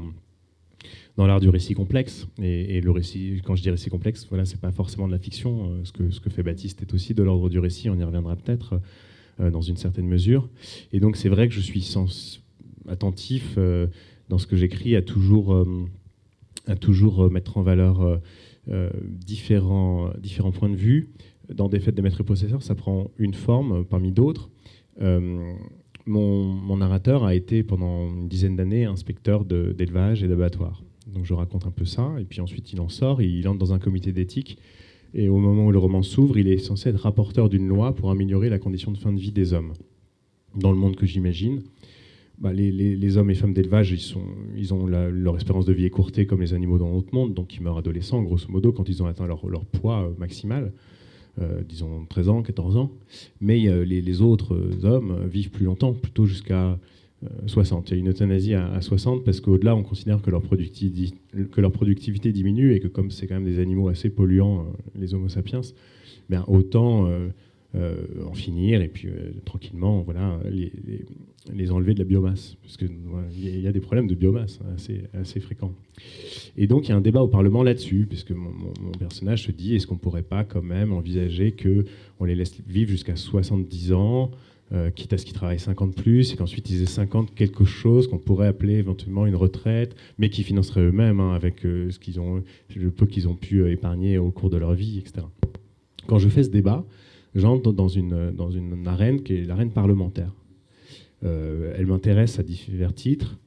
dans 1.18 1.28
l'art 1.28 1.42
du 1.42 1.50
récit 1.50 1.74
complexe. 1.74 2.28
Et, 2.42 2.80
le 2.80 2.92
récit, 2.92 3.42
quand 3.44 3.56
je 3.56 3.62
dis 3.62 3.70
récit 3.70 3.90
complexe, 3.90 4.26
voilà, 4.30 4.46
c'est 4.46 4.60
pas 4.60 4.72
forcément 4.72 5.06
de 5.08 5.12
la 5.12 5.20
fiction. 5.20 5.70
Euh, 5.70 5.84
ce 5.84 5.92
que, 5.92 6.10
ce 6.12 6.22
que 6.22 6.30
fait 6.30 6.44
Baptiste 6.44 6.82
est 6.82 6.94
aussi 6.94 7.14
de 7.14 7.24
l'ordre 7.24 7.50
du 7.50 7.60
récit, 7.60 7.90
on 7.90 7.96
y 7.96 8.04
reviendra 8.04 8.36
peut-être 8.36 8.82
dans 9.40 9.62
une 9.62 9.78
certaine 9.78 10.06
mesure. 10.06 10.50
Et 10.92 11.00
donc 11.00 11.16
c'est 11.16 11.30
vrai 11.30 11.48
que 11.48 11.54
je 11.54 11.62
suis 11.62 11.96
attentif 12.90 13.58
dans 14.28 14.38
ce 14.38 14.46
que 14.46 14.58
j'écris 14.58 14.98
à 14.98 15.02
toujours, 15.02 15.66
à 16.68 16.76
toujours 16.76 17.32
mettre 17.32 17.58
en 17.58 17.62
valeur 17.62 18.20
différents, 18.68 20.12
différents 20.20 20.52
points 20.52 20.68
de 20.68 20.76
vue. 20.76 21.08
Dans 21.54 21.68
des 21.68 21.80
fêtes 21.80 21.96
des 21.96 22.02
maîtres 22.02 22.22
et 22.22 22.26
possesseurs, 22.26 22.62
ça 22.62 22.76
prend 22.76 23.10
une 23.18 23.34
forme 23.34 23.84
parmi 23.86 24.12
d'autres. 24.12 24.50
Euh, 25.02 25.54
mon, 26.06 26.78
narrateur 26.78 27.24
a 27.24 27.36
été 27.36 27.64
pendant 27.64 28.08
une 28.10 28.28
dizaine 28.28 28.56
d'années 28.56 28.86
inspecteur 28.86 29.46
d'élevage 29.46 30.24
et 30.24 30.28
d'abattoir. 30.28 30.84
Donc 31.08 31.26
je 31.26 31.34
raconte 31.34 31.66
un 31.66 31.72
peu 31.72 31.86
ça, 31.86 32.16
et 32.20 32.26
puis 32.26 32.42
ensuite 32.42 32.74
il 32.74 32.82
en 32.82 32.90
sort, 32.90 33.22
il 33.22 33.48
entre 33.48 33.60
dans 33.60 33.74
un 33.74 33.80
comité 33.80 34.12
d'éthique, 34.12 34.58
et 35.14 35.30
au 35.30 35.38
moment 35.40 35.68
où 35.68 35.72
le 35.72 35.80
roman 35.80 36.04
s'ouvre, 36.04 36.38
il 36.38 36.48
est 36.48 36.58
censé 36.58 36.90
être 36.90 37.02
rapporteur 37.02 37.50
d'une 37.50 37.68
loi 37.68 37.96
pour 37.96 38.12
améliorer 38.12 38.50
la 38.50 38.60
condition 38.60 38.92
de 38.92 38.98
fin 38.98 39.12
de 39.12 39.20
vie 39.20 39.32
des 39.32 39.54
hommes. 39.54 39.74
Dans 40.56 40.72
le 40.72 40.78
monde 40.78 40.96
que 40.96 41.06
j'imagine, 41.06 41.62
bah, 42.40 42.54
les, 42.54 43.18
hommes 43.18 43.30
et 43.32 43.36
femmes 43.36 43.54
d'élevage, 43.54 43.92
ils, 43.92 44.16
ils 44.58 44.74
ont 44.74 44.88
leur 44.88 45.36
espérance 45.36 45.66
de 45.66 45.74
vie 45.74 45.86
écourtée 45.86 46.26
comme 46.26 46.42
les 46.42 46.54
animaux 46.54 46.78
dans 46.78 46.92
notre 46.92 47.14
monde, 47.14 47.34
donc 47.34 47.56
ils 47.56 47.62
meurent 47.62 47.80
adolescents, 47.80 48.22
grosso 48.22 48.50
modo, 48.50 48.72
quand 48.72 48.88
ils 48.88 49.04
ont 49.04 49.08
atteint 49.08 49.28
leur, 49.28 49.66
poids 49.66 50.04
euh, 50.04 50.14
maximal, 50.18 50.72
euh, 51.42 51.62
disons 51.68 52.06
13 52.10 52.30
ans, 52.30 52.42
14 52.42 52.78
ans. 52.78 52.92
Mais 53.42 53.68
euh, 53.68 53.84
les, 53.84 54.22
autres 54.22 54.58
hommes 54.84 55.28
vivent 55.28 55.52
plus 55.52 55.66
longtemps, 55.66 55.94
plutôt 55.94 56.26
jusqu'à 56.26 56.78
60. 57.48 57.90
Il 57.90 57.94
y 57.94 57.98
a 57.98 58.00
une 58.00 58.10
euthanasie 58.10 58.54
à, 58.54 58.82
60 58.82 59.24
parce 59.24 59.42
qu'au-delà, 59.42 59.76
on 59.76 59.84
considère 59.84 60.22
que 60.22 60.32
leur, 60.32 60.42
productivité, 60.42 61.16
que 61.52 61.62
leur 61.62 61.72
productivité 61.72 62.32
diminue 62.32 62.74
et 62.74 62.80
que 62.80 62.88
comme 62.88 63.12
c'est 63.12 63.28
quand 63.28 63.36
même 63.36 63.46
des 63.46 63.60
animaux 63.60 63.90
assez 63.90 64.10
polluants, 64.10 64.66
les 64.96 65.14
Homo 65.14 65.28
sapiens, 65.30 65.62
bien, 66.30 66.46
autant 66.48 67.08
euh, 67.08 67.30
en 67.76 68.34
finir 68.34 68.82
et 68.82 68.88
puis 68.88 69.08
euh, 69.08 69.32
tranquillement 69.46 70.02
voilà, 70.02 70.40
les, 70.50 70.72
les, 71.54 71.72
enlever 71.72 71.94
de 71.94 72.00
la 72.00 72.06
biomasse, 72.06 72.58
parce 72.64 72.78
qu'il 72.78 72.90
y, 73.38 73.68
a 73.68 73.72
des 73.72 73.80
problèmes 73.80 74.08
de 74.08 74.16
biomasse 74.16 74.60
hein, 74.64 74.74
assez, 74.76 75.04
assez 75.14 75.40
fréquents. 75.40 75.74
Et 76.58 76.66
donc 76.66 76.88
il 76.88 76.90
y 76.90 76.94
a 76.94 76.98
un 76.98 77.02
débat 77.02 77.22
au 77.22 77.28
Parlement 77.28 77.62
là-dessus, 77.62 78.08
puisque 78.10 78.32
mon, 78.32 78.50
mon, 78.82 78.92
personnage 78.98 79.44
se 79.44 79.52
dit 79.52 79.76
est-ce 79.76 79.86
qu'on 79.86 79.96
ne 79.96 80.00
pourrait 80.00 80.24
pas 80.24 80.44
quand 80.44 80.64
même 80.64 80.92
envisager 80.92 81.52
qu'on 81.52 82.26
les 82.26 82.36
laisse 82.36 82.60
vivre 82.68 82.90
jusqu'à 82.90 83.16
70 83.16 83.94
ans 83.94 84.32
euh, 84.72 84.90
quitte 84.90 85.14
à 85.14 85.20
ce 85.20 85.26
qu'ils 85.26 85.36
travaillent 85.36 85.60
50 85.60 85.96
plus, 85.96 86.34
et 86.34 86.38
qu'ensuite 86.38 86.70
ils 86.72 86.82
aient 86.82 86.88
50 86.88 87.36
quelque 87.36 87.66
chose 87.66 88.08
qu'on 88.08 88.20
pourrait 88.20 88.48
appeler 88.48 88.76
éventuellement 88.76 89.28
une 89.28 89.36
retraite, 89.36 89.96
mais 90.18 90.30
qui 90.30 90.42
financeraient 90.42 90.82
eux-mêmes 90.82 91.20
hein, 91.20 91.34
avec 91.36 91.62
ce 91.62 92.00
qu'ils 92.00 92.20
ont, 92.20 92.44
le 92.76 92.92
peu 92.92 93.06
qu'ils 93.06 93.28
ont 93.28 93.36
pu 93.36 93.72
épargner 93.72 94.18
au 94.18 94.32
cours 94.32 94.50
de 94.50 94.58
leur 94.58 94.74
vie, 94.74 94.98
etc. 94.98 95.28
Quand 96.08 96.18
je 96.18 96.30
fais 96.30 96.42
ce 96.42 96.50
débat, 96.50 96.84
j'entre 97.36 97.72
dans 97.74 97.88
une, 97.88 98.32
dans 98.32 98.50
une 98.50 98.88
arène 98.88 99.22
qui 99.24 99.36
est 99.36 99.44
l'arène 99.44 99.72
parlementaire. 99.72 100.34
Euh, 101.24 101.74
elle 101.78 101.88
m'intéresse 101.88 102.40
à 102.40 102.44
divers 102.44 102.94
titres. 102.94 103.38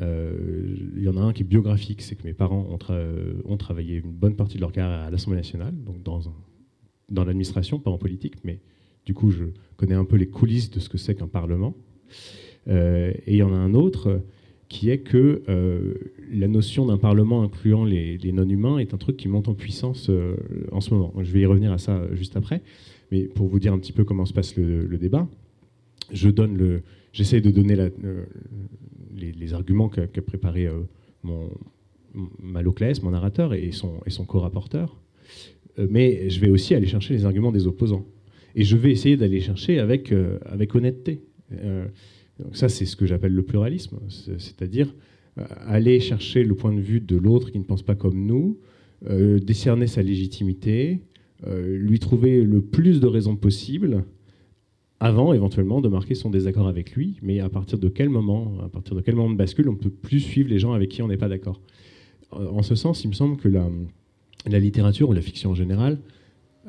Euh, 0.00 0.74
il 0.96 1.02
y 1.02 1.08
en 1.08 1.16
a 1.16 1.20
un 1.20 1.32
qui 1.32 1.42
est 1.42 1.46
biographique, 1.46 2.02
c'est 2.02 2.16
que 2.16 2.24
mes 2.24 2.32
parents 2.32 2.66
ont, 3.44 3.56
travaillé 3.56 3.96
une 3.96 4.12
bonne 4.12 4.36
partie 4.36 4.56
de 4.56 4.60
leur 4.60 4.72
carrière 4.72 5.00
à 5.00 5.10
l'Assemblée 5.10 5.36
nationale, 5.36 5.74
donc 5.84 6.02
dans, 6.02 6.20
dans 7.10 7.24
l'administration, 7.24 7.78
pas 7.78 7.90
en 7.90 7.98
politique, 7.98 8.36
mais 8.42 8.60
du 9.04 9.12
coup 9.12 9.30
je 9.30 9.44
connais 9.76 9.94
un 9.94 10.06
peu 10.06 10.16
les 10.16 10.28
coulisses 10.28 10.70
de 10.70 10.80
ce 10.80 10.88
que 10.88 10.96
c'est 10.96 11.14
qu'un 11.14 11.28
parlement. 11.28 11.76
Euh, 12.68 13.12
et 13.26 13.34
il 13.34 13.36
y 13.36 13.42
en 13.42 13.52
a 13.52 13.56
un 13.56 13.74
autre 13.74 14.22
qui 14.70 14.88
est 14.88 15.00
que 15.00 15.42
la 16.30 16.48
notion 16.48 16.86
d'un 16.86 16.96
parlement 16.96 17.42
incluant 17.42 17.84
les 17.84 18.32
non-humains 18.32 18.78
est 18.78 18.94
un 18.94 18.96
truc 18.96 19.18
qui 19.18 19.28
monte 19.28 19.48
en 19.48 19.54
puissance 19.54 20.10
en 20.70 20.80
ce 20.80 20.94
moment. 20.94 21.12
Je 21.20 21.30
vais 21.30 21.40
y 21.40 21.46
revenir 21.46 21.70
à 21.72 21.76
ça 21.76 22.02
juste 22.14 22.38
après. 22.38 22.62
Mais 23.12 23.24
pour 23.24 23.46
vous 23.46 23.58
dire 23.58 23.74
un 23.74 23.78
petit 23.78 23.92
peu 23.92 24.04
comment 24.04 24.24
se 24.24 24.32
passe 24.32 24.56
le, 24.56 24.96
débat, 24.96 25.28
je 26.14 26.30
j'essaie 27.12 27.42
de 27.42 27.50
donner 27.50 27.76
la, 27.76 27.90
les, 29.14 29.52
arguments 29.52 29.90
qu'a 29.90 30.06
préparé 30.22 30.66
euh, 30.66 30.80
mon 31.22 31.50
Maloclès, 32.42 33.02
mon 33.02 33.10
narrateur, 33.10 33.52
et 33.52 33.70
son, 33.70 34.00
co-rapporteur. 34.26 34.98
Euh, 35.78 35.86
mais 35.90 36.30
je 36.30 36.40
vais 36.40 36.48
aussi 36.48 36.74
aller 36.74 36.86
chercher 36.86 37.12
les 37.12 37.26
arguments 37.26 37.52
des 37.52 37.66
opposants. 37.66 38.06
Et 38.54 38.64
je 38.64 38.78
vais 38.78 38.90
essayer 38.90 39.18
d'aller 39.18 39.40
chercher 39.40 39.78
avec, 39.78 40.10
euh, 40.10 40.38
avec 40.46 40.74
honnêteté. 40.74 41.20
donc 41.50 42.56
ça, 42.56 42.70
c'est 42.70 42.86
ce 42.86 42.96
que 42.96 43.04
j'appelle 43.04 43.34
le 43.34 43.42
pluralisme, 43.42 43.98
c'est-à-dire 44.08 44.94
aller 45.36 46.00
chercher 46.00 46.44
le 46.44 46.54
point 46.54 46.72
de 46.72 46.80
vue 46.80 47.00
de 47.00 47.16
l'autre 47.16 47.50
qui 47.50 47.58
ne 47.58 47.64
pense 47.64 47.82
pas 47.82 47.94
comme 47.94 48.24
nous, 48.24 48.58
décerner 49.42 49.86
sa 49.86 50.00
légitimité, 50.00 51.02
euh, 51.02 51.11
lui 51.46 51.98
trouver 51.98 52.42
le 52.42 52.60
plus 52.60 53.00
de 53.00 53.06
raisons 53.06 53.36
possibles 53.36 54.04
avant 55.02 55.32
éventuellement 55.32 55.80
de 55.80 55.88
marquer 55.88 56.14
son 56.14 56.30
désaccord 56.30 56.68
avec 56.68 56.92
lui, 56.92 57.16
mais 57.22 57.40
à 57.40 57.48
partir 57.48 57.76
de 57.76 57.88
quel 57.88 58.08
moment, 58.08 58.58
à 58.64 58.68
partir 58.68 58.94
de 58.94 59.00
quel 59.00 59.16
moment 59.16 59.30
de 59.30 59.36
bascule, 59.36 59.68
on 59.68 59.72
ne 59.72 59.76
peut 59.76 59.90
plus 59.90 60.20
suivre 60.20 60.48
les 60.48 60.60
gens 60.60 60.74
avec 60.74 60.90
qui 60.90 61.02
on 61.02 61.08
n'est 61.08 61.16
pas 61.16 61.28
d'accord? 61.28 61.60
En 62.30 62.62
ce 62.62 62.76
sens, 62.76 63.02
il 63.02 63.08
me 63.08 63.12
semble 63.12 63.36
que 63.36 63.48
la, 63.48 63.68
littérature 64.60 65.08
ou 65.08 65.12
la 65.12 65.20
fiction 65.20 65.50
en 65.50 65.54
général, 65.56 65.98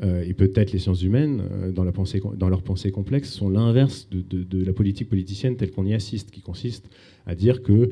euh, 0.02 0.26
et 0.28 0.34
peut-être 0.34 0.72
les 0.72 0.80
sciences 0.80 1.04
humaines, 1.04 1.44
euh, 1.52 1.72
dans, 1.72 1.84
leur 1.84 2.64
pensée 2.64 2.92
complexe, 2.92 3.30
sont 3.30 3.50
l'inverse 3.50 4.10
de, 4.10 4.64
la 4.66 4.74
politique 4.74 5.10
politicienne 5.10 5.56
telle 5.56 5.70
qu'on 5.70 5.86
y 5.86 5.94
assiste, 5.94 6.32
qui 6.32 6.42
consiste 6.42 6.90
à 7.28 7.36
dire 7.36 7.62
que 7.62 7.92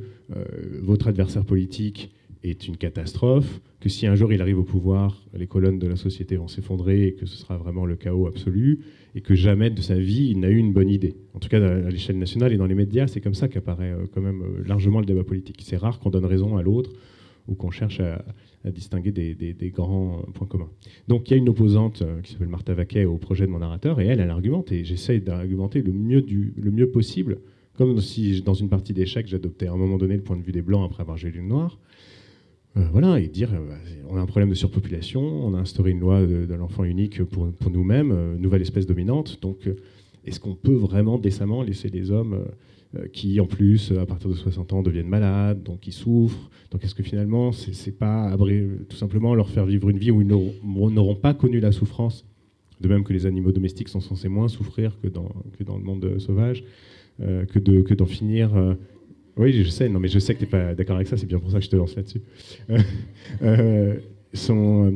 votre 0.82 1.08
adversaire 1.08 1.46
politique 1.46 2.10
est 2.44 2.68
une 2.68 2.78
catastrophe, 2.78 3.62
que 3.80 3.90
si 3.90 4.08
un 4.08 4.16
jour 4.16 4.32
il 4.34 4.42
arrive 4.42 4.60
au 4.60 4.64
pouvoir, 4.64 5.22
les 5.34 5.48
colonnes 5.48 5.80
de 5.80 5.88
la 5.88 5.96
société 5.96 6.36
vont 6.38 6.48
s'effondrer 6.48 7.08
et 7.08 7.14
que 7.14 7.26
ce 7.26 7.38
sera 7.38 7.58
vraiment 7.58 7.86
le 7.86 7.96
chaos 7.96 8.28
absolu, 8.28 8.80
et 9.16 9.22
que 9.22 9.36
jamais 9.36 9.70
de 9.70 9.82
sa 9.82 9.96
vie 9.96 10.30
il 10.32 10.40
n'a 10.40 10.50
eu 10.50 10.58
une 10.58 10.74
bonne 10.74 10.90
idée. 10.90 11.16
En 11.34 11.40
tout 11.40 11.50
cas, 11.50 11.64
à 11.64 11.90
l'échelle 11.90 12.18
nationale 12.18 12.54
et 12.54 12.58
dans 12.58 12.66
les 12.66 12.76
médias, 12.76 13.08
c'est 13.08 13.22
comme 13.22 13.34
ça 13.34 13.48
qu'apparaît 13.48 13.92
euh, 13.92 14.06
quand 14.14 14.22
même 14.22 14.42
euh, 14.42 14.64
largement 14.68 15.00
le 15.00 15.06
débat 15.06 15.24
politique. 15.24 15.62
C'est 15.64 15.78
rare 15.78 16.00
qu'on 16.00 16.10
donne 16.10 16.26
raison 16.26 16.58
à 16.58 16.62
l'autre 16.62 16.92
ou 17.48 17.56
qu'on 17.56 17.72
cherche 17.72 18.00
à, 18.00 18.24
distinguer 18.72 19.12
des, 19.12 19.72
grands 19.72 20.20
euh, 20.20 20.32
points 20.32 20.48
communs. 20.48 20.70
Donc 21.08 21.30
il 21.30 21.32
y 21.32 21.34
a 21.34 21.38
une 21.38 21.50
opposante 21.50 22.04
qui 22.22 22.34
s'appelle 22.34 22.48
Martha 22.48 22.76
Vaquet 22.76 23.06
au 23.06 23.18
projet 23.18 23.48
de 23.48 23.52
mon 23.52 23.60
narrateur, 23.60 24.00
et 24.00 24.06
elle, 24.06 24.20
elle 24.20 24.30
argumente, 24.30 24.72
et 24.72 24.86
j'essaie 24.86 25.20
d'argumenter 25.20 25.82
le 25.82 25.92
mieux, 25.92 26.24
le 26.56 26.72
mieux 26.72 26.90
possible, 26.90 27.40
comme 27.74 28.00
si 28.00 28.42
dans 28.42 28.54
une 28.54 28.70
partie 28.70 28.94
d'échecs, 28.94 29.28
j'adoptais 29.28 29.66
à 29.66 29.72
un 29.72 29.78
moment 29.78 29.98
donné 29.98 30.16
le 30.16 30.22
point 30.22 30.38
de 30.38 30.44
vue 30.44 30.52
des 30.52 30.62
Blancs 30.62 30.86
après 30.86 31.02
avoir 31.02 31.18
joué 31.18 31.32
le 31.32 31.42
Noir. 31.42 31.80
Euh, 32.78 32.82
voilà, 32.92 33.20
et 33.20 33.28
dire 33.28 33.50
euh, 33.54 33.76
on 34.10 34.18
a 34.18 34.22
un 34.22 34.26
problème 34.26 34.50
de 34.50 34.56
surpopulation, 34.56 35.22
on 35.22 35.54
a 35.56 35.60
instauré 35.60 35.92
une 35.92 36.00
loi 36.00 36.26
de, 36.26 36.54
l'enfant 36.54 36.86
unique 36.86 37.22
pour, 37.24 37.50
nous-mêmes, 37.70 38.12
euh, 38.12 38.38
nouvelle 38.38 38.62
espèce 38.62 38.86
dominante, 38.86 39.40
donc 39.42 39.70
est-ce 40.26 40.40
qu'on 40.40 40.56
peut 40.56 40.76
vraiment 40.76 41.18
décemment 41.18 41.64
laisser 41.64 41.90
les 41.90 42.12
hommes 42.12 42.46
qui 43.14 43.40
en 43.40 43.46
plus, 43.46 43.94
à 43.94 44.06
partir 44.06 44.30
de 44.30 44.36
60 44.36 44.74
ans, 44.74 44.84
deviennent 44.84 45.08
malades, 45.08 45.64
donc 45.64 45.88
ils 45.88 45.94
souffrent? 45.94 46.50
Donc 46.72 46.84
est-ce 46.84 46.94
que 46.94 47.04
finalement, 47.04 47.52
c'est 47.52 47.98
pas 47.98 48.36
tout 48.90 48.98
simplement 48.98 49.34
leur 49.34 49.50
faire 49.50 49.66
vivre 49.66 49.90
une 49.90 49.98
vie 49.98 50.12
où 50.12 50.22
ils 50.22 50.28
n'auront 50.28 51.16
pas 51.16 51.34
connu 51.34 51.60
la 51.60 51.72
souffrance? 51.72 52.26
De 52.82 52.88
même 52.88 53.04
que 53.04 53.14
les 53.14 53.26
animaux 53.26 53.52
domestiques 53.52 53.88
sont 53.90 54.02
censés 54.02 54.28
moins 54.28 54.48
souffrir 54.48 55.00
que 55.02 55.08
dans, 55.08 55.30
que 55.58 55.64
dans 55.64 55.78
le 55.78 55.84
monde 55.84 56.20
sauvage, 56.20 56.64
que 57.20 57.60
d'en 57.60 58.06
que 58.06 58.12
finir 58.12 58.52
oui, 59.38 59.54
je 59.54 59.70
sais, 59.70 59.90
non, 59.90 60.00
mais 60.00 60.08
je 60.08 60.20
sais 60.20 60.34
que 60.34 60.40
tu 60.40 60.46
n'es 60.46 60.52
pas 60.52 60.76
d'accord 60.76 60.96
avec 60.96 61.08
ça, 61.08 61.18
c'est 61.18 61.26
bien 61.26 61.40
pour 61.40 61.52
ça 61.52 61.60
que 61.60 61.66
je 61.66 61.70
te 61.70 61.76
lance 61.76 61.96
là-dessus. 61.96 62.22
Euh, 62.70 62.80
euh, 63.42 63.96
euh, 64.50 64.92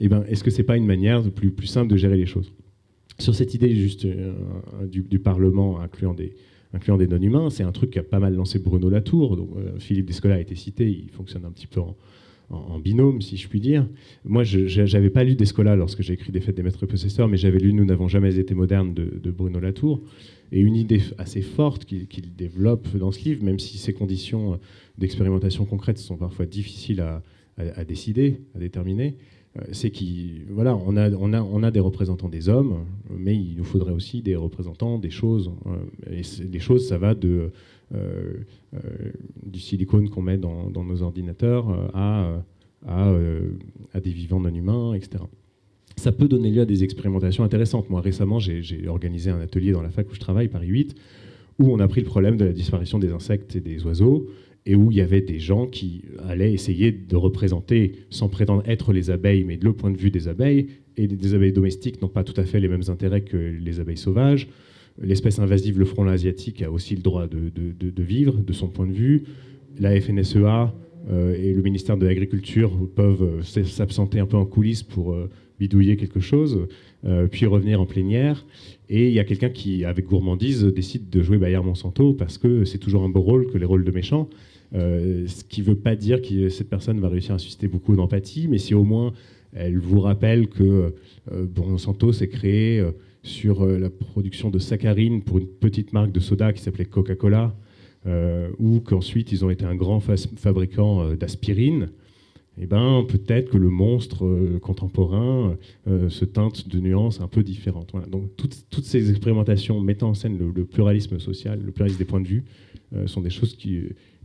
eh 0.00 0.08
ben, 0.08 0.24
Est-ce 0.28 0.42
que 0.42 0.50
ce 0.50 0.58
n'est 0.58 0.64
pas 0.64 0.76
une 0.76 0.86
manière 0.86 1.22
de 1.22 1.30
plus, 1.30 1.66
simple 1.66 1.90
de 1.90 1.96
gérer 1.96 2.16
les 2.16 2.26
choses? 2.26 2.52
Sur 3.18 3.34
cette 3.34 3.54
idée 3.54 3.74
juste 3.76 4.06
du, 4.90 5.18
Parlement 5.20 5.80
incluant 5.80 6.14
des, 6.14 6.34
incluant 6.72 6.96
des 6.96 7.06
non-humains, 7.06 7.50
c'est 7.50 7.62
un 7.62 7.70
truc 7.70 7.90
qui 7.90 7.98
a 8.00 8.02
pas 8.02 8.18
mal 8.18 8.34
lancé 8.34 8.58
Bruno 8.58 8.90
Latour. 8.90 9.38
Philippe 9.78 10.06
Descola 10.06 10.34
a 10.34 10.40
été 10.40 10.56
cité, 10.56 10.90
il 10.90 11.10
fonctionne 11.10 11.44
un 11.44 11.52
petit 11.52 11.68
peu 11.68 11.80
en, 11.80 11.96
binôme, 12.82 13.22
si 13.22 13.36
je 13.36 13.48
puis 13.48 13.60
dire. 13.60 13.86
Moi, 14.24 14.44
je 14.44 14.92
n'avais 14.92 15.10
pas 15.10 15.24
lu 15.24 15.34
Descola 15.34 15.76
lorsque 15.76 16.02
j'ai 16.02 16.14
écrit 16.14 16.32
Des 16.32 16.40
fêtes 16.40 16.56
des 16.56 16.62
maîtres 16.62 16.86
possesseurs, 16.86 17.28
mais 17.28 17.36
j'avais 17.36 17.58
lu 17.58 17.72
Nous 17.72 17.84
n'avons 17.84 18.08
jamais 18.08 18.38
été 18.38 18.54
modernes 18.54 18.94
de, 18.94 19.30
Bruno 19.30 19.60
Latour 19.60 20.00
et 20.52 20.60
une 20.60 20.76
idée 20.76 21.02
assez 21.18 21.42
forte 21.42 21.84
qu'il 21.84 22.34
développe 22.36 22.96
dans 22.96 23.10
ce 23.10 23.24
livre, 23.24 23.42
même 23.42 23.58
si 23.58 23.78
ces 23.78 23.92
conditions 23.92 24.60
d'expérimentation 24.98 25.64
concrète 25.64 25.98
sont 25.98 26.16
parfois 26.16 26.46
difficiles 26.46 27.00
à, 27.00 27.84
décider, 27.84 28.40
à 28.54 28.58
déterminer, 28.58 29.16
c'est 29.72 29.90
qu'on 29.90 30.52
voilà, 30.52 30.72
a, 30.72 30.74
on, 30.74 30.96
a, 30.96 31.40
on 31.42 31.62
a 31.62 31.70
des 31.70 31.80
représentants 31.80 32.28
des 32.28 32.48
hommes, 32.48 32.84
mais 33.16 33.36
il 33.36 33.56
nous 33.56 33.64
faudrait 33.64 33.92
aussi 33.92 34.20
des 34.20 34.34
représentants 34.34 34.98
des 34.98 35.10
choses. 35.10 35.52
Euh, 35.66 35.76
et 36.10 36.22
les 36.50 36.58
choses, 36.58 36.88
ça 36.88 36.98
va 36.98 37.14
de, 37.14 37.52
euh, 37.94 38.34
du 39.44 39.60
silicone 39.60 40.08
qu'on 40.10 40.22
met 40.22 40.38
dans, 40.38 40.70
nos 40.70 41.02
ordinateurs 41.02 41.68
à, 41.94 42.42
à, 42.86 43.14
à, 43.92 44.00
des 44.00 44.10
vivants 44.10 44.40
non 44.40 44.54
humains, 44.54 44.94
etc 44.94 45.22
ça 45.96 46.12
peut 46.12 46.28
donner 46.28 46.50
lieu 46.50 46.62
à 46.62 46.66
des 46.66 46.82
expérimentations 46.82 47.44
intéressantes. 47.44 47.88
Moi, 47.88 48.00
récemment, 48.00 48.38
j'ai 48.38 48.88
organisé 48.88 49.30
un 49.30 49.40
atelier 49.40 49.72
dans 49.72 49.80
la 49.80 49.90
fac 49.90 50.10
où 50.10 50.14
je 50.14 50.20
travaille, 50.20 50.48
Paris 50.48 50.66
8, 50.66 50.94
où 51.60 51.72
on 51.72 51.78
a 51.78 51.88
pris 51.88 52.00
le 52.00 52.06
problème 52.06 52.36
de 52.36 52.44
la 52.44 52.52
disparition 52.52 52.98
des 52.98 53.12
insectes 53.12 53.54
et 53.56 53.60
des 53.60 53.84
oiseaux, 53.86 54.26
et 54.66 54.74
où 54.74 54.90
il 54.90 54.96
y 54.96 55.00
avait 55.00 55.20
des 55.20 55.38
gens 55.38 55.66
qui 55.66 56.04
allaient 56.26 56.52
essayer 56.52 56.90
de 56.90 57.16
représenter, 57.16 57.92
sans 58.10 58.28
prétendre 58.28 58.62
être 58.66 58.92
les 58.92 59.10
abeilles, 59.10 59.44
mais 59.44 59.58
le 59.60 59.72
point 59.72 59.90
de 59.90 59.98
vue 59.98 60.10
des 60.10 60.28
abeilles, 60.28 60.68
et 60.96 61.06
des 61.06 61.34
abeilles 61.34 61.52
domestiques 61.52 62.00
n'ont 62.00 62.08
pas 62.08 62.24
tout 62.24 62.38
à 62.40 62.44
fait 62.44 62.60
les 62.60 62.68
mêmes 62.68 62.88
intérêts 62.88 63.22
que 63.22 63.36
les 63.36 63.80
abeilles 63.80 63.98
sauvages. 63.98 64.48
L'espèce 65.02 65.38
invasive, 65.38 65.78
le 65.78 65.84
frelon 65.84 66.08
asiatique, 66.08 66.62
a 66.62 66.70
aussi 66.70 66.94
le 66.94 67.02
droit 67.02 67.26
de, 67.26 68.02
vivre, 68.02 68.38
de 68.38 68.52
son 68.52 68.68
point 68.68 68.86
de 68.86 68.92
vue. 68.92 69.24
La 69.78 70.00
FNSEA 70.00 70.72
euh, 71.10 71.34
et 71.34 71.52
le 71.52 71.62
ministère 71.62 71.96
de 71.96 72.06
l'Agriculture 72.06 72.70
peuvent 72.94 73.22
euh, 73.22 73.64
s'absenter 73.64 74.20
un 74.20 74.26
peu 74.26 74.36
en 74.36 74.46
coulisses 74.46 74.82
pour... 74.82 75.12
Euh, 75.12 75.28
bidouiller 75.60 75.96
quelque 75.96 76.18
chose, 76.18 76.66
puis 77.30 77.46
revenir 77.46 77.80
en 77.80 77.86
plénière. 77.86 78.44
Et 78.88 79.06
il 79.06 79.14
y 79.14 79.20
a 79.20 79.24
quelqu'un 79.24 79.50
qui, 79.50 79.84
avec 79.84 80.06
gourmandise, 80.06 80.64
décide 80.64 81.10
de 81.10 81.22
jouer 81.22 81.38
Bayard 81.38 81.64
Monsanto 81.64 82.12
parce 82.12 82.38
que 82.38 82.64
c'est 82.64 82.78
toujours 82.78 83.04
un 83.04 83.08
beau 83.08 83.20
rôle 83.20 83.46
que 83.46 83.56
les 83.56 83.64
rôles 83.64 83.84
de 83.84 83.92
méchants. 83.92 84.28
Euh, 84.74 85.26
ce 85.26 85.44
qui 85.44 85.60
ne 85.60 85.66
veut 85.66 85.76
pas 85.76 85.94
dire 85.96 86.20
que 86.20 86.48
cette 86.48 86.68
personne 86.68 87.00
va 87.00 87.08
réussir 87.08 87.34
à 87.34 87.38
susciter 87.38 87.68
beaucoup 87.68 87.94
d'empathie, 87.94 88.48
mais 88.48 88.58
si 88.58 88.74
au 88.74 88.84
moins 88.84 89.12
elle 89.52 89.78
vous 89.78 90.00
rappelle 90.00 90.48
que 90.48 90.94
euh, 91.30 91.46
Monsanto 91.56 92.12
s'est 92.12 92.28
créé 92.28 92.84
sur 93.22 93.64
la 93.64 93.88
production 93.88 94.50
de 94.50 94.58
saccharine 94.58 95.22
pour 95.22 95.38
une 95.38 95.46
petite 95.46 95.92
marque 95.92 96.12
de 96.12 96.20
soda 96.20 96.52
qui 96.52 96.60
s'appelait 96.60 96.84
Coca-Cola, 96.84 97.54
ou 98.58 98.80
qu'ensuite 98.80 99.32
ils 99.32 99.46
ont 99.46 99.50
été 99.50 99.64
un 99.64 99.74
grand 99.74 100.00
fabricant 100.00 101.14
d'aspirine, 101.14 101.88
eh 102.60 102.66
ben, 102.66 103.04
peut-être 103.08 103.50
que 103.50 103.56
le 103.56 103.68
monstre 103.68 104.24
euh, 104.24 104.58
contemporain 104.60 105.56
euh, 105.88 106.08
se 106.08 106.24
teinte 106.24 106.68
de 106.68 106.78
nuances 106.78 107.20
un 107.20 107.26
peu 107.26 107.42
différentes. 107.42 107.92
Donc 108.08 108.30
toutes, 108.36 108.84
ces 108.84 109.10
expérimentations 109.10 109.80
mettant 109.80 110.10
en 110.10 110.14
scène 110.14 110.38
le, 110.38 110.64
pluralisme 110.64 111.18
social, 111.18 111.60
le 111.60 111.72
pluralisme 111.72 111.98
des 111.98 112.04
points 112.04 112.20
de 112.20 112.28
vue, 112.28 112.44
euh, 112.94 113.08
sont 113.08 113.22
des 113.22 113.30
choses 113.30 113.56
qui, 113.56 113.80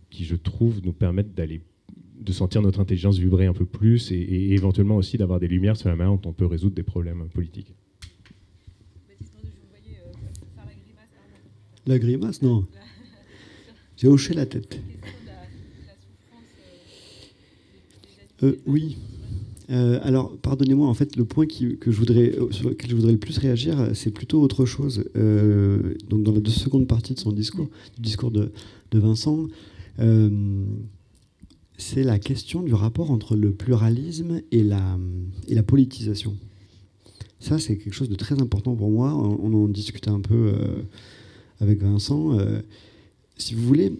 qui, 0.10 0.26
je 0.26 0.36
trouve, 0.36 0.82
nous 0.84 0.94
permettent 0.94 1.34
d'aller 1.36 1.62
de 2.20 2.32
sentir 2.34 2.62
notre 2.62 2.80
intelligence 2.82 3.18
vibrer 3.18 3.46
un 3.46 3.54
peu 3.54 3.66
plus 3.66 4.12
et, 4.12 4.54
éventuellement 4.54 4.98
aussi 4.98 5.18
d'avoir 5.18 5.40
des 5.40 5.48
lumières 5.48 5.78
sur 5.78 5.90
la 5.90 5.96
manière 5.96 6.18
dont 6.18 6.30
on 6.30 6.34
peut 6.34 6.46
résoudre 6.46 6.76
des 6.76 6.84
problèmes 6.84 7.30
politiques. 7.30 7.74
La 11.88 11.98
grimace, 11.98 12.42
non. 12.42 12.68
J'ai 13.98 14.08
hoché 14.08 14.34
la 14.34 14.46
tête. 14.46 14.80
Euh, 18.44 18.56
oui. 18.66 18.98
Euh, 19.70 20.00
alors, 20.04 20.36
pardonnez-moi, 20.38 20.88
en 20.88 20.94
fait, 20.94 21.16
le 21.16 21.26
point 21.26 21.46
que 21.46 21.92
je 21.92 21.98
voudrais, 21.98 22.34
euh, 22.38 22.52
sur 22.52 22.70
lequel 22.70 22.90
je 22.90 22.96
voudrais 22.96 23.12
le 23.12 23.18
plus 23.18 23.38
réagir, 23.38 23.90
c'est 23.94 24.12
plutôt 24.12 24.42
autre 24.42 24.66
chose. 24.66 25.04
donc, 26.10 26.24
dans 26.24 26.32
la 26.32 26.50
seconde 26.50 26.88
partie 26.88 27.14
de 27.14 27.20
son 27.20 27.32
discours, 27.32 27.70
du 27.96 28.02
discours 28.02 28.32
de, 28.32 28.52
Vincent, 28.94 29.48
c'est 31.78 32.04
la 32.04 32.20
question 32.20 32.62
du 32.62 32.74
rapport 32.74 33.12
entre 33.12 33.36
le 33.36 33.52
pluralisme 33.52 34.42
et 34.52 34.64
la, 34.64 34.98
et 35.48 35.56
la 35.56 35.64
politisation. 35.64 36.36
Ça, 37.40 37.60
c'est 37.60 37.78
quelque 37.78 37.94
chose 37.94 38.10
de 38.10 38.16
très 38.16 38.42
important 38.42 38.76
pour 38.76 38.92
moi. 38.92 39.14
On, 39.14 39.54
en 39.54 39.68
discutait 39.68 40.10
un 40.10 40.20
peu 40.22 40.54
avec 41.60 41.82
Vincent. 41.82 42.38
si 43.38 43.56
vous 43.56 43.64
voulez, 43.64 43.94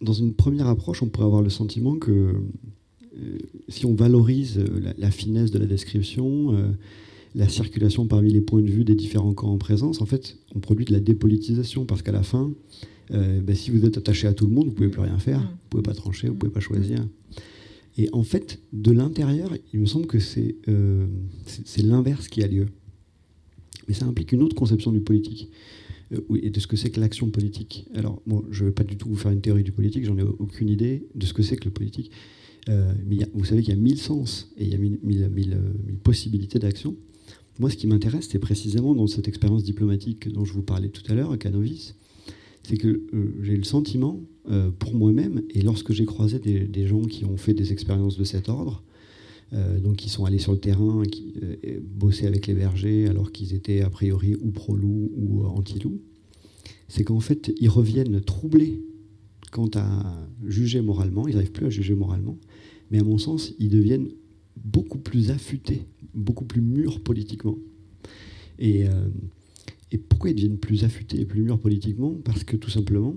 dans 0.00 0.12
une 0.12 0.34
première 0.34 0.66
approche, 0.66 1.02
on 1.02 1.08
pourrait 1.08 1.26
avoir 1.26 1.42
le 1.42 1.50
sentiment 1.50 1.96
que 1.96 2.34
euh, 3.16 3.38
si 3.68 3.86
on 3.86 3.94
valorise 3.94 4.58
euh, 4.58 4.92
la, 4.96 5.10
finesse 5.10 5.50
de 5.50 5.58
la 5.58 5.66
description, 5.66 6.54
euh, 6.54 6.68
la 7.34 7.48
circulation 7.48 8.06
parmi 8.06 8.32
les 8.32 8.40
points 8.40 8.62
de 8.62 8.70
vue 8.70 8.84
des 8.84 8.94
différents 8.94 9.34
camps 9.34 9.52
en 9.52 9.58
présence, 9.58 10.00
en 10.00 10.06
fait, 10.06 10.38
on 10.54 10.60
produit 10.60 10.84
de 10.84 10.92
la 10.92 11.00
dépolitisation 11.00 11.84
parce 11.84 12.02
qu'à 12.02 12.12
la 12.12 12.22
fin, 12.22 12.52
ben, 13.10 13.54
si 13.54 13.70
vous 13.70 13.84
êtes 13.84 13.98
attaché 13.98 14.26
à 14.26 14.34
tout 14.34 14.46
le 14.46 14.52
monde, 14.52 14.66
vous 14.66 14.72
pouvez 14.72 14.88
plus 14.88 15.00
rien 15.00 15.18
faire, 15.18 15.40
mm. 15.40 15.44
vous 15.44 15.68
pouvez 15.70 15.82
pas 15.82 15.94
trancher, 15.94 16.28
vous 16.28 16.34
pouvez 16.34 16.52
pas 16.52 16.60
choisir. 16.60 17.06
Et 17.98 18.08
en 18.12 18.22
fait, 18.22 18.60
de 18.72 18.92
l'intérieur, 18.92 19.52
il 19.72 19.80
me 19.80 19.86
semble 19.86 20.06
que 20.06 20.20
c'est 20.20 20.56
c'est 21.44 21.82
l'inverse 21.82 22.28
qui 22.28 22.42
a 22.42 22.46
lieu. 22.46 22.66
Mais 23.88 23.94
ça 23.94 24.06
implique 24.06 24.32
une 24.32 24.42
autre 24.42 24.54
conception 24.54 24.92
du 24.92 25.00
politique 25.00 25.50
et 26.42 26.50
de 26.50 26.60
ce 26.60 26.66
que 26.66 26.76
c'est 26.76 26.90
que 26.90 27.00
l'action 27.00 27.30
politique. 27.30 27.86
Alors, 27.94 28.20
bon, 28.26 28.44
je 28.50 28.64
ne 28.64 28.68
vais 28.68 28.74
pas 28.74 28.84
du 28.84 28.96
tout 28.96 29.08
vous 29.08 29.16
faire 29.16 29.30
une 29.30 29.40
théorie 29.40 29.62
du 29.62 29.72
politique, 29.72 30.04
j'en 30.04 30.18
ai 30.18 30.22
aucune 30.22 30.68
idée 30.68 31.06
de 31.14 31.26
ce 31.26 31.32
que 31.32 31.42
c'est 31.42 31.56
que 31.56 31.64
le 31.64 31.70
politique. 31.70 32.10
Euh, 32.68 32.92
mais 33.06 33.18
vous 33.32 33.44
savez 33.44 33.62
qu'il 33.62 33.74
y 33.74 33.76
a 33.76 33.80
mille 33.80 33.98
sens 33.98 34.50
et 34.58 34.64
il 34.64 34.70
y 34.70 34.74
a 34.74 34.78
mille, 34.78 35.58
possibilités 36.02 36.58
d'action. 36.58 36.96
Moi, 37.58 37.70
ce 37.70 37.76
qui 37.76 37.86
m'intéresse, 37.86 38.28
c'est 38.30 38.38
précisément 38.38 38.94
dans 38.94 39.06
cette 39.06 39.28
expérience 39.28 39.62
diplomatique 39.62 40.28
dont 40.32 40.44
je 40.44 40.52
vous 40.52 40.62
parlais 40.62 40.88
tout 40.88 41.02
à 41.10 41.14
l'heure, 41.14 41.30
à 41.32 41.38
Canovis, 41.38 41.94
c'est 42.62 42.76
que 42.76 43.02
euh, 43.14 43.34
j'ai 43.42 43.56
le 43.56 43.64
sentiment, 43.64 44.20
euh, 44.50 44.70
pour 44.70 44.94
moi-même, 44.94 45.42
et 45.50 45.62
lorsque 45.62 45.92
j'ai 45.92 46.06
croisé 46.06 46.38
des, 46.38 46.86
gens 46.86 47.02
qui 47.02 47.24
ont 47.24 47.36
fait 47.36 47.54
des 47.54 47.72
expériences 47.72 48.16
de 48.16 48.24
cet 48.24 48.48
ordre, 48.48 48.82
donc 49.82 49.96
qui 49.96 50.08
sont 50.08 50.24
allés 50.24 50.38
sur 50.38 50.52
le 50.52 50.58
terrain, 50.58 51.02
qui 51.02 51.34
bossaient 51.82 52.28
avec 52.28 52.46
les 52.46 52.54
bergers 52.54 53.08
alors 53.08 53.32
qu'ils 53.32 53.52
étaient 53.52 53.80
a 53.80 53.90
priori 53.90 54.36
ou 54.40 54.52
pro-loup 54.52 55.10
ou 55.16 55.42
anti-loup, 55.42 55.98
c'est 56.86 57.02
qu'en 57.02 57.18
fait, 57.18 57.52
ils 57.58 57.68
reviennent 57.68 58.20
troublés 58.20 58.80
quant 59.50 59.70
à 59.74 60.28
juger 60.46 60.80
moralement, 60.80 61.28
ils 61.28 61.34
n'arrivent 61.34 61.52
plus 61.52 61.66
à 61.66 61.70
juger 61.70 61.94
moralement, 61.94 62.38
mais 62.90 63.00
à 63.00 63.04
mon 63.04 63.18
sens, 63.18 63.54
ils 63.58 63.68
deviennent 63.68 64.08
beaucoup 64.56 64.98
plus 64.98 65.30
affûtés, 65.30 65.82
beaucoup 66.14 66.44
plus 66.44 66.60
mûrs 66.60 67.00
politiquement. 67.00 67.58
Et, 68.58 68.86
euh, 68.86 69.08
pourquoi 69.98 70.30
ils 70.30 70.34
deviennent 70.34 70.58
plus 70.58 70.84
affûtés 70.84 71.20
et 71.20 71.24
plus 71.24 71.42
mûrs 71.42 71.58
politiquement? 71.58 72.14
Parce 72.24 72.44
que 72.44 72.56
tout 72.56 72.70
simplement, 72.70 73.16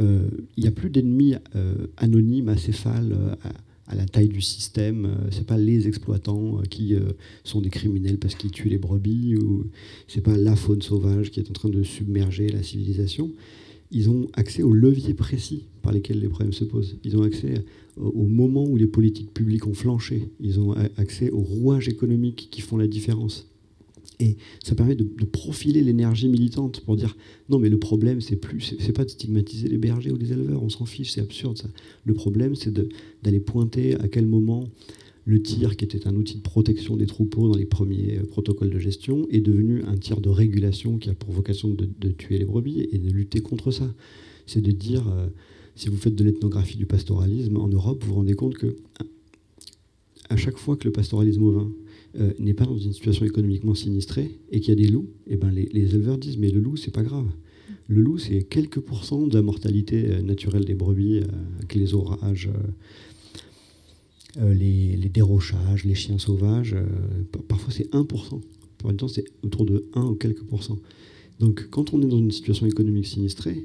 euh, 0.00 0.28
il 0.56 0.62
n'y 0.62 0.68
a 0.68 0.72
plus 0.72 0.90
d'ennemis 0.90 1.34
euh, 1.54 1.86
anonymes, 1.96 2.48
acéphales, 2.48 3.16
à, 3.42 3.92
à, 3.92 3.94
la 3.94 4.06
taille 4.06 4.28
du 4.28 4.40
système. 4.40 5.16
Ce 5.30 5.38
n'est 5.38 5.44
pas 5.44 5.58
les 5.58 5.86
exploitants 5.86 6.62
qui 6.70 6.96
sont 7.44 7.60
des 7.60 7.70
criminels 7.70 8.18
parce 8.18 8.34
qu'ils 8.34 8.50
tuent 8.50 8.70
les 8.70 8.78
brebis, 8.78 9.36
ou 9.36 9.66
c'est 10.08 10.22
pas 10.22 10.36
la 10.36 10.56
faune 10.56 10.82
sauvage 10.82 11.30
qui 11.30 11.40
est 11.40 11.50
en 11.50 11.52
train 11.52 11.68
de 11.68 11.82
submerger 11.82 12.48
la 12.48 12.62
civilisation 12.62 13.30
ils 13.94 14.10
ont 14.10 14.26
accès 14.34 14.62
aux 14.62 14.72
leviers 14.72 15.14
précis 15.14 15.66
par 15.80 15.92
lesquels 15.92 16.18
les 16.18 16.28
problèmes 16.28 16.52
se 16.52 16.64
posent. 16.64 16.98
Ils 17.04 17.16
ont 17.16 17.22
accès 17.22 17.64
au 17.96 18.26
moment 18.26 18.64
où 18.64 18.76
les 18.76 18.88
politiques 18.88 19.32
publiques 19.32 19.66
ont 19.68 19.74
flanché. 19.74 20.30
Ils 20.40 20.58
ont 20.58 20.72
accès 20.96 21.30
aux 21.30 21.40
rouages 21.40 21.88
économiques 21.88 22.48
qui 22.50 22.60
font 22.60 22.76
la 22.76 22.88
différence. 22.88 23.48
Et 24.24 24.36
ça 24.62 24.74
permet 24.74 24.94
de, 24.94 25.04
profiler 25.24 25.82
l'énergie 25.82 26.28
militante 26.28 26.80
pour 26.80 26.96
dire 26.96 27.16
non, 27.50 27.58
mais 27.58 27.68
le 27.68 27.78
problème, 27.78 28.22
c'est 28.22 28.36
plus, 28.36 28.74
c'est 28.78 28.92
pas 28.92 29.04
de 29.04 29.10
stigmatiser 29.10 29.68
les 29.68 29.76
bergers 29.76 30.12
ou 30.12 30.16
les 30.16 30.32
éleveurs, 30.32 30.62
on 30.62 30.70
s'en 30.70 30.86
fiche, 30.86 31.10
c'est 31.10 31.20
absurde 31.20 31.58
ça. 31.58 31.68
Le 32.04 32.14
problème, 32.14 32.54
c'est 32.54 32.72
d'aller 33.22 33.40
pointer 33.40 33.96
à 33.96 34.08
quel 34.08 34.26
moment 34.26 34.68
le 35.26 35.42
tir, 35.42 35.76
qui 35.76 35.84
était 35.84 36.06
un 36.06 36.14
outil 36.16 36.36
de 36.36 36.42
protection 36.42 36.96
des 36.96 37.06
troupeaux 37.06 37.48
dans 37.48 37.56
les 37.56 37.66
premiers 37.66 38.18
euh, 38.18 38.24
protocoles 38.24 38.70
de 38.70 38.78
gestion, 38.78 39.26
est 39.30 39.40
devenu 39.40 39.82
un 39.84 39.96
tir 39.96 40.20
de 40.20 40.28
régulation 40.28 40.98
qui 40.98 41.10
a 41.10 41.14
pour 41.14 41.32
vocation 41.32 41.68
de, 41.68 42.08
tuer 42.10 42.38
les 42.38 42.44
brebis 42.44 42.86
et 42.92 42.98
de 42.98 43.10
lutter 43.10 43.40
contre 43.40 43.70
ça. 43.70 43.92
C'est 44.46 44.60
de 44.60 44.70
dire, 44.70 45.08
euh, 45.08 45.26
si 45.76 45.88
vous 45.88 45.96
faites 45.96 46.14
de 46.14 46.24
l'ethnographie 46.24 46.76
du 46.76 46.86
pastoralisme 46.86 47.56
en 47.56 47.68
Europe, 47.68 48.02
vous 48.02 48.10
vous 48.10 48.16
rendez 48.16 48.34
compte 48.34 48.54
que 48.54 48.76
à 50.28 50.36
chaque 50.36 50.56
fois 50.56 50.76
que 50.76 50.84
le 50.84 50.92
pastoralisme 50.92 51.42
ovin 51.42 51.70
euh, 52.18 52.32
n'est 52.38 52.54
pas 52.54 52.64
dans 52.64 52.78
une 52.78 52.92
situation 52.92 53.24
économiquement 53.26 53.74
sinistrée 53.74 54.38
et 54.50 54.60
qu'il 54.60 54.70
y 54.70 54.72
a 54.72 54.82
des 54.82 54.90
loups, 54.90 55.08
et 55.26 55.34
eh 55.34 55.36
ben 55.36 55.50
les, 55.50 55.68
les, 55.72 55.94
éleveurs 55.94 56.18
disent 56.18 56.38
mais 56.38 56.50
le 56.50 56.60
loup 56.60 56.76
c'est 56.76 56.92
pas 56.92 57.02
grave. 57.02 57.26
Le 57.88 58.00
loup 58.00 58.18
c'est 58.18 58.42
quelques 58.44 58.80
pourcents 58.80 59.26
de 59.26 59.34
la 59.34 59.42
mortalité 59.42 60.22
naturelle 60.22 60.64
des 60.64 60.74
brebis 60.74 61.20
avec 61.58 61.74
les 61.74 61.94
orages 61.94 62.50
euh, 64.40 64.52
les, 64.52 64.96
dérochages, 65.08 65.84
les 65.84 65.94
chiens 65.94 66.18
sauvages, 66.18 66.74
euh, 66.74 66.84
parfois 67.46 67.72
c'est 67.72 67.88
1%. 67.92 68.40
Par 68.78 68.96
temps, 68.96 69.06
c'est 69.06 69.24
autour 69.44 69.64
de 69.64 69.84
1 69.94 70.02
ou 70.06 70.14
quelques 70.16 70.42
pourcents. 70.42 70.78
Donc, 71.38 71.68
quand 71.70 71.94
on 71.94 72.02
est 72.02 72.06
dans 72.06 72.18
une 72.18 72.32
situation 72.32 72.66
économique 72.66 73.06
sinistrée, 73.06 73.64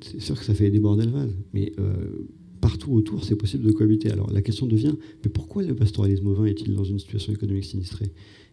c'est 0.00 0.20
sûr 0.20 0.36
que 0.36 0.44
ça 0.44 0.54
fait 0.54 0.70
déborder 0.70 1.04
le 1.04 1.12
vase. 1.12 1.36
Mais 1.54 1.72
euh, 1.78 2.26
partout 2.60 2.92
autour, 2.92 3.24
c'est 3.24 3.36
possible 3.36 3.64
de 3.64 3.72
cohabiter. 3.72 4.10
Alors, 4.10 4.30
la 4.32 4.42
question 4.42 4.66
devient 4.66 4.94
mais 5.24 5.30
pourquoi 5.30 5.62
le 5.62 5.74
pastoralisme 5.74 6.26
ovin 6.26 6.46
est-il 6.46 6.74
dans 6.74 6.84
une 6.84 6.98
situation 6.98 7.32
économique 7.32 7.64
sinistrée? 7.64 8.10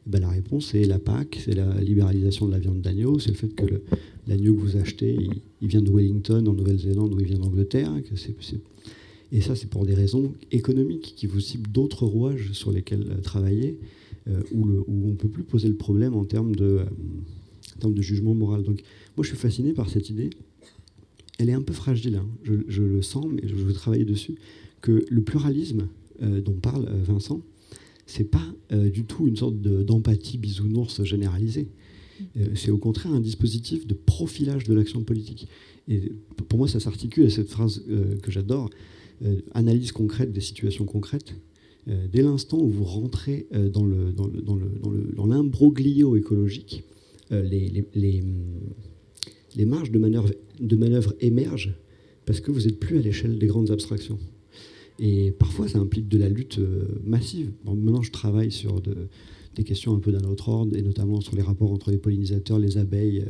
Eh 0.07 0.09
ben, 0.09 0.21
La 0.21 0.29
réponse, 0.29 0.67
c'est 0.71 0.85
la 0.85 0.99
PAC, 0.99 1.41
c'est 1.43 1.55
la 1.55 1.81
libéralisation 1.81 2.45
de 2.47 2.51
la 2.51 2.59
viande 2.59 2.81
d'agneau, 2.81 3.19
c'est 3.19 3.31
le 3.31 3.37
fait 3.37 3.53
que 3.53 3.81
l'agneau 4.27 4.53
que 4.53 4.59
vous 4.59 4.77
achetez, 4.77 5.17
il, 5.61 5.67
vient 5.67 5.81
de 5.81 5.89
Wellington, 5.89 6.45
en 6.47 6.53
Nouvelle-Zélande, 6.53 7.13
ou 7.13 7.19
il 7.19 7.25
vient 7.25 7.39
d'Angleterre, 7.39 7.91
c'est 8.15 8.35
et 9.31 9.41
ça, 9.41 9.55
c'est 9.55 9.69
pour 9.69 9.85
des 9.85 9.93
raisons 9.93 10.33
économiques 10.51 11.13
qui 11.15 11.27
vous 11.27 11.39
ciblent 11.39 11.69
d'autres 11.69 12.05
rouages 12.05 12.51
sur 12.53 12.71
lesquels 12.71 13.05
euh, 13.09 13.21
travailler, 13.21 13.77
euh, 14.27 14.41
où, 14.51 14.65
on 14.87 15.07
ne 15.09 15.15
peut 15.15 15.27
plus 15.27 15.43
poser 15.43 15.67
le 15.67 15.75
problème 15.75 16.13
en 16.15 16.25
termes 16.25 16.53
euh, 16.61 16.85
de 17.83 18.01
jugement 18.01 18.33
moral. 18.33 18.63
Donc, 18.63 18.81
moi, 19.17 19.23
je 19.23 19.29
suis 19.29 19.37
fasciné 19.37 19.73
par 19.73 19.89
cette 19.89 20.09
idée. 20.09 20.29
Elle 21.38 21.49
est 21.49 21.53
un 21.53 21.61
peu 21.61 21.73
fragile, 21.73 22.15
hein. 22.15 22.27
je, 22.43 22.81
le 22.81 23.01
sens, 23.01 23.25
mais 23.29 23.47
je 23.47 23.55
veux 23.55 23.73
travailler 23.73 24.05
dessus, 24.05 24.36
que 24.81 25.05
le 25.09 25.21
pluralisme 25.21 25.88
dont 26.21 26.53
parle 26.53 26.89
Vincent, 27.03 27.41
c'est 28.05 28.23
pas 28.23 28.53
du 28.71 29.03
tout 29.03 29.27
une 29.27 29.36
sorte 29.36 29.59
d'empathie 29.59 30.38
bisounours 30.38 31.03
généralisée. 31.03 31.67
c'est 32.53 32.71
au 32.71 32.77
contraire 32.77 33.11
un 33.11 33.19
dispositif 33.19 33.86
de 33.86 33.93
profilage 33.93 34.63
de 34.63 34.73
l'action 34.73 35.03
politique. 35.03 35.49
Et 35.89 36.13
pour 36.47 36.57
moi, 36.57 36.69
ça 36.69 36.79
s'articule 36.79 37.25
à 37.25 37.29
cette 37.29 37.49
phrase 37.49 37.83
que 38.21 38.31
j'adore 38.31 38.69
euh, 39.23 39.38
analyse 39.53 39.93
concrète 39.93 40.33
des 40.33 40.41
situations 40.41 40.83
concrètes. 40.83 41.36
Euh, 41.88 42.05
dès 42.11 42.21
l'instant 42.21 42.59
où 42.59 42.67
vous 42.67 42.83
rentrez 42.83 43.47
euh, 43.53 43.69
dans, 43.69 45.25
l'imbroglio 45.25 46.17
écologique, 46.17 46.83
les, 47.31 47.86
marges 49.63 49.91
de 49.91 49.99
manœuvre, 50.75 51.13
émergent 51.21 51.73
parce 52.25 52.41
que 52.41 52.51
vous 52.51 52.61
n'êtes 52.61 52.79
plus 52.79 52.97
à 52.97 53.01
l'échelle 53.01 53.37
des 53.37 53.47
grandes 53.47 53.71
abstractions. 53.71 54.19
Et 54.99 55.31
parfois, 55.31 55.69
ça 55.69 55.79
implique 55.79 56.09
de 56.09 56.17
la 56.17 56.27
lutte 56.27 56.59
massive. 57.05 57.51
maintenant, 57.63 58.01
je 58.01 58.11
travaille 58.11 58.51
sur 58.51 58.81
de, 58.81 58.95
des 59.55 59.63
questions 59.63 59.95
un 59.95 59.99
peu 59.99 60.11
d'un 60.11 60.27
autre 60.27 60.49
ordre, 60.49 60.75
et 60.75 60.81
notamment 60.81 61.21
sur 61.21 61.35
les 61.35 61.41
rapports 61.41 61.71
entre 61.71 61.91
les 61.91 61.97
pollinisateurs, 61.97 62.59
les 62.59 62.77
abeilles, 62.77 63.23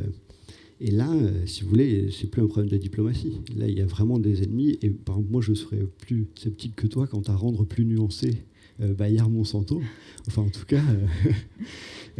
et 0.82 0.92
là, 0.92 1.14
euh, 1.14 1.46
si 1.46 1.64
vous 1.64 1.70
voulez, 1.70 2.10
c'est 2.12 2.30
plus 2.30 2.42
un 2.42 2.48
problème 2.48 2.70
de 2.70 2.78
diplomatie. 2.78 3.40
Là, 3.56 3.68
il 3.68 3.78
y 3.78 3.82
a 3.82 3.86
vraiment 3.86 4.20
des 4.20 4.44
ennemis. 4.44 4.78
Et 4.82 4.90
par 4.90 5.16
exemple, 5.16 5.32
moi, 5.32 5.42
je 5.42 5.54
serais 5.54 5.88
plus 6.00 6.28
sceptique 6.36 6.76
que 6.76 6.88
toi 6.88 7.08
quant 7.08 7.22
à 7.28 7.36
rendre 7.36 7.66
plus 7.66 7.86
nuancé 7.86 8.44
euh, 8.82 8.94
Bayard 8.94 9.32
Monsanto. 9.32 9.82
Enfin, 10.28 10.42
en 10.42 10.50
tout 10.50 10.66
cas, 10.66 10.84
euh, 10.84 11.32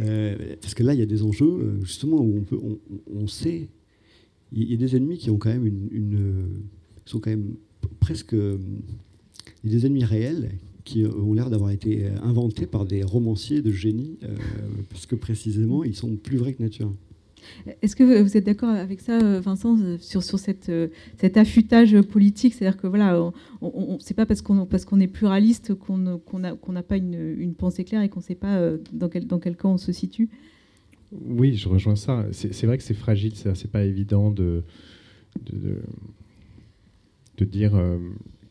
euh, 0.00 0.56
parce 0.60 0.74
que 0.74 0.82
là, 0.82 0.94
il 0.94 1.00
y 1.00 1.02
a 1.02 1.06
des 1.06 1.22
enjeux, 1.22 1.78
justement, 1.82 2.20
où 2.22 2.44
on, 3.14 3.26
sait. 3.26 3.68
Il 4.56 4.70
y 4.70 4.74
a 4.74 4.76
des 4.76 4.96
ennemis 4.96 5.18
qui 5.18 5.30
ont 5.30 5.38
quand 5.38 5.50
même 5.50 5.66
une 5.66 6.64
sont 7.04 7.20
quand 7.20 7.30
même 7.30 7.54
presque. 8.00 8.32
Il 8.32 9.70
y 9.70 9.74
a 9.74 9.78
des 9.78 9.86
ennemis 9.86 10.04
réels 10.04 10.50
qui 10.84 11.04
ont 11.04 11.34
l'air 11.34 11.50
d'avoir 11.50 11.70
été 11.70 12.06
inventés 12.22 12.66
par 12.66 12.84
des 12.84 13.02
romanciers 13.02 13.60
de 13.60 13.70
génie, 13.70 14.18
parce 14.88 15.06
que 15.06 15.14
précisément, 15.14 15.84
ils 15.84 15.96
sont 15.96 16.16
plus 16.16 16.36
vrais 16.36 16.54
que 16.54 16.62
nature. 16.62 16.92
Est-ce 17.82 17.96
que 17.96 18.22
vous 18.22 18.36
êtes 18.36 18.44
d'accord 18.44 18.70
avec 18.70 19.00
ça, 19.00 19.20
euh, 19.20 19.40
Vincent, 19.40 19.78
euh, 19.78 19.96
sur, 20.00 20.22
euh, 20.68 20.88
cet 21.18 21.36
affûtage 21.36 22.00
politique? 22.02 22.54
C'est-à-dire 22.54 22.80
que 22.80 22.86
voilà, 22.86 23.32
on, 23.60 23.98
c'est 24.00 24.14
pas 24.14 24.26
parce 24.26 24.42
qu'on 24.42 25.00
est 25.00 25.06
pluraliste 25.06 25.74
qu'on 25.74 25.98
n'a 25.98 26.82
pas 26.82 26.96
une, 26.96 27.54
pensée 27.54 27.84
claire 27.84 28.02
et 28.02 28.08
qu'on 28.08 28.20
ne 28.20 28.24
sait 28.24 28.34
pas 28.34 28.72
dans 28.92 29.08
quel 29.08 29.56
camp 29.56 29.74
on 29.74 29.78
se 29.78 29.92
situe 29.92 30.28
Oui, 31.12 31.56
je 31.56 31.68
rejoins 31.68 31.96
ça. 31.96 32.26
C'est 32.32 32.66
vrai 32.66 32.78
que 32.78 32.84
c'est 32.84 32.94
fragile, 32.94 33.34
c'est 33.34 33.70
pas 33.70 33.84
évident 33.84 34.30
de, 34.30 34.62
de, 35.44 37.44
dire 37.44 37.74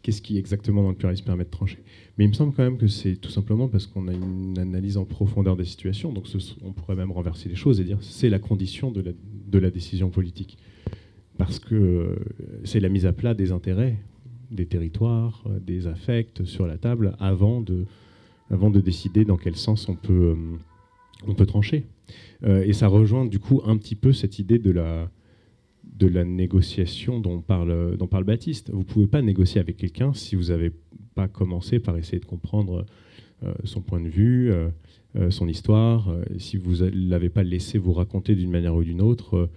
qu'est-ce 0.05 0.21
qui 0.21 0.37
exactement 0.37 0.83
dans 0.83 0.89
le 0.89 0.95
pluralisme 0.95 1.25
permet 1.25 1.45
de 1.45 1.49
trancher. 1.49 1.79
Mais 2.17 2.25
il 2.25 2.27
me 2.27 2.33
semble 2.33 2.53
quand 2.53 2.63
même 2.63 2.77
que 2.77 2.85
c'est 2.85 3.15
tout 3.15 3.31
simplement 3.31 3.67
parce 3.67 3.87
qu'on 3.87 4.07
a 4.07 4.13
une 4.13 4.59
analyse 4.59 4.97
en 4.97 5.05
profondeur 5.05 5.57
des 5.57 5.65
situations, 5.65 6.13
donc 6.13 6.27
on 6.63 6.73
pourrait 6.73 6.95
même 6.95 7.11
renverser 7.11 7.49
les 7.49 7.55
choses 7.55 7.79
et 7.79 7.83
dire 7.83 7.97
c'est 8.01 8.29
la 8.29 8.37
condition 8.37 8.91
de 8.91 9.01
la, 9.01 9.11
de 9.47 9.57
la, 9.57 9.71
décision 9.71 10.11
politique. 10.11 10.59
Parce 11.39 11.57
que 11.57 11.73
euh, 11.73 12.15
c'est 12.63 12.79
la 12.79 12.89
mise 12.89 13.07
à 13.07 13.13
plat 13.13 13.33
des 13.33 13.51
intérêts, 13.51 13.97
des 14.51 14.67
territoires, 14.67 15.43
euh, 15.47 15.59
des 15.59 15.87
affects 15.87 16.45
sur 16.45 16.67
la 16.67 16.77
table 16.77 17.15
avant 17.19 17.61
de, 17.61 17.85
avant 18.51 18.69
de 18.69 18.79
décider 18.79 19.25
dans 19.25 19.37
quel 19.37 19.55
sens 19.55 19.89
on 19.89 19.95
peut, 19.95 20.35
euh, 20.37 21.27
on 21.27 21.33
peut 21.33 21.47
trancher. 21.47 21.83
Et 22.45 22.73
ça 22.73 22.87
rejoint 22.87 23.25
du 23.25 23.39
coup 23.39 23.61
un 23.65 23.77
petit 23.77 23.95
peu 23.95 24.13
cette 24.13 24.39
idée 24.39 24.59
de 24.59 24.71
la, 24.71 25.09
de 25.83 26.07
la 26.07 26.25
négociation 26.25 27.19
dont 27.19 27.41
parle, 27.41 27.97
dont 27.97 28.07
parle 28.07 28.23
Baptiste. 28.23 28.69
Vous 28.71 28.79
ne 28.79 28.83
pouvez 28.83 29.07
pas 29.07 29.21
négocier 29.21 29.61
avec 29.61 29.77
quelqu'un 29.77 30.13
si 30.13 30.35
vous 30.35 30.45
n'avez 30.45 30.71
pas 31.15 31.27
commencé 31.27 31.79
par 31.79 31.97
essayer 31.97 32.19
de 32.19 32.25
comprendre 32.25 32.85
euh, 33.43 33.53
son 33.63 33.81
point 33.81 33.99
de 33.99 34.07
vue, 34.07 34.51
euh, 34.51 34.69
euh, 35.17 35.31
son 35.31 35.47
histoire, 35.47 36.13
si 36.37 36.57
vous 36.57 36.83
ne 36.83 37.09
l'avez 37.09 37.29
pas 37.29 37.43
laissé 37.43 37.77
vous 37.77 37.93
raconter 37.93 38.35
d'une 38.35 38.51
manière 38.51 38.75
ou 38.75 38.83
d'une 38.83 39.01
autre 39.01 39.49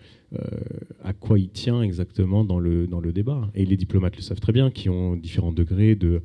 à 1.03 1.15
quoi 1.15 1.39
il 1.39 1.49
tient 1.49 1.81
exactement 1.81 2.45
dans 2.45 2.59
le, 2.59 2.87
dans 2.87 3.01
le 3.01 3.13
débat. 3.15 3.51
Et 3.55 3.65
les 3.65 3.79
diplomates 3.79 4.15
le 4.15 4.21
savent 4.21 4.41
très 4.41 4.53
bien, 4.53 4.71
qui 4.71 4.91
ont 4.91 5.17
différents 5.17 5.53
degrés 5.53 5.95
de 5.95 6.21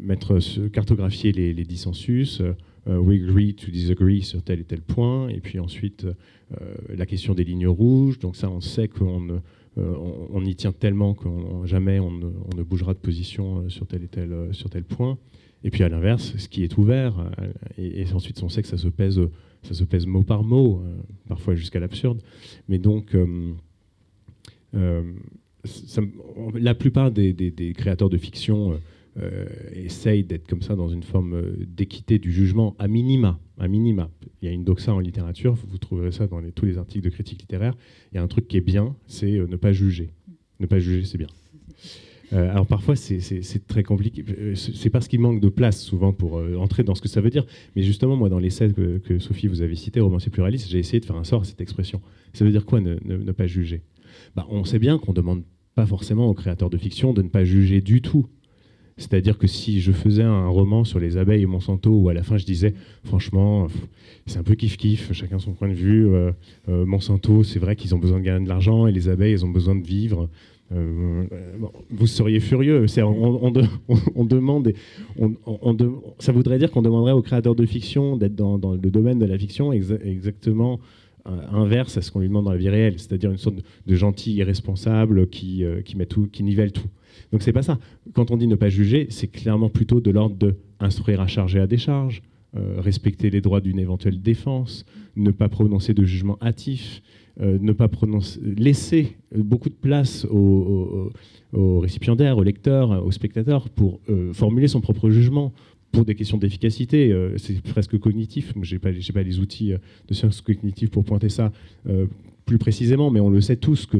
mettre, 0.00 0.38
cartographier 0.68 1.32
les 1.32 1.64
dissensus. 1.64 2.40
We 2.86 3.22
agree 3.22 3.54
to 3.54 3.70
disagree 3.70 4.22
sur 4.22 4.42
tel 4.42 4.60
et 4.60 4.64
tel 4.64 4.80
point, 4.80 5.28
et 5.28 5.40
puis 5.40 5.58
ensuite 5.58 6.06
la 6.88 7.06
question 7.06 7.34
des 7.34 7.44
lignes 7.44 7.66
rouges. 7.66 8.18
Donc 8.18 8.36
ça, 8.36 8.48
on 8.48 8.60
sait 8.60 8.88
qu'on 8.88 9.20
ne 9.20 9.38
euh, 9.78 9.94
on, 10.30 10.42
y 10.44 10.54
tient 10.54 10.72
tellement 10.72 11.12
que 11.12 11.28
jamais 11.64 12.00
on 12.00 12.10
ne, 12.10 12.62
bougera 12.62 12.94
de 12.94 12.98
position 12.98 13.58
euh, 13.58 13.68
sur 13.68 13.86
tel 13.86 14.04
et 14.04 14.08
tel, 14.08 14.32
euh, 14.32 14.50
sur 14.52 14.70
tel 14.70 14.84
point. 14.84 15.18
Et 15.64 15.70
puis 15.70 15.82
à 15.82 15.90
l'inverse, 15.90 16.34
ce 16.38 16.48
qui 16.48 16.64
est 16.64 16.78
ouvert, 16.78 17.30
et, 17.76 18.06
ensuite 18.14 18.42
on 18.42 18.48
sait 18.48 18.62
que 18.62 18.68
ça 18.68 18.78
se 18.78 18.88
pèse, 18.88 19.20
ça 19.62 19.74
se 19.74 19.84
pèse 19.84 20.06
mot 20.06 20.22
par 20.22 20.44
mot, 20.44 20.82
parfois 21.28 21.54
jusqu'à 21.56 21.80
l'absurde. 21.80 22.22
Mais 22.68 22.78
donc, 22.78 23.16
la 24.72 25.02
plupart 26.74 27.10
des, 27.10 27.74
créateurs 27.76 28.10
de 28.10 28.18
fiction 28.18 28.78
euh, 29.18 29.46
essaye 29.72 30.24
d'être 30.24 30.46
comme 30.46 30.60
ça 30.60 30.76
dans 30.76 30.88
une 30.88 31.02
forme 31.02 31.34
euh, 31.34 31.56
d'équité 31.66 32.18
du 32.18 32.30
jugement 32.30 32.76
à 32.78 32.86
minima. 32.86 33.40
À 33.58 33.66
minima. 33.66 34.10
Il 34.42 34.46
y 34.46 34.50
a 34.50 34.52
une 34.52 34.64
doxa 34.64 34.92
en 34.92 35.00
littérature, 35.00 35.54
vous 35.54 35.78
trouverez 35.78 36.12
ça 36.12 36.26
dans 36.26 36.42
tous 36.50 36.66
les 36.66 36.76
articles 36.76 37.02
de 37.02 37.08
critique 37.08 37.40
littéraire. 37.40 37.74
Il 38.12 38.16
y 38.16 38.18
a 38.18 38.22
un 38.22 38.28
truc 38.28 38.46
qui 38.46 38.58
est 38.58 38.62
bien, 38.62 38.94
c'est 39.06 39.38
euh, 39.38 39.46
ne 39.46 39.56
pas 39.56 39.72
juger. 39.72 40.10
Ne 40.60 40.66
pas 40.66 40.78
juger, 40.78 41.04
c'est 41.06 41.16
bien. 41.18 41.28
alors 42.32 42.66
parfois, 42.66 42.96
c'est 42.96 43.66
très 43.66 43.82
compliqué. 43.82 44.24
C'est 44.54 44.90
parce 44.90 45.06
qu'il 45.06 45.20
manque 45.20 45.40
de 45.40 45.48
place 45.48 45.82
souvent 45.82 46.12
pour 46.12 46.42
entrer 46.58 46.82
dans 46.82 46.94
ce 46.94 47.02
que 47.02 47.08
ça 47.08 47.20
veut 47.20 47.28
dire. 47.28 47.46
Mais 47.74 47.82
justement, 47.82 48.16
moi, 48.16 48.30
dans 48.30 48.38
l'essai 48.38 48.72
que, 48.72 48.98
que 48.98 49.18
Sophie 49.18 49.48
vous 49.48 49.60
avez 49.60 49.76
cité, 49.76 50.00
Romancier 50.00 50.30
pluraliste, 50.30 50.70
j'ai 50.70 50.78
essayé 50.78 50.98
de 50.98 51.04
faire 51.04 51.16
un 51.16 51.24
sort 51.24 51.42
à 51.42 51.44
cette 51.44 51.60
expression. 51.60 52.00
Ça 52.32 52.44
veut 52.44 52.50
dire 52.50 52.64
quoi, 52.64 52.80
ne, 52.80 52.96
ne, 53.04 53.32
pas 53.32 53.46
juger? 53.46 53.82
Bah, 54.34 54.46
On 54.48 54.64
sait 54.64 54.78
bien 54.78 54.98
qu'on 54.98 55.12
ne 55.12 55.16
demande 55.16 55.42
pas 55.74 55.86
forcément 55.86 56.28
aux 56.28 56.34
créateurs 56.34 56.70
de 56.70 56.78
fiction 56.78 57.12
de 57.12 57.22
ne 57.22 57.28
pas 57.28 57.44
juger 57.44 57.82
du 57.82 58.00
tout. 58.00 58.26
C'est-à-dire 58.98 59.36
que 59.36 59.46
si 59.46 59.80
je 59.80 59.92
faisais 59.92 60.22
un 60.22 60.48
roman 60.48 60.84
sur 60.84 60.98
les 60.98 61.18
abeilles 61.18 61.42
et 61.42 61.46
Monsanto, 61.46 61.90
où 61.90 62.08
à 62.08 62.14
la 62.14 62.22
fin 62.22 62.38
je 62.38 62.46
disais, 62.46 62.72
franchement, 63.04 63.66
c'est 64.24 64.38
un 64.38 64.42
peu 64.42 64.54
kiff-kiff, 64.54 65.12
chacun 65.12 65.38
son 65.38 65.52
point 65.52 65.68
de 65.68 65.74
vue, 65.74 66.08
euh, 66.08 66.32
euh, 66.70 66.86
Monsanto, 66.86 67.42
c'est 67.42 67.58
vrai 67.58 67.76
qu'ils 67.76 67.94
ont 67.94 67.98
besoin 67.98 68.20
de 68.20 68.24
gagner 68.24 68.44
de 68.44 68.48
l'argent, 68.48 68.86
et 68.86 68.92
les 68.92 69.10
abeilles, 69.10 69.32
elles 69.32 69.44
ont 69.44 69.50
besoin 69.50 69.74
de 69.74 69.84
vivre. 69.84 70.30
Euh, 70.74 71.26
vous 71.90 72.06
seriez 72.06 72.40
furieux. 72.40 72.86
On, 72.98 73.52
on, 74.14 74.24
demande, 74.24 74.72
ça 76.18 76.32
voudrait 76.32 76.58
dire 76.58 76.70
qu'on 76.70 76.82
demanderait 76.82 77.12
aux 77.12 77.22
créateurs 77.22 77.54
de 77.54 77.66
fiction 77.66 78.16
d'être 78.16 78.34
dans, 78.34 78.56
le 78.56 78.90
domaine 78.90 79.18
de 79.18 79.26
la 79.26 79.36
fiction 79.36 79.72
exactement 79.72 80.80
inverse 81.52 81.98
à 81.98 82.02
ce 82.02 82.10
qu'on 82.10 82.20
lui 82.20 82.28
demande 82.28 82.46
dans 82.46 82.52
la 82.52 82.56
vie 82.56 82.68
réelle, 82.68 82.94
c'est-à-dire 82.98 83.30
une 83.30 83.36
sorte 83.36 83.56
de, 83.86 83.94
gentil 83.94 84.34
irresponsable 84.34 85.28
qui, 85.28 85.64
qui, 85.84 85.96
met 85.96 86.06
tout, 86.06 86.28
qui 86.32 86.42
nivelle 86.42 86.72
tout. 86.72 86.88
Donc 87.32 87.42
c'est 87.42 87.52
pas 87.52 87.62
ça. 87.62 87.78
Quand 88.14 88.30
on 88.30 88.36
dit 88.36 88.46
ne 88.46 88.54
pas 88.54 88.68
juger, 88.68 89.06
c'est 89.10 89.28
clairement 89.28 89.68
plutôt 89.68 90.00
de 90.00 90.10
l'ordre 90.10 90.36
de 90.36 90.56
instruire 90.80 91.20
à 91.20 91.26
charge 91.26 91.56
et 91.56 91.60
à 91.60 91.66
décharge, 91.66 92.22
respecter 92.78 93.28
les 93.28 93.42
droits 93.42 93.60
d'une 93.60 93.78
éventuelle 93.78 94.20
défense, 94.20 94.86
ne 95.14 95.30
pas 95.30 95.48
prononcer 95.48 95.92
de 95.92 96.04
jugement 96.04 96.38
hâtif, 96.40 97.02
ne 97.38 97.72
pas 97.72 97.88
prononcer, 97.88 98.40
laisser 98.42 99.16
beaucoup 99.34 99.68
de 99.68 99.74
place 99.74 100.26
aux, 100.30 101.10
récipiendaires, 101.52 102.38
aux 102.38 102.42
lecteurs, 102.42 103.04
aux 103.04 103.10
spectateurs 103.10 103.68
pour 103.68 104.00
formuler 104.32 104.68
son 104.68 104.80
propre 104.80 105.10
jugement, 105.10 105.52
pour 105.92 106.04
des 106.04 106.14
questions 106.14 106.36
d'efficacité, 106.36 107.10
euh, 107.10 107.36
c'est 107.38 107.60
presque 107.62 107.98
cognitif. 107.98 108.52
Je 108.60 108.74
n'ai 108.74 108.78
pas, 108.78 108.90
pas, 109.14 109.22
les 109.22 109.38
outils 109.40 109.72
euh, 109.72 109.78
de 110.08 110.14
sciences 110.14 110.40
cognitives 110.40 110.90
pour 110.90 111.04
pointer 111.04 111.28
ça 111.28 111.52
euh, 111.88 112.06
plus 112.46 112.58
précisément, 112.58 113.10
mais 113.10 113.20
on 113.20 113.28
le 113.28 113.40
sait 113.42 113.56
tous 113.56 113.84
que. 113.86 113.98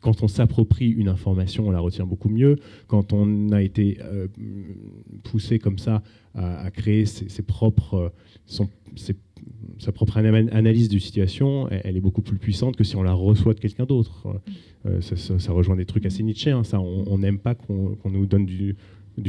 Quand 0.00 0.22
on 0.22 0.28
s'approprie 0.28 0.90
une 0.90 1.08
information, 1.08 1.68
on 1.68 1.70
la 1.70 1.80
retient 1.80 2.06
beaucoup 2.06 2.28
mieux. 2.28 2.56
Quand 2.86 3.12
on 3.12 3.50
a 3.50 3.62
été 3.62 3.98
poussé 5.24 5.58
comme 5.58 5.78
ça 5.78 6.02
à, 6.34 6.70
créer 6.70 7.04
ses, 7.04 7.42
propres, 7.42 8.12
son, 8.46 8.68
sa 9.78 9.92
propre 9.92 10.18
analyse 10.18 10.88
de 10.88 10.98
situation, 10.98 11.68
elle, 11.68 11.96
est 11.96 12.00
beaucoup 12.00 12.22
plus 12.22 12.38
puissante 12.38 12.76
que 12.76 12.84
si 12.84 12.94
on 12.94 13.02
la 13.02 13.12
reçoit 13.12 13.54
de 13.54 13.60
quelqu'un 13.60 13.84
d'autre. 13.84 14.40
ça, 15.00 15.52
rejoint 15.52 15.76
des 15.76 15.86
trucs 15.86 16.06
assez 16.06 16.22
Nietzsche. 16.22 16.50
Hein, 16.50 16.62
ça, 16.62 16.80
on 16.80 17.18
n'aime 17.18 17.38
pas 17.38 17.54
qu'on 17.56 17.98
nous 18.04 18.26
donne 18.26 18.46
du, 18.46 18.76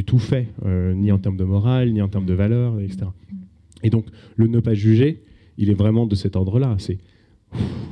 tout 0.05 0.19
fait, 0.19 0.49
euh, 0.65 0.93
ni 0.93 1.11
en 1.11 1.17
termes 1.17 1.37
de 1.37 1.43
morale, 1.43 1.91
ni 1.91 2.01
en 2.01 2.09
termes 2.09 2.25
de 2.25 2.33
valeur, 2.33 2.79
etc. 2.79 3.07
Et 3.83 3.89
donc, 3.89 4.05
le 4.35 4.47
ne 4.47 4.59
pas 4.59 4.73
juger, 4.73 5.23
il 5.57 5.69
est 5.69 5.75
vraiment 5.75 6.05
de 6.05 6.15
cet 6.15 6.35
ordre-là. 6.35 6.75
C'est 6.79 6.97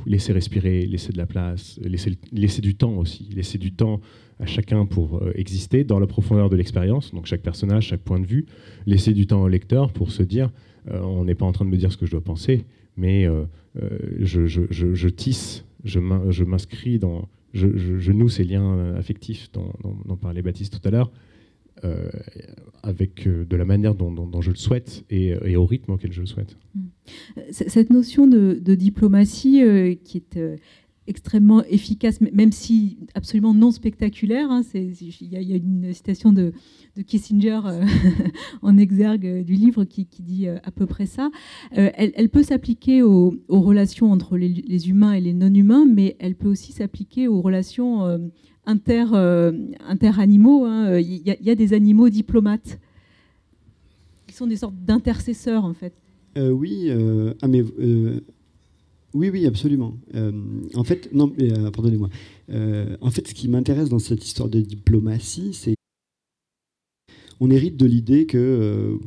laisser 0.06 0.32
respirer, 0.32 0.86
laisser 0.86 1.12
de 1.12 1.18
la 1.18 1.26
place, 1.26 1.80
laisser, 1.82 2.60
du 2.60 2.74
temps 2.74 2.96
aussi, 2.96 3.28
laisser 3.34 3.58
du 3.58 3.72
temps 3.72 4.00
à 4.38 4.46
chacun 4.46 4.84
pour 4.84 5.16
euh, 5.16 5.32
exister 5.34 5.82
dans 5.82 5.98
la 5.98 6.06
profondeur 6.06 6.50
de 6.50 6.56
l'expérience, 6.56 7.12
donc 7.12 7.24
chaque 7.26 7.40
personnage, 7.40 7.86
chaque 7.86 8.02
point 8.02 8.20
de 8.20 8.26
vue, 8.26 8.44
laisser 8.84 9.14
du 9.14 9.26
temps 9.26 9.42
au 9.42 9.48
lecteur 9.48 9.92
pour 9.92 10.10
se 10.10 10.22
dire, 10.22 10.52
euh, 10.90 11.00
on 11.00 11.24
n'est 11.24 11.34
pas 11.34 11.46
en 11.46 11.52
train 11.52 11.64
de 11.64 11.70
me 11.70 11.76
dire 11.76 11.90
ce 11.90 11.96
que 11.96 12.04
je 12.04 12.10
dois 12.10 12.22
penser, 12.22 12.66
mais 12.98 13.26
je, 14.20 15.08
tisse, 15.08 15.64
je 15.84 16.44
m'inscris 16.44 16.98
dans, 16.98 17.28
je, 17.56 18.12
noue 18.12 18.28
ces 18.28 18.44
liens 18.44 18.94
affectifs 18.94 19.50
dont, 19.52 19.72
parlait 20.20 20.42
Baptiste 20.42 20.80
tout 20.80 20.88
à 20.88 20.90
l'heure, 20.90 21.10
euh, 21.10 21.25
avec 22.86 23.26
euh, 23.26 23.44
de 23.44 23.56
la 23.56 23.64
manière 23.64 23.94
dont, 23.94 24.40
je 24.40 24.50
le 24.50 24.56
souhaite 24.56 25.04
et, 25.10 25.56
au 25.56 25.66
rythme 25.66 25.92
auquel 25.92 26.12
je 26.12 26.20
le 26.20 26.26
souhaite. 26.26 26.56
Mm. 26.74 26.80
Cette 27.50 27.90
notion 27.90 28.26
de, 28.26 28.74
diplomatie 28.74 29.62
euh, 29.62 29.94
qui 29.94 30.18
est 30.18 30.38
extrêmement 31.08 31.62
efficace, 31.64 32.20
même 32.20 32.50
si 32.50 32.98
absolument 33.14 33.54
non 33.54 33.70
spectaculaire. 33.70 34.50
Hein, 34.50 34.62
il 34.74 35.12
y, 35.20 35.52
a 35.52 35.56
une 35.56 35.92
citation 35.92 36.32
de, 36.32 36.52
Kissinger 37.06 37.60
en 38.62 38.76
exergue 38.76 39.44
du 39.44 39.54
livre 39.54 39.84
qui, 39.84 40.08
dit 40.20 40.48
à 40.48 40.70
peu 40.72 40.86
près 40.86 41.06
ça. 41.06 41.30
elle, 41.70 42.28
peut 42.28 42.42
s'appliquer 42.42 43.02
aux, 43.02 43.36
relations 43.48 44.10
entre 44.10 44.36
les, 44.36 44.88
humains 44.88 45.12
et 45.12 45.20
les 45.20 45.32
non-humains, 45.32 45.86
mais 45.86 46.16
elle 46.18 46.34
peut 46.34 46.48
aussi 46.48 46.72
s'appliquer 46.72 47.28
aux 47.28 47.40
relations 47.40 48.30
inter, 48.66 49.06
euh, 49.14 49.52
interanimaux. 49.86 50.64
Hein. 50.64 50.98
Il 50.98 51.22
y, 51.24 51.50
a 51.50 51.54
des 51.54 51.72
animaux 51.72 52.08
diplomates 52.08 52.78
qui 54.26 54.34
sont 54.34 54.46
des 54.46 54.56
sortes 54.56 54.74
d'intercesseurs, 54.84 55.64
en 55.64 55.74
fait. 55.74 55.92
Euh, 56.36 56.50
oui, 56.50 56.86
euh, 56.88 57.32
ah, 57.40 57.48
mais, 57.48 57.62
oui, 59.14 59.30
oui, 59.30 59.46
absolument. 59.46 59.96
en 60.74 60.84
fait, 60.84 61.08
non, 61.12 61.32
pardonnez-moi. 61.72 62.10
en 62.50 63.10
fait, 63.10 63.28
ce 63.28 63.34
qui 63.34 63.48
m'intéresse 63.48 63.88
dans 63.88 63.98
cette 63.98 64.24
histoire 64.24 64.48
de 64.48 64.60
diplomatie, 64.60 65.54
c'est 65.54 65.74
on 67.38 67.50
hérite 67.50 67.76
de 67.76 67.86
l'idée 67.86 68.26
que, 68.26 68.98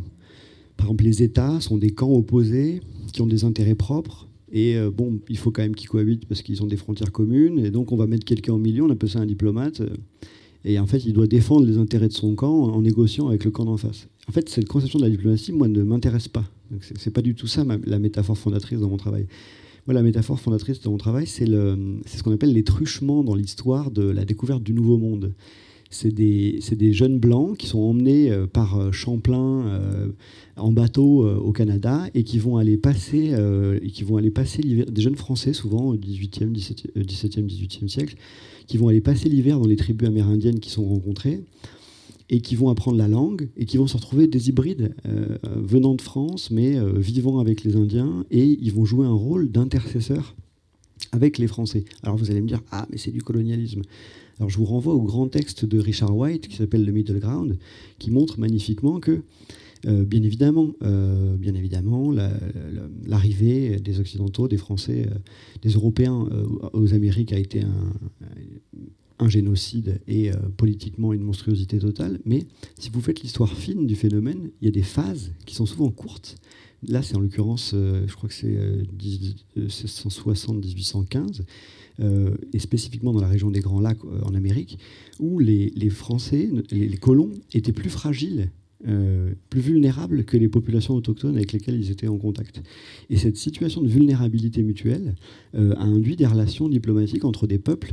par 0.77 0.87
exemple, 0.87 1.03
les 1.03 1.23
États 1.23 1.59
sont 1.59 1.77
des 1.77 1.89
camps 1.91 2.11
opposés 2.11 2.81
qui 3.11 3.21
ont 3.21 3.27
des 3.27 3.43
intérêts 3.43 3.75
propres 3.75 4.28
et 4.51 4.77
euh, 4.77 4.89
bon, 4.91 5.19
il 5.29 5.37
faut 5.37 5.51
quand 5.51 5.61
même 5.61 5.75
qu'ils 5.75 5.89
cohabitent 5.89 6.25
parce 6.25 6.41
qu'ils 6.41 6.63
ont 6.63 6.67
des 6.67 6.77
frontières 6.77 7.11
communes. 7.11 7.59
Et 7.59 7.71
donc, 7.71 7.91
on 7.91 7.97
va 7.97 8.07
mettre 8.07 8.25
quelqu'un 8.25 8.53
au 8.53 8.57
milieu, 8.57 8.83
on 8.83 8.89
appelle 8.89 9.09
ça 9.09 9.19
un 9.19 9.25
diplomate. 9.25 9.81
Et 10.65 10.79
en 10.79 10.87
fait, 10.87 11.05
il 11.05 11.13
doit 11.13 11.27
défendre 11.27 11.65
les 11.65 11.77
intérêts 11.77 12.07
de 12.07 12.13
son 12.13 12.35
camp 12.35 12.63
en 12.63 12.81
négociant 12.81 13.27
avec 13.27 13.45
le 13.45 13.51
camp 13.51 13.65
d'en 13.65 13.77
face. 13.77 14.07
En 14.27 14.31
fait, 14.31 14.49
cette 14.49 14.67
conception 14.67 14.99
de 14.99 15.05
la 15.05 15.09
diplomatie, 15.09 15.51
moi, 15.51 15.67
ne 15.67 15.83
m'intéresse 15.83 16.27
pas. 16.27 16.43
Ce 16.81 16.93
n'est 16.93 17.13
pas 17.13 17.21
du 17.21 17.33
tout 17.33 17.47
ça 17.47 17.65
la 17.85 17.99
métaphore 17.99 18.37
fondatrice 18.37 18.79
dans 18.79 18.89
mon 18.89 18.97
travail. 18.97 19.27
Moi, 19.87 19.93
la 19.93 20.03
métaphore 20.03 20.39
fondatrice 20.39 20.81
de 20.81 20.89
mon 20.89 20.97
travail, 20.97 21.25
c'est 21.25 21.45
ce 21.45 22.23
qu'on 22.23 22.33
appelle 22.33 22.53
les 22.53 22.63
truchements 22.63 23.23
dans 23.23 23.35
l'histoire 23.35 23.89
de 23.89 24.03
la 24.03 24.25
découverte 24.25 24.61
du 24.61 24.73
Nouveau 24.73 24.97
Monde 24.97 25.33
c'est 25.89 26.13
des, 26.13 26.93
jeunes 26.93 27.19
blancs 27.19 27.57
qui 27.57 27.67
sont 27.67 27.79
emmenés 27.79 28.31
euh, 28.31 28.45
par 28.45 28.77
euh, 28.77 28.91
Champlain 28.91 29.65
euh, 29.67 30.07
en 30.55 30.71
bateau 30.71 31.27
au 31.27 31.51
Canada 31.51 32.07
et 32.13 32.23
qui 32.23 32.37
vont 32.37 32.57
aller 32.57 32.77
passer, 32.77 33.33
passer 34.33 34.61
l'hiver, 34.61 34.85
des 34.91 35.01
jeunes 35.01 35.15
français 35.15 35.53
souvent 35.53 35.85
au 35.87 35.95
18e, 35.95 36.53
17e, 36.53 37.45
18e 37.45 37.87
siècle, 37.87 38.15
qui 38.67 38.77
vont 38.77 38.89
aller 38.89 39.01
passer 39.01 39.29
l'hiver 39.29 39.57
dans 39.57 39.67
les 39.67 39.77
tribus 39.77 40.07
amérindiennes 40.07 40.59
qui 40.59 40.69
sont 40.69 40.85
rencontrées 40.85 41.41
et 42.29 42.41
qui 42.41 42.55
vont 42.55 42.69
apprendre 42.69 42.97
la 42.97 43.07
langue 43.07 43.49
et 43.55 43.65
qui 43.65 43.77
vont 43.77 43.87
se 43.87 43.95
retrouver 43.95 44.27
des 44.27 44.49
hybrides 44.49 44.93
venant 45.45 45.95
de 45.95 46.01
France 46.01 46.51
mais 46.51 46.77
vivant 46.97 47.39
avec 47.39 47.63
les 47.63 47.77
Indiens 47.77 48.25
et 48.29 48.57
ils 48.61 48.73
vont 48.73 48.83
jouer 48.83 49.07
un 49.07 49.13
rôle 49.13 49.49
d'intercesseur 49.49 50.35
avec 51.13 51.37
les 51.37 51.47
Français. 51.47 51.85
Alors 52.03 52.17
vous 52.17 52.29
allez 52.31 52.41
me 52.41 52.47
dire, 52.47 52.61
ah 52.71 52.85
mais 52.91 52.97
c'est 52.97 53.11
du 53.11 53.21
colonialisme. 53.21 53.81
Alors 54.39 54.49
je 54.49 54.57
vous 54.57 54.65
renvoie 54.65 54.93
au 54.93 55.01
grand 55.01 55.27
texte 55.27 55.65
de 55.65 55.77
Richard 55.79 56.15
White 56.15 56.47
qui 56.47 56.55
s'appelle 56.55 56.85
Le 56.85 56.93
Middle 56.93 57.19
Ground, 57.19 57.57
qui 57.97 58.09
montre 58.09 58.39
magnifiquement 58.39 59.01
que, 59.01 59.23
euh, 59.85 60.05
bien 60.05 60.23
évidemment, 60.23 60.71
euh, 60.81 61.35
bien 61.35 61.53
évidemment, 61.55 62.13
l'arrivée 63.05 63.81
des 63.81 63.99
Occidentaux, 63.99 64.47
des 64.47 64.55
Français, 64.57 65.07
euh, 65.09 65.15
des 65.61 65.71
Européens 65.71 66.25
aux 66.71 66.93
Amériques 66.93 67.33
a 67.33 67.37
été 67.37 67.63
un, 67.63 67.91
un 69.19 69.27
génocide 69.27 69.99
et 70.07 70.31
politiquement 70.55 71.11
une 71.11 71.23
monstruosité 71.23 71.77
totale. 71.77 72.21
Mais 72.23 72.45
si 72.79 72.89
vous 72.89 73.01
faites 73.01 73.21
l'histoire 73.21 73.51
fine 73.51 73.85
du 73.87 73.95
phénomène, 73.95 74.51
il 74.61 74.65
y 74.65 74.69
a 74.69 74.71
des 74.71 74.83
phases 74.83 75.33
qui 75.45 75.55
sont 75.55 75.65
souvent 75.65 75.89
courtes. 75.91 76.37
Là, 76.87 77.01
c'est 77.01 77.17
en 77.17 77.19
l'occurrence, 77.19 77.71
je 77.73 78.13
crois 78.13 78.29
que 78.29 78.35
c'est 78.35 78.57
1760-1815. 79.57 81.41
Euh, 82.01 82.35
et 82.53 82.59
spécifiquement 82.59 83.11
dans 83.11 83.19
la 83.19 83.27
région 83.27 83.51
des 83.51 83.59
Grands 83.59 83.81
Lacs 83.81 84.05
euh, 84.05 84.21
en 84.23 84.33
Amérique, 84.33 84.79
où 85.19 85.39
les, 85.39 85.89
Français, 85.89 86.49
les, 86.71 86.97
colons, 86.97 87.31
étaient 87.51 87.73
plus 87.73 87.89
fragiles 87.89 88.51
euh, 88.87 89.33
plus 89.49 89.59
vulnérables 89.59 90.23
que 90.23 90.37
les 90.37 90.47
populations 90.47 90.93
autochtones 90.93 91.35
avec 91.35 91.51
lesquelles 91.51 91.75
ils 91.75 91.91
étaient 91.91 92.07
en 92.07 92.17
contact. 92.17 92.61
Et 93.09 93.17
cette 93.17 93.35
situation 93.35 93.81
de 93.81 93.89
vulnérabilité 93.89 94.63
mutuelle 94.63 95.15
a 95.53 95.83
induit 95.83 96.15
des 96.15 96.25
relations 96.25 96.69
diplomatiques 96.69 97.25
entre 97.25 97.47
des 97.47 97.59
peuples 97.59 97.91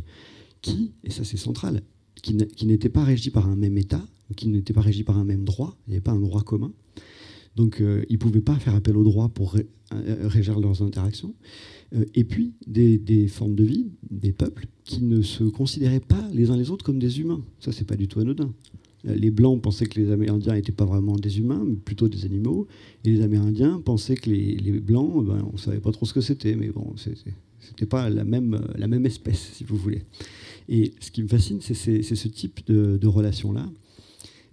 qui, 0.63 0.93
et 1.03 1.11
ça 1.11 1.25
c'est 1.25 1.37
central, 1.37 1.83
qui 2.23 2.67
n'étaient 2.67 2.89
pas 2.89 3.03
régis 3.03 3.33
par 3.33 3.49
un 3.49 3.57
même 3.57 3.77
État, 3.77 4.07
qui 4.37 4.47
n'étaient 4.47 4.73
pas 4.73 4.83
régis 4.83 5.03
par 5.03 5.19
un 5.19 5.25
même 5.25 5.43
droit, 5.43 5.77
il 5.87 5.91
n'y 5.91 5.97
avait 5.97 6.03
pas 6.03 6.13
un 6.13 6.21
droit 6.21 6.43
commun. 6.43 6.73
Donc 7.57 7.79
ils 7.81 8.13
ne 8.13 8.19
pouvaient 8.19 8.41
pas 8.41 8.55
faire 8.57 8.77
appel 8.77 8.97
au 8.97 9.03
droit 9.03 9.29
pour 9.29 9.57
régir 9.91 10.61
leurs 10.61 10.83
interactions. 10.83 11.35
Euh, 11.95 12.05
et 12.15 12.25
puis 12.25 12.53
des, 12.67 13.29
formes 13.29 13.55
de 13.55 13.65
vie, 13.65 13.87
des 14.11 14.33
peuples 14.33 14.67
qui 14.85 15.03
ne 15.03 15.23
se 15.23 15.45
considéraient 15.45 16.01
pas 16.01 16.29
les 16.33 16.51
uns 16.51 16.57
les 16.57 16.71
autres 16.71 16.85
comme 16.85 16.99
des 16.99 17.21
humains. 17.21 17.45
Ça, 17.61 17.73
c'est 17.73 17.87
pas 17.87 17.97
du 17.97 18.09
tout 18.09 18.21
anodin. 18.21 18.53
Euh, 19.07 19.15
les 19.15 19.31
Blancs 19.31 19.61
pensaient 19.61 19.87
que 19.87 20.01
les 20.01 20.11
Amérindiens 20.11 20.55
n'étaient 20.55 20.73
pas 20.73 20.85
vraiment 20.85 21.17
des 21.17 21.39
humains, 21.39 21.63
mais 21.65 21.77
plutôt 21.77 22.09
des 22.09 22.25
animaux. 22.25 22.67
Et 23.05 23.11
les 23.11 23.23
Amérindiens 23.23 23.81
pensaient 23.85 24.17
que 24.17 24.31
les, 24.31 24.81
Blancs, 24.81 25.25
ben, 25.25 25.45
on 25.49 25.53
ne 25.53 25.59
savait 25.59 25.81
pas 25.81 25.93
trop 25.93 26.07
ce 26.07 26.15
que 26.15 26.21
c'était, 26.21 26.57
mais 26.57 26.69
bon, 26.69 26.95
c'était 26.97 27.87
pas 27.87 28.11
la 28.11 28.25
même, 28.25 28.61
la 28.77 28.89
même 28.89 29.07
espèce, 29.07 29.51
si 29.55 29.65
vous 29.65 29.77
voulez. 29.77 30.03
Et 30.69 30.93
ce 31.01 31.11
qui 31.13 31.23
me 31.23 31.29
fascine, 31.29 31.61
c'est 31.61 31.75
ce 32.03 32.29
type 32.29 32.67
de 32.67 33.07
relation-là, 33.07 33.69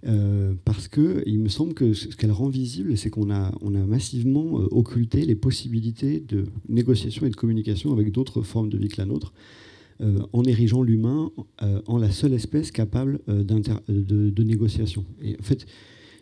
euh, 0.06 0.54
parce 0.64 0.88
qu'il 0.88 1.38
me 1.40 1.48
semble 1.48 1.72
que 1.72 1.94
ce 1.94 2.08
qu'elle 2.08 2.32
rend 2.32 2.48
visible, 2.48 2.96
c'est 2.96 3.10
qu'on 3.10 3.30
a, 3.30 3.52
on 3.62 3.74
a 3.74 3.78
massivement 3.78 4.60
euh, 4.60 4.68
occulté 4.70 5.24
les 5.24 5.34
possibilités 5.34 6.20
de 6.20 6.44
négociation 6.68 7.26
et 7.26 7.30
de 7.30 7.36
communication 7.36 7.92
avec 7.92 8.12
d'autres 8.12 8.42
formes 8.42 8.68
de 8.68 8.76
vie 8.76 8.88
que 8.88 9.00
la 9.00 9.06
nôtre, 9.06 9.32
euh, 10.00 10.18
en 10.32 10.44
érigeant 10.44 10.82
l'humain 10.82 11.30
en 11.86 11.98
la 11.98 12.10
seule 12.10 12.34
espèce 12.34 12.70
capable 12.70 13.20
de, 13.28 14.30
de, 14.30 14.42
négociation. 14.42 15.04
Et 15.22 15.36
en 15.38 15.42
fait, 15.42 15.66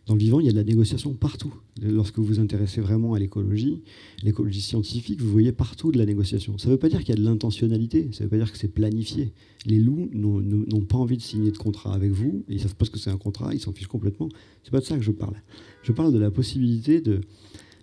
dans 0.06 0.14
le 0.14 0.20
vivant, 0.20 0.40
il 0.40 0.46
y 0.46 0.48
a 0.48 0.52
de 0.52 0.56
la 0.56 0.64
négociation 0.64 1.14
partout. 1.14 1.54
Lorsque 1.80 2.18
vous 2.18 2.24
vous 2.24 2.40
intéressez 2.40 2.80
vraiment 2.80 3.14
à 3.14 3.20
l'écologie, 3.20 3.82
l'écologie 4.22 4.60
scientifique, 4.60 5.20
vous 5.20 5.30
voyez 5.30 5.52
partout 5.52 5.92
de 5.92 5.98
la 5.98 6.06
négociation. 6.06 6.58
Ça 6.58 6.68
ne 6.68 6.72
veut 6.72 6.78
pas 6.78 6.88
dire 6.88 7.00
qu'il 7.00 7.10
y 7.10 7.12
a 7.12 7.16
de 7.16 7.24
l'intentionnalité, 7.24 8.08
ça 8.12 8.24
ne 8.24 8.24
veut 8.24 8.30
pas 8.30 8.44
dire 8.44 8.50
que 8.50 8.58
c'est 8.58 8.72
planifié. 8.72 9.32
Les 9.64 9.78
loups 9.78 10.08
n'ont 10.12 10.84
pas 10.84 10.98
envie 10.98 11.16
de 11.16 11.22
signer 11.22 11.52
de 11.52 11.56
contrat 11.56 11.94
avec 11.94 12.10
vous, 12.10 12.44
ils 12.48 12.56
ne 12.56 12.60
savent 12.60 12.74
pas 12.74 12.84
ce 12.84 12.90
que 12.90 12.98
c'est 12.98 13.10
un 13.10 13.16
contrat, 13.16 13.54
ils 13.54 13.60
s'en 13.60 13.72
fichent 13.72 13.86
complètement. 13.86 14.28
C'est 14.64 14.72
pas 14.72 14.80
de 14.80 14.84
ça 14.84 14.96
que 14.96 15.04
je 15.04 15.12
parle. 15.12 15.36
Je 15.82 15.92
parle 15.92 16.12
de 16.12 16.18
la 16.18 16.32
possibilité 16.32 17.00
de, 17.00 17.20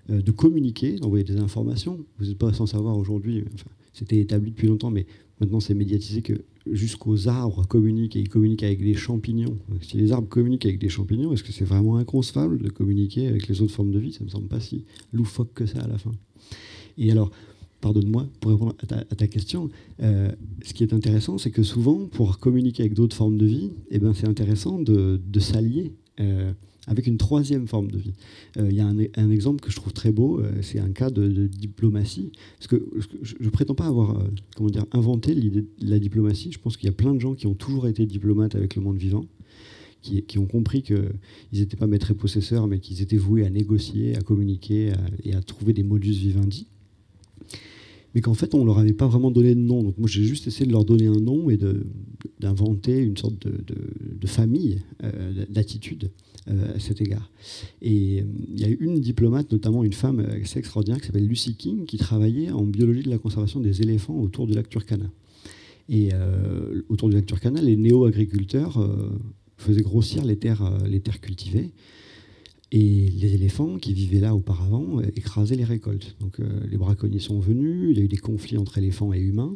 de 0.10 0.32
communiquer, 0.32 0.98
d'envoyer 0.98 1.24
des 1.24 1.38
informations. 1.38 2.06
Vous 2.18 2.26
n'êtes 2.26 2.38
pas 2.38 2.52
sans 2.52 2.66
savoir 2.66 2.98
aujourd'hui, 2.98 3.46
c'était 3.94 4.20
établi 4.20 4.52
depuis 4.52 4.68
longtemps, 4.68 4.92
mais 4.92 5.06
maintenant 5.40 5.60
c'est 5.60 5.74
médiatisé 5.74 6.22
que 6.22 6.34
jusqu'aux 6.72 7.28
arbres 7.28 7.66
communiquent 7.68 8.16
et 8.16 8.20
ils 8.20 8.30
communiquent 8.30 8.64
avec 8.64 8.84
des 8.84 8.94
champignons. 8.94 9.58
si 9.82 9.98
les 9.98 10.12
arbres 10.12 10.28
communiquent 10.28 10.66
avec 10.66 10.80
des 10.80 10.90
champignons, 10.90 11.34
est-ce 11.34 11.44
que 11.44 11.52
c'est 11.52 11.66
vraiment 11.66 11.98
inconcevable 11.98 12.60
de 12.60 12.70
communiquer 12.70 13.28
avec 13.28 13.48
les 13.48 13.62
autres 13.62 13.74
formes 13.74 13.92
de 13.92 14.00
vie? 14.00 14.12
Ça 14.12 14.20
ne 14.22 14.26
me 14.26 14.30
semble 14.30 14.48
pas 14.48 14.60
si 14.60 14.86
loufoque 15.14 15.54
que 15.54 15.66
ça 15.66 15.80
à 15.80 15.88
la 15.88 15.98
fin. 15.98 16.12
Et 16.98 17.12
alors, 17.12 17.32
pardonne-moi, 17.82 18.28
pour 18.40 18.52
répondre 18.52 18.76
à 18.82 19.16
ta, 19.16 19.28
question, 19.28 19.70
euh, 20.02 20.32
ce 20.64 20.74
qui 20.74 20.84
est 20.84 20.94
intéressant, 20.94 21.38
c'est 21.38 21.52
que 21.52 21.64
souvent, 21.64 22.08
pour 22.08 22.40
communiquer 22.40 22.84
avec 22.84 22.94
d'autres 22.94 23.16
formes 23.16 23.38
de 23.38 23.46
vie, 23.46 23.72
eh 23.90 24.00
ben, 24.00 24.14
c'est 24.14 24.28
intéressant 24.28 24.80
de, 24.80 25.20
s'allier. 25.40 25.94
Euh, 26.20 26.52
avec 26.90 27.08
une 27.08 27.18
troisième 27.18 27.68
forme 27.68 27.90
de 27.90 27.98
vie. 27.98 28.14
Euh, 28.58 28.68
il 28.70 28.76
y 28.76 28.82
a 28.82 28.86
un, 28.86 29.30
exemple 29.30 29.62
que 29.62 29.72
je 29.72 29.78
trouve 29.78 29.94
très 29.94 30.12
beau, 30.12 30.42
c'est 30.62 30.80
un 30.80 30.90
cas 30.90 31.10
de, 31.10 31.48
diplomatie. 31.48 32.32
Parce 32.58 32.68
que 32.68 32.90
je 33.22 33.36
ne 33.40 33.50
prétends 33.50 33.76
pas 33.76 33.86
avoir 33.86 34.22
dire, 34.60 34.86
inventé 34.92 35.34
l'idée 35.34 35.62
de 35.62 35.90
la 35.90 36.00
diplomatie. 36.00 36.52
Je 36.52 36.60
pense 36.60 36.76
qu'il 36.76 36.88
y 36.88 36.90
a 36.90 36.96
plein 36.96 37.14
de 37.14 37.20
gens 37.20 37.36
qui 37.36 37.48
ont 37.48 37.54
toujours 37.54 37.88
été 37.88 38.06
diplomates 38.06 38.56
avec 38.56 38.76
le 38.76 38.82
monde 38.82 38.98
vivant, 38.98 39.26
qui, 40.02 40.38
ont 40.38 40.46
compris 40.46 40.82
qu'ils 40.82 41.10
n'étaient 41.54 41.78
pas 41.78 41.88
maîtres 41.88 42.12
et 42.12 42.16
possesseurs, 42.16 42.68
mais 42.68 42.80
qu'ils 42.80 43.02
étaient 43.02 43.18
voués 43.18 43.46
à 43.46 43.50
négocier, 43.50 44.16
à 44.16 44.22
communiquer 44.22 44.92
et 45.24 45.34
à 45.34 45.42
trouver 45.42 45.74
des 45.74 45.84
modus 45.84 46.12
vivendi 46.12 46.68
mais 48.16 48.22
qu'en 48.22 48.34
fait, 48.34 48.56
on 48.56 48.66
leur 48.66 48.80
avait 48.80 48.94
pas 48.94 49.08
vraiment 49.08 49.32
donné 49.32 49.56
de 49.56 49.60
nom. 49.60 49.84
Donc 49.84 49.98
moi, 49.98 50.08
j'ai 50.08 50.24
juste 50.24 50.48
essayé 50.48 50.66
de 50.66 50.72
leur 50.72 50.86
donner 50.86 51.08
un 51.08 51.20
nom 51.20 51.50
et 51.50 51.58
d'inventer 52.40 52.98
une 52.98 53.18
sorte 53.18 53.36
de, 53.40 54.28
famille 54.28 54.82
euh, 55.04 55.46
d'attitude 55.50 56.06
euh, 56.06 56.29
à 56.76 56.80
cet 56.80 57.02
égard. 57.02 57.32
Et 57.82 58.22
euh, 58.22 58.26
il 58.50 58.60
y 58.60 58.64
a 58.66 58.68
une 58.80 59.00
diplomate, 59.00 59.52
notamment 59.52 59.84
une 59.84 59.94
femme 59.94 60.20
assez 60.20 60.60
extraordinaire, 60.60 61.00
qui 61.00 61.08
s'appelle 61.08 61.28
Lucy 61.28 61.56
King, 61.56 61.86
qui 61.86 61.98
travaillait 61.98 62.52
en 62.52 62.64
biologie 62.64 63.04
de 63.04 63.10
la 63.10 63.18
conservation 63.18 63.60
des 63.60 63.82
éléphants 63.82 64.20
autour 64.20 64.48
du 64.48 64.54
lac 64.54 64.70
Turkana. 64.70 65.10
Et 65.92 66.10
autour 66.88 67.10
du 67.10 67.16
lac 67.16 67.26
Turkana, 67.26 67.62
les 67.64 67.76
néo-agriculteurs 67.76 68.78
faisaient 69.58 69.82
grossir 69.82 70.24
les 70.24 70.36
terres, 70.36 70.72
les 70.88 71.00
terres 71.00 71.20
cultivées. 71.20 71.72
Et 72.72 73.10
les 73.10 73.34
éléphants 73.34 73.78
qui 73.78 73.94
vivaient 73.94 74.20
là 74.20 74.36
auparavant 74.36 75.00
euh, 75.00 75.04
écrasaient 75.16 75.56
les 75.56 75.64
récoltes. 75.64 76.16
Donc 76.20 76.40
euh, 76.40 76.46
les 76.70 76.78
braconniers 76.78 77.20
sont 77.20 77.40
venus, 77.40 77.90
il 77.92 77.98
y 77.98 78.02
a 78.02 78.04
eu 78.04 78.08
des 78.08 78.18
conflits 78.18 78.58
entre 78.58 78.78
éléphants 78.78 79.12
et 79.12 79.20
humains. 79.20 79.56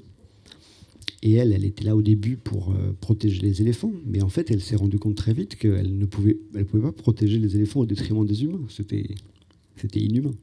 Et 1.26 1.36
elle, 1.36 1.54
elle 1.54 1.64
était 1.64 1.86
là 1.86 1.96
au 1.96 2.02
début 2.02 2.36
pour 2.36 2.72
euh, 2.72 2.94
protéger 3.00 3.42
les 3.42 3.62
éléphants, 3.62 3.94
mais 4.06 4.22
en 4.22 4.28
fait, 4.28 4.52
elle 4.52 4.60
s'est 4.60 4.76
rendue 4.76 5.00
compte 5.00 5.16
très 5.16 5.32
vite 5.32 5.56
qu'elle 5.56 5.98
ne 5.98 6.06
pouvait, 6.06 6.38
elle 6.54 6.66
pouvait 6.66 6.84
pas 6.84 6.92
protéger 6.92 7.40
les 7.40 7.56
éléphants 7.56 7.80
au 7.80 7.86
détriment 7.86 8.26
des 8.26 8.44
humains. 8.44 8.60
C'était, 8.68 9.08
c'était 9.78 10.02
inhumain. 10.02 10.34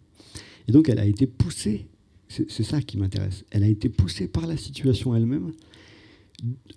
Et 0.69 0.73
donc, 0.73 0.89
elle 0.89 0.99
a 0.99 1.05
été 1.05 1.27
poussée. 1.27 1.87
C'est 2.29 2.63
ça 2.63 2.81
qui 2.81 2.97
m'intéresse. 2.97 3.45
Elle 3.51 3.63
a 3.63 3.69
été 3.69 3.89
poussée 3.89 4.27
par 4.27 4.47
la 4.47 4.57
situation 4.57 5.15
elle-même 5.15 5.53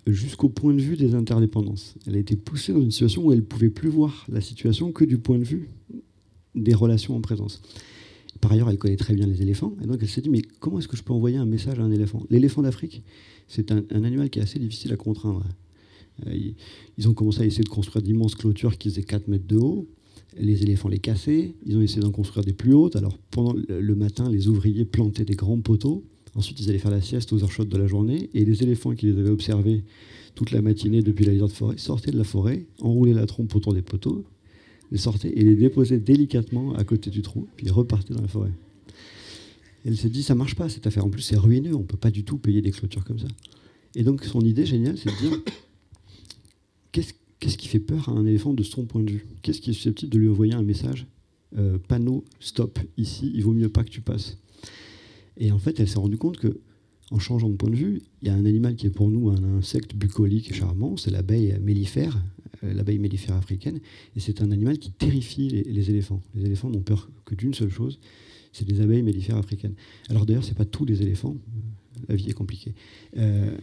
jusqu'au 0.06 0.48
point 0.48 0.74
de 0.74 0.80
vue 0.80 0.96
des 0.96 1.14
interdépendances. 1.14 1.94
Elle 2.06 2.16
a 2.16 2.18
été 2.18 2.36
poussée 2.36 2.72
dans 2.72 2.82
une 2.82 2.90
situation 2.90 3.24
où 3.24 3.32
elle 3.32 3.38
ne 3.38 3.44
pouvait 3.44 3.70
plus 3.70 3.88
voir 3.88 4.26
la 4.28 4.40
situation 4.40 4.92
que 4.92 5.04
du 5.04 5.16
point 5.16 5.38
de 5.38 5.44
vue 5.44 5.70
des 6.54 6.74
relations 6.74 7.16
en 7.16 7.20
présence. 7.20 7.62
Par 8.40 8.52
ailleurs, 8.52 8.68
elle 8.68 8.78
connaît 8.78 8.96
très 8.96 9.14
bien 9.14 9.26
les 9.26 9.40
éléphants, 9.42 9.74
et 9.82 9.86
donc 9.86 9.98
elle 10.02 10.08
s'est 10.08 10.20
dit, 10.20 10.28
mais 10.28 10.42
comment 10.58 10.80
est-ce 10.80 10.88
que 10.88 10.96
je 10.96 11.02
peux 11.02 11.12
envoyer 11.12 11.36
un 11.36 11.46
message 11.46 11.78
à 11.78 11.82
un 11.82 11.92
éléphant? 11.92 12.22
L'éléphant 12.30 12.62
d'Afrique, 12.62 13.02
c'est 13.48 13.72
un, 13.72 13.84
animal 13.92 14.30
qui 14.30 14.38
est 14.38 14.42
assez 14.42 14.58
difficile 14.58 14.92
à 14.92 14.96
contraindre. 14.96 15.44
Euh, 16.26 16.52
ils 16.96 17.08
ont 17.08 17.14
commencé 17.14 17.42
à 17.42 17.44
essayer 17.44 17.64
de 17.64 17.68
construire 17.68 18.02
d'immenses 18.02 18.34
clôtures 18.34 18.78
qui 18.78 18.88
faisaient 18.88 19.02
4 19.02 19.28
mètres 19.28 19.46
de 19.46 19.56
haut. 19.56 19.88
Les 20.38 20.62
éléphants 20.62 20.88
les 20.88 20.98
cassaient. 20.98 21.54
Ils 21.66 21.76
ont 21.76 21.80
essayé 21.80 22.00
d'en 22.00 22.10
construire 22.10 22.44
des 22.44 22.52
plus 22.52 22.72
hautes. 22.72 22.96
Alors, 22.96 23.18
pendant 23.30 23.54
le 23.68 23.94
matin, 23.94 24.28
les 24.30 24.48
ouvriers 24.48 24.84
plantaient 24.84 25.24
des 25.24 25.36
grands 25.36 25.60
poteaux. 25.60 26.04
Ensuite, 26.34 26.60
ils 26.60 26.68
allaient 26.68 26.78
faire 26.78 26.90
la 26.90 27.00
sieste 27.00 27.32
aux 27.32 27.42
heures 27.42 27.52
chaudes 27.52 27.68
de 27.68 27.76
la 27.76 27.86
journée. 27.86 28.30
Et 28.34 28.44
les 28.44 28.62
éléphants 28.62 28.94
qui 28.94 29.06
les 29.06 29.18
avaient 29.18 29.30
observés 29.30 29.84
toute 30.34 30.50
la 30.50 30.62
matinée 30.62 31.02
depuis 31.02 31.24
la 31.24 31.32
lisière 31.32 31.48
de 31.48 31.52
forêt 31.52 31.78
sortaient 31.78 32.10
de 32.10 32.18
la 32.18 32.24
forêt, 32.24 32.66
enroulaient 32.80 33.14
la 33.14 33.26
trompe 33.26 33.54
autour 33.54 33.72
des 33.72 33.82
poteaux, 33.82 34.24
les 34.90 34.98
sortaient 34.98 35.32
et 35.34 35.42
les 35.42 35.54
déposaient 35.54 35.98
délicatement 35.98 36.74
à 36.74 36.84
côté 36.84 37.10
du 37.10 37.22
trou, 37.22 37.46
puis 37.56 37.68
repartaient 37.70 38.14
dans 38.14 38.22
la 38.22 38.28
forêt. 38.28 38.52
Elle 39.84 39.96
s'est 39.96 40.08
dit, 40.08 40.22
ça 40.22 40.34
marche 40.34 40.54
pas 40.54 40.68
cette 40.68 40.86
affaire. 40.86 41.04
En 41.04 41.10
plus, 41.10 41.22
c'est 41.22 41.36
ruineux, 41.36 41.74
on 41.74 41.80
ne 41.80 41.84
peut 41.84 41.96
pas 41.96 42.10
du 42.10 42.24
tout 42.24 42.38
payer 42.38 42.62
des 42.62 42.70
clôtures 42.70 43.04
comme 43.04 43.18
ça. 43.18 43.28
Et 43.94 44.02
donc, 44.02 44.24
son 44.24 44.40
idée 44.40 44.66
géniale, 44.66 44.96
c'est 44.98 45.10
de 45.10 45.28
dire, 45.28 45.40
qu'est-ce 46.92 47.58
qui 47.58 47.68
fait 47.68 47.80
peur 47.80 48.08
à 48.08 48.12
un 48.12 48.24
éléphant 48.24 48.54
de 48.54 48.62
son 48.62 48.86
point 48.86 49.02
de 49.02 49.10
vue? 49.10 49.26
Qu'est-ce 49.42 49.60
qui 49.60 49.70
est 49.70 49.74
susceptible 49.74 50.10
de 50.12 50.18
lui 50.18 50.28
envoyer 50.28 50.54
un 50.54 50.62
message 50.62 51.06
euh, 51.56 51.78
Panneau, 51.78 52.24
stop, 52.40 52.78
ici, 52.96 53.30
il 53.34 53.44
vaut 53.44 53.52
mieux 53.52 53.68
pas 53.68 53.84
que 53.84 53.90
tu 53.90 54.00
passes? 54.00 54.38
Et 55.36 55.52
en 55.52 55.58
fait, 55.58 55.78
elle 55.80 55.88
s'est 55.88 55.98
rendue 55.98 56.16
compte 56.16 56.38
que, 56.38 56.60
en 57.10 57.18
changeant 57.18 57.50
de 57.50 57.56
point 57.56 57.70
de 57.70 57.76
vue, 57.76 58.02
il 58.22 58.28
y 58.28 58.30
a 58.30 58.34
un 58.34 58.46
animal 58.46 58.76
qui 58.76 58.86
est 58.86 58.90
pour 58.90 59.10
nous 59.10 59.30
un 59.30 59.58
insecte 59.58 59.94
bucolique 59.94 60.50
et 60.50 60.54
charmant, 60.54 60.96
c'est 60.96 61.10
l'abeille 61.10 61.56
mellifère, 61.60 62.22
euh, 62.64 62.72
l'abeille 62.72 62.98
mellifère 62.98 63.36
africaine, 63.36 63.80
et 64.16 64.20
c'est 64.20 64.40
un 64.40 64.50
animal 64.50 64.78
qui 64.78 64.90
terrifie 64.90 65.48
les, 65.48 65.90
éléphants. 65.90 66.22
Les 66.34 66.46
éléphants 66.46 66.70
n'ont 66.70 66.80
peur 66.80 67.10
que 67.24 67.34
d'une 67.34 67.54
seule 67.54 67.70
chose, 67.70 67.98
c'est 68.54 68.66
des 68.66 68.80
abeilles 68.80 69.02
mellifères 69.02 69.36
africaines. 69.36 69.74
Alors 70.08 70.24
d'ailleurs, 70.24 70.44
c'est 70.44 70.56
pas 70.56 70.64
tous 70.64 70.86
les 70.86 71.02
éléphants, 71.02 71.36
euh, 71.36 72.04
la 72.08 72.16
vie 72.16 72.30
est 72.30 72.34
compliquée. 72.34 72.72
Euh, 73.18 73.54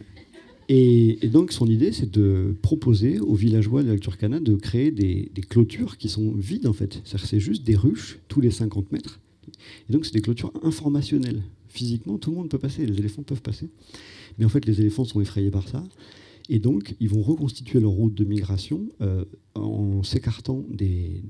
et, 0.68 1.18
donc 1.24 1.50
son 1.50 1.66
idée, 1.66 1.90
c'est 1.90 2.10
de 2.10 2.54
proposer 2.62 3.18
aux 3.18 3.34
villageois 3.34 3.82
de 3.82 3.90
la 3.90 3.98
Turkana 3.98 4.38
de 4.38 4.54
créer 4.54 4.92
des, 4.92 5.30
clôtures 5.48 5.98
qui 5.98 6.08
sont 6.08 6.32
vides 6.32 6.68
en 6.68 6.72
fait. 6.72 7.02
C'est 7.04 7.40
juste 7.40 7.64
des 7.64 7.74
ruches 7.74 8.20
tous 8.28 8.40
les 8.40 8.52
50 8.52 8.92
mètres. 8.92 9.18
Et 9.88 9.92
donc 9.92 10.06
c'est 10.06 10.14
des 10.14 10.20
clôtures 10.20 10.52
informationnelles 10.62 11.42
physiquement, 11.72 12.18
tout 12.18 12.30
le 12.30 12.36
monde 12.36 12.50
peut 12.50 12.58
passer, 12.58 12.84
les 12.84 12.98
éléphants 12.98 13.22
peuvent 13.22 13.42
passer. 13.42 13.70
Mais 14.38 14.44
en 14.44 14.48
fait, 14.48 14.66
les 14.66 14.80
éléphants 14.80 15.04
sont 15.04 15.20
effrayés 15.20 15.50
par 15.50 15.66
ça. 15.68 15.82
Et 16.48 16.58
donc, 16.58 16.94
ils 17.00 17.08
vont 17.08 17.22
reconstituer 17.22 17.80
leur 17.80 17.90
route 17.90 18.14
de 18.14 18.24
migration 18.24 18.88
euh, 19.00 19.24
en 19.54 20.02
s'écartant 20.02 20.64
des, 20.68 21.22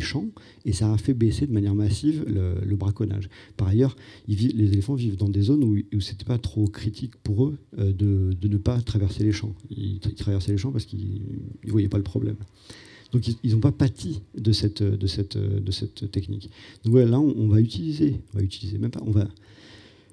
champs, 0.00 0.28
et 0.64 0.72
ça 0.72 0.92
a 0.92 0.98
fait 0.98 1.14
baisser 1.14 1.46
de 1.46 1.52
manière 1.52 1.74
massive 1.74 2.24
le, 2.26 2.76
braconnage. 2.76 3.28
Par 3.56 3.68
ailleurs, 3.68 3.96
les 4.28 4.72
éléphants 4.72 4.94
vivent 4.94 5.16
dans 5.16 5.28
des 5.28 5.42
zones 5.42 5.64
où, 5.64 5.76
où 5.76 6.00
ce 6.00 6.12
n'était 6.12 6.24
pas 6.24 6.38
trop 6.38 6.66
critique 6.66 7.16
pour 7.22 7.46
eux 7.46 7.58
euh, 7.78 7.92
de, 7.92 8.48
ne 8.48 8.56
pas 8.56 8.80
traverser 8.80 9.24
les 9.24 9.32
champs. 9.32 9.54
Ils, 9.70 10.00
traversaient 10.00 10.52
les 10.52 10.58
champs 10.58 10.72
parce 10.72 10.84
qu'ils 10.84 11.22
ne 11.64 11.70
voyaient 11.70 11.88
pas 11.88 11.98
le 11.98 12.04
problème. 12.04 12.36
Donc 13.12 13.28
ils 13.42 13.52
n'ont 13.52 13.60
pas 13.60 13.72
pâti 13.72 14.20
de 14.36 14.52
cette, 14.52 14.82
technique. 16.10 16.50
Donc 16.84 16.92
voilà, 16.92 17.12
là, 17.12 17.20
on, 17.20 17.48
va 17.48 17.60
utiliser, 17.60 18.20
on 18.34 18.38
va 18.38 18.44
utiliser 18.44 18.78
même 18.78 18.90
pas, 18.90 19.02
on 19.06 19.12
va 19.12 19.28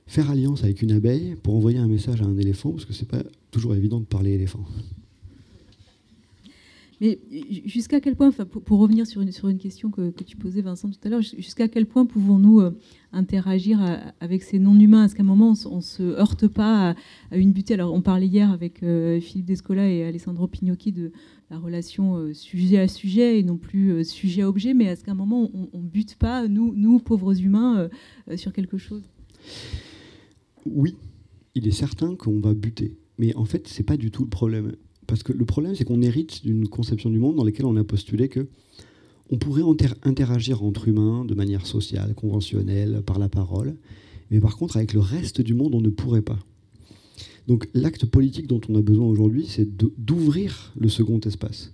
faire 0.07 0.29
alliance 0.29 0.63
avec 0.63 0.81
une 0.81 0.91
abeille 0.91 1.35
pour 1.41 1.55
envoyer 1.55 1.79
un 1.79 1.87
message 1.87 2.21
à 2.21 2.25
un 2.25 2.37
éléphant, 2.37 2.71
parce 2.71 2.85
que 2.85 2.93
c'est 2.93 3.07
pas 3.07 3.23
toujours 3.51 3.75
évident 3.75 3.99
de 3.99 4.05
parler 4.05 4.31
éléphant. 4.31 4.63
Mais 7.03 7.19
jusqu'à 7.65 7.99
quel 7.99 8.15
point, 8.15 8.31
pour, 8.31 8.79
revenir 8.79 9.05
sur 9.05 9.19
une, 9.19 9.57
question 9.57 9.91
que, 9.91 10.09
tu 10.23 10.37
posais, 10.37 10.61
Vincent, 10.61 10.89
tout 10.89 10.99
à 11.03 11.09
l'heure, 11.09 11.21
jusqu'à 11.21 11.67
quel 11.67 11.85
point 11.85 12.05
pouvons-nous 12.05 12.61
euh, 12.61 12.79
interagir 13.11 13.81
avec 14.21 14.41
ces 14.41 14.57
non-humains? 14.57 15.03
Est-ce 15.03 15.13
qu'à 15.13 15.23
un 15.23 15.25
moment, 15.25 15.53
on 15.69 15.75
ne 15.75 15.81
se 15.81 16.01
heurte 16.01 16.47
pas 16.47 16.95
à, 17.29 17.35
une 17.35 17.51
butée? 17.51 17.73
Alors, 17.73 17.93
on 17.93 18.01
parlait 18.01 18.27
hier 18.27 18.49
avec 18.49 18.83
euh, 18.83 19.19
Philippe 19.19 19.47
Descola 19.47 19.85
et 19.89 20.05
Alessandro 20.05 20.47
Pignocchi 20.47 20.93
de 20.93 21.11
la 21.51 21.59
relation 21.59 22.15
euh, 22.15 22.33
sujet 22.33 22.79
à 22.79 22.87
sujet 22.87 23.37
et 23.37 23.43
non 23.43 23.57
plus 23.57 24.05
sujet 24.05 24.43
à 24.43 24.47
objet, 24.47 24.73
mais 24.73 24.85
est-ce 24.85 25.03
qu'à 25.03 25.11
un 25.11 25.15
moment, 25.15 25.51
on 25.53 25.79
ne 25.81 25.89
bute 25.89 26.15
pas, 26.15 26.47
nous, 26.47 26.73
nous 26.73 26.99
pauvres 26.99 27.37
humains, 27.37 27.89
sur 28.37 28.53
quelque 28.53 28.77
chose? 28.77 29.03
Oui, 30.65 30.95
il 31.53 31.67
est 31.67 31.71
certain 31.71 32.15
qu'on 32.15 32.39
va 32.39 32.53
buter. 32.53 32.95
Mais 33.17 33.35
en 33.35 33.43
fait, 33.43 33.67
ce 33.67 33.79
n'est 33.79 33.85
pas 33.85 33.97
du 33.97 34.09
tout 34.09 34.23
le 34.23 34.29
problème. 34.29 34.71
Parce 35.07 35.23
que 35.23 35.33
le 35.33 35.45
problème, 35.45 35.75
c'est 35.75 35.85
qu'on 35.85 36.01
hérite 36.01 36.43
d'une 36.43 36.67
conception 36.67 37.09
du 37.09 37.19
monde 37.19 37.35
dans 37.35 37.43
laquelle 37.43 37.65
on 37.65 37.75
a 37.75 37.83
postulé 37.83 38.29
que 38.29 38.47
on 39.31 39.37
pourrait 39.37 39.63
interagir 40.03 40.63
entre 40.63 40.87
humains 40.87 41.25
de 41.25 41.33
manière 41.33 41.65
sociale, 41.65 42.13
conventionnelle, 42.13 43.01
par 43.05 43.19
la 43.19 43.29
parole, 43.29 43.75
mais 44.29 44.39
par 44.39 44.57
contre, 44.57 44.77
avec 44.77 44.93
le 44.93 44.99
reste 44.99 45.41
du 45.41 45.53
monde, 45.53 45.73
on 45.75 45.81
ne 45.81 45.89
pourrait 45.89 46.21
pas. 46.21 46.39
Donc 47.47 47.67
l'acte 47.73 48.05
politique 48.05 48.47
dont 48.47 48.61
on 48.69 48.75
a 48.75 48.81
besoin 48.81 49.07
aujourd'hui, 49.07 49.45
c'est 49.47 49.67
d'ouvrir 49.97 50.73
le 50.77 50.87
second 50.87 51.19
espace. 51.19 51.73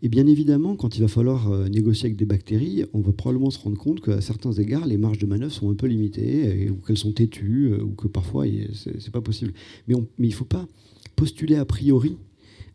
Et 0.00 0.08
bien 0.08 0.26
évidemment, 0.26 0.76
quand 0.76 0.96
il 0.96 1.00
va 1.00 1.08
falloir 1.08 1.50
euh, 1.50 1.68
négocier 1.68 2.06
avec 2.06 2.16
des 2.16 2.24
bactéries, 2.24 2.84
on 2.92 3.00
va 3.00 3.12
probablement 3.12 3.50
se 3.50 3.58
rendre 3.58 3.76
compte 3.76 4.00
qu'à 4.00 4.20
certains 4.20 4.52
égards, 4.52 4.86
les 4.86 4.96
marges 4.96 5.18
de 5.18 5.26
manœuvre 5.26 5.52
sont 5.52 5.70
un 5.70 5.74
peu 5.74 5.86
limitées, 5.86 6.70
ou 6.70 6.76
qu'elles 6.76 6.98
sont 6.98 7.12
têtues, 7.12 7.72
euh, 7.72 7.82
ou 7.82 7.90
que 7.90 8.06
parfois, 8.06 8.44
c'est 8.72 9.10
pas 9.10 9.20
possible. 9.20 9.52
Mais, 9.88 9.94
mais 10.18 10.28
il 10.28 10.30
ne 10.30 10.36
faut 10.36 10.44
pas 10.44 10.68
postuler 11.16 11.56
a 11.56 11.64
priori 11.64 12.16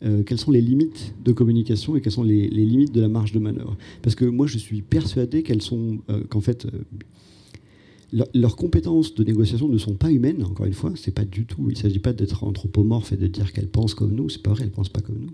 euh, 0.05 0.23
quelles 0.23 0.37
sont 0.37 0.51
les 0.51 0.59
limites 0.59 1.15
de 1.23 1.31
communication 1.31 1.95
et 1.95 2.01
quelles 2.01 2.11
sont 2.11 2.23
les, 2.23 2.47
limites 2.49 2.91
de 2.91 2.99
la 2.99 3.07
marge 3.07 3.31
de 3.31 3.39
manœuvre. 3.39 3.77
Parce 4.01 4.15
que 4.15 4.25
moi, 4.25 4.47
je 4.47 4.57
suis 4.57 4.81
persuadé 4.81 5.43
qu'elles 5.43 5.61
sont, 5.61 5.99
euh, 6.09 6.23
qu'en 6.25 6.41
fait, 6.41 6.65
euh, 6.65 8.25
leurs 8.33 8.57
compétences 8.57 9.15
de 9.15 9.23
négociation 9.23 9.69
ne 9.69 9.77
sont 9.77 9.95
pas 9.95 10.11
humaines. 10.11 10.43
Encore 10.43 10.65
une 10.65 10.73
fois, 10.73 10.91
c'est 10.95 11.13
pas 11.13 11.23
du 11.23 11.45
tout. 11.45 11.69
Il 11.69 11.77
s'agit 11.77 11.99
pas 11.99 12.11
d'être 12.11 12.43
anthropomorphe 12.43 13.13
et 13.13 13.17
de 13.17 13.27
dire 13.27 13.53
qu'elles 13.53 13.69
pensent 13.69 13.93
comme 13.93 14.13
nous. 14.13 14.29
C'est 14.29 14.43
pas 14.43 14.51
vrai, 14.51 14.65
elles 14.65 14.71
pensent 14.71 14.89
pas 14.89 15.01
comme 15.01 15.19
nous. 15.19 15.33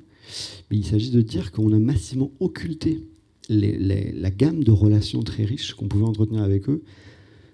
Mais 0.69 0.77
il 0.77 0.85
s'agit 0.85 1.09
de 1.09 1.21
dire 1.21 1.51
qu'on 1.51 1.73
a 1.73 1.79
massivement 1.79 2.31
occulté 2.39 3.03
la 3.49 4.29
gamme 4.29 4.63
de 4.63 4.69
relations 4.69 5.23
très 5.23 5.43
riches 5.43 5.73
qu'on 5.73 5.87
pouvait 5.87 6.05
entretenir 6.05 6.43
avec 6.43 6.69
eux, 6.69 6.83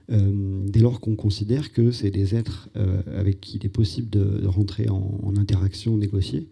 dès 0.10 0.82
lors 0.82 1.00
qu'on 1.00 1.16
considère 1.16 1.72
que 1.72 1.92
c'est 1.92 2.12
des 2.12 2.36
êtres 2.36 2.68
avec 3.16 3.40
qui 3.40 3.56
il 3.56 3.66
est 3.66 3.70
possible 3.70 4.10
de, 4.10 4.46
rentrer 4.46 4.90
en, 4.90 5.34
interaction, 5.38 5.96
négocier, 5.96 6.50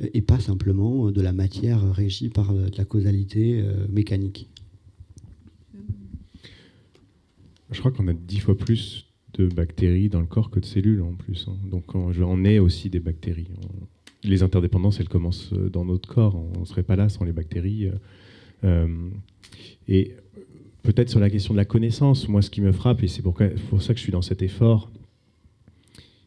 et 0.00 0.22
pas 0.22 0.40
simplement 0.40 1.10
de 1.10 1.20
la 1.20 1.32
matière 1.32 1.92
régie 1.92 2.28
par 2.28 2.52
de 2.52 2.76
la 2.76 2.84
causalité 2.84 3.64
mécanique. 3.88 4.48
Je 7.70 7.80
crois 7.80 7.90
qu'on 7.90 8.06
a 8.08 8.12
dix 8.12 8.40
fois 8.40 8.56
plus 8.56 9.06
de 9.34 9.46
bactéries 9.46 10.08
dans 10.08 10.20
le 10.20 10.26
corps 10.26 10.50
que 10.50 10.60
de 10.60 10.64
cellules 10.64 11.02
en 11.02 11.14
plus. 11.14 11.46
Hein. 11.48 11.56
Donc 11.70 11.94
on 11.94 12.44
est 12.44 12.58
aussi 12.58 12.90
des 12.90 13.00
bactéries. 13.00 13.48
Les 14.24 14.42
interdépendances, 14.42 14.98
elles 14.98 15.08
commencent 15.08 15.52
euh, 15.52 15.68
dans 15.68 15.84
notre 15.84 16.08
corps. 16.08 16.34
On 16.34 16.60
ne 16.60 16.64
serait 16.64 16.82
pas 16.82 16.96
là 16.96 17.08
sans 17.08 17.24
les 17.24 17.32
bactéries. 17.32 17.86
Euh, 17.86 17.92
euh, 18.64 19.08
et 19.88 20.12
peut-être 20.82 21.10
sur 21.10 21.20
la 21.20 21.30
question 21.30 21.54
de 21.54 21.58
la 21.58 21.64
connaissance, 21.64 22.28
moi 22.28 22.42
ce 22.42 22.50
qui 22.50 22.60
me 22.60 22.72
frappe, 22.72 23.02
et 23.02 23.08
c'est 23.08 23.22
pour, 23.22 23.36
ça 23.38 23.92
que 23.92 23.98
je 23.98 24.02
suis 24.02 24.12
dans 24.12 24.22
cet 24.22 24.42
effort, 24.42 24.90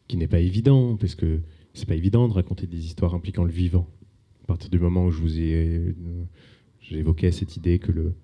qui 0.08 0.16
n'est 0.16 0.28
pas 0.28 0.40
évident, 0.40 0.96
parce 0.96 1.14
que 1.14 1.40
c'est 1.74 1.86
pas 1.86 1.94
évident 1.94 2.28
de 2.28 2.32
raconter 2.32 2.66
des 2.66 2.84
histoires 2.84 3.14
impliquant 3.14 3.44
le 3.44 3.52
vivant. 3.52 3.88
À 4.44 4.46
partir 4.46 4.70
du 4.70 4.78
moment 4.78 5.06
où 5.06 5.10
je 5.10 5.20
vous 5.20 5.38
ai, 5.38 5.94
j'évoquais 6.80 7.30
cette 7.30 7.56
idée 7.56 7.78
que 7.78 7.92
le, 7.92 8.14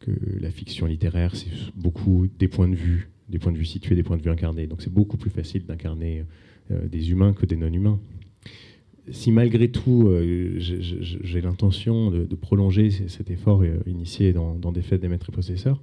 que 0.00 0.10
la 0.40 0.50
fiction 0.50 0.86
littéraire, 0.86 1.34
c'est 1.34 1.50
beaucoup 1.74 2.26
des 2.38 2.48
points 2.48 2.68
de 2.68 2.74
vue, 2.74 3.10
des 3.28 3.38
points 3.38 3.52
de 3.52 3.58
vue 3.58 3.64
situés, 3.64 3.94
des 3.94 4.02
points 4.02 4.16
de 4.16 4.22
vue 4.22 4.30
incarnés. 4.30 4.66
Donc 4.66 4.82
c'est 4.82 4.92
beaucoup 4.92 5.16
plus 5.16 5.30
facile 5.30 5.64
d'incarner 5.66 6.24
euh, 6.70 6.86
des 6.88 7.10
humains 7.10 7.32
que 7.32 7.46
des 7.46 7.56
non-humains. 7.56 7.98
Si 9.10 9.32
malgré 9.32 9.70
tout, 9.70 10.08
euh, 10.08 10.56
j'ai 10.58 11.40
l'intention 11.40 12.10
de, 12.10 12.34
prolonger 12.34 12.90
cet 12.90 13.30
effort 13.30 13.62
euh, 13.62 13.78
initié 13.86 14.34
dans, 14.34 14.72
des 14.72 14.82
fêtes 14.82 15.00
des 15.00 15.08
maîtres 15.08 15.30
et 15.30 15.32
possesseurs, 15.32 15.80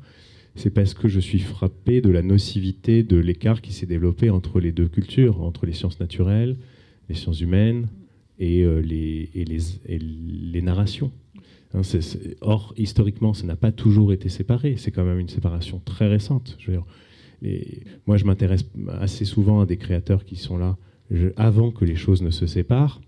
c'est 0.54 0.70
parce 0.70 0.94
que 0.94 1.08
je 1.08 1.20
suis 1.20 1.40
frappé 1.40 2.02
de 2.02 2.10
la 2.10 2.22
nocivité 2.22 3.04
de 3.04 3.18
l'écart 3.18 3.62
qui 3.62 3.74
s'est 3.74 3.88
développé 3.88 4.30
entre 4.30 4.60
les 4.60 4.72
deux 4.72 4.88
cultures, 4.88 5.42
entre 5.42 5.66
les 5.66 5.74
sciences 5.74 6.00
naturelles, 6.00 6.58
les 7.10 7.16
sciences 7.16 7.42
humaines 7.42 7.88
et, 8.40 8.66
les, 8.82 9.30
et 9.34 10.00
les 10.00 10.62
narrations. 10.62 11.12
Hein, 11.74 11.82
or, 12.42 12.74
historiquement, 12.78 13.34
ça 13.34 13.46
n'a 13.46 13.56
pas 13.56 13.72
toujours 13.72 14.14
été 14.14 14.30
séparé. 14.30 14.76
C'est 14.78 14.92
quand 14.92 15.04
même 15.04 15.20
une 15.20 15.30
séparation 15.30 15.82
très 15.84 16.08
récente. 16.08 16.58
Moi, 18.08 18.18
je 18.18 18.26
m'intéresse 18.26 18.66
assez 19.00 19.26
souvent 19.26 19.62
à 19.62 19.66
des 19.66 19.78
créateurs 19.78 20.26
qui 20.26 20.36
sont 20.36 20.58
là 20.58 20.78
avant 21.36 21.72
que 21.72 21.86
les 21.86 21.96
choses 21.96 22.22
ne 22.22 22.32
se 22.32 22.48
séparent. 22.48 23.02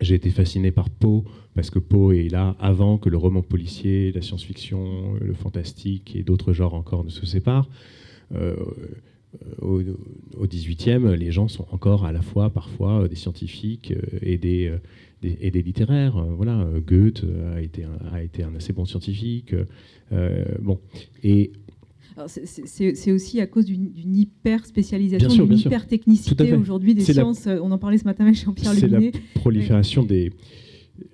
J'ai 0.00 0.14
été 0.14 0.30
fasciné 0.30 0.72
par 0.72 0.90
Poe, 0.90 1.24
parce 1.54 1.70
que 1.70 1.78
Poe 1.78 2.12
est 2.12 2.28
là 2.28 2.54
avant 2.60 2.98
que 2.98 3.08
le 3.08 3.16
roman 3.16 3.42
policier, 3.42 4.12
la 4.12 4.20
science-fiction, 4.20 5.14
le 5.20 5.32
fantastique 5.32 6.14
et 6.14 6.22
d'autres 6.22 6.52
genres 6.52 6.74
encore 6.74 7.02
ne 7.02 7.10
se 7.10 7.24
séparent. 7.24 7.68
Euh, 8.34 8.56
au, 9.60 9.80
XVIIIe, 10.46 10.98
18e, 10.98 11.12
les 11.12 11.32
gens 11.32 11.48
sont 11.48 11.66
encore 11.70 12.04
à 12.04 12.12
la 12.12 12.22
fois 12.22 12.50
parfois 12.50 13.08
des 13.08 13.16
scientifiques 13.16 13.92
euh, 13.92 14.18
et 14.22 14.38
des, 14.38 14.68
euh, 14.68 14.78
et 15.22 15.50
des 15.50 15.62
littéraires. 15.62 16.16
Euh, 16.16 16.34
voilà, 16.36 16.60
euh, 16.60 16.80
Goethe 16.80 17.24
euh, 17.24 17.56
a 17.56 17.60
été 17.60 17.84
un, 17.84 17.98
a 18.12 18.22
été 18.22 18.42
un 18.42 18.54
assez 18.54 18.72
bon 18.72 18.84
scientifique. 18.84 19.54
bon, 20.60 20.78
et 21.22 21.52
c'est 22.26 23.12
aussi 23.12 23.40
à 23.40 23.46
cause 23.46 23.66
d'une 23.66 24.16
hyper 24.16 24.64
spécialisation, 24.64 25.44
d'une 25.44 25.58
hyper 25.58 25.86
technicité 25.86 26.54
aujourd'hui 26.54 26.94
des 26.94 27.04
sciences. 27.04 27.46
On 27.46 27.70
en 27.70 27.78
parlait 27.78 27.98
ce 27.98 28.04
matin 28.04 28.24
avec 28.24 28.36
Jean-Pierre 28.36 28.72
C'est 28.72 28.88
la 28.88 29.00
prolifération 29.34 30.02
des. 30.02 30.32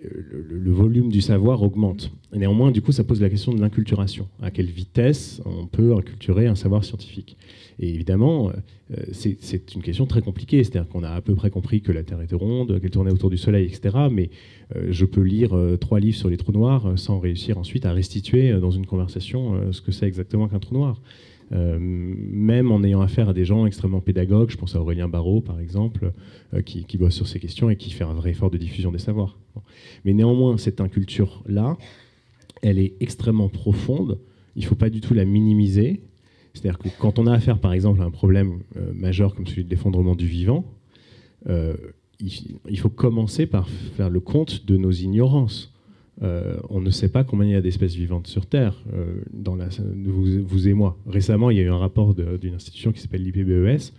Le, 0.00 0.70
volume 0.70 1.10
du 1.10 1.20
savoir 1.20 1.60
augmente. 1.60 2.12
Néanmoins, 2.32 2.70
du 2.70 2.80
coup, 2.82 2.92
ça 2.92 3.02
pose 3.02 3.20
la 3.20 3.28
question 3.28 3.52
de 3.52 3.60
l'inculturation. 3.60 4.28
À 4.40 4.52
quelle 4.52 4.70
vitesse 4.70 5.42
on 5.44 5.66
peut 5.66 5.92
inculturer 5.96 6.46
un 6.46 6.54
savoir 6.54 6.84
scientifique? 6.84 7.36
Et 7.82 7.88
évidemment, 7.88 8.50
euh, 8.92 8.96
c'est 9.10 9.74
une 9.74 9.82
question 9.82 10.06
très 10.06 10.22
compliquée. 10.22 10.62
C'est-à-dire 10.62 10.88
qu'on 10.88 11.02
a 11.02 11.10
à 11.10 11.20
peu 11.20 11.34
près 11.34 11.50
compris 11.50 11.82
que 11.82 11.90
la 11.90 12.04
Terre 12.04 12.20
était 12.22 12.36
ronde, 12.36 12.80
qu'elle 12.80 12.90
tournait 12.90 13.10
autour 13.10 13.28
du 13.28 13.36
Soleil, 13.36 13.66
etc. 13.66 14.06
Mais 14.10 14.30
euh, 14.76 14.86
je 14.90 15.04
peux 15.04 15.20
lire 15.20 15.52
euh, 15.56 15.76
trois 15.76 15.98
livres 15.98 16.16
sur 16.16 16.28
les 16.28 16.36
trous 16.36 16.52
noirs 16.52 16.92
sans 16.96 17.18
réussir 17.18 17.58
ensuite 17.58 17.84
à 17.84 17.92
restituer 17.92 18.52
dans 18.60 18.70
une 18.70 18.86
conversation 18.86 19.72
ce 19.72 19.80
que 19.80 19.90
c'est 19.90 20.06
exactement 20.06 20.46
qu'un 20.48 20.60
trou 20.60 20.74
noir. 20.74 21.02
même 21.50 22.70
en 22.70 22.82
ayant 22.84 23.00
affaire 23.00 23.28
à 23.28 23.34
des 23.34 23.44
gens 23.44 23.66
extrêmement 23.66 24.00
pédagogues, 24.00 24.50
je 24.50 24.56
pense 24.56 24.76
à 24.76 24.80
Aurélien 24.80 25.08
Barraud 25.08 25.40
par 25.40 25.58
exemple, 25.58 26.12
qui, 26.64 26.84
qui, 26.84 26.98
bosse 26.98 27.14
sur 27.14 27.26
ces 27.26 27.40
questions 27.40 27.68
et 27.68 27.76
qui 27.76 27.90
fait 27.90 28.04
un 28.04 28.14
vrai 28.14 28.30
effort 28.30 28.50
de 28.50 28.58
diffusion 28.58 28.92
des 28.92 28.98
savoirs. 28.98 29.38
Mais 30.04 30.14
néanmoins, 30.14 30.56
cette 30.56 30.80
inculture-là, 30.80 31.76
elle 32.62 32.78
est 32.78 32.94
extrêmement 33.00 33.48
profonde, 33.48 34.18
il 34.56 34.62
ne 34.62 34.66
faut 34.68 34.76
pas 34.76 34.90
du 34.90 35.00
tout 35.00 35.14
la 35.14 35.24
minimiser, 35.24 36.00
c'est-à-dire 36.54 36.78
que 36.78 36.88
quand 36.98 37.18
on 37.18 37.26
a 37.26 37.32
affaire, 37.32 37.58
par 37.58 37.72
exemple, 37.72 38.00
à 38.02 38.04
un 38.04 38.10
problème 38.10 38.60
euh, 38.76 38.92
majeur 38.94 39.34
comme 39.34 39.46
celui 39.46 39.64
de 39.64 39.70
l'effondrement 39.70 40.14
du 40.14 40.26
vivant, 40.26 40.64
euh, 41.48 41.74
il, 42.20 42.78
faut 42.78 42.88
commencer 42.88 43.46
par 43.46 43.68
faire 43.68 44.08
le 44.08 44.20
compte 44.20 44.64
de 44.66 44.76
nos 44.76 44.92
ignorances. 44.92 45.72
Euh, 46.22 46.56
on 46.68 46.80
ne 46.80 46.90
sait 46.90 47.08
pas 47.08 47.24
combien 47.24 47.48
il 47.48 47.52
y 47.52 47.56
a 47.56 47.60
d'espèces 47.60 47.94
vivantes 47.94 48.28
sur 48.28 48.46
Terre, 48.46 48.80
dans 49.32 49.56
la, 49.56 49.68
vous, 50.06 50.44
vous, 50.44 50.68
et 50.68 50.72
moi. 50.72 50.96
Récemment, 51.06 51.50
il 51.50 51.56
y 51.56 51.60
a 51.60 51.64
eu 51.64 51.70
un 51.70 51.78
rapport 51.78 52.14
d'une 52.14 52.54
institution 52.54 52.92
qui 52.92 53.00
s'appelle 53.00 53.24
l'IPBES, 53.24 53.92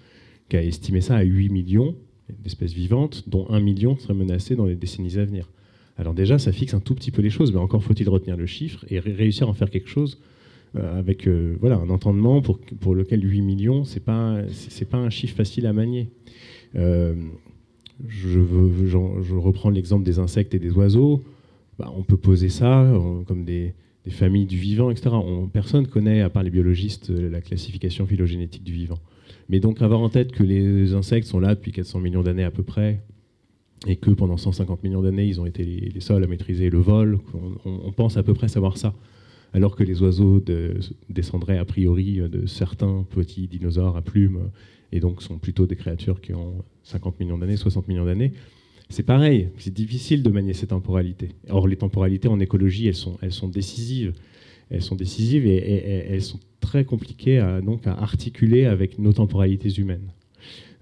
qui 0.47 0.55
a 0.55 0.63
estimé 0.63 1.01
ça 1.01 1.17
à 1.17 1.23
8 1.23 1.49
millions 1.49 1.95
d'espèces 2.43 2.71
vivantes, 2.71 3.27
dont 3.27 3.45
1 3.49 3.59
million 3.59 3.97
seraient 3.97 4.13
menacées 4.13 4.55
dans 4.55 4.67
les 4.67 4.75
décennies 4.75 5.17
à 5.17 5.25
venir. 5.25 5.49
Alors 5.97 6.13
déjà, 6.13 6.39
ça 6.39 6.53
fixe 6.53 6.73
un 6.73 6.79
tout 6.79 6.95
petit 6.95 7.11
peu 7.11 7.21
les 7.21 7.29
choses, 7.29 7.51
mais 7.51 7.59
encore 7.59 7.83
faut-il 7.83 8.07
retenir 8.07 8.37
le 8.37 8.45
chiffre 8.45 8.85
et 8.89 8.99
réussir 8.99 9.47
à 9.47 9.49
en 9.49 9.53
faire 9.53 9.69
quelque 9.69 9.89
chose 9.89 10.17
avec 10.75 11.27
euh, 11.27 11.55
voilà, 11.59 11.77
un 11.77 11.89
entendement 11.89 12.41
pour, 12.41 12.59
pour 12.59 12.95
lequel 12.95 13.23
8 13.23 13.41
millions, 13.41 13.83
ce 13.83 13.95
n'est 13.95 13.99
pas, 14.01 14.41
c'est 14.51 14.89
pas 14.89 14.97
un 14.97 15.09
chiffre 15.09 15.35
facile 15.35 15.65
à 15.67 15.73
manier. 15.73 16.09
Euh, 16.75 17.15
je, 18.07 18.39
reprends 19.35 19.69
l'exemple 19.69 20.03
des 20.03 20.19
insectes 20.19 20.53
et 20.55 20.59
des 20.59 20.71
oiseaux. 20.71 21.23
Bah, 21.77 21.91
on 21.95 22.03
peut 22.03 22.17
poser 22.17 22.49
ça 22.49 22.91
comme 23.27 23.45
des, 23.45 23.73
familles 24.09 24.45
du 24.45 24.57
vivant, 24.57 24.89
etc. 24.89 25.09
On, 25.13 25.47
personne 25.47 25.87
connaît, 25.87 26.21
à 26.21 26.29
part 26.29 26.43
les 26.43 26.49
biologistes, 26.49 27.09
la 27.09 27.41
classification 27.41 28.05
phylogénétique 28.05 28.63
du 28.63 28.73
vivant. 28.73 28.99
Mais 29.49 29.59
donc 29.59 29.81
avoir 29.81 30.01
en 30.01 30.09
tête 30.09 30.31
que 30.31 30.43
les 30.43 30.93
insectes 30.93 31.27
sont 31.27 31.39
là 31.39 31.55
depuis 31.55 31.71
400 31.71 31.99
millions 31.99 32.23
d'années 32.23 32.43
à 32.43 32.51
peu 32.51 32.63
près, 32.63 33.01
et 33.87 33.95
que 33.95 34.11
pendant 34.11 34.37
150 34.37 34.83
millions 34.83 35.01
d'années, 35.01 35.25
ils 35.25 35.41
ont 35.41 35.45
été 35.45 35.63
les, 35.63 35.99
seuls 35.99 36.23
à 36.23 36.27
maîtriser 36.27 36.69
le 36.69 36.79
vol, 36.79 37.19
on, 37.65 37.91
pense 37.91 38.17
à 38.17 38.23
peu 38.23 38.33
près 38.33 38.47
savoir 38.47 38.77
ça 38.77 38.93
alors 39.53 39.75
que 39.75 39.83
les 39.83 40.01
oiseaux 40.01 40.43
descendraient 41.09 41.57
a 41.57 41.65
priori 41.65 42.19
de 42.19 42.45
certains 42.45 43.05
petits 43.09 43.47
dinosaures 43.47 43.95
à 43.95 44.01
plumes, 44.01 44.49
et 44.91 44.99
donc 44.99 45.21
sont 45.23 45.39
plutôt 45.39 45.65
des 45.65 45.75
créatures 45.75 46.21
qui 46.21 46.33
ont 46.33 46.63
50 46.83 47.19
millions 47.19 47.37
d'années, 47.37 47.57
60 47.57 47.87
millions 47.87 48.05
d'années. 48.05 48.33
C'est 48.89 49.03
pareil, 49.03 49.49
c'est 49.57 49.73
difficile 49.73 50.21
de 50.21 50.29
manier 50.29 50.53
ces 50.53 50.67
temporalités. 50.67 51.29
Or, 51.49 51.67
les 51.67 51.77
temporalités 51.77 52.27
en 52.27 52.39
écologie, 52.39 52.87
elles 52.87 52.95
sont, 52.95 53.17
elles 53.21 53.31
sont 53.31 53.47
décisives. 53.47 54.13
Elles 54.69 54.81
sont 54.81 54.95
décisives 54.95 55.45
et, 55.47 56.07
elles 56.09 56.21
sont 56.21 56.39
très 56.59 56.85
compliquées 56.85 57.39
à, 57.39 57.61
donc, 57.61 57.87
à 57.87 57.93
articuler 57.93 58.65
avec 58.65 58.99
nos 58.99 59.13
temporalités 59.13 59.69
humaines. 59.69 60.11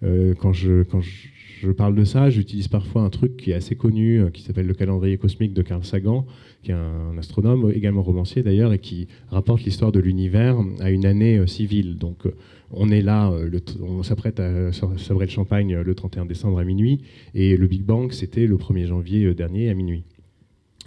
Euh, 0.03 0.33
quand, 0.35 0.53
je, 0.53 0.83
quand 0.83 1.01
je, 1.01 1.71
parle 1.71 1.95
de 1.95 2.03
ça, 2.03 2.29
j'utilise 2.29 2.67
parfois 2.67 3.03
un 3.03 3.09
truc 3.09 3.37
qui 3.37 3.51
est 3.51 3.53
assez 3.53 3.75
connu, 3.75 4.21
euh, 4.21 4.29
qui 4.29 4.41
s'appelle 4.41 4.67
le 4.67 4.73
calendrier 4.73 5.17
cosmique 5.17 5.53
de 5.53 5.61
Carl 5.61 5.83
Sagan, 5.83 6.25
qui 6.61 6.71
est 6.71 6.75
un 6.75 7.17
astronome, 7.17 7.71
également 7.73 8.03
romancier 8.03 8.43
d'ailleurs, 8.43 8.73
et 8.73 8.79
qui 8.79 9.07
rapporte 9.29 9.63
l'histoire 9.63 9.91
de 9.91 9.99
l'univers 9.99 10.57
à 10.79 10.91
une 10.91 11.05
année 11.05 11.37
euh, 11.37 11.47
civile. 11.47 11.97
Donc 11.97 12.25
euh, 12.25 12.35
on 12.71 12.89
est 12.89 13.01
là, 13.01 13.31
euh, 13.31 13.59
on 13.81 14.03
s'apprête 14.03 14.39
à 14.39 14.71
sabrer 14.71 15.25
le 15.25 15.31
champagne 15.31 15.75
le 15.75 15.95
31 15.95 16.25
décembre 16.25 16.59
à 16.59 16.63
minuit, 16.63 17.01
et 17.33 17.57
le 17.57 17.67
Big 17.67 17.83
Bang, 17.83 18.11
c'était 18.11 18.45
le 18.45 18.57
1er 18.57 18.85
janvier 18.87 19.33
dernier 19.33 19.69
à 19.69 19.73
minuit. 19.73 20.03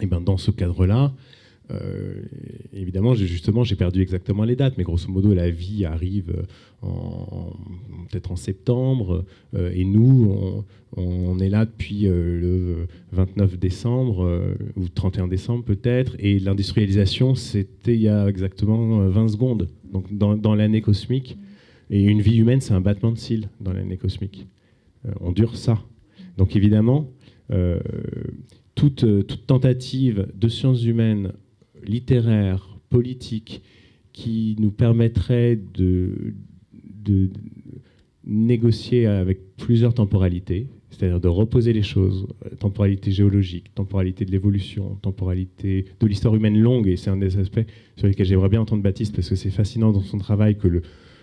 Et 0.01 0.07
ben 0.07 0.21
dans 0.21 0.37
ce 0.37 0.51
cadre-là, 0.51 1.13
euh, 1.71 2.21
évidemment, 2.73 3.15
justement, 3.15 3.63
j'ai 3.63 3.75
perdu 3.75 4.01
exactement 4.01 4.43
les 4.43 4.55
dates, 4.55 4.77
mais 4.77 4.83
grosso 4.83 5.09
modo, 5.09 5.33
la 5.33 5.49
vie 5.49 5.85
arrive 5.85 6.45
en, 6.81 7.53
peut-être 8.09 8.31
en 8.31 8.35
septembre, 8.35 9.25
euh, 9.55 9.71
et 9.73 9.83
nous, 9.83 10.63
on, 10.95 11.39
est 11.39 11.49
là 11.49 11.65
depuis 11.65 12.07
euh, 12.07 12.39
le 12.39 12.87
29 13.13 13.57
décembre 13.57 14.55
ou 14.75 14.87
31 14.87 15.27
décembre 15.27 15.63
peut-être, 15.63 16.15
et 16.19 16.39
l'industrialisation, 16.39 17.35
c'était 17.35 17.95
il 17.95 18.01
y 18.01 18.09
a 18.09 18.27
exactement 18.27 19.07
20 19.07 19.29
secondes, 19.29 19.67
donc 19.91 20.13
dans, 20.15 20.55
l'année 20.55 20.81
cosmique. 20.81 21.37
Et 21.91 22.01
une 22.03 22.21
vie 22.21 22.37
humaine, 22.37 22.61
c'est 22.61 22.73
un 22.73 22.81
battement 22.81 23.11
de 23.11 23.17
cils 23.17 23.49
dans 23.61 23.71
l'année 23.71 23.97
cosmique. 23.97 24.47
on 25.21 25.31
dure 25.31 25.55
ça. 25.55 25.79
Donc 26.35 26.55
évidemment, 26.55 27.11
toute, 28.73 29.05
tentative 29.45 30.27
de 30.33 30.47
sciences 30.47 30.83
humaines 30.83 31.31
littéraire, 31.87 32.77
politique, 32.89 33.61
qui 34.13 34.55
nous 34.59 34.71
permettrait 34.71 35.59
de, 35.73 36.35
de 37.03 37.29
négocier 38.25 39.05
avec 39.05 39.55
plusieurs 39.57 39.93
temporalités, 39.93 40.67
c'est-à-dire 40.89 41.19
de 41.19 41.27
reposer 41.27 41.73
les 41.73 41.83
choses, 41.83 42.27
euh, 42.45 42.55
temporalité 42.55 43.11
géologique, 43.11 43.73
temporalité 43.75 44.25
de 44.25 44.31
l'évolution, 44.31 44.95
temporalité 45.01 45.85
de 45.99 46.07
l'histoire 46.07 46.35
humaine 46.35 46.57
longue, 46.57 46.87
et 46.87 46.95
c'est 46.95 47.09
un 47.09 47.17
des 47.17 47.37
aspects 47.37 47.65
sur 47.97 48.07
lesquels 48.07 48.25
j'aimerais 48.25 48.49
bien 48.49 48.61
entendre 48.61 48.81
Baptiste, 48.81 49.15
parce 49.15 49.29
que 49.29 49.35
c'est 49.35 49.49
fascinant 49.49 49.91
dans 49.91 50.01
son 50.01 50.17
travail 50.17 50.57
que 50.57 50.67
le, 50.67 50.81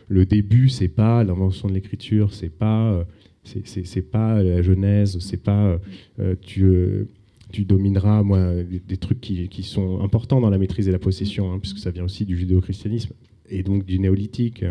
le 0.08 0.26
début, 0.26 0.68
c'est 0.68 0.88
pas 0.88 1.24
l'invention 1.24 1.68
de 1.68 1.74
l'écriture, 1.74 2.34
c'est 2.34 2.50
pas, 2.50 2.92
euh, 2.92 3.04
c'est 3.44 4.10
pas 4.10 4.42
la 4.42 4.62
Genèse, 4.62 5.18
c'est 5.18 5.42
pas 5.42 5.78
euh, 6.20 6.34
tu, 6.40 7.06
tu 7.52 7.64
domineras 7.64 8.22
moi, 8.22 8.54
des, 8.64 8.96
trucs 8.96 9.20
qui, 9.20 9.48
qui, 9.48 9.62
sont 9.62 10.00
importants 10.00 10.40
dans 10.40 10.50
la 10.50 10.58
maîtrise 10.58 10.88
et 10.88 10.92
la 10.92 10.98
possession, 10.98 11.52
hein, 11.52 11.58
puisque 11.60 11.78
ça 11.78 11.90
vient 11.90 12.04
aussi 12.04 12.24
du 12.24 12.36
judéo-christianisme 12.36 13.12
et 13.48 13.62
donc 13.62 13.84
du 13.84 13.98
néolithique. 13.98 14.64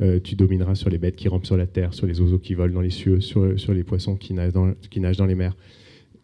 Euh, 0.00 0.20
tu 0.22 0.34
domineras 0.34 0.74
sur 0.74 0.90
les 0.90 0.98
bêtes 0.98 1.16
qui 1.16 1.28
rampent 1.28 1.46
sur 1.46 1.56
la 1.56 1.66
terre, 1.66 1.94
sur 1.94 2.06
les 2.06 2.20
oiseaux 2.20 2.38
qui 2.38 2.54
volent 2.54 2.74
dans 2.74 2.80
les 2.80 2.90
cieux, 2.90 3.20
sur, 3.20 3.58
sur 3.58 3.72
les 3.72 3.84
poissons 3.84 4.16
qui 4.16 4.34
nagent, 4.34 4.52
dans, 4.52 4.72
qui 4.90 5.00
nagent 5.00 5.16
dans 5.16 5.26
les 5.26 5.34
mers. 5.34 5.56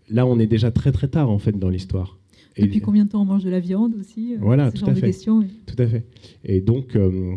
Là, 0.08 0.26
on 0.26 0.38
est 0.38 0.46
déjà 0.46 0.70
très 0.70 0.92
très 0.92 1.08
tard 1.08 1.30
en 1.30 1.38
fait 1.38 1.58
dans 1.58 1.68
l'histoire. 1.68 2.18
Et 2.56 2.62
Depuis 2.62 2.80
combien 2.80 3.04
de 3.04 3.10
temps 3.10 3.22
on 3.22 3.26
mange 3.26 3.44
de 3.44 3.50
la 3.50 3.60
viande 3.60 3.94
aussi 3.98 4.34
euh, 4.34 4.38
Voilà, 4.40 4.72
tout 4.72 4.84
à 4.84 4.94
fait. 4.94 5.12
Tout 5.12 5.76
à 5.78 5.86
fait. 5.86 6.04
Et 6.44 6.60
donc, 6.60 6.96
euh, 6.96 7.36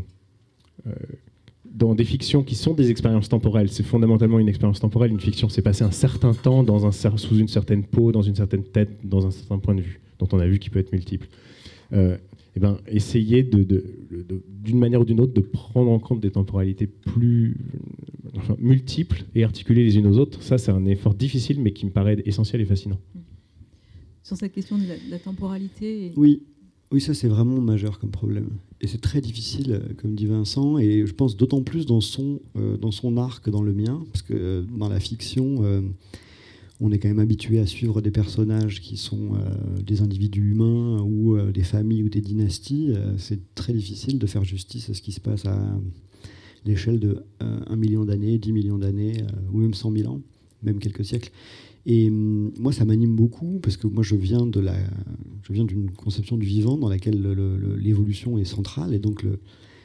dans 1.73 1.95
des 1.95 2.05
fictions 2.05 2.43
qui 2.43 2.55
sont 2.55 2.73
des 2.73 2.91
expériences 2.91 3.29
temporelles, 3.29 3.69
c'est 3.69 3.83
fondamentalement 3.83 4.39
une 4.39 4.47
expérience 4.47 4.79
temporelle. 4.79 5.11
Une 5.11 5.19
fiction, 5.19 5.49
c'est 5.49 5.61
passer 5.61 5.83
un 5.83 5.91
certain 5.91 6.33
temps 6.33 6.63
dans 6.63 6.85
un, 6.85 6.91
sous 6.91 7.37
une 7.37 7.47
certaine 7.47 7.83
peau, 7.83 8.11
dans 8.11 8.21
une 8.21 8.35
certaine 8.35 8.63
tête, 8.63 8.99
dans 9.03 9.25
un 9.25 9.31
certain 9.31 9.57
point 9.57 9.75
de 9.75 9.81
vue, 9.81 9.99
dont 10.19 10.27
on 10.31 10.39
a 10.39 10.47
vu 10.47 10.59
qu'il 10.59 10.71
peut 10.71 10.79
être 10.79 10.91
multiple. 10.91 11.27
Eh 12.55 12.59
ben, 12.59 12.77
essayer 12.87 13.43
d'une 13.43 14.77
manière 14.77 15.01
ou 15.01 15.05
d'une 15.05 15.19
autre 15.19 15.33
de 15.33 15.41
prendre 15.41 15.89
en 15.89 15.97
compte 15.97 16.19
des 16.19 16.29
temporalités 16.29 16.85
plus 16.85 17.57
multiples 18.59 19.23
et 19.33 19.43
articulées 19.43 19.83
les 19.83 19.97
unes 19.97 20.05
aux 20.07 20.19
autres. 20.19 20.43
Ça, 20.43 20.59
c'est 20.59 20.71
un 20.71 20.85
effort 20.85 21.15
difficile, 21.15 21.59
mais 21.59 21.73
qui 21.73 21.85
me 21.85 21.91
paraît 21.91 22.21
essentiel 22.25 22.61
et 22.61 22.65
fascinant. 22.65 22.99
Sur 24.21 24.37
cette 24.37 24.53
question 24.53 24.77
de 24.77 24.83
la, 25.09 25.19
temporalité 25.19 26.13
Oui, 26.15 26.43
oui, 26.93 27.01
ça 27.01 27.13
c'est 27.13 27.27
vraiment 27.27 27.59
majeur 27.59 27.99
comme 27.99 28.11
problème. 28.11 28.49
Et 28.79 28.87
c'est 28.87 29.01
très 29.01 29.19
difficile, 29.19 29.73
euh, 29.73 29.93
comme 29.97 30.15
dit 30.15 30.27
Vincent, 30.27 30.77
et 30.77 31.05
je 31.05 31.13
pense 31.13 31.35
d'autant 31.35 31.63
plus 31.63 31.85
dans 31.85 32.01
son, 32.01 32.39
euh, 32.55 32.77
dans 32.77 32.91
son 32.91 33.17
art 33.17 33.41
que 33.41 33.49
dans 33.49 33.63
le 33.63 33.73
mien, 33.73 34.05
parce 34.11 34.21
que 34.21 34.33
euh, 34.33 34.61
dans 34.61 34.89
la 34.89 34.99
fiction, 34.99 35.63
on 36.79 36.91
est 36.91 36.99
quand 36.99 37.07
même 37.07 37.19
habitué 37.19 37.59
à 37.59 37.65
suivre 37.65 38.01
des 38.01 38.11
personnages 38.11 38.81
qui 38.81 38.97
sont 38.97 39.35
euh, 39.35 39.81
des 39.81 40.01
individus 40.01 40.51
humains 40.51 41.01
ou 41.01 41.37
euh, 41.37 41.51
des 41.51 41.63
familles 41.63 42.03
ou 42.03 42.09
des 42.09 42.19
dynasties. 42.19 42.91
Euh, 42.91 43.17
c'est 43.17 43.55
très 43.55 43.71
difficile 43.71 44.19
de 44.19 44.27
faire 44.27 44.43
justice 44.43 44.89
à 44.89 44.93
ce 44.93 45.01
qui 45.01 45.13
se 45.13 45.21
passe 45.21 45.45
à 45.45 45.57
l'échelle 46.65 46.99
de 46.99 47.23
1 47.39 47.75
million 47.77 48.03
d'années, 48.03 48.37
10 48.37 48.51
millions 48.51 48.77
d'années 48.77 49.23
ou 49.51 49.59
même 49.59 49.73
100 49.73 49.91
000 49.91 50.11
ans, 50.11 50.21
même 50.61 50.79
quelques 50.79 51.05
siècles. 51.05 51.31
Et 51.85 52.09
hum, 52.09 52.51
moi, 52.59 52.71
ça 52.71 52.85
m'anime 52.85 53.15
beaucoup 53.15 53.59
parce 53.61 53.77
que 53.77 53.87
moi, 53.87 54.03
je 54.03 54.15
viens 54.15 54.45
de 54.45 54.59
la, 54.59 54.75
je 55.43 55.53
viens 55.53 55.65
d'une 55.65 55.91
conception 55.91 56.37
du 56.37 56.45
vivant 56.45 56.77
dans 56.77 56.89
laquelle 56.89 57.21
l'évolution 57.77 58.37
est 58.37 58.45
centrale 58.45 58.93
et 58.93 58.99
donc 58.99 59.25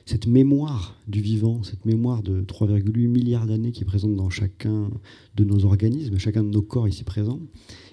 cette 0.08 0.26
mémoire 0.26 0.98
du 1.06 1.20
vivant, 1.20 1.62
cette 1.62 1.84
mémoire 1.84 2.22
de 2.22 2.40
3,8 2.40 3.08
milliards 3.08 3.46
d'années 3.46 3.72
qui 3.72 3.82
est 3.82 3.84
présente 3.84 4.16
dans 4.16 4.30
chacun 4.30 4.90
de 5.36 5.44
nos 5.44 5.66
organismes, 5.66 6.16
chacun 6.16 6.42
de 6.42 6.48
nos 6.48 6.62
corps 6.62 6.88
ici 6.88 7.04
présents, 7.04 7.40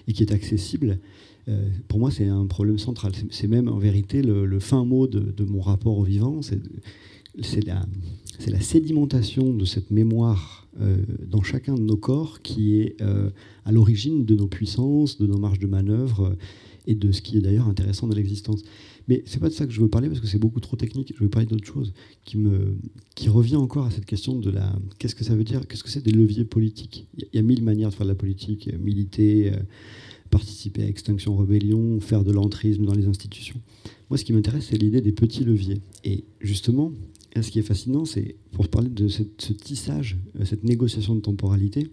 et 0.08 0.14
qui 0.14 0.22
est 0.22 0.32
accessible, 0.32 0.98
euh, 1.48 1.68
pour 1.88 1.98
moi, 1.98 2.10
c'est 2.10 2.26
un 2.26 2.46
problème 2.46 2.78
central. 2.78 3.12
C'est 3.30 3.48
même 3.48 3.68
en 3.68 3.76
vérité 3.76 4.22
le, 4.22 4.58
fin 4.60 4.84
mot 4.86 5.06
de, 5.06 5.44
mon 5.44 5.60
rapport 5.60 5.98
au 5.98 6.04
vivant. 6.04 6.40
C'est 6.40 7.66
la, 7.66 7.84
la, 8.46 8.60
sédimentation 8.60 9.52
de 9.52 9.66
cette 9.66 9.90
mémoire 9.90 10.65
dans 11.26 11.42
chacun 11.42 11.74
de 11.74 11.82
nos 11.82 11.96
corps 11.96 12.42
qui 12.42 12.80
est 12.80 13.00
euh, 13.00 13.30
à 13.64 13.72
l'origine 13.72 14.24
de 14.24 14.34
nos 14.34 14.46
puissances, 14.46 15.18
de 15.18 15.26
nos 15.26 15.38
marges 15.38 15.58
de 15.58 15.66
manœuvre 15.66 16.36
et 16.86 16.94
de 16.94 17.12
ce 17.12 17.20
qui 17.20 17.36
est 17.36 17.40
d'ailleurs 17.40 17.68
intéressant 17.68 18.06
dans 18.06 18.14
l'existence. 18.14 18.62
Mais 19.08 19.22
c'est 19.26 19.40
pas 19.40 19.48
de 19.48 19.54
ça 19.54 19.66
que 19.66 19.72
je 19.72 19.80
veux 19.80 19.88
parler 19.88 20.08
parce 20.08 20.20
que 20.20 20.26
c'est 20.26 20.38
beaucoup 20.38 20.60
trop 20.60 20.76
technique. 20.76 21.12
Je 21.16 21.22
veux 21.22 21.30
parler 21.30 21.46
d'autre 21.46 21.66
chose 21.66 21.92
qui 22.24 22.38
me 22.38 22.76
qui 23.14 23.28
revient 23.28 23.56
encore 23.56 23.86
à 23.86 23.90
cette 23.90 24.04
question 24.04 24.38
de 24.38 24.50
la 24.50 24.76
qu'est-ce 24.98 25.14
que 25.14 25.24
ça 25.24 25.34
veut 25.34 25.44
dire 25.44 25.66
Qu'est-ce 25.66 25.84
que 25.84 25.90
c'est 25.90 26.04
des 26.04 26.12
leviers 26.12 26.44
politiques? 26.44 27.06
Il 27.16 27.26
y, 27.32 27.38
a 27.38 27.42
mille 27.42 27.62
manières 27.62 27.90
de 27.90 27.94
faire 27.94 28.06
de 28.06 28.10
la 28.10 28.16
politique 28.16 28.68
euh, 28.72 28.78
militer, 28.78 29.52
euh, 29.52 29.56
participer 30.30 30.82
à 30.82 30.88
Extinction 30.88 31.36
Rebellion, 31.36 32.00
faire 32.00 32.24
de 32.24 32.32
l'entrisme 32.32 32.84
dans 32.84 32.94
les 32.94 33.06
institutions. 33.06 33.60
Moi, 34.10 34.18
ce 34.18 34.24
qui 34.24 34.32
m'intéresse, 34.32 34.66
c'est 34.70 34.78
l'idée 34.78 35.00
des 35.00 35.12
petits 35.12 35.44
leviers. 35.44 35.78
Et 36.04 36.24
justement, 36.40 36.92
ce 37.42 37.50
qui 37.50 37.58
est 37.58 37.62
fascinant, 37.62 38.04
c'est 38.04 38.36
pour 38.52 38.68
parler 38.68 38.88
de 38.88 39.08
ce 39.08 39.52
tissage, 39.52 40.18
euh, 40.40 40.44
cette 40.44 40.64
négociation 40.64 41.14
de 41.14 41.20
temporalité. 41.20 41.88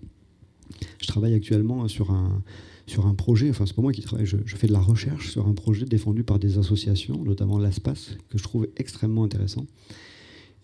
Je 0.99 1.07
travaille 1.07 1.33
actuellement 1.33 1.87
sur 1.87 2.11
un 2.11 2.41
sur 2.85 3.07
un 3.07 3.13
projet, 3.13 3.49
enfin 3.49 3.65
c'est 3.65 3.75
pas 3.75 3.81
moi 3.81 3.93
qui 3.93 4.01
travaille, 4.01 4.25
je, 4.25 4.37
fais 4.45 4.67
de 4.67 4.73
la 4.73 4.79
recherche 4.79 5.31
sur 5.31 5.47
un 5.47 5.53
projet 5.53 5.85
défendu 5.85 6.23
par 6.23 6.39
des 6.39 6.57
associations, 6.57 7.23
notamment 7.23 7.57
l'ASPAS, 7.57 8.17
que 8.29 8.37
je 8.37 8.43
trouve 8.43 8.67
extrêmement 8.77 9.23
intéressant. 9.23 9.65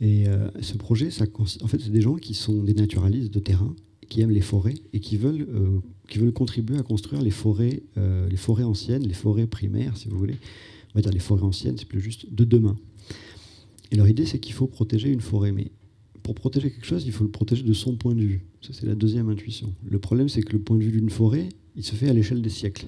Et 0.02 0.28
euh, 0.28 0.50
ce 0.62 0.76
projet, 0.76 1.12
ça, 1.12 1.26
en 1.38 1.68
fait, 1.68 1.80
c'est 1.80 1.92
des 1.92 2.02
gens 2.02 2.16
qui 2.16 2.34
sont 2.34 2.64
des 2.64 2.74
naturalistes 2.74 3.34
de 3.34 3.40
terrain, 3.40 3.76
qui 4.08 4.22
aiment 4.22 4.32
les 4.32 4.42
forêts 4.42 4.76
et 4.94 5.00
qui 5.00 5.18
veulent, 5.18 5.48
euh, 5.50 5.80
qui 6.08 6.20
veulent 6.20 6.34
contribuer 6.34 6.78
à 6.78 6.84
construire 6.84 7.22
les 7.22 7.32
forêts, 7.32 7.84
euh, 7.98 8.28
les 8.28 8.38
forêts 8.38 8.64
anciennes, 8.64 9.04
les 9.04 9.14
forêts 9.14 9.48
primaires, 9.48 9.98
si 9.98 10.08
vous 10.08 10.18
voulez. 10.18 10.36
On 10.94 11.00
va 11.00 11.02
dire 11.02 11.12
les 11.12 11.20
forêts 11.20 11.44
anciennes, 11.44 11.78
c'est 11.78 11.88
plus 11.88 12.02
juste 12.02 12.34
de 12.34 12.44
demain. 12.44 12.78
Et 13.92 13.96
leur 13.96 14.08
idée, 14.08 14.26
c'est 14.26 14.40
qu'il 14.40 14.54
faut 14.54 14.68
protéger 14.68 15.10
une 15.10 15.22
forêt. 15.22 15.52
Mais 15.52 15.72
pour 16.24 16.36
protéger 16.36 16.72
quelque 16.72 16.86
chose, 16.86 17.06
il 17.06 17.12
faut 17.12 17.24
le 17.24 17.32
protéger 17.32 17.64
de 17.64 17.74
son 17.74 17.96
point 17.96 18.16
de 18.16 18.22
vue. 18.22 18.46
Ça, 18.62 18.74
c'est 18.74 18.86
la 18.86 18.96
deuxième 18.96 19.30
intuition. 19.30 19.74
Le 19.86 20.00
problème, 20.00 20.30
c'est 20.30 20.42
que 20.42 20.54
le 20.54 20.60
point 20.60 20.78
de 20.78 20.84
vue 20.84 20.92
d'une 20.92 21.10
forêt, 21.10 21.50
il 21.76 21.84
se 21.84 21.96
fait 21.96 22.10
à 22.10 22.14
l'échelle 22.14 22.42
des 22.42 22.50
siècles. 22.50 22.88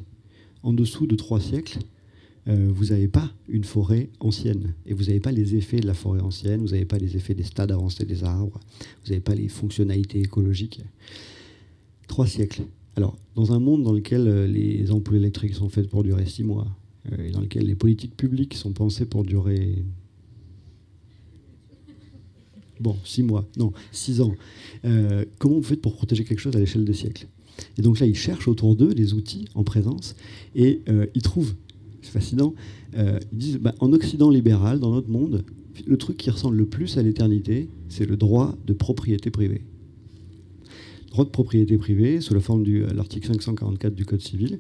En 0.64 0.74
dessous 0.74 1.08
de 1.08 1.16
trois 1.16 1.40
siècles, 1.40 1.80
euh, 2.48 2.72
vous 2.74 2.86
n'avez 2.86 3.08
pas 3.08 3.32
une 3.48 3.64
forêt 3.64 4.10
ancienne. 4.20 4.74
Et 4.86 4.94
vous 4.94 5.06
n'avez 5.06 5.20
pas 5.20 5.32
les 5.32 5.56
effets 5.56 5.80
de 5.80 5.88
la 5.88 5.94
forêt 5.94 6.22
ancienne, 6.22 6.62
vous 6.62 6.70
n'avez 6.70 6.86
pas 6.86 6.98
les 6.98 7.16
effets 7.16 7.34
des 7.34 7.44
stades 7.44 7.72
avancés 7.72 8.06
des 8.06 8.24
arbres, 8.24 8.60
vous 9.04 9.10
n'avez 9.10 9.22
pas 9.22 9.36
les 9.36 9.48
fonctionnalités 9.48 10.20
écologiques. 10.20 10.82
Trois 12.08 12.28
siècles. 12.28 12.64
Alors, 12.96 13.16
dans 13.36 13.54
un 13.54 13.60
monde 13.60 13.84
dans 13.84 13.94
lequel 13.94 14.28
euh, 14.28 14.48
les 14.48 14.92
ampoules 14.92 15.18
électriques 15.18 15.56
sont 15.56 15.70
faites 15.70 15.88
pour 15.88 16.04
durer 16.04 16.26
six 16.26 16.44
mois, 16.44 16.68
euh, 17.12 17.28
et 17.28 17.32
dans 17.32 17.42
lequel 17.42 17.66
les 17.66 17.76
politiques 17.76 18.18
publiques 18.18 18.56
sont 18.56 18.74
pensées 18.74 19.06
pour 19.06 19.24
durer 19.24 19.86
bon, 22.82 22.96
six 23.06 23.24
mois, 23.24 23.46
non, 23.58 23.72
six 23.92 24.22
ans. 24.22 24.34
comment 25.40 25.56
vous 25.56 25.64
faites 25.64 25.82
pour 25.82 25.96
protéger 25.96 26.24
quelque 26.24 26.40
chose 26.40 26.56
à 26.56 26.60
l'échelle 26.60 26.86
des 26.86 26.94
siècles 26.94 27.28
et 27.78 27.82
donc 27.82 28.00
là, 28.00 28.06
ils 28.06 28.16
cherchent 28.16 28.48
autour 28.48 28.76
d'eux 28.76 28.94
les 28.94 29.14
outils 29.14 29.46
en 29.56 29.64
présence 29.64 30.16
et 30.56 30.82
euh, 30.90 31.06
ils 31.16 31.22
trouvent, 31.22 31.56
c'est 32.02 32.12
fascinant, 32.12 32.54
euh, 32.98 33.20
ils 33.32 33.38
disent 33.38 33.58
bah, 33.58 33.76
en 33.80 33.94
Occident 33.94 34.30
libéral, 34.30 34.80
dans 34.80 34.92
notre 34.92 35.10
monde, 35.10 35.44
le 35.86 35.98
truc 35.98 36.18
qui 36.18 36.30
ressemble 36.30 36.58
le 36.58 36.66
plus 36.66 36.98
à 36.98 37.02
l'éternité, 37.02 37.70
c'est 37.90 38.06
le 38.06 38.18
droit 38.18 38.56
de 38.66 38.74
propriété 38.74 39.32
privée. 39.32 39.62
Droit 41.12 41.26
de 41.26 41.30
propriété 41.30 41.78
privée 41.78 42.22
sous 42.22 42.34
la 42.34 42.40
forme 42.40 42.64
de 42.64 42.84
euh, 42.84 42.94
l'article 42.94 43.28
544 43.28 43.94
du 43.94 44.06
Code 44.06 44.22
civil. 44.22 44.60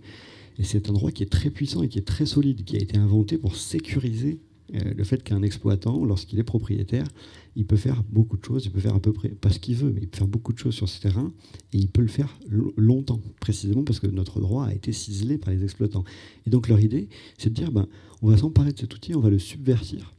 Et 0.59 0.63
c'est 0.63 0.89
un 0.89 0.93
droit 0.93 1.11
qui 1.11 1.23
est 1.23 1.31
très 1.31 1.49
puissant 1.49 1.81
et 1.81 1.87
qui 1.87 1.97
est 1.97 2.05
très 2.05 2.25
solide, 2.25 2.63
qui 2.65 2.75
a 2.75 2.79
été 2.79 2.97
inventé 2.97 3.37
pour 3.37 3.55
sécuriser 3.55 4.37
le 4.73 5.03
fait 5.03 5.23
qu'un 5.23 5.41
exploitant, 5.41 6.05
lorsqu'il 6.05 6.39
est 6.39 6.43
propriétaire, 6.43 7.07
il 7.55 7.65
peut 7.65 7.75
faire 7.75 8.03
beaucoup 8.09 8.37
de 8.37 8.45
choses, 8.45 8.65
il 8.65 8.71
peut 8.71 8.79
faire 8.79 8.95
à 8.95 8.99
peu 8.99 9.11
près, 9.11 9.29
pas 9.29 9.49
ce 9.49 9.59
qu'il 9.59 9.75
veut, 9.75 9.91
mais 9.91 10.01
il 10.01 10.07
peut 10.07 10.17
faire 10.17 10.27
beaucoup 10.27 10.53
de 10.53 10.57
choses 10.57 10.73
sur 10.73 10.87
ce 10.87 11.01
terrain, 11.01 11.31
et 11.73 11.77
il 11.77 11.87
peut 11.87 12.01
le 12.01 12.07
faire 12.07 12.37
longtemps, 12.77 13.21
précisément 13.39 13.83
parce 13.83 13.99
que 13.99 14.07
notre 14.07 14.39
droit 14.39 14.65
a 14.65 14.73
été 14.73 14.91
ciselé 14.91 15.37
par 15.37 15.53
les 15.53 15.63
exploitants. 15.63 16.03
Et 16.45 16.49
donc 16.49 16.67
leur 16.67 16.79
idée, 16.79 17.09
c'est 17.37 17.49
de 17.49 17.55
dire, 17.55 17.71
ben, 17.71 17.87
on 18.21 18.29
va 18.29 18.37
s'emparer 18.37 18.71
de 18.71 18.79
cet 18.79 18.93
outil, 18.93 19.15
on 19.15 19.19
va 19.19 19.29
le 19.29 19.39
subvertir, 19.39 20.13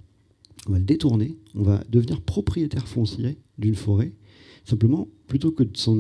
on 0.68 0.72
va 0.72 0.78
le 0.78 0.84
détourner, 0.84 1.36
on 1.55 1.62
va 1.62 1.82
devenir 1.88 2.20
propriétaire 2.20 2.86
foncier 2.86 3.38
d'une 3.59 3.74
forêt, 3.74 4.12
simplement, 4.64 5.09
plutôt 5.26 5.50
que 5.50 5.62
de 5.62 5.76
s'en 5.76 5.96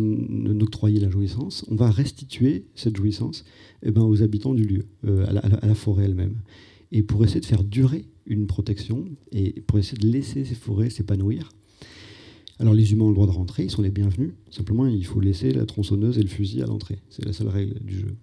octroyer 0.60 1.00
la 1.00 1.10
jouissance, 1.10 1.64
on 1.70 1.74
va 1.74 1.90
restituer 1.90 2.66
cette 2.74 2.96
jouissance 2.96 3.44
eh 3.82 3.90
ben, 3.90 4.02
aux 4.02 4.22
habitants 4.22 4.54
du 4.54 4.64
lieu, 4.64 4.84
euh, 5.06 5.26
à 5.26 5.66
la 5.66 5.74
forêt 5.74 6.04
elle-même. 6.04 6.36
Et 6.92 7.02
pour 7.02 7.24
essayer 7.24 7.40
de 7.40 7.46
faire 7.46 7.64
durer 7.64 8.04
une 8.26 8.46
protection 8.46 9.04
et 9.30 9.60
pour 9.66 9.78
essayer 9.78 9.98
de 9.98 10.06
laisser 10.06 10.44
ces 10.44 10.54
forêts 10.54 10.90
s'épanouir. 10.90 11.50
Alors 12.58 12.74
les 12.74 12.92
humains 12.92 13.06
ont 13.06 13.08
le 13.08 13.14
droit 13.14 13.26
de 13.26 13.32
rentrer, 13.32 13.64
ils 13.64 13.70
sont 13.70 13.82
les 13.82 13.90
bienvenus. 13.90 14.32
Simplement, 14.50 14.86
il 14.86 15.04
faut 15.04 15.20
laisser 15.20 15.52
la 15.52 15.66
tronçonneuse 15.66 16.18
et 16.18 16.22
le 16.22 16.28
fusil 16.28 16.62
à 16.62 16.66
l'entrée. 16.66 16.98
C'est 17.10 17.24
la 17.24 17.32
seule 17.32 17.48
règle 17.48 17.80
du 17.84 17.98
jeu. 17.98 18.14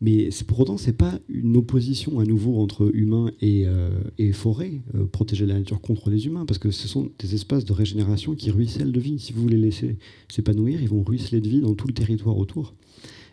Mais 0.00 0.28
pour 0.46 0.60
autant, 0.60 0.76
ce 0.76 0.88
n'est 0.88 0.96
pas 0.96 1.18
une 1.28 1.56
opposition 1.56 2.18
à 2.18 2.24
nouveau 2.24 2.58
entre 2.60 2.90
humains 2.94 3.30
et, 3.40 3.66
euh, 3.66 3.90
forêts, 4.32 4.82
euh, 4.94 5.06
protéger 5.06 5.46
la 5.46 5.54
nature 5.54 5.80
contre 5.80 6.10
les 6.10 6.26
humains, 6.26 6.44
parce 6.44 6.58
que 6.58 6.70
ce 6.70 6.88
sont 6.88 7.10
des 7.18 7.34
espaces 7.34 7.64
de 7.64 7.72
régénération 7.72 8.34
qui 8.34 8.50
ruissellent 8.50 8.92
de 8.92 9.00
vie. 9.00 9.18
Si 9.18 9.32
vous 9.32 9.48
les 9.48 9.56
laissez 9.56 9.96
s'épanouir, 10.28 10.82
ils 10.82 10.88
vont 10.88 11.02
ruisseler 11.02 11.40
de 11.40 11.48
vie 11.48 11.60
dans 11.60 11.74
tout 11.74 11.86
le 11.86 11.94
territoire 11.94 12.36
autour. 12.36 12.74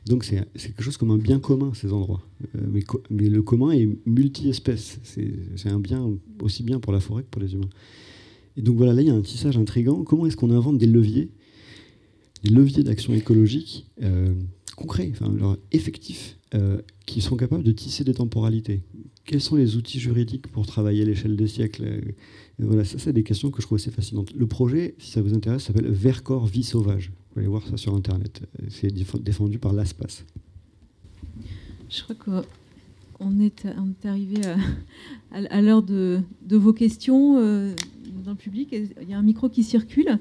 Donc 0.07 0.23
c'est 0.23 0.43
quelque 0.55 0.81
chose 0.81 0.97
comme 0.97 1.11
un 1.11 1.17
bien 1.17 1.39
commun, 1.39 1.73
ces 1.73 1.93
endroits. 1.93 2.21
Euh, 2.55 2.81
mais, 3.09 3.29
le 3.29 3.41
commun 3.43 3.71
est 3.71 3.87
multi-espèce. 4.05 4.99
C'est 5.03 5.69
un 5.69 5.79
bien 5.79 6.09
aussi 6.41 6.63
bien 6.63 6.79
pour 6.79 6.91
la 6.91 6.99
forêt 6.99 7.23
que 7.23 7.29
pour 7.29 7.41
les 7.41 7.53
humains. 7.53 7.69
Et 8.57 8.61
donc 8.61 8.77
voilà, 8.77 8.93
là, 8.93 9.01
il 9.01 9.07
y 9.07 9.11
a 9.11 9.15
un 9.15 9.21
tissage 9.21 9.57
intrigant. 9.57 10.03
Comment 10.03 10.25
est-ce 10.25 10.37
qu'on 10.37 10.51
invente 10.51 10.77
des 10.77 10.87
leviers 10.87 11.29
des 12.43 12.49
leviers 12.49 12.83
d'action 12.83 13.13
écologique 13.13 13.85
concrets, 14.75 15.11
enfin, 15.13 15.57
effectifs, 15.71 16.39
qui 17.05 17.21
sont 17.21 17.35
capables 17.35 17.63
de 17.63 17.71
tisser 17.71 18.03
des 18.03 18.15
temporalités? 18.15 18.81
Quels 19.25 19.41
sont 19.41 19.55
les 19.55 19.75
outils 19.75 19.99
juridiques 19.99 20.47
pour 20.47 20.65
travailler 20.65 21.03
à 21.03 21.05
l'échelle 21.05 21.35
des 21.35 21.45
siècles? 21.45 22.15
Voilà, 22.57 22.83
ça, 22.83 22.97
c'est 22.97 23.13
des 23.13 23.21
questions 23.21 23.51
que 23.51 23.61
je 23.61 23.67
trouve 23.67 23.77
assez 23.77 23.91
fascinantes. 23.91 24.33
Le 24.33 24.47
projet, 24.47 24.95
si 24.97 25.11
ça 25.11 25.21
vous 25.21 25.35
intéresse, 25.35 25.63
s'appelle 25.63 25.87
Vercors 25.87 26.47
Vie 26.47 26.63
Sauvage. 26.63 27.11
Vous 27.33 27.39
allez 27.39 27.47
voir 27.47 27.65
ça 27.65 27.77
sur 27.77 27.95
Internet. 27.95 28.41
C'est 28.69 28.91
défendu 28.91 29.57
par 29.57 29.71
l'ASPAS. 29.71 30.25
Je 31.89 32.03
crois 32.03 32.15
qu'on 32.15 33.39
est, 33.39 33.65
est 33.65 34.05
arrivé 34.05 34.41
à, 35.31 35.61
l'heure 35.61 35.81
de, 35.81 36.21
vos 36.49 36.73
questions 36.73 37.37
euh, 37.37 37.73
dans 38.25 38.31
le 38.31 38.37
public. 38.37 38.75
Il 39.01 39.09
y 39.09 39.13
a 39.13 39.17
un 39.17 39.23
micro 39.23 39.47
qui 39.47 39.63
circule. 39.63 40.19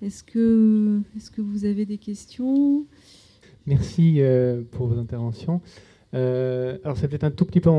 Est-ce 0.00 0.24
que, 0.24 1.00
est 1.16 1.30
que 1.30 1.42
vous 1.42 1.66
avez 1.66 1.84
des 1.84 1.98
questions? 1.98 2.86
Merci 3.66 4.16
euh, 4.18 4.62
pour 4.70 4.86
vos 4.86 4.98
interventions. 4.98 5.60
Euh, 6.14 6.78
alors 6.84 6.96
c'est 6.96 7.08
peut-être 7.08 7.24
un 7.24 7.30
tout 7.30 7.44
petit 7.44 7.60
peu 7.60 7.70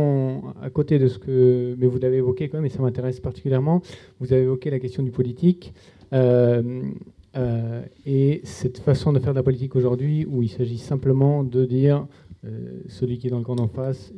à 0.61 0.69
côté 0.69 0.99
de 0.99 1.07
ce 1.07 1.17
que, 1.17 1.75
mais 1.79 1.87
vous 1.87 1.97
l'avez 1.97 2.17
évoqué 2.17 2.49
quand 2.49 2.57
même, 2.57 2.65
et 2.65 2.69
ça 2.69 2.83
m'intéresse 2.83 3.19
particulièrement. 3.19 3.81
Vous 4.19 4.31
avez 4.31 4.43
évoqué 4.43 4.69
la 4.69 4.79
question 4.79 5.01
du 5.01 5.09
politique. 5.09 5.73
Et 8.05 8.41
cette 8.43 8.79
façon 8.79 9.13
de 9.13 9.19
faire 9.19 9.33
de 9.33 9.39
la 9.39 9.43
politique 9.43 9.75
aujourd'hui, 9.75 10.25
où 10.25 10.41
il 10.41 10.49
s'agit 10.49 10.77
simplement 10.77 11.43
de 11.43 11.65
dire 11.65 12.07
euh, 12.45 12.83
celui 12.87 13.17
qui 13.17 13.27
est 13.27 13.29
dans 13.29 13.39
le 13.39 13.43
camp 13.43 13.55
d'en 13.55 13.67
face, 13.67 14.13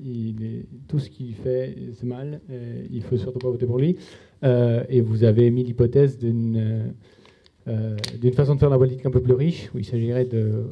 tout 0.88 1.00
ce 1.00 1.10
qu'il 1.10 1.34
fait, 1.34 1.76
c'est 1.94 2.06
mal. 2.06 2.42
Euh, 2.52 2.86
il 2.92 2.98
ne 2.98 3.04
faut 3.04 3.18
surtout 3.18 3.40
pas 3.40 3.50
voter 3.50 3.66
pour 3.66 3.80
lui. 3.80 3.98
Euh, 4.44 4.84
et 4.90 5.02
vous 5.02 5.24
avez 5.24 5.50
mis 5.50 5.64
l'hypothèse 5.64 6.20
d'une 6.20 7.04
façon 8.34 8.56
de 8.56 8.60
faire 8.60 8.70
la 8.70 8.78
politique 8.78 9.06
un 9.06 9.12
peu 9.12 9.22
plus 9.22 9.34
riche, 9.34 9.72
où 9.74 9.80
il 9.80 9.86
s'agirait 9.86 10.26
de, 10.26 10.66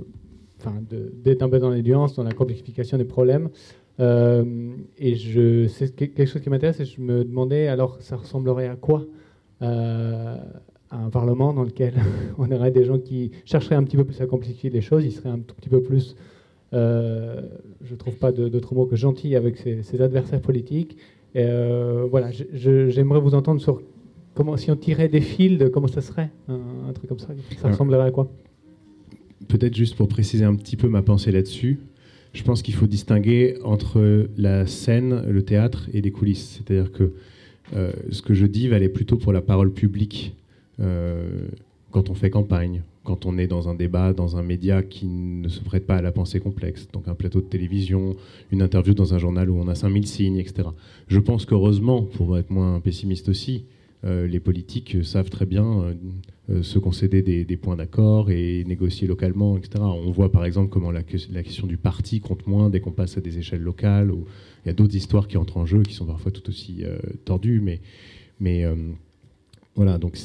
d'être 1.24 1.42
un 1.42 1.50
peu 1.50 1.58
dans 1.60 1.72
l'audience, 1.72 2.16
dans 2.16 2.24
la 2.24 2.34
complexification 2.34 2.98
des 2.98 3.06
problèmes. 3.06 3.50
et 4.00 5.16
je, 5.16 5.68
c'est 5.68 5.96
quelque 5.96 6.26
chose 6.26 6.42
qui 6.42 6.50
m'intéresse 6.50 6.80
et 6.80 6.86
je 6.86 7.02
me 7.02 7.24
demandais 7.24 7.68
alors 7.68 7.98
ça 8.02 8.16
ressemblerait 8.16 8.68
à 8.68 8.76
quoi 8.76 9.06
à 10.92 10.98
un 10.98 11.10
parlement 11.10 11.54
dans 11.54 11.64
lequel 11.64 11.94
on 12.38 12.52
aurait 12.52 12.72
des 12.72 12.86
gens 12.86 13.00
qui 13.00 13.32
chercheraient 13.46 13.76
un 13.76 13.84
petit 13.84 13.98
peu 13.98 14.04
plus 14.04 14.20
à 14.22 14.26
complexifier 14.26 14.70
les 14.70 14.82
choses, 14.82 15.06
ils 15.06 15.12
seraient 15.12 15.30
un 15.30 15.40
tout 15.40 15.56
petit 15.56 15.70
peu 15.70 15.82
plus 15.82 16.16
euh, 16.74 17.42
je 17.84 17.94
ne 17.94 17.98
trouve 17.98 18.16
pas 18.16 18.32
d'autre 18.32 18.76
mot 18.76 18.86
que 18.86 18.96
gentil 18.96 19.36
avec 19.36 19.58
ses, 19.58 20.02
adversaires 20.02 20.42
politiques. 20.42 20.98
Euh, 21.36 22.06
voilà, 22.10 22.30
j'aimerais 22.54 23.20
vous 23.20 23.34
entendre 23.34 23.62
sur 23.62 23.82
comment, 24.36 24.58
si 24.58 24.70
on 24.72 24.76
tirait 24.76 25.10
des 25.10 25.22
fils, 25.22 25.58
de 25.58 25.68
comment 25.68 25.88
ça 25.88 26.02
serait, 26.02 26.30
un, 26.48 26.94
truc 26.94 27.10
comme 27.10 27.20
ça. 27.20 27.30
Ça 27.58 27.70
ressemblerait 27.70 28.08
à 28.08 28.12
quoi? 28.12 28.32
Peut-être 29.48 29.76
juste 29.76 29.96
pour 29.96 30.08
préciser 30.08 30.46
un 30.46 30.56
petit 30.56 30.78
peu 30.78 30.88
ma 30.88 31.02
pensée 31.02 31.32
là-dessus. 31.32 31.80
Je 32.34 32.44
pense 32.44 32.62
qu'il 32.62 32.76
faut 32.76 32.86
distinguer 32.86 33.58
entre 33.64 34.28
la 34.38 34.68
scène, 34.68 35.24
le 35.28 35.42
théâtre 35.42 35.90
et 35.94 36.02
les 36.02 36.12
coulisses. 36.12 36.58
C'est-à-dire 36.58 36.92
que 36.92 37.14
euh, 37.76 37.92
ce 38.12 38.22
que 38.22 38.36
je 38.36 38.46
dis 38.46 38.68
va 38.68 38.76
aller 38.76 38.90
plutôt 38.90 39.18
pour 39.18 39.34
la 39.34 39.42
parole 39.42 39.72
publique 39.72 40.36
quand 41.92 42.10
on 42.10 42.14
fait 42.14 42.30
campagne, 42.30 42.84
quand 43.04 43.26
on 43.26 43.38
est 43.38 43.48
dans 43.48 43.70
un 43.70 43.76
débat, 43.76 44.14
dans 44.14 44.38
un 44.38 44.44
média 44.44 44.84
qui 44.84 45.08
ne 45.08 45.50
se 45.50 45.62
prête 45.62 45.88
pas 45.88 45.96
à 45.96 46.02
la 46.02 46.12
pensée 46.12 46.40
complexe, 46.40 46.88
donc 46.94 47.08
un 47.08 47.16
plateau 47.16 47.42
de 47.42 47.48
télévision, 47.48 48.16
une 48.52 48.62
interview 48.62 48.94
dans 48.94 49.14
un 49.14 49.18
journal 49.18 49.50
où 49.50 49.60
on 49.60 49.68
a 49.68 49.76
5000 49.76 50.08
signes, 50.08 50.38
etc. 50.38 50.70
Je 51.08 51.20
pense 51.20 51.46
qu'heureusement, 51.46 52.04
pour 52.04 52.38
être 52.38 52.52
moins 52.52 52.80
pessimiste 52.80 53.30
aussi, 53.30 53.66
euh, 54.06 54.28
les 54.28 54.40
politiques 54.40 55.04
savent 55.04 55.30
très 55.30 55.46
bien 55.46 55.66
euh, 55.66 55.94
euh, 56.50 56.64
se 56.64 56.80
concéder 56.80 57.22
des, 57.22 57.58
points 57.58 57.76
d'accord 57.76 58.32
et 58.32 58.64
négocier 58.64 59.08
localement, 59.08 59.58
etc. 59.58 59.84
On 59.84 60.10
voit 60.12 60.32
par 60.32 60.46
exemple 60.46 60.70
comment 60.70 60.92
la, 60.92 61.04
question 61.04 61.68
du 61.68 61.78
parti 61.78 62.22
compte 62.22 62.48
moins 62.48 62.70
dès 62.70 62.80
qu'on 62.80 62.92
passe 62.92 63.18
à 63.18 63.22
des 63.22 63.38
échelles 63.38 63.62
locales. 63.62 64.12
Il 64.64 64.68
y 64.68 64.72
a 64.72 64.74
d'autres 64.74 64.96
histoires 64.96 65.28
qui 65.28 65.38
entrent 65.38 65.58
en 65.58 65.66
jeu, 65.66 65.84
qui 65.84 65.94
sont 65.94 66.06
parfois 66.06 66.32
tout 66.32 66.48
aussi 66.48 66.84
tordues, 67.26 67.60
mais, 67.60 67.82
mais 68.40 68.66
voilà, 69.76 69.98
donc 69.98 70.18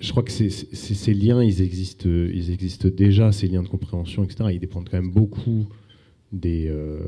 je 0.00 0.10
crois 0.10 0.22
que 0.22 0.30
ces 0.30 1.14
liens, 1.14 1.42
ils 1.42 1.62
existent, 1.62 2.08
ils 2.08 2.50
existent 2.50 2.88
déjà, 2.88 3.32
ces 3.32 3.48
liens 3.48 3.62
de 3.62 3.68
compréhension, 3.68 4.24
etc. 4.24 4.50
Ils 4.52 4.60
dépendent 4.60 4.88
quand 4.88 5.00
même 5.00 5.12
beaucoup 5.12 5.66
des, 6.32 6.68
euh, 6.68 7.00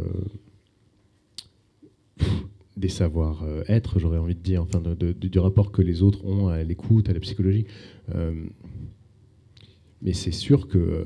des 2.77 2.89
savoir-être, 2.89 3.99
j'aurais 3.99 4.19
envie 4.19 4.35
de 4.35 4.41
dire, 4.41 4.63
enfin, 4.63 4.83
du 4.99 5.39
rapport 5.39 5.71
que 5.71 5.83
les 5.83 6.03
autres 6.03 6.25
ont 6.25 6.49
à 6.49 6.63
l'écoute, 6.63 7.09
à 7.09 7.13
la 7.13 7.21
psychologie. 7.21 7.67
Euh, 8.15 8.47
mais 10.03 10.13
c'est 10.13 10.33
sûr 10.33 10.67
que 10.67 10.79
euh, 10.79 11.05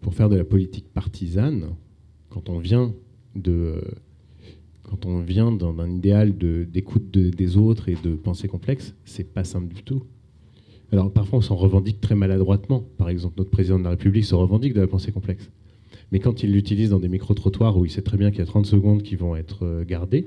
pour 0.00 0.14
faire 0.14 0.28
de 0.28 0.36
la 0.36 0.44
politique 0.44 0.88
partisane, 0.92 1.74
quand 2.28 2.48
on 2.48 2.58
vient 2.58 2.94
de 3.36 3.80
quand 4.90 5.06
on 5.06 5.20
vient 5.20 5.52
d'un 5.52 5.88
idéal 5.88 6.36
d'écoute 6.36 7.10
des 7.12 7.56
autres 7.56 7.88
et 7.88 7.96
de 8.02 8.14
pensée 8.14 8.48
complexe, 8.48 8.94
c'est 9.04 9.32
pas 9.32 9.44
simple 9.44 9.72
du 9.72 9.82
tout. 9.82 10.02
Alors 10.92 11.12
parfois 11.12 11.38
on 11.38 11.42
s'en 11.42 11.54
revendique 11.54 12.00
très 12.00 12.16
maladroitement. 12.16 12.84
Par 12.98 13.08
exemple, 13.08 13.34
notre 13.38 13.50
président 13.50 13.78
de 13.78 13.84
la 13.84 13.90
République 13.90 14.24
se 14.24 14.34
revendique 14.34 14.74
de 14.74 14.80
la 14.80 14.88
pensée 14.88 15.12
complexe. 15.12 15.48
Mais 16.10 16.18
quand 16.18 16.42
il 16.42 16.52
l'utilise 16.52 16.90
dans 16.90 16.98
des 16.98 17.08
micro-trottoirs 17.08 17.78
où 17.78 17.84
il 17.84 17.90
sait 17.90 18.02
très 18.02 18.16
bien 18.16 18.30
qu'il 18.30 18.40
y 18.40 18.42
a 18.42 18.46
30 18.46 18.66
secondes 18.66 19.02
qui 19.02 19.14
vont 19.14 19.36
être 19.36 19.64
euh, 19.64 19.84
gardées, 19.84 20.26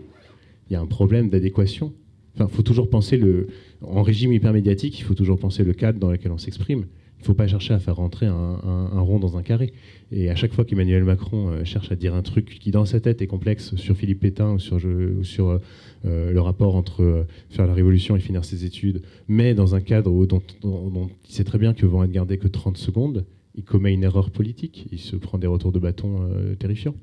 il 0.69 0.73
y 0.73 0.75
a 0.77 0.81
un 0.81 0.85
problème 0.85 1.29
d'adéquation. 1.29 1.91
Enfin, 2.35 2.47
faut 2.47 2.63
toujours 2.63 2.89
penser 2.89 3.17
le, 3.17 3.47
en 3.81 4.01
régime 4.01 4.31
hypermédiatique, 4.31 4.97
il 4.97 5.03
faut 5.03 5.13
toujours 5.13 5.37
penser 5.37 5.63
le 5.63 5.73
cadre 5.73 5.99
dans 5.99 6.09
lequel 6.09 6.31
on 6.31 6.37
s'exprime. 6.37 6.85
Ne 7.23 7.27
faut 7.27 7.33
pas 7.35 7.47
chercher 7.47 7.73
à 7.73 7.79
faire 7.79 7.95
rentrer 7.95 8.25
un, 8.25 8.99
rond 8.99 9.17
dans 9.17 9.37
un 9.37 9.43
carré. 9.43 9.71
Et 10.11 10.29
à 10.29 10.35
chaque 10.35 10.51
fois 10.51 10.65
qu'Emmanuel 10.65 11.05
Macron 11.05 11.47
euh, 11.47 11.63
cherche 11.63 11.89
à 11.89 11.95
dire 11.95 12.13
un 12.13 12.21
truc 12.21 12.59
qui, 12.59 12.69
dans 12.69 12.83
sa 12.83 12.99
tête, 12.99 13.21
est 13.21 13.27
complexe 13.27 13.77
sur 13.77 13.95
Philippe 13.95 14.19
Pétain 14.19 14.51
ou 14.51 14.59
sur, 14.59 14.77
sur 15.21 15.61
euh, 16.05 16.33
le 16.33 16.41
rapport 16.41 16.75
entre 16.75 17.01
euh, 17.01 17.23
faire 17.49 17.65
la 17.65 17.73
révolution 17.73 18.17
et 18.17 18.19
finir 18.19 18.43
ses 18.43 18.65
études, 18.65 19.03
mais 19.29 19.53
dans 19.53 19.73
un 19.73 19.79
cadre 19.79 20.25
dont, 20.25 20.41
il 20.65 21.33
sait 21.33 21.45
très 21.45 21.57
bien 21.57 21.73
que 21.73 21.85
vont 21.85 22.03
être 22.03 22.11
gardés 22.11 22.37
que 22.37 22.49
30 22.49 22.75
secondes, 22.75 23.23
il 23.55 23.63
commet 23.63 23.93
une 23.93 24.03
erreur 24.03 24.29
politique. 24.29 24.87
Il 24.91 24.99
se 24.99 25.15
prend 25.15 25.37
des 25.37 25.47
retours 25.47 25.71
de 25.71 25.79
bâton 25.79 26.29
terrifiants. 26.59 26.95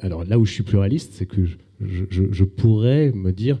alors 0.00 0.26
là 0.26 0.38
où 0.38 0.44
je 0.44 0.52
suis 0.52 0.62
pluraliste, 0.62 1.14
c'est 1.14 1.24
que 1.24 1.40
je 1.80 2.44
pourrais 2.44 3.12
me 3.12 3.32
dire 3.32 3.60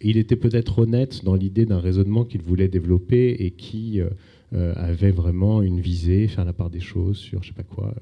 il 0.00 0.16
était 0.16 0.36
peut-être 0.36 0.78
honnête 0.78 1.24
dans 1.24 1.34
l'idée 1.34 1.66
d'un 1.66 1.80
raisonnement 1.80 2.24
qu'il 2.24 2.42
voulait 2.42 2.68
développer 2.68 3.30
et 3.38 3.50
qui 3.50 4.00
euh, 4.00 4.08
euh, 4.54 4.72
avait 4.76 5.10
vraiment 5.10 5.62
une 5.62 5.80
visée, 5.80 6.26
faire 6.26 6.44
la 6.44 6.52
part 6.52 6.70
des 6.70 6.80
choses 6.80 7.18
sur, 7.18 7.42
je 7.42 7.48
sais 7.48 7.54
pas 7.54 7.62
quoi, 7.62 7.94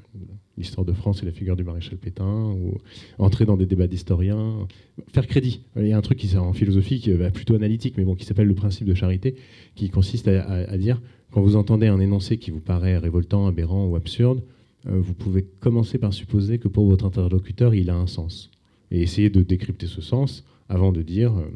l'histoire 0.56 0.84
de 0.84 0.92
France 0.92 1.22
et 1.22 1.26
la 1.26 1.32
figure 1.32 1.56
du 1.56 1.64
maréchal 1.64 1.98
Pétain, 1.98 2.52
ou 2.52 2.78
entrer 3.18 3.44
dans 3.44 3.56
des 3.56 3.66
débats 3.66 3.86
d'historiens, 3.86 4.66
faire 5.12 5.26
crédit. 5.26 5.62
Il 5.76 5.86
y 5.86 5.92
a 5.92 5.98
un 5.98 6.02
truc 6.02 6.18
qui 6.18 6.36
en 6.36 6.52
philosophie 6.52 7.00
qui 7.00 7.10
est 7.10 7.30
plutôt 7.30 7.54
analytique, 7.54 7.94
mais 7.96 8.04
bon, 8.04 8.14
qui 8.14 8.24
s'appelle 8.24 8.48
le 8.48 8.54
principe 8.54 8.86
de 8.86 8.94
charité, 8.94 9.36
qui 9.74 9.90
consiste 9.90 10.28
à, 10.28 10.78
dire, 10.78 11.00
quand 11.30 11.42
vous 11.42 11.56
entendez 11.56 11.86
un 11.86 12.00
énoncé 12.00 12.38
qui 12.38 12.50
vous 12.50 12.60
paraît 12.60 12.98
révoltant, 12.98 13.46
aberrant 13.46 13.86
ou 13.86 13.96
absurde, 13.96 14.42
euh, 14.86 15.00
vous 15.00 15.14
pouvez 15.14 15.44
commencer 15.60 15.98
par 15.98 16.12
supposer 16.12 16.58
que 16.58 16.68
pour 16.68 16.86
votre 16.86 17.04
interlocuteur, 17.04 17.74
il 17.74 17.90
a 17.90 17.96
un 17.96 18.06
sens. 18.06 18.50
Et 18.90 19.02
essayer 19.02 19.30
de 19.30 19.42
décrypter 19.42 19.86
ce 19.86 20.00
sens 20.00 20.44
avant 20.68 20.92
de 20.92 21.02
dire 21.02 21.36
euh, 21.36 21.50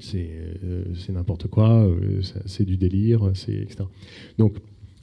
c'est 0.00 1.12
n'importe 1.12 1.48
quoi, 1.48 1.84
euh, 1.84 2.20
c'est 2.46 2.64
du 2.64 2.76
délire, 2.76 3.28
etc. 3.28 3.66
Donc 4.38 4.56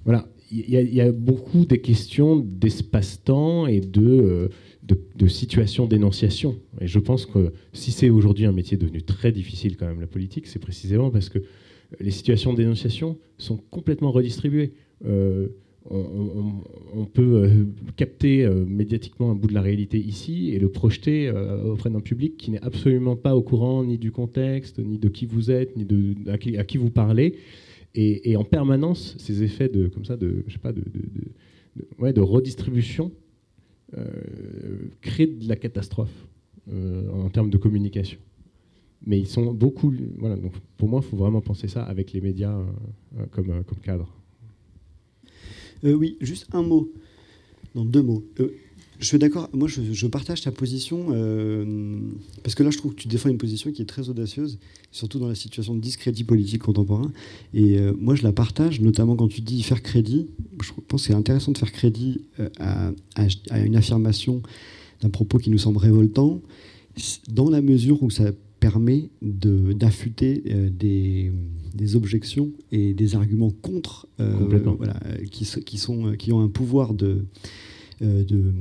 voilà, 0.05 0.27
il 0.51 0.67
y, 0.69 1.01
a 1.01 1.11
beaucoup 1.11 1.65
des 1.65 1.79
questions 1.79 2.37
d'espace-temps 2.37 3.67
et 3.67 3.81
de, 3.81 4.01
euh, 4.01 4.49
de, 4.81 4.99
de 5.15 5.27
situation 5.27 5.85
d'énonciation. 5.85 6.55
Et 6.81 6.87
je 6.87 6.97
pense 6.97 7.27
que 7.27 7.53
si 7.73 7.91
c'est 7.91 8.09
aujourd'hui 8.09 8.45
un 8.45 8.51
métier 8.51 8.75
devenu 8.75 9.03
très 9.03 9.31
difficile 9.31 9.77
quand 9.77 9.85
même, 9.85 10.01
la 10.01 10.07
politique, 10.07 10.47
c'est 10.47 10.57
précisément 10.57 11.11
parce 11.11 11.29
que 11.29 11.39
les 11.99 12.11
situations 12.11 12.53
d'énonciation 12.53 13.19
sont 13.37 13.57
complètement 13.57 14.11
redistribuées 14.11 14.73
on, 15.91 17.05
peut 17.05 17.43
euh, 17.43 17.65
capter 17.95 18.45
euh, 18.45 18.65
médiatiquement 18.65 19.31
un 19.31 19.35
bout 19.35 19.47
de 19.47 19.53
la 19.53 19.61
réalité 19.61 19.97
ici 19.97 20.51
et 20.53 20.59
le 20.59 20.69
projeter 20.69 21.27
euh, 21.27 21.63
auprès 21.63 21.89
d'un 21.89 21.99
public 21.99 22.37
qui 22.37 22.51
n'est 22.51 22.61
absolument 22.61 23.15
pas 23.15 23.35
au 23.35 23.41
courant 23.41 23.83
ni 23.83 23.97
du 23.97 24.11
contexte, 24.11 24.79
ni 24.79 24.97
de 24.97 25.09
qui 25.09 25.25
vous 25.25 25.51
êtes, 25.51 25.75
ni 25.75 25.85
de, 25.85 26.15
à, 26.29 26.37
qui, 26.37 26.77
vous 26.77 26.91
parlez. 26.91 27.37
Et, 27.95 28.35
en 28.37 28.43
permanence, 28.43 29.15
ces 29.17 29.41
effets 29.43 29.67
de, 29.67 29.87
comme 29.87 30.05
ça, 30.05 30.15
de, 30.15 30.43
je 30.47 30.53
sais 30.53 30.59
pas, 30.59 30.71
de, 30.71 30.83
de 30.85 32.21
redistribution 32.21 33.11
créent 35.01 35.27
de 35.27 35.49
la 35.49 35.55
catastrophe 35.55 36.27
en 36.71 37.29
termes 37.29 37.49
de 37.49 37.57
communication. 37.57 38.19
Mais 39.05 39.19
ils 39.19 39.27
sont 39.27 39.53
beaucoup. 39.53 39.91
Voilà, 40.17 40.35
donc 40.35 40.53
pour 40.77 40.87
moi, 40.87 41.01
il 41.03 41.09
faut 41.09 41.17
vraiment 41.17 41.41
penser 41.41 41.67
ça 41.67 41.83
avec 41.83 42.13
les 42.13 42.21
médias 42.21 42.55
comme 43.31 43.63
cadre. 43.83 44.18
Euh, 45.83 45.93
oui, 45.93 46.17
juste 46.21 46.47
un 46.53 46.61
mot. 46.61 46.91
Non, 47.75 47.85
deux 47.85 48.01
mots. 48.01 48.23
Euh, 48.39 48.49
je 48.99 49.05
suis 49.05 49.19
d'accord. 49.19 49.49
Moi, 49.53 49.69
je, 49.69 50.07
partage 50.07 50.41
ta 50.41 50.51
position 50.51 51.07
euh, 51.11 51.99
parce 52.43 52.53
que 52.53 52.63
là, 52.63 52.69
je 52.69 52.77
trouve 52.77 52.93
que 52.93 53.01
tu 53.01 53.07
défends 53.07 53.29
une 53.29 53.37
position 53.37 53.71
qui 53.71 53.81
est 53.81 53.85
très 53.85 54.09
audacieuse, 54.09 54.59
surtout 54.91 55.19
dans 55.19 55.29
la 55.29 55.35
situation 55.35 55.73
de 55.73 55.79
discrédit 55.79 56.25
politique 56.25 56.63
contemporain. 56.63 57.11
Et 57.53 57.79
moi, 57.97 58.15
je 58.15 58.23
la 58.23 58.33
partage, 58.33 58.81
notamment 58.81 59.15
quand 59.15 59.29
tu 59.29 59.39
dis 59.39 59.63
faire 59.63 59.81
crédit. 59.81 60.27
Je 60.61 60.71
pense 60.85 61.03
que 61.03 61.07
c'est 61.07 61.13
intéressant 61.13 61.53
de 61.53 61.57
faire 61.57 61.71
crédit 61.71 62.25
à, 62.59 62.91
une 63.57 63.77
affirmation 63.77 64.41
d'un 65.01 65.09
propos 65.09 65.37
qui 65.37 65.49
nous 65.49 65.59
semble 65.59 65.77
révoltant, 65.77 66.41
dans 67.29 67.49
la 67.49 67.61
mesure 67.61 68.03
où 68.03 68.09
ça 68.09 68.33
permet 68.59 69.09
d'affûter 69.21 70.43
des, 70.77 71.31
des, 71.73 71.95
objections 71.95 72.51
et 72.71 72.93
des 72.93 73.15
arguments 73.15 73.51
contre, 73.61 74.07
voilà, 74.17 74.99
qui, 75.31 75.45
qui, 75.65 75.77
sont, 75.77 76.13
qui 76.17 76.31
ont 76.31 76.41
un 76.41 76.49
pouvoir 76.49 76.93
de 76.93 77.25
euh, 78.01 78.23
de, 78.23 78.53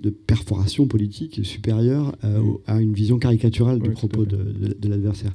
de, 0.00 0.08
perforation 0.08 0.86
politique 0.86 1.44
supérieure 1.44 2.16
euh, 2.24 2.40
à 2.66 2.80
une 2.80 2.94
vision 2.94 3.18
caricaturale 3.18 3.78
du 3.78 3.90
propos 3.90 4.24
de, 4.24 4.88
l'adversaire. 4.88 5.34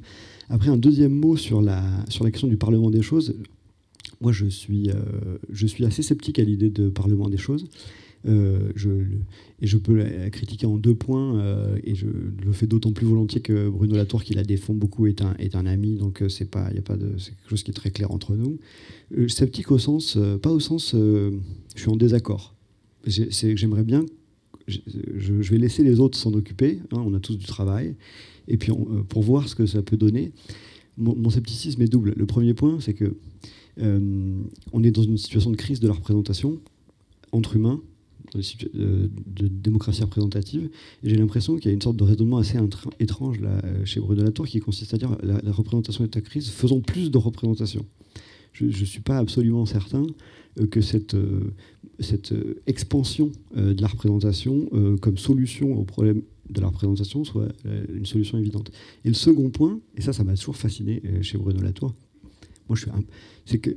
Après, 0.50 0.70
un 0.70 0.78
deuxième 0.78 1.14
mot 1.14 1.38
sur 1.38 1.62
la, 1.62 1.84
sur 2.10 2.24
la 2.24 2.32
question 2.32 2.48
du 2.48 2.58
Parlement 2.58 2.90
des 2.90 3.04
choses. 3.04 3.36
Moi, 4.20 4.32
je 4.32 4.48
suis, 4.48 4.90
euh, 4.90 4.96
je 5.52 5.68
suis 5.68 5.86
assez 5.86 6.02
sceptique 6.02 6.40
à 6.40 6.44
l'idée 6.44 6.72
de 6.72 6.90
Parlement 6.90 7.30
des 7.30 7.38
choses. 7.38 7.68
Je, 8.26 8.90
et 9.62 9.68
je 9.68 9.78
peux 9.78 9.96
la 9.96 10.30
critiquer 10.30 10.66
en 10.66 10.78
deux 10.78 10.96
points, 10.96 11.44
et 11.84 11.96
je 11.96 12.08
le 12.08 12.52
fais 12.54 12.68
d'autant 12.68 12.92
plus 12.92 13.06
volontiers 13.06 13.42
que 13.42 13.70
Bruno 13.70 13.96
Latour, 13.96 14.24
qui 14.24 14.34
la 14.34 14.44
défend 14.44 14.74
beaucoup, 14.74 15.08
est 15.08 15.22
un, 15.22 15.66
ami, 15.66 15.98
donc 15.98 16.24
c'est 16.30 16.50
pas, 16.50 16.68
a 16.68 16.82
pas 16.82 16.98
quelque 16.98 17.50
chose 17.50 17.64
qui 17.64 17.72
est 17.72 17.74
très 17.74 17.92
clair 17.92 18.12
entre 18.12 18.36
nous. 18.36 18.60
sceptique 19.28 19.72
au 19.72 19.78
sens, 19.78 20.18
pas 20.42 20.52
au 20.52 20.60
sens, 20.60 20.94
je 20.94 21.32
suis 21.76 21.90
en 21.90 21.96
désaccord 21.96 22.54
j'aimerais 23.06 23.84
bien, 23.84 24.06
je, 24.68 25.34
vais 25.34 25.58
laisser 25.58 25.84
les 25.84 26.00
autres 26.00 26.18
s'en 26.18 26.34
occuper, 26.34 26.80
hein, 26.92 27.04
on 27.06 27.14
a 27.14 27.20
tous 27.20 27.38
du 27.38 27.46
travail, 27.46 27.96
et 28.48 28.58
puis 28.58 28.72
euh, 28.72 29.04
pour 29.04 29.24
voir 29.24 29.50
ce 29.50 29.56
que 29.56 29.66
ça 29.66 29.82
peut 29.82 29.98
donner. 29.98 30.32
Mon, 30.98 31.30
scepticisme 31.32 31.82
est 31.82 31.88
double. 31.88 32.14
Le 32.16 32.26
premier 32.28 32.54
point, 32.54 32.80
c'est 32.80 32.94
que 32.94 33.16
euh, 33.80 34.40
on 34.74 34.84
est 34.84 34.92
dans 34.92 35.02
une 35.02 35.18
situation 35.18 35.50
de 35.50 35.56
crise 35.56 35.80
de 35.80 35.88
la 35.88 35.94
représentation 35.94 36.60
entre 37.32 37.56
humains, 37.56 37.82
de, 38.38 39.10
démocratie 39.48 40.02
représentative, 40.02 40.70
j'ai 41.04 41.16
l'impression 41.16 41.56
qu'il 41.58 41.68
y 41.68 41.70
a 41.70 41.74
une 41.74 41.82
sorte 41.82 41.98
de 41.98 42.04
raisonnement 42.04 42.38
assez 42.38 42.58
étrange 43.00 43.40
là, 43.40 43.62
chez 43.86 44.00
Bruno 44.00 44.24
Latour 44.24 44.48
qui 44.48 44.60
consiste 44.60 44.94
à 44.94 44.98
dire 44.98 45.16
la, 45.22 45.52
représentation 45.52 46.04
est 46.04 46.18
à 46.18 46.22
crise, 46.22 46.50
faisons 46.50 46.82
plus 46.82 47.12
de 47.12 47.18
représentation. 47.18 47.86
Je 48.54 48.66
ne 48.66 48.72
suis 48.72 49.02
pas 49.02 49.18
absolument 49.18 49.66
certain 49.66 50.06
euh, 50.60 50.68
que 50.68 50.82
cette, 50.82 51.16
euh, 51.16 51.54
euh, 52.32 52.54
expansion 52.68 53.32
de 53.56 53.82
la 53.82 53.88
représentation 53.88 54.70
comme 55.02 55.18
solution 55.18 55.74
au 55.78 55.84
problème 55.84 56.22
de 56.50 56.60
la 56.60 56.68
représentation 56.68 57.24
soit 57.24 57.48
une 57.94 58.06
solution 58.06 58.38
évidente. 58.38 58.72
Et 59.06 59.08
le 59.08 59.14
second 59.14 59.50
point, 59.50 59.80
et 59.96 60.02
ça, 60.02 60.12
ça 60.12 60.24
m'a 60.24 60.36
toujours 60.36 60.58
fasciné 60.58 61.02
chez 61.22 61.38
Bruno 61.38 61.62
Latour, 61.62 61.94
moi, 62.68 62.76
je 62.76 62.82
suis 62.82 62.92
c'est 63.46 63.58
que 63.58 63.72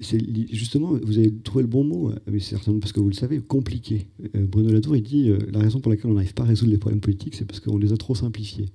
justement, 0.52 0.92
vous 1.02 1.18
avez 1.18 1.32
trouvé 1.42 1.62
le 1.62 1.68
bon 1.68 1.82
mot, 1.82 2.12
mais 2.30 2.38
c'est 2.38 2.50
certainement 2.50 2.78
parce 2.78 2.92
que 2.92 3.00
vous 3.00 3.08
le 3.08 3.14
savez, 3.14 3.40
compliqué. 3.40 4.06
Bruno 4.34 4.70
Latour, 4.70 4.96
il 4.96 5.02
dit 5.02 5.32
la 5.52 5.58
raison 5.58 5.80
pour 5.80 5.90
laquelle 5.90 6.10
on 6.10 6.14
n'arrive 6.14 6.34
pas 6.34 6.44
à 6.44 6.46
résoudre 6.46 6.70
les 6.70 6.78
problèmes 6.78 7.00
politiques, 7.00 7.34
c'est 7.34 7.44
parce 7.44 7.58
qu'on 7.58 7.76
les 7.76 7.92
a 7.92 7.96
trop 7.96 8.14
simplifiés. 8.14 8.66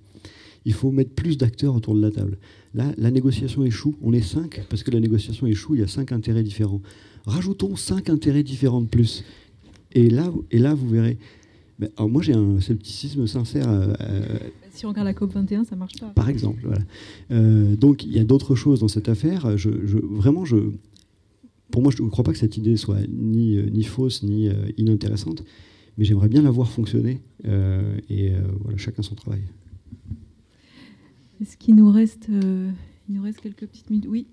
Il 0.66 0.74
faut 0.74 0.92
mettre 0.92 1.12
plus 1.12 1.38
d'acteurs 1.38 1.76
autour 1.76 1.96
de 1.96 2.02
la 2.02 2.12
table. 2.12 2.38
Là, 2.74 2.94
la 2.98 3.12
négociation 3.12 3.64
échoue. 3.64 3.96
On 4.02 4.14
est 4.14 4.22
cinq 4.22 4.64
parce 4.70 4.84
que 4.84 4.92
la 4.92 5.00
négociation 5.00 5.48
échoue. 5.48 5.76
Il 5.76 5.82
y 5.82 5.84
a 5.84 5.88
cinq 5.88 6.12
intérêts 6.12 6.44
différents. 6.44 6.82
Rajoutons 7.26 7.76
cinq 7.76 8.10
intérêts 8.10 8.44
différents 8.44 8.82
de 8.82 8.88
plus. 8.88 9.24
Et 9.94 10.10
là, 10.10 10.30
vous 10.30 10.90
verrez. 10.90 11.18
alors 11.98 12.10
moi, 12.10 12.22
j'ai 12.22 12.34
un 12.34 12.60
scepticisme 12.62 13.28
sincère. 13.28 13.70
Euh, 13.70 13.94
euh, 14.02 14.40
si 14.72 14.86
on 14.86 14.90
regarde 14.90 15.08
la 15.08 15.14
COP 15.14 15.34
21, 15.34 15.64
ça 15.64 15.76
marche 15.76 16.00
pas. 16.00 16.08
Par 16.08 16.30
exemple, 16.30 16.62
voilà. 16.64 16.82
Euh, 17.32 17.76
donc, 17.76 18.04
il 18.04 18.12
y 18.12 18.20
a 18.20 18.24
d'autres 18.24 18.56
choses 18.56 18.80
dans 18.80 18.88
cette 18.88 19.10
affaire. 19.10 19.58
Je, 19.58 19.70
vraiment, 19.70 20.46
je, 20.46 20.58
pour 21.70 21.82
moi, 21.82 21.92
je 21.96 22.02
ne 22.02 22.10
crois 22.10 22.24
pas 22.24 22.32
que 22.32 22.38
cette 22.38 22.58
idée 22.58 22.78
soit 22.78 23.00
ni, 23.10 23.58
ni 23.72 23.84
fausse 23.84 24.24
ni 24.24 24.50
inintéressante, 24.78 25.44
mais 25.98 26.06
j'aimerais 26.06 26.30
bien 26.30 26.42
la 26.42 26.52
voir 26.52 26.70
fonctionner. 26.70 27.22
et 27.46 28.32
voilà, 28.62 28.78
chacun 28.78 29.02
son 29.02 29.16
travail. 29.16 29.42
Est-ce 31.42 31.58
qu'il 31.58 31.76
nous 31.76 31.92
reste, 31.92 32.28
il 32.30 33.16
nous 33.16 33.24
reste 33.24 33.42
quelques 33.42 33.66
petites 33.66 33.90
minutes? 33.90 34.08
Oui. 34.10 34.28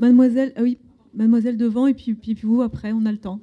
Mademoiselle, 0.00 0.52
ah 0.56 0.62
oui, 0.62 0.78
mademoiselle 1.14 1.56
devant 1.56 1.86
et 1.86 1.94
puis, 1.94 2.14
puis, 2.14 2.34
vous 2.42 2.62
après, 2.62 2.92
on 2.92 3.06
a 3.06 3.12
le 3.12 3.18
temps. 3.18 3.40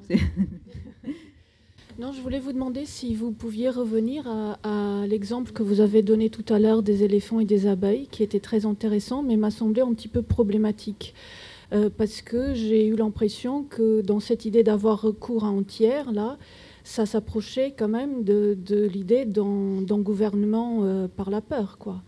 Non, 1.99 2.13
je 2.13 2.21
voulais 2.21 2.39
vous 2.39 2.53
demander 2.53 2.85
si 2.85 3.13
vous 3.13 3.31
pouviez 3.31 3.69
revenir 3.69 4.25
à, 4.63 5.03
l'exemple 5.05 5.51
que 5.51 5.63
vous 5.63 5.81
avez 5.81 6.01
donné 6.01 6.29
tout 6.29 6.45
à 6.47 6.57
l'heure 6.57 6.81
des 6.81 7.03
éléphants 7.03 7.41
et 7.41 7.45
des 7.45 7.67
abeilles, 7.67 8.07
qui 8.09 8.23
était 8.23 8.39
très 8.39 8.65
intéressant, 8.65 9.21
mais 9.21 9.35
m'a 9.35 9.51
semblé 9.51 9.81
un 9.81 9.93
petit 9.93 10.07
peu 10.07 10.21
problématique. 10.21 11.13
Euh, 11.73 11.89
parce 11.89 12.21
que 12.21 12.53
j'ai 12.53 12.87
eu 12.87 12.95
l'impression 12.95 13.63
que 13.63 13.99
dans 13.99 14.21
cette 14.21 14.45
idée 14.45 14.63
d'avoir 14.63 15.01
recours 15.01 15.43
à 15.43 15.49
un 15.49 15.61
tiers, 15.61 16.13
là, 16.13 16.37
ça 16.85 17.05
s'approchait 17.05 17.73
quand 17.77 17.89
même 17.89 18.23
de, 18.23 18.55
l'idée 18.93 19.25
d'un 19.25 19.99
gouvernement 19.99 20.79
euh, 20.83 21.09
par 21.09 21.29
la 21.29 21.41
peur. 21.41 21.77
Quoi. 21.79 22.01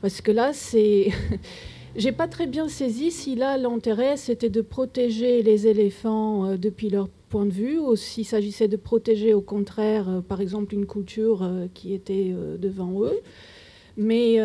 Parce 0.00 0.20
que 0.20 0.30
là, 0.30 0.52
c'est. 0.52 1.08
J'ai 1.96 2.12
pas 2.12 2.26
très 2.26 2.46
bien 2.46 2.68
saisi 2.68 3.12
si 3.12 3.36
là 3.36 3.56
l'intérêt 3.56 4.16
c'était 4.16 4.50
de 4.50 4.62
protéger 4.62 5.42
les 5.42 5.68
éléphants 5.68 6.44
euh, 6.44 6.56
depuis 6.56 6.88
leur 6.88 7.08
point 7.34 7.46
de 7.46 7.52
vue 7.52 7.80
s'il 7.96 8.24
s'agissait 8.24 8.68
de 8.68 8.76
protéger 8.76 9.34
au 9.34 9.40
contraire 9.40 10.08
euh, 10.08 10.20
par 10.20 10.40
exemple 10.40 10.72
une 10.72 10.86
culture 10.86 11.42
euh, 11.42 11.66
qui 11.74 11.92
était 11.92 12.32
devant 12.60 13.02
eux. 13.02 13.18
Mais 13.96 14.38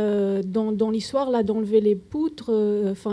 dans, 0.46 0.92
l'histoire 0.92 1.32
là 1.32 1.42
d'enlever 1.42 1.82
les 1.82 1.96
poutres, 1.96 2.52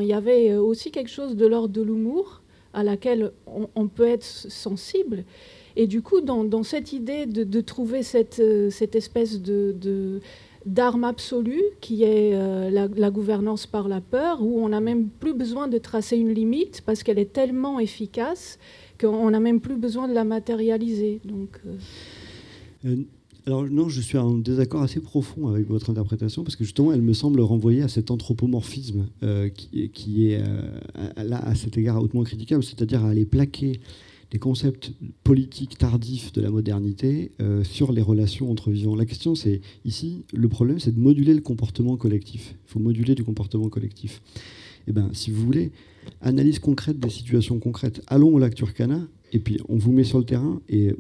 il 0.01 0.07
y 0.07 0.13
avait 0.13 0.55
aussi 0.55 0.91
quelque 0.91 1.09
chose 1.09 1.35
de 1.35 1.47
l'ordre 1.47 1.73
de 1.73 1.81
l'humour 1.81 2.43
à 2.75 2.83
laquelle 2.85 3.33
on, 3.47 3.89
peut 3.89 4.07
être 4.07 4.23
sensible. 4.23 5.25
Et 5.77 5.87
du 5.87 6.03
coup, 6.03 6.21
dans, 6.21 6.63
cette 6.63 6.93
idée 6.93 7.25
de, 7.25 7.61
trouver 7.63 8.03
cette, 8.03 8.39
espèce 8.95 9.41
d'arme 10.67 11.05
absolue, 11.05 11.63
qui 11.81 12.03
est 12.03 12.35
euh, 12.35 12.69
la, 12.71 13.11
gouvernance 13.11 13.67
par 13.67 13.89
la 13.89 14.01
peur, 14.01 14.43
où 14.43 14.61
on 14.63 14.69
n'a 14.69 14.81
même 14.81 15.09
plus 15.09 15.33
besoin 15.33 15.69
de 15.69 15.79
tracer 15.79 16.17
une 16.17 16.35
limite 16.35 16.83
parce 16.85 17.03
qu'elle 17.03 17.19
est 17.19 17.33
tellement 17.33 17.79
efficace 17.79 18.59
qu'on 18.99 19.31
n'a 19.31 19.41
même 19.41 19.61
plus 19.61 19.77
besoin 19.77 20.09
de 20.09 20.15
la 20.15 20.25
matérialiser. 20.25 21.21
Euh. 21.27 21.77
Euh, 22.85 22.97
alors 23.47 23.65
non, 23.65 23.89
je 23.89 24.01
suis 24.01 24.19
en 24.19 24.39
désaccord 24.39 24.83
assez 24.83 25.01
profond 25.01 25.49
avec 25.49 25.69
votre 25.69 25.91
interprétation 25.91 26.43
parce 26.43 26.57
que 26.57 26.65
justement, 26.65 26.93
elle 26.93 27.03
me 27.03 27.13
semble 27.13 27.41
renvoyer 27.41 27.83
à 27.83 27.89
cet 27.89 28.11
anthropomorphisme 28.11 29.07
qui, 29.55 29.89
qui, 29.91 30.33
est 30.33 30.43
là 31.17 31.39
à 31.39 31.55
cet 31.55 31.79
égard 31.79 32.03
hautement 32.03 32.25
critiquable, 32.25 32.65
c'est-à-dire 32.65 33.05
à 33.05 33.11
aller 33.11 33.25
plaquer 33.25 33.81
des 34.31 34.39
concepts 34.39 34.93
politiques 35.23 35.79
tardifs 35.79 36.33
de 36.33 36.41
la 36.41 36.51
modernité 36.51 37.33
euh, 37.41 37.63
sur 37.65 37.93
les 37.93 38.03
relations 38.03 38.51
entre 38.51 38.71
vivants. 38.71 38.97
La 38.97 39.07
question, 39.07 39.35
c'est 39.35 39.61
ici, 39.85 40.25
le 40.35 40.49
problème, 40.49 40.81
c'est 40.81 40.95
de 40.95 41.01
moduler 41.01 41.35
le 41.35 41.41
comportement 41.41 41.97
collectif. 41.97 42.55
Il 42.67 42.71
faut 42.73 42.81
moduler 42.81 43.15
du 43.15 43.25
comportement 43.25 43.69
collectif. 43.69 44.23
Eh 44.89 44.93
bien, 44.93 45.11
si 45.13 45.31
vous 45.31 45.45
voulez, 45.45 45.71
analyse 46.21 46.59
concrète 46.59 46.99
des 46.99 47.11
situations 47.11 47.59
concrètes. 47.59 48.03
Allons 48.07 48.35
au 48.35 48.39
lac 48.39 48.55
Turkana, 48.55 49.07
et 49.33 49.39
puis 49.39 49.59
on 49.69 49.77
vous 49.77 49.93
met 49.93 50.05
sur 50.05 50.19
le 50.19 50.25
terrain, 50.25 50.61
et 50.69 50.95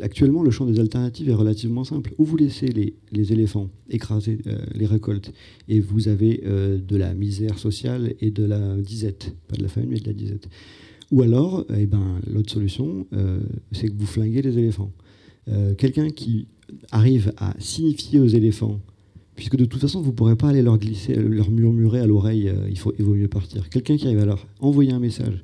actuellement, 0.00 0.42
le 0.42 0.50
champ 0.50 0.66
des 0.66 0.80
alternatives 0.80 1.28
est 1.28 1.34
relativement 1.34 1.84
simple. 1.84 2.14
Ou 2.18 2.24
vous 2.24 2.36
laissez 2.36 2.68
les, 2.68 2.94
les 3.12 3.32
éléphants 3.32 3.70
écraser 3.88 4.38
euh, 4.46 4.58
les 4.74 4.86
récoltes, 4.86 5.32
et 5.68 5.80
vous 5.80 6.08
avez 6.08 6.42
euh, 6.44 6.78
de 6.78 6.96
la 6.96 7.14
misère 7.14 7.58
sociale 7.58 8.14
et 8.20 8.30
de 8.30 8.44
la 8.44 8.76
disette, 8.76 9.34
pas 9.46 9.56
de 9.56 9.62
la 9.62 9.68
famine, 9.68 9.90
mais 9.90 10.00
de 10.00 10.06
la 10.06 10.12
disette. 10.12 10.48
Ou 11.10 11.22
alors, 11.22 11.64
eh 11.74 11.86
ben, 11.86 12.20
l'autre 12.26 12.52
solution, 12.52 13.06
euh, 13.14 13.40
c'est 13.72 13.88
que 13.88 13.94
vous 13.96 14.06
flinguez 14.06 14.42
les 14.42 14.58
éléphants. 14.58 14.92
Quelqu'un 15.78 16.10
qui 16.10 16.46
arrive 16.90 17.32
à 17.38 17.54
signifier 17.58 18.20
aux 18.20 18.26
éléphants, 18.26 18.82
puisque 19.38 19.56
de 19.56 19.64
toute 19.64 19.80
façon, 19.80 20.02
vous 20.02 20.10
ne 20.10 20.16
pourrez 20.16 20.34
pas 20.34 20.48
aller 20.48 20.62
leur 20.62 20.78
glisser, 20.78 21.14
leur 21.14 21.48
murmurer 21.50 22.00
à 22.00 22.06
l'oreille, 22.06 22.48
euh, 22.48 22.68
il, 22.68 22.76
faut, 22.76 22.92
il 22.98 23.04
vaut 23.04 23.14
mieux 23.14 23.28
partir. 23.28 23.70
Quelqu'un 23.70 23.96
qui 23.96 24.06
arrive 24.06 24.18
à 24.18 24.26
leur 24.26 24.46
envoyer 24.58 24.92
un 24.92 24.98
message 24.98 25.42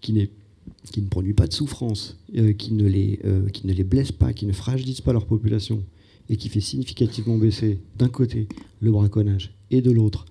qui, 0.00 0.12
ne 0.12 1.08
produit 1.10 1.34
pas 1.34 1.48
de 1.48 1.52
souffrance, 1.52 2.16
qui, 2.56 2.72
ne 2.72 2.86
les, 2.86 3.18
qui 3.52 3.66
ne 3.66 3.72
les 3.72 3.84
blesse 3.84 4.12
pas, 4.12 4.32
qui 4.32 4.46
ne 4.46 4.52
fragilise 4.52 5.00
pas 5.00 5.12
leur 5.12 5.26
population, 5.26 5.82
et 6.28 6.36
qui 6.36 6.48
fait 6.48 6.60
significativement 6.60 7.36
baisser 7.36 7.78
d'un 7.98 8.08
côté 8.08 8.48
le 8.80 8.90
braconnage 8.90 9.54
et 9.70 9.82
de 9.82 9.90
l'autre 9.90 10.24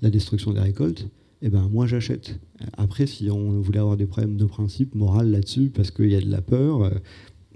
la 0.00 0.10
destruction 0.10 0.52
des 0.52 0.60
récoltes, 0.60 1.08
eh 1.42 1.48
ben, 1.48 1.68
moi 1.70 1.86
j'achète. 1.86 2.38
Après, 2.76 3.06
si 3.06 3.30
on 3.30 3.60
voulait 3.60 3.78
avoir 3.78 3.96
des 3.96 4.06
problèmes 4.06 4.36
de 4.36 4.44
principe 4.44 4.94
moral 4.94 5.30
là-dessus, 5.30 5.70
parce 5.74 5.90
qu'il 5.90 6.10
y 6.10 6.14
a 6.14 6.20
de 6.20 6.30
la 6.30 6.40
peur, 6.40 6.84
euh, 6.84 6.90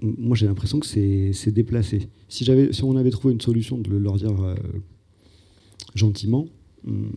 moi 0.01 0.35
j'ai 0.35 0.45
l'impression 0.45 0.79
que 0.79 0.85
c'est 0.85 1.51
déplacé. 1.51 2.07
Si, 2.29 2.45
si 2.45 2.83
on 2.83 2.95
avait 2.95 3.09
trouvé 3.09 3.33
une 3.33 3.41
solution 3.41 3.77
de 3.77 3.95
leur 3.97 4.15
dire 4.15 4.41
euh, 4.41 4.55
gentiment, 5.95 6.47
hum, 6.87 7.11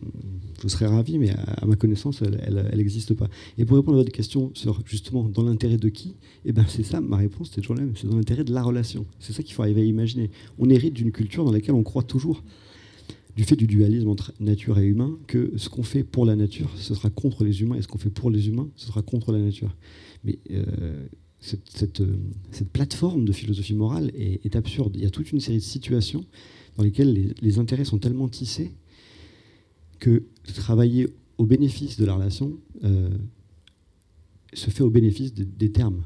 je 0.61 0.67
serais 0.67 0.87
ravi, 0.87 1.17
mais 1.19 1.29
à, 1.29 1.65
ma 1.65 1.75
connaissance, 1.75 2.21
elle 2.21 2.71
n'existe 2.75 3.13
pas. 3.13 3.27
Et 3.57 3.65
pour 3.65 3.77
répondre 3.77 3.97
à 3.97 4.01
votre 4.01 4.11
question 4.11 4.51
sur 4.53 4.81
justement 4.85 5.23
dans 5.23 5.43
l'intérêt 5.43 5.77
de 5.77 5.89
qui, 5.89 6.15
eh 6.45 6.51
ben 6.51 6.65
c'est 6.67 6.83
ça, 6.83 7.01
ma 7.01 7.17
réponse, 7.17 7.51
c'est 7.53 7.61
toujours 7.61 7.75
la 7.75 7.83
même, 7.83 7.95
c'est 7.95 8.07
dans 8.07 8.15
l'intérêt 8.15 8.43
de 8.43 8.53
la 8.53 8.63
relation. 8.63 9.05
C'est 9.19 9.33
ça 9.33 9.43
qu'il 9.43 9.53
faut 9.53 9.61
arriver 9.61 9.81
à 9.81 9.85
imaginer. 9.85 10.31
On 10.57 10.69
hérite 10.69 10.93
d'une 10.93 11.11
culture 11.11 11.45
dans 11.45 11.51
laquelle 11.51 11.75
on 11.75 11.83
croit 11.83 12.03
toujours, 12.03 12.43
du 13.35 13.43
fait 13.43 13.55
du 13.55 13.67
dualisme 13.67 14.09
entre 14.09 14.31
nature 14.39 14.77
et 14.79 14.85
humain, 14.85 15.17
que 15.27 15.53
ce 15.57 15.69
qu'on 15.69 15.83
fait 15.83 16.03
pour 16.03 16.25
la 16.25 16.35
nature, 16.35 16.69
ce 16.75 16.93
sera 16.93 17.09
contre 17.09 17.43
les 17.43 17.61
humains, 17.61 17.75
et 17.75 17.81
ce 17.81 17.87
qu'on 17.87 17.97
fait 17.97 18.11
pour 18.11 18.29
les 18.29 18.47
humains, 18.47 18.69
ce 18.75 18.87
sera 18.87 19.01
contre 19.01 19.31
la 19.31 19.39
nature. 19.39 19.75
Mais 20.23 20.39
euh, 20.51 21.07
cette, 21.43 22.01
euh, 22.01 22.15
cette, 22.51 22.69
plateforme 22.69 23.25
de 23.25 23.31
philosophie 23.31 23.73
morale 23.73 24.11
est, 24.15 24.55
absurde. 24.55 24.93
Il 24.95 25.03
y 25.03 25.05
a 25.05 25.09
toute 25.09 25.31
une 25.31 25.39
série 25.39 25.57
de 25.57 25.63
situations 25.63 26.25
dans 26.77 26.83
lesquelles 26.83 27.33
les, 27.41 27.59
intérêts 27.59 27.85
sont 27.85 27.97
tellement 27.97 28.29
tissés 28.29 28.71
que 29.99 30.23
travailler 30.53 31.09
au 31.37 31.45
bénéfice 31.45 31.99
de 31.99 32.05
la 32.05 32.15
relation 32.15 32.53
euh, 32.83 33.09
se 34.53 34.69
fait 34.69 34.83
au 34.83 34.89
bénéfice 34.89 35.33
des 35.33 35.71
termes. 35.71 36.03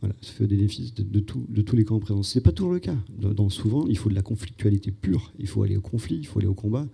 Voilà, 0.00 0.14
se 0.20 0.32
fait 0.32 0.44
au 0.44 0.48
bénéfice 0.48 0.94
de, 0.94 1.02
de 1.02 1.62
tous 1.62 1.76
les 1.76 1.84
camps 1.84 1.98
présents. 2.00 2.22
Ce 2.22 2.38
n'est 2.38 2.42
pas 2.42 2.52
toujours 2.52 2.72
le 2.72 2.80
cas. 2.80 2.96
Dans, 3.18 3.48
souvent, 3.48 3.86
il 3.86 3.96
faut 3.96 4.10
de 4.10 4.14
la 4.14 4.22
conflictualité 4.22 4.90
pure. 4.90 5.32
Il 5.38 5.46
faut 5.46 5.62
aller 5.62 5.76
au 5.76 5.80
conflit, 5.80 6.16
il 6.16 6.26
faut 6.26 6.38
aller 6.38 6.48
au 6.48 6.54
combat. 6.54 6.86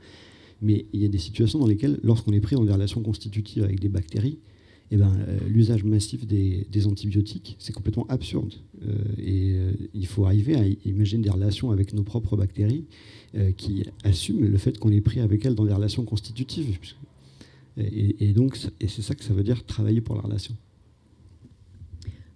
Mais 0.61 0.86
il 0.93 1.01
y 1.01 1.05
a 1.05 1.09
des 1.09 1.19
situations 1.19 1.59
dans 1.59 1.66
lesquelles, 1.66 1.99
lorsqu'on 2.05 2.32
est 2.32 2.40
pris 2.40 2.55
dans 2.55 2.65
des 2.65 2.73
relations 2.73 3.03
constitutives 3.03 3.65
avec 3.65 3.81
des 3.81 3.89
bactéries, 3.89 4.39
eh 4.94 4.98
ben, 4.98 5.10
euh, 5.27 5.39
l'usage 5.48 5.85
massif 5.85 6.27
des, 6.27 6.86
antibiotiques, 6.86 7.56
c'est 7.59 7.73
complètement 7.73 8.06
absurde. 8.10 8.52
Euh, 8.82 8.93
et 9.16 9.52
euh, 9.55 9.73
il 9.94 10.06
faut 10.06 10.27
arriver 10.27 10.55
à 10.55 10.66
imaginer 10.85 11.23
des 11.23 11.31
relations 11.31 11.70
avec 11.70 11.94
nos 11.94 12.02
propres 12.02 12.36
bactéries 12.36 12.85
qui 13.56 13.82
assument 14.05 14.44
le 14.44 14.59
fait 14.59 14.78
qu'on 14.78 14.93
est 14.93 15.01
pris 15.01 15.20
avec 15.20 15.47
elles 15.47 15.55
dans 15.55 15.64
des 15.64 15.73
relations 15.73 16.05
constitutives. 16.05 16.77
Et, 17.78 18.28
et 18.28 18.35
donc, 18.35 18.59
et 18.78 18.89
c'est 18.89 19.01
ça 19.01 19.14
que 19.14 19.24
ça 19.24 19.32
veut 19.32 19.43
dire 19.43 19.64
travailler 19.64 20.02
pour 20.02 20.14
la 20.14 20.20
relation. 20.20 20.55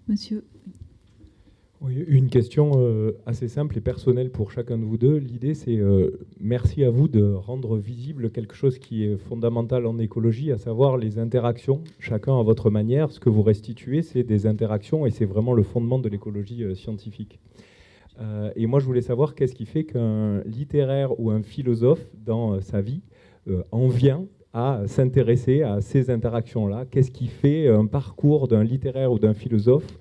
Monsieur 0.09 0.43
une 1.85 2.29
question 2.29 2.73
euh, 2.77 3.13
assez 3.27 3.49
simple 3.49 3.77
et 3.79 3.81
personnelle 3.81 4.31
pour 4.31 4.51
chacun 4.51 4.79
de 4.79 4.85
vous 4.85 4.97
deux. 4.97 5.17
L'idée, 5.17 5.55
c'est 5.55 5.77
euh, 5.77 6.19
merci 6.41 6.85
à 6.85 6.91
vous 6.91 7.09
de 7.09 7.33
rendre 7.33 7.77
visible 7.77 8.31
quelque 8.31 8.55
chose 8.55 8.79
qui 8.79 9.05
est 9.05 9.17
fondamental 9.17 9.87
en 9.87 9.99
écologie, 9.99 10.53
à 10.53 10.59
savoir 10.59 10.97
les 10.97 11.19
interactions, 11.19 11.83
chacun 11.99 12.39
à 12.39 12.43
votre 12.43 12.71
manière. 12.71 13.11
Ce 13.11 13.21
que 13.21 13.29
vous 13.29 13.43
restituez, 13.43 14.03
c'est 14.03 14.23
des 14.23 14.47
interactions 14.47 15.07
et 15.07 15.11
c'est 15.11 15.27
vraiment 15.27 15.53
le 15.53 15.63
fondement 15.63 15.99
de 15.99 16.09
l'écologie 16.09 16.65
euh, 16.65 16.75
scientifique. 16.75 17.39
et 18.57 18.67
moi, 18.67 18.81
je 18.81 18.87
voulais 18.87 19.03
savoir 19.03 19.35
qu'est-ce 19.35 19.55
qui 19.55 19.67
fait 19.67 19.85
qu'un 19.85 20.41
littéraire 20.47 21.21
ou 21.21 21.31
un 21.31 21.43
philosophe, 21.43 22.07
dans 22.15 22.59
sa 22.63 22.81
vie, 22.81 23.03
en 23.71 23.89
vient 23.89 24.25
à 24.55 24.81
s'intéresser 24.87 25.61
à 25.61 25.83
ces 25.83 26.09
interactions-là? 26.09 26.87
Qu'est-ce 26.91 27.11
qui 27.11 27.27
fait 27.27 27.69
un 27.69 27.85
parcours 27.85 28.49
d'un 28.49 28.65
littéraire 28.65 29.13
ou 29.13 29.19
d'un 29.19 29.35
philosophe 29.35 29.99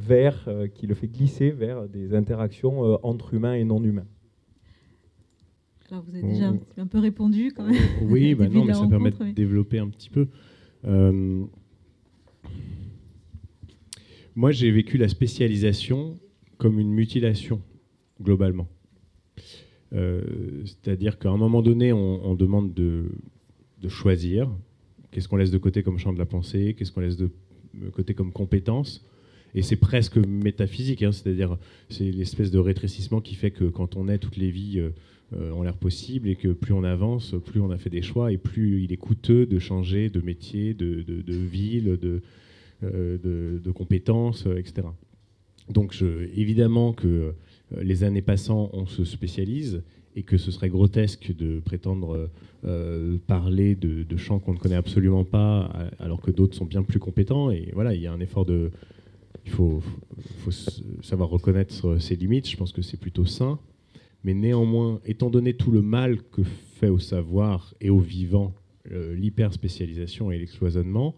vers, 0.00 0.44
euh, 0.48 0.66
qui 0.66 0.86
le 0.86 0.94
fait 0.94 1.08
glisser 1.08 1.50
vers 1.50 1.88
des 1.88 2.14
interactions 2.14 2.84
euh, 2.84 2.96
entre 3.02 3.34
humains 3.34 3.54
et 3.54 3.64
non 3.64 3.82
humains. 3.82 4.06
Alors 5.90 6.04
vous 6.04 6.14
avez 6.14 6.22
déjà 6.22 6.52
un, 6.76 6.86
peu 6.86 6.98
répondu 6.98 7.52
quand 7.54 7.66
même. 7.66 7.76
Oui, 8.02 8.34
bah 8.36 8.48
non, 8.48 8.64
mais 8.64 8.74
ça 8.74 8.86
permet 8.86 9.10
de 9.10 9.32
développer 9.32 9.78
un 9.78 9.88
petit 9.88 10.08
peu. 10.08 10.28
Euh, 10.84 11.44
moi, 14.36 14.52
j'ai 14.52 14.70
vécu 14.70 14.96
la 14.96 15.08
spécialisation 15.08 16.18
comme 16.58 16.78
une 16.78 16.92
mutilation, 16.92 17.60
globalement. 18.22 18.68
C'est-à-dire 19.92 21.18
qu'à 21.18 21.30
un 21.30 21.36
moment 21.36 21.62
donné, 21.62 21.92
on, 21.92 22.36
demande 22.36 22.72
de, 22.72 23.10
de 23.80 23.88
choisir. 23.88 24.48
Qu'est-ce 25.10 25.26
qu'on 25.26 25.36
laisse 25.36 25.50
de 25.50 25.58
côté 25.58 25.82
comme 25.82 25.98
champ 25.98 26.12
de 26.12 26.18
la 26.18 26.26
pensée? 26.26 26.76
Qu'est-ce 26.78 26.92
qu'on 26.92 27.00
laisse 27.00 27.16
de 27.16 27.32
côté 27.92 28.14
comme 28.14 28.32
compétence? 28.32 29.04
Et 29.54 29.62
c'est 29.62 29.76
presque 29.76 30.16
métaphysique, 30.16 31.02
hein, 31.02 31.12
c'est-à-dire 31.12 31.58
c'est 31.88 32.10
l'espèce 32.10 32.50
de 32.50 32.58
rétrécissement 32.58 33.20
qui 33.20 33.34
fait 33.34 33.50
que 33.50 33.64
quand 33.64 33.96
on 33.96 34.08
est, 34.08 34.18
toutes 34.18 34.36
les 34.36 34.50
vies 34.50 34.78
euh, 34.78 34.90
euh, 35.34 35.52
ont 35.52 35.62
l'air 35.62 35.76
possibles 35.76 36.28
et 36.28 36.36
que 36.36 36.48
plus 36.48 36.72
on 36.72 36.84
avance, 36.84 37.34
plus 37.44 37.60
on 37.60 37.70
a 37.70 37.78
fait 37.78 37.90
des 37.90 38.02
choix 38.02 38.32
et 38.32 38.38
plus 38.38 38.82
il 38.82 38.92
est 38.92 38.96
coûteux 38.96 39.46
de 39.46 39.58
changer 39.58 40.08
de 40.08 40.20
métier, 40.20 40.74
de, 40.74 41.04
ville, 41.28 41.98
euh, 42.82 43.18
de, 43.18 43.60
de, 43.62 43.70
compétences, 43.70 44.46
etc. 44.56 44.88
Donc 45.68 45.96
évidemment 46.34 46.92
que 46.92 47.34
les 47.80 48.02
années 48.02 48.22
passant, 48.22 48.70
on 48.72 48.86
se 48.86 49.04
spécialise 49.04 49.82
et 50.16 50.24
que 50.24 50.36
ce 50.36 50.50
serait 50.50 50.68
grotesque 50.68 51.32
de 51.36 51.60
prétendre 51.60 52.28
parler 53.28 53.76
de, 53.76 54.02
de 54.02 54.16
champs 54.16 54.40
qu'on 54.40 54.54
ne 54.54 54.58
connaît 54.58 54.74
absolument 54.74 55.24
pas 55.24 55.70
alors 56.00 56.20
que 56.20 56.32
d'autres 56.32 56.56
sont 56.56 56.64
bien 56.64 56.82
plus 56.82 56.98
compétents. 56.98 57.52
Et 57.52 57.68
voilà, 57.72 57.94
il 57.94 58.00
y 58.00 58.08
a 58.08 58.12
un 58.12 58.18
effort 58.18 58.44
de, 58.44 58.72
il 59.44 59.50
faut, 59.50 59.82
savoir 61.02 61.28
reconnaître 61.28 61.98
ses 61.98 62.16
limites. 62.16 62.48
Je 62.48 62.56
pense 62.56 62.72
que 62.72 62.82
c'est 62.82 62.98
plutôt 62.98 63.24
sain. 63.24 63.58
Mais 64.22 64.34
néanmoins, 64.34 65.00
étant 65.04 65.30
donné 65.30 65.54
tout 65.54 65.70
le 65.70 65.82
mal 65.82 66.22
que 66.22 66.42
fait 66.42 66.88
au 66.88 66.98
savoir 66.98 67.74
et 67.80 67.90
au 67.90 67.98
vivant 67.98 68.54
euh, 68.92 69.14
l'hyperspécialisation 69.14 70.30
et 70.30 70.38
l'excloisonnement, 70.38 71.14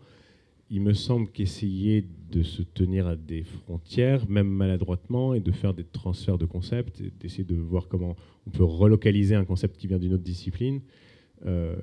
il 0.70 0.80
me 0.80 0.94
semble 0.94 1.28
qu'essayer 1.28 2.06
de 2.30 2.42
se 2.42 2.62
tenir 2.62 3.06
à 3.06 3.16
des 3.16 3.42
frontières, 3.42 4.28
même 4.28 4.48
maladroitement, 4.48 5.34
et 5.34 5.40
de 5.40 5.52
faire 5.52 5.74
des 5.74 5.84
transferts 5.84 6.38
de 6.38 6.46
concepts, 6.46 7.02
d'essayer 7.20 7.44
de 7.44 7.56
voir 7.56 7.88
comment 7.88 8.16
on 8.46 8.50
peut 8.50 8.64
relocaliser 8.64 9.34
un 9.34 9.44
concept 9.44 9.76
qui 9.76 9.86
vient 9.86 9.98
d'une 9.98 10.14
autre 10.14 10.22
discipline, 10.22 10.80
euh, 11.44 11.76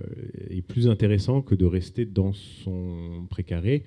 est 0.49 0.61
plus 0.61 0.87
intéressant 0.87 1.41
que 1.41 1.53
de 1.53 1.65
rester 1.65 2.05
dans 2.05 2.33
son 2.33 3.27
précaré. 3.29 3.83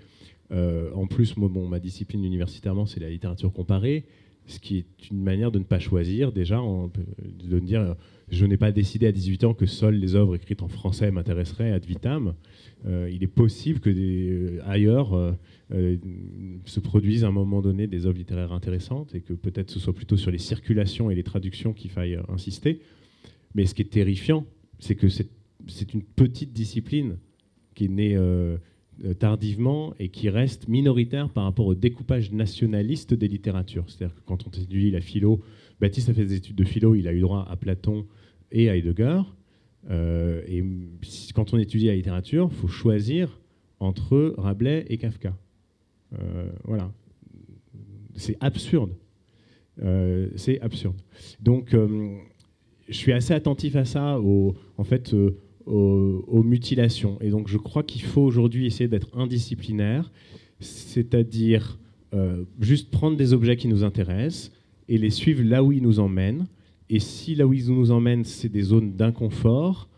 Euh, 0.53 0.91
en 0.95 1.07
plus, 1.07 1.35
bon, 1.35 1.67
ma 1.69 1.79
discipline 1.79 2.25
universitairement, 2.25 2.87
c'est 2.87 3.01
la 3.01 3.09
littérature 3.09 3.53
comparée, 3.53 4.05
ce 4.47 4.59
qui 4.59 4.79
est 4.79 5.11
une 5.11 5.23
manière 5.23 5.51
de 5.51 5.59
ne 5.59 5.65
pas 5.65 5.79
choisir, 5.79 6.33
déjà, 6.33 6.61
de 6.61 7.59
dire 7.61 7.81
euh, 7.81 7.95
je 8.29 8.45
n'ai 8.45 8.57
pas 8.57 8.73
décidé 8.73 9.07
à 9.07 9.13
18 9.13 9.45
ans 9.45 9.55
que 9.55 9.67
seules 9.67 9.95
les 9.95 10.15
œuvres 10.15 10.35
écrites 10.35 10.63
en 10.63 10.69
français 10.69 11.11
m'intéresseraient 11.11 11.71
ad 11.71 11.85
vitam. 11.85 12.35
Euh, 12.87 13.09
il 13.13 13.23
est 13.23 13.29
possible 13.29 13.81
que 13.81 13.91
des, 13.91 14.59
ailleurs 14.67 15.37
se 16.65 16.81
produisent 16.81 17.25
à 17.25 17.29
un 17.29 17.33
moment 17.33 17.63
donné 17.63 17.87
des 17.87 18.07
œuvres 18.07 18.19
littéraires 18.19 18.53
intéressantes 18.53 19.15
et 19.15 19.21
que 19.21 19.33
peut-être 19.33 19.71
ce 19.71 19.79
soit 19.79 19.95
plutôt 19.95 20.17
sur 20.17 20.31
les 20.31 20.39
circulations 20.39 21.11
et 21.11 21.15
les 21.15 21.23
traductions 21.23 21.73
qu'il 21.73 21.91
faille 21.91 22.19
insister. 22.29 22.81
Mais 23.55 23.65
ce 23.67 23.75
qui 23.75 23.83
est 23.83 23.91
terrifiant, 23.91 24.45
c'est 24.79 24.97
que 24.97 25.09
c'est 25.09 25.95
une 25.95 26.03
petite 26.03 26.53
discipline 26.53 27.17
qui 27.75 27.85
est 27.85 27.89
née 27.89 28.19
tardivement 29.19 29.95
et 29.99 30.09
qui 30.09 30.29
reste 30.29 30.69
minoritaire 30.69 31.29
par 31.29 31.45
rapport 31.45 31.67
au 31.67 31.75
découpage 31.75 32.33
nationaliste 32.33 33.15
des 33.15 33.29
littératures. 33.29 33.85
C'est-à-dire 33.89 34.15
que 34.15 34.21
quand 34.27 34.47
on 34.47 34.51
étudie 34.51 34.91
la 34.91 35.01
philo, 35.01 35.41
Baptiste 35.81 36.09
a 36.09 36.15
fait 36.15 36.25
des 36.25 36.35
études 36.35 36.57
de 36.57 36.65
philo, 36.65 36.95
il 36.95 37.09
a 37.09 37.13
eu 37.13 37.21
droit 37.21 37.47
à 37.51 37.57
Platon 37.57 38.07
et 38.53 38.69
à 38.69 38.77
Heidegger. 38.77 39.23
Euh, 39.91 40.43
et 40.47 40.65
quand 41.35 41.53
on 41.53 41.59
étudie 41.59 41.87
la 41.87 41.97
littérature, 41.97 42.49
il 42.51 42.57
faut 42.57 42.69
choisir 42.69 43.41
entre 43.81 44.35
Rabelais 44.39 44.85
et 44.89 44.99
Kafka. 44.99 45.37
Euh, 46.13 46.47
voilà. 46.65 46.93
C'est 48.15 48.37
absurde. 48.41 48.93
c'est 50.37 50.61
absurde. 50.61 50.97
Donc, 51.41 51.75
je 52.89 52.95
suis 52.95 53.13
assez 53.13 53.35
attentif 53.35 53.75
à 53.75 53.85
ça, 53.85 54.21
au, 54.21 54.55
en 54.77 54.85
fait, 54.85 55.15
aux, 55.67 56.43
mutilations. 56.43 57.19
Et 57.21 57.31
donc 57.31 57.49
je 57.49 57.59
crois 57.59 57.83
qu'il 57.83 58.03
faut 58.03 58.23
aujourd'hui 58.23 58.67
essayer 58.67 58.89
d'être 58.89 59.17
indisciplinaire, 59.17 60.13
c'est-à-dire 60.61 61.79
euh, 62.15 62.45
juste 62.61 62.91
prendre 62.91 63.17
des 63.17 63.33
objets 63.33 63.57
qui 63.57 63.69
nous 63.69 63.85
intéressent 63.85 64.53
et 64.89 64.99
les 64.99 65.11
suivre 65.11 65.43
là 65.43 65.63
où 65.65 65.73
ils 65.73 65.83
nous 65.83 66.01
emmènent. 66.01 66.47
Et 66.91 66.99
si 66.99 67.35
là 67.35 67.47
où 67.47 67.53
ils 67.53 67.69
nous 67.69 67.91
emmènent, 67.91 68.25
c'est 68.25 68.51
des 68.51 68.63
zones 68.63 68.95
d'inconfort, 68.95 69.89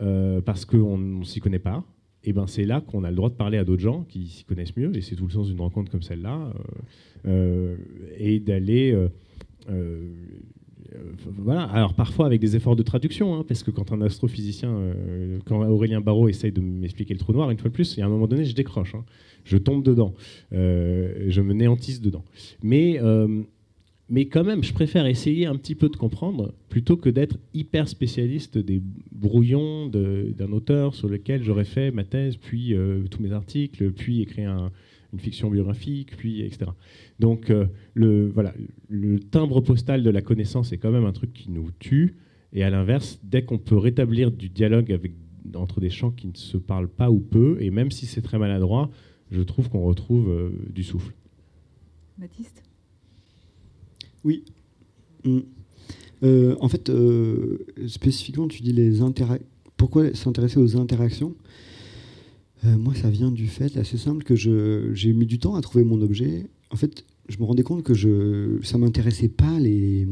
euh, 0.00 0.40
parce 0.40 0.64
qu'on 0.64 0.98
ne 0.98 1.24
s'y 1.24 1.40
connaît 1.40 1.58
pas, 1.58 1.84
et 2.26 2.30
eh 2.30 2.32
ben 2.32 2.46
c'est 2.46 2.64
là 2.64 2.80
qu'on 2.80 3.04
a 3.04 3.10
le 3.10 3.16
droit 3.16 3.28
de 3.28 3.34
parler 3.34 3.58
à 3.58 3.64
d'autres 3.64 3.82
gens 3.82 4.04
qui 4.04 4.28
s'y 4.28 4.44
connaissent 4.44 4.76
mieux, 4.76 4.96
et 4.96 5.02
c'est 5.02 5.14
tout 5.14 5.26
le 5.26 5.32
sens 5.32 5.46
d'une 5.46 5.60
rencontre 5.60 5.90
comme 5.90 6.02
celle-là, 6.02 6.52
euh, 7.26 7.76
et 8.18 8.40
d'aller 8.40 8.96
voilà. 11.38 11.62
Alors 11.64 11.94
parfois 11.94 12.26
avec 12.26 12.40
des 12.40 12.56
efforts 12.56 12.76
de 12.76 12.82
traduction, 12.82 13.34
hein, 13.34 13.44
parce 13.46 13.62
que 13.62 13.70
quand 13.70 13.92
un 13.92 14.00
astrophysicien, 14.02 14.70
euh, 14.70 15.38
quand 15.44 15.62
Aurélien 15.66 16.00
Barraud 16.00 16.28
essaye 16.28 16.52
de 16.52 16.60
m'expliquer 16.60 17.14
le 17.14 17.20
trou 17.20 17.32
noir, 17.32 17.50
une 17.50 17.58
fois 17.58 17.70
de 17.70 17.74
plus, 17.74 17.98
a 17.98 18.04
un 18.04 18.08
moment 18.08 18.26
donné, 18.26 18.44
je 18.44 18.54
décroche, 18.54 18.94
hein. 18.94 19.04
je 19.44 19.56
tombe 19.56 19.82
dedans, 19.84 20.14
euh, 20.52 21.26
je 21.28 21.40
me 21.40 21.54
néantise 21.54 22.00
dedans. 22.00 22.24
Mais, 22.62 23.00
mais 24.10 24.26
quand 24.26 24.44
même, 24.44 24.62
je 24.62 24.72
préfère 24.72 25.06
essayer 25.06 25.46
un 25.46 25.56
petit 25.56 25.74
peu 25.74 25.88
de 25.88 25.96
comprendre 25.96 26.52
plutôt 26.68 26.96
que 26.96 27.08
d'être 27.08 27.38
hyper 27.54 27.88
spécialiste 27.88 28.58
des 28.58 28.80
brouillons 29.12 29.86
d'un 29.86 30.52
auteur 30.52 30.94
sur 30.94 31.08
lequel 31.08 31.42
j'aurais 31.42 31.64
fait 31.64 31.90
ma 31.90 32.04
thèse, 32.04 32.36
puis 32.36 32.74
tous 33.10 33.22
mes 33.22 33.32
articles, 33.32 33.90
puis 33.92 34.20
écrit 34.20 34.44
un, 34.44 34.70
une 35.14 35.20
fiction 35.20 35.48
biographique, 35.48 36.16
puis 36.16 36.42
etc. 36.42 36.72
Donc 37.20 37.50
euh, 37.50 37.66
le, 37.94 38.28
voilà, 38.28 38.54
le 38.88 39.20
timbre 39.20 39.60
postal 39.60 40.02
de 40.02 40.10
la 40.10 40.22
connaissance 40.22 40.72
est 40.72 40.78
quand 40.78 40.90
même 40.90 41.04
un 41.04 41.12
truc 41.12 41.32
qui 41.32 41.50
nous 41.50 41.70
tue. 41.78 42.16
Et 42.52 42.62
à 42.62 42.70
l'inverse, 42.70 43.20
dès 43.22 43.44
qu'on 43.44 43.58
peut 43.58 43.76
rétablir 43.76 44.30
du 44.30 44.48
dialogue 44.48 44.92
avec 44.92 45.12
entre 45.54 45.80
des 45.80 45.90
champs 45.90 46.10
qui 46.10 46.28
ne 46.28 46.36
se 46.36 46.56
parlent 46.56 46.88
pas 46.88 47.10
ou 47.10 47.20
peu, 47.20 47.58
et 47.60 47.70
même 47.70 47.90
si 47.90 48.06
c'est 48.06 48.22
très 48.22 48.38
maladroit, 48.38 48.90
je 49.30 49.42
trouve 49.42 49.68
qu'on 49.68 49.82
retrouve 49.82 50.52
du 50.72 50.82
souffle. 50.82 51.12
Baptiste? 52.16 52.62
Oui. 54.24 54.44
Mm. 55.24 55.40
en 56.22 56.68
fait, 56.68 56.90
spécifiquement, 57.86 58.48
tu 58.48 58.62
dis 58.62 58.72
les 58.72 59.02
interactions. 59.02 59.46
Pourquoi 59.76 60.14
s'intéresser 60.14 60.58
aux 60.58 60.78
interactions? 60.78 61.34
Moi, 62.62 62.94
ça 62.94 63.10
vient 63.10 63.30
du 63.30 63.48
fait 63.48 63.76
assez 63.76 63.98
simple 63.98 64.24
que 64.24 64.34
j'ai 64.36 65.12
mis 65.12 65.26
du 65.26 65.38
temps 65.38 65.56
à 65.56 65.60
trouver 65.60 65.84
mon 65.84 66.00
objet. 66.00 66.46
En 66.74 66.76
fait, 66.76 67.04
je 67.28 67.38
me 67.38 67.44
rendais 67.44 67.62
compte 67.62 67.84
que 67.84 67.94
je, 67.94 68.58
ça 68.64 68.78
m'intéressait 68.78 69.28
pas 69.28 69.60
les, 69.60 70.08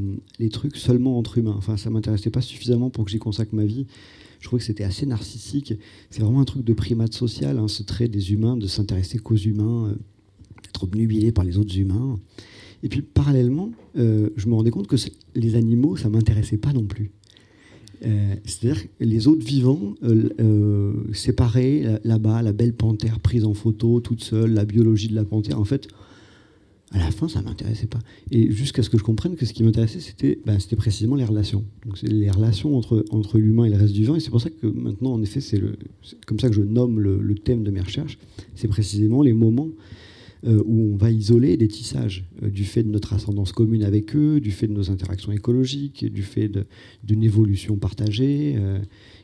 trucs 0.52 0.76
seulement 0.76 1.18
entre 1.18 1.38
humains. 1.38 1.56
Enfin, 1.58 1.76
ça 1.76 1.90
m'intéressait 1.90 2.30
pas 2.30 2.40
suffisamment 2.40 2.88
pour 2.88 3.04
que 3.04 3.10
j'y 3.10 3.18
consacre 3.18 3.52
ma 3.52 3.64
vie. 3.64 3.84
Je 4.38 4.46
trouvais 4.46 4.60
que 4.60 4.64
c'était 4.64 4.84
assez 4.84 5.04
narcissique. 5.04 5.74
C'est 6.10 6.22
vraiment 6.22 6.40
un 6.40 6.44
truc 6.44 6.64
de 6.64 6.72
primate 6.72 7.14
social, 7.14 7.58
hein, 7.58 7.66
ce 7.66 7.82
trait 7.82 8.06
des 8.06 8.32
humains, 8.32 8.56
de 8.56 8.68
s'intéresser 8.68 9.18
qu'aux 9.18 9.34
humains, 9.34 9.88
euh, 9.88 9.94
d'être 10.62 10.84
obnubilé 10.84 11.32
par 11.32 11.42
les 11.42 11.58
autres 11.58 11.76
humains. 11.76 12.20
Et 12.84 12.88
puis, 12.88 13.02
parallèlement, 13.02 13.72
euh, 13.98 14.30
je 14.36 14.46
me 14.46 14.54
rendais 14.54 14.70
compte 14.70 14.86
que 14.86 14.96
les 15.34 15.56
animaux, 15.56 15.96
ça 15.96 16.10
m'intéressait 16.10 16.58
pas 16.58 16.72
non 16.72 16.84
plus. 16.84 17.10
Euh, 18.06 18.36
c'est-à-dire 18.44 18.84
les 19.00 19.26
autres 19.26 19.44
vivants, 19.44 19.94
séparés 21.12 21.98
là-bas, 22.04 22.40
la 22.42 22.52
belle 22.52 22.74
panthère 22.74 23.18
prise 23.18 23.44
en 23.44 23.52
photo 23.52 23.98
toute 23.98 24.22
seule, 24.22 24.54
la 24.54 24.64
biologie 24.64 25.08
de 25.08 25.16
la 25.16 25.24
panthère, 25.24 25.58
en 25.58 25.64
fait, 25.64 25.88
à 26.92 26.98
la 26.98 27.10
fin, 27.10 27.26
ça 27.28 27.40
ne 27.40 27.46
m'intéressait 27.46 27.86
pas. 27.86 28.00
Et 28.30 28.50
jusqu'à 28.50 28.82
ce 28.82 28.90
que 28.90 28.98
je 28.98 29.02
comprenne 29.02 29.34
que 29.36 29.46
ce 29.46 29.54
qui 29.54 29.62
m'intéressait, 29.62 30.00
c'était 30.00 30.38
bah, 30.44 30.56
précisément 30.76 31.16
les 31.16 31.24
relations. 31.24 31.64
Donc, 31.86 32.00
les 32.02 32.30
relations 32.30 32.76
entre, 32.76 33.04
entre 33.10 33.38
l'humain 33.38 33.64
et 33.64 33.70
le 33.70 33.76
reste 33.76 33.94
du 33.94 34.00
vivant. 34.00 34.14
Et 34.14 34.20
c'est 34.20 34.30
pour 34.30 34.40
ça 34.40 34.50
que 34.50 34.66
maintenant, 34.66 35.12
en 35.14 35.22
effet, 35.22 35.40
c'est 35.40 35.60
comme 36.26 36.38
ça 36.38 36.48
que 36.48 36.54
je 36.54 36.62
nomme 36.62 37.00
le, 37.00 37.34
thème 37.34 37.64
de 37.64 37.70
mes 37.70 37.80
recherches. 37.80 38.18
C'est 38.54 38.68
précisément 38.68 39.22
les 39.22 39.32
moments 39.32 39.68
euh, 40.46 40.62
où 40.66 40.92
on 40.92 40.96
va 40.96 41.10
isoler 41.10 41.56
des 41.56 41.68
tissages, 41.68 42.24
euh, 42.42 42.50
du 42.50 42.64
fait 42.64 42.82
de 42.82 42.90
notre 42.90 43.14
ascendance 43.14 43.52
commune 43.52 43.84
avec 43.84 44.14
eux, 44.14 44.38
du 44.38 44.50
fait 44.50 44.66
de 44.66 44.72
nos 44.72 44.90
interactions 44.90 45.32
écologiques, 45.32 46.04
du 46.12 46.22
fait 46.22 46.50
d'une 47.04 47.22
évolution 47.22 47.76
partagée. 47.76 48.54
Euh. 48.58 48.78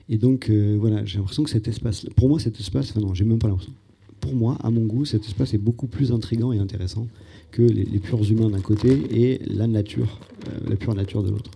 et 0.08 0.16
donc, 0.16 0.50
voilà, 0.50 1.04
j'ai 1.04 1.18
l'impression 1.18 1.44
que 1.44 1.50
cet 1.50 1.68
espace, 1.68 2.06
pour 2.16 2.30
moi, 2.30 2.40
cet 2.40 2.58
espace, 2.58 2.90
enfin 2.90 3.00
non, 3.00 3.12
j'ai 3.12 3.24
même 3.24 3.38
pas 3.38 3.48
l'impression. 3.48 3.74
Pour 4.20 4.34
moi, 4.34 4.56
à 4.62 4.70
mon 4.70 4.86
goût, 4.86 5.04
cet 5.04 5.24
espace 5.26 5.52
est 5.52 5.58
beaucoup 5.58 5.86
plus 5.86 6.12
intrigant 6.12 6.52
et 6.52 6.58
intéressant 6.58 7.06
que 7.50 7.62
les, 7.62 7.98
purs 7.98 8.22
humains 8.30 8.50
d'un 8.50 8.60
côté 8.60 8.88
et 9.10 9.40
la 9.46 9.66
nature, 9.66 10.20
euh, 10.48 10.68
la 10.68 10.76
pure 10.76 10.94
nature 10.94 11.22
de 11.22 11.30
l'autre. 11.30 11.50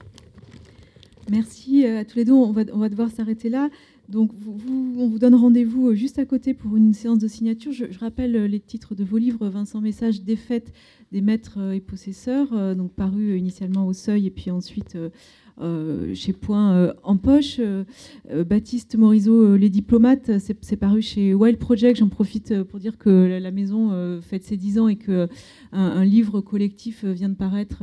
Merci 1.31 1.86
euh, 1.86 2.01
à 2.01 2.05
tous 2.05 2.16
les 2.16 2.24
deux. 2.24 2.32
On 2.32 2.52
va, 2.52 2.64
devoir 2.64 3.10
s'arrêter 3.10 3.48
là. 3.48 3.70
Donc, 4.09 4.31
on 4.47 5.09
vous 5.09 5.19
donne 5.19 5.35
rendez-vous 5.35 5.90
euh, 5.90 5.94
juste 5.94 6.19
à 6.19 6.24
côté 6.24 6.55
pour 6.55 6.77
une 6.77 6.93
séance 6.93 7.19
de 7.19 7.28
signature. 7.28 7.73
Je, 7.73 7.85
rappelle 7.98 8.32
les 8.32 8.60
titres 8.60 8.94
de 8.94 9.05
vos 9.05 9.19
livres 9.19 9.48
Vincent 9.48 9.81
Message, 9.81 10.23
Défaite 10.23 10.73
des 11.12 11.20
maîtres 11.20 11.59
et 11.74 11.81
possesseurs, 11.81 12.74
donc 12.74 12.93
paru 12.93 13.36
initialement 13.36 13.86
au 13.86 13.93
Seuil 13.93 14.27
et 14.27 14.31
puis 14.31 14.51
ensuite 14.51 14.97
euh, 15.61 16.15
chez 16.15 16.33
Point 16.33 16.73
euh, 16.73 16.93
en 17.03 17.16
poche. 17.16 17.57
Euh, 17.61 17.85
Baptiste 18.45 18.97
Morisot, 18.97 19.57
Les 19.57 19.69
Diplomates, 19.69 20.39
c'est 20.39 20.77
paru 20.77 21.03
chez 21.03 21.35
Wild 21.35 21.59
Project. 21.59 21.99
J'en 21.99 22.09
profite 22.09 22.62
pour 22.65 22.79
dire 22.79 22.99
que 22.99 23.11
la, 23.11 23.51
maison 23.51 24.20
fête 24.23 24.45
ses 24.45 24.57
10 24.57 24.79
ans 24.79 24.89
et 24.89 24.97
qu'un 24.97 25.29
un 25.73 26.05
livre 26.05 26.41
collectif 26.41 27.05
vient 27.05 27.29
de 27.29 27.35
paraître 27.35 27.83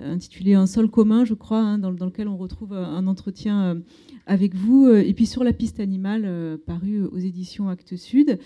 intitulé 0.00 0.54
Un 0.54 0.66
sol 0.66 0.90
commun, 0.90 1.24
je 1.24 1.34
crois, 1.34 1.60
hein, 1.60 1.78
dans, 1.78 1.90
lequel 1.90 2.26
on 2.26 2.36
retrouve 2.36 2.72
un 2.72 3.06
entretien 3.06 3.80
avec 4.26 4.56
vous. 4.56 4.88
Et 4.88 5.14
puis 5.14 5.26
sur 5.26 5.44
la 5.44 5.52
piste 5.52 5.78
animale, 5.78 6.58
paru 6.66 7.04
aux 7.04 7.18
éditions 7.18 7.68
Actes 7.68 7.96
Sud. 7.96 8.38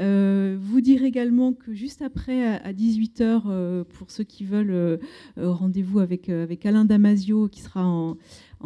Euh, 0.00 0.56
vous 0.58 0.80
dire 0.80 1.04
également 1.04 1.52
que 1.52 1.74
juste 1.74 2.00
après, 2.02 2.46
à 2.46 2.72
18h, 2.72 3.42
euh, 3.46 3.84
pour 3.84 4.10
ceux 4.10 4.24
qui 4.24 4.44
veulent, 4.44 4.70
euh, 4.70 4.98
rendez-vous 5.36 5.98
avec, 5.98 6.30
Alain 6.64 6.84
Damasio, 6.84 7.48
qui 7.48 7.60
sera 7.60 7.84
en, 7.84 8.16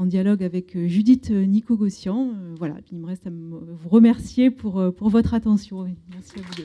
dialogue 0.07 0.45
avec 0.45 0.77
Judith 0.87 1.31
Nico-Gossian. 1.31 2.33
voilà, 2.59 2.77
il 2.93 2.99
me 2.99 3.07
reste 3.07 3.27
à 3.27 3.31
vous 3.31 3.89
remercier 3.89 4.51
pour, 4.51 4.95
pour 4.95 5.09
votre 5.09 5.33
attention. 5.35 5.85
Merci 6.13 6.39
à 6.39 6.43
vous 6.43 6.55
deux. 6.55 6.65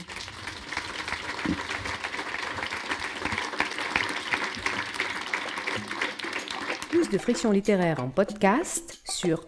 Plus 6.89 7.09
de 7.09 7.17
friction 7.17 7.51
littéraire 7.51 8.03
en 8.03 8.09
podcast 8.09 9.01
sur. 9.09 9.47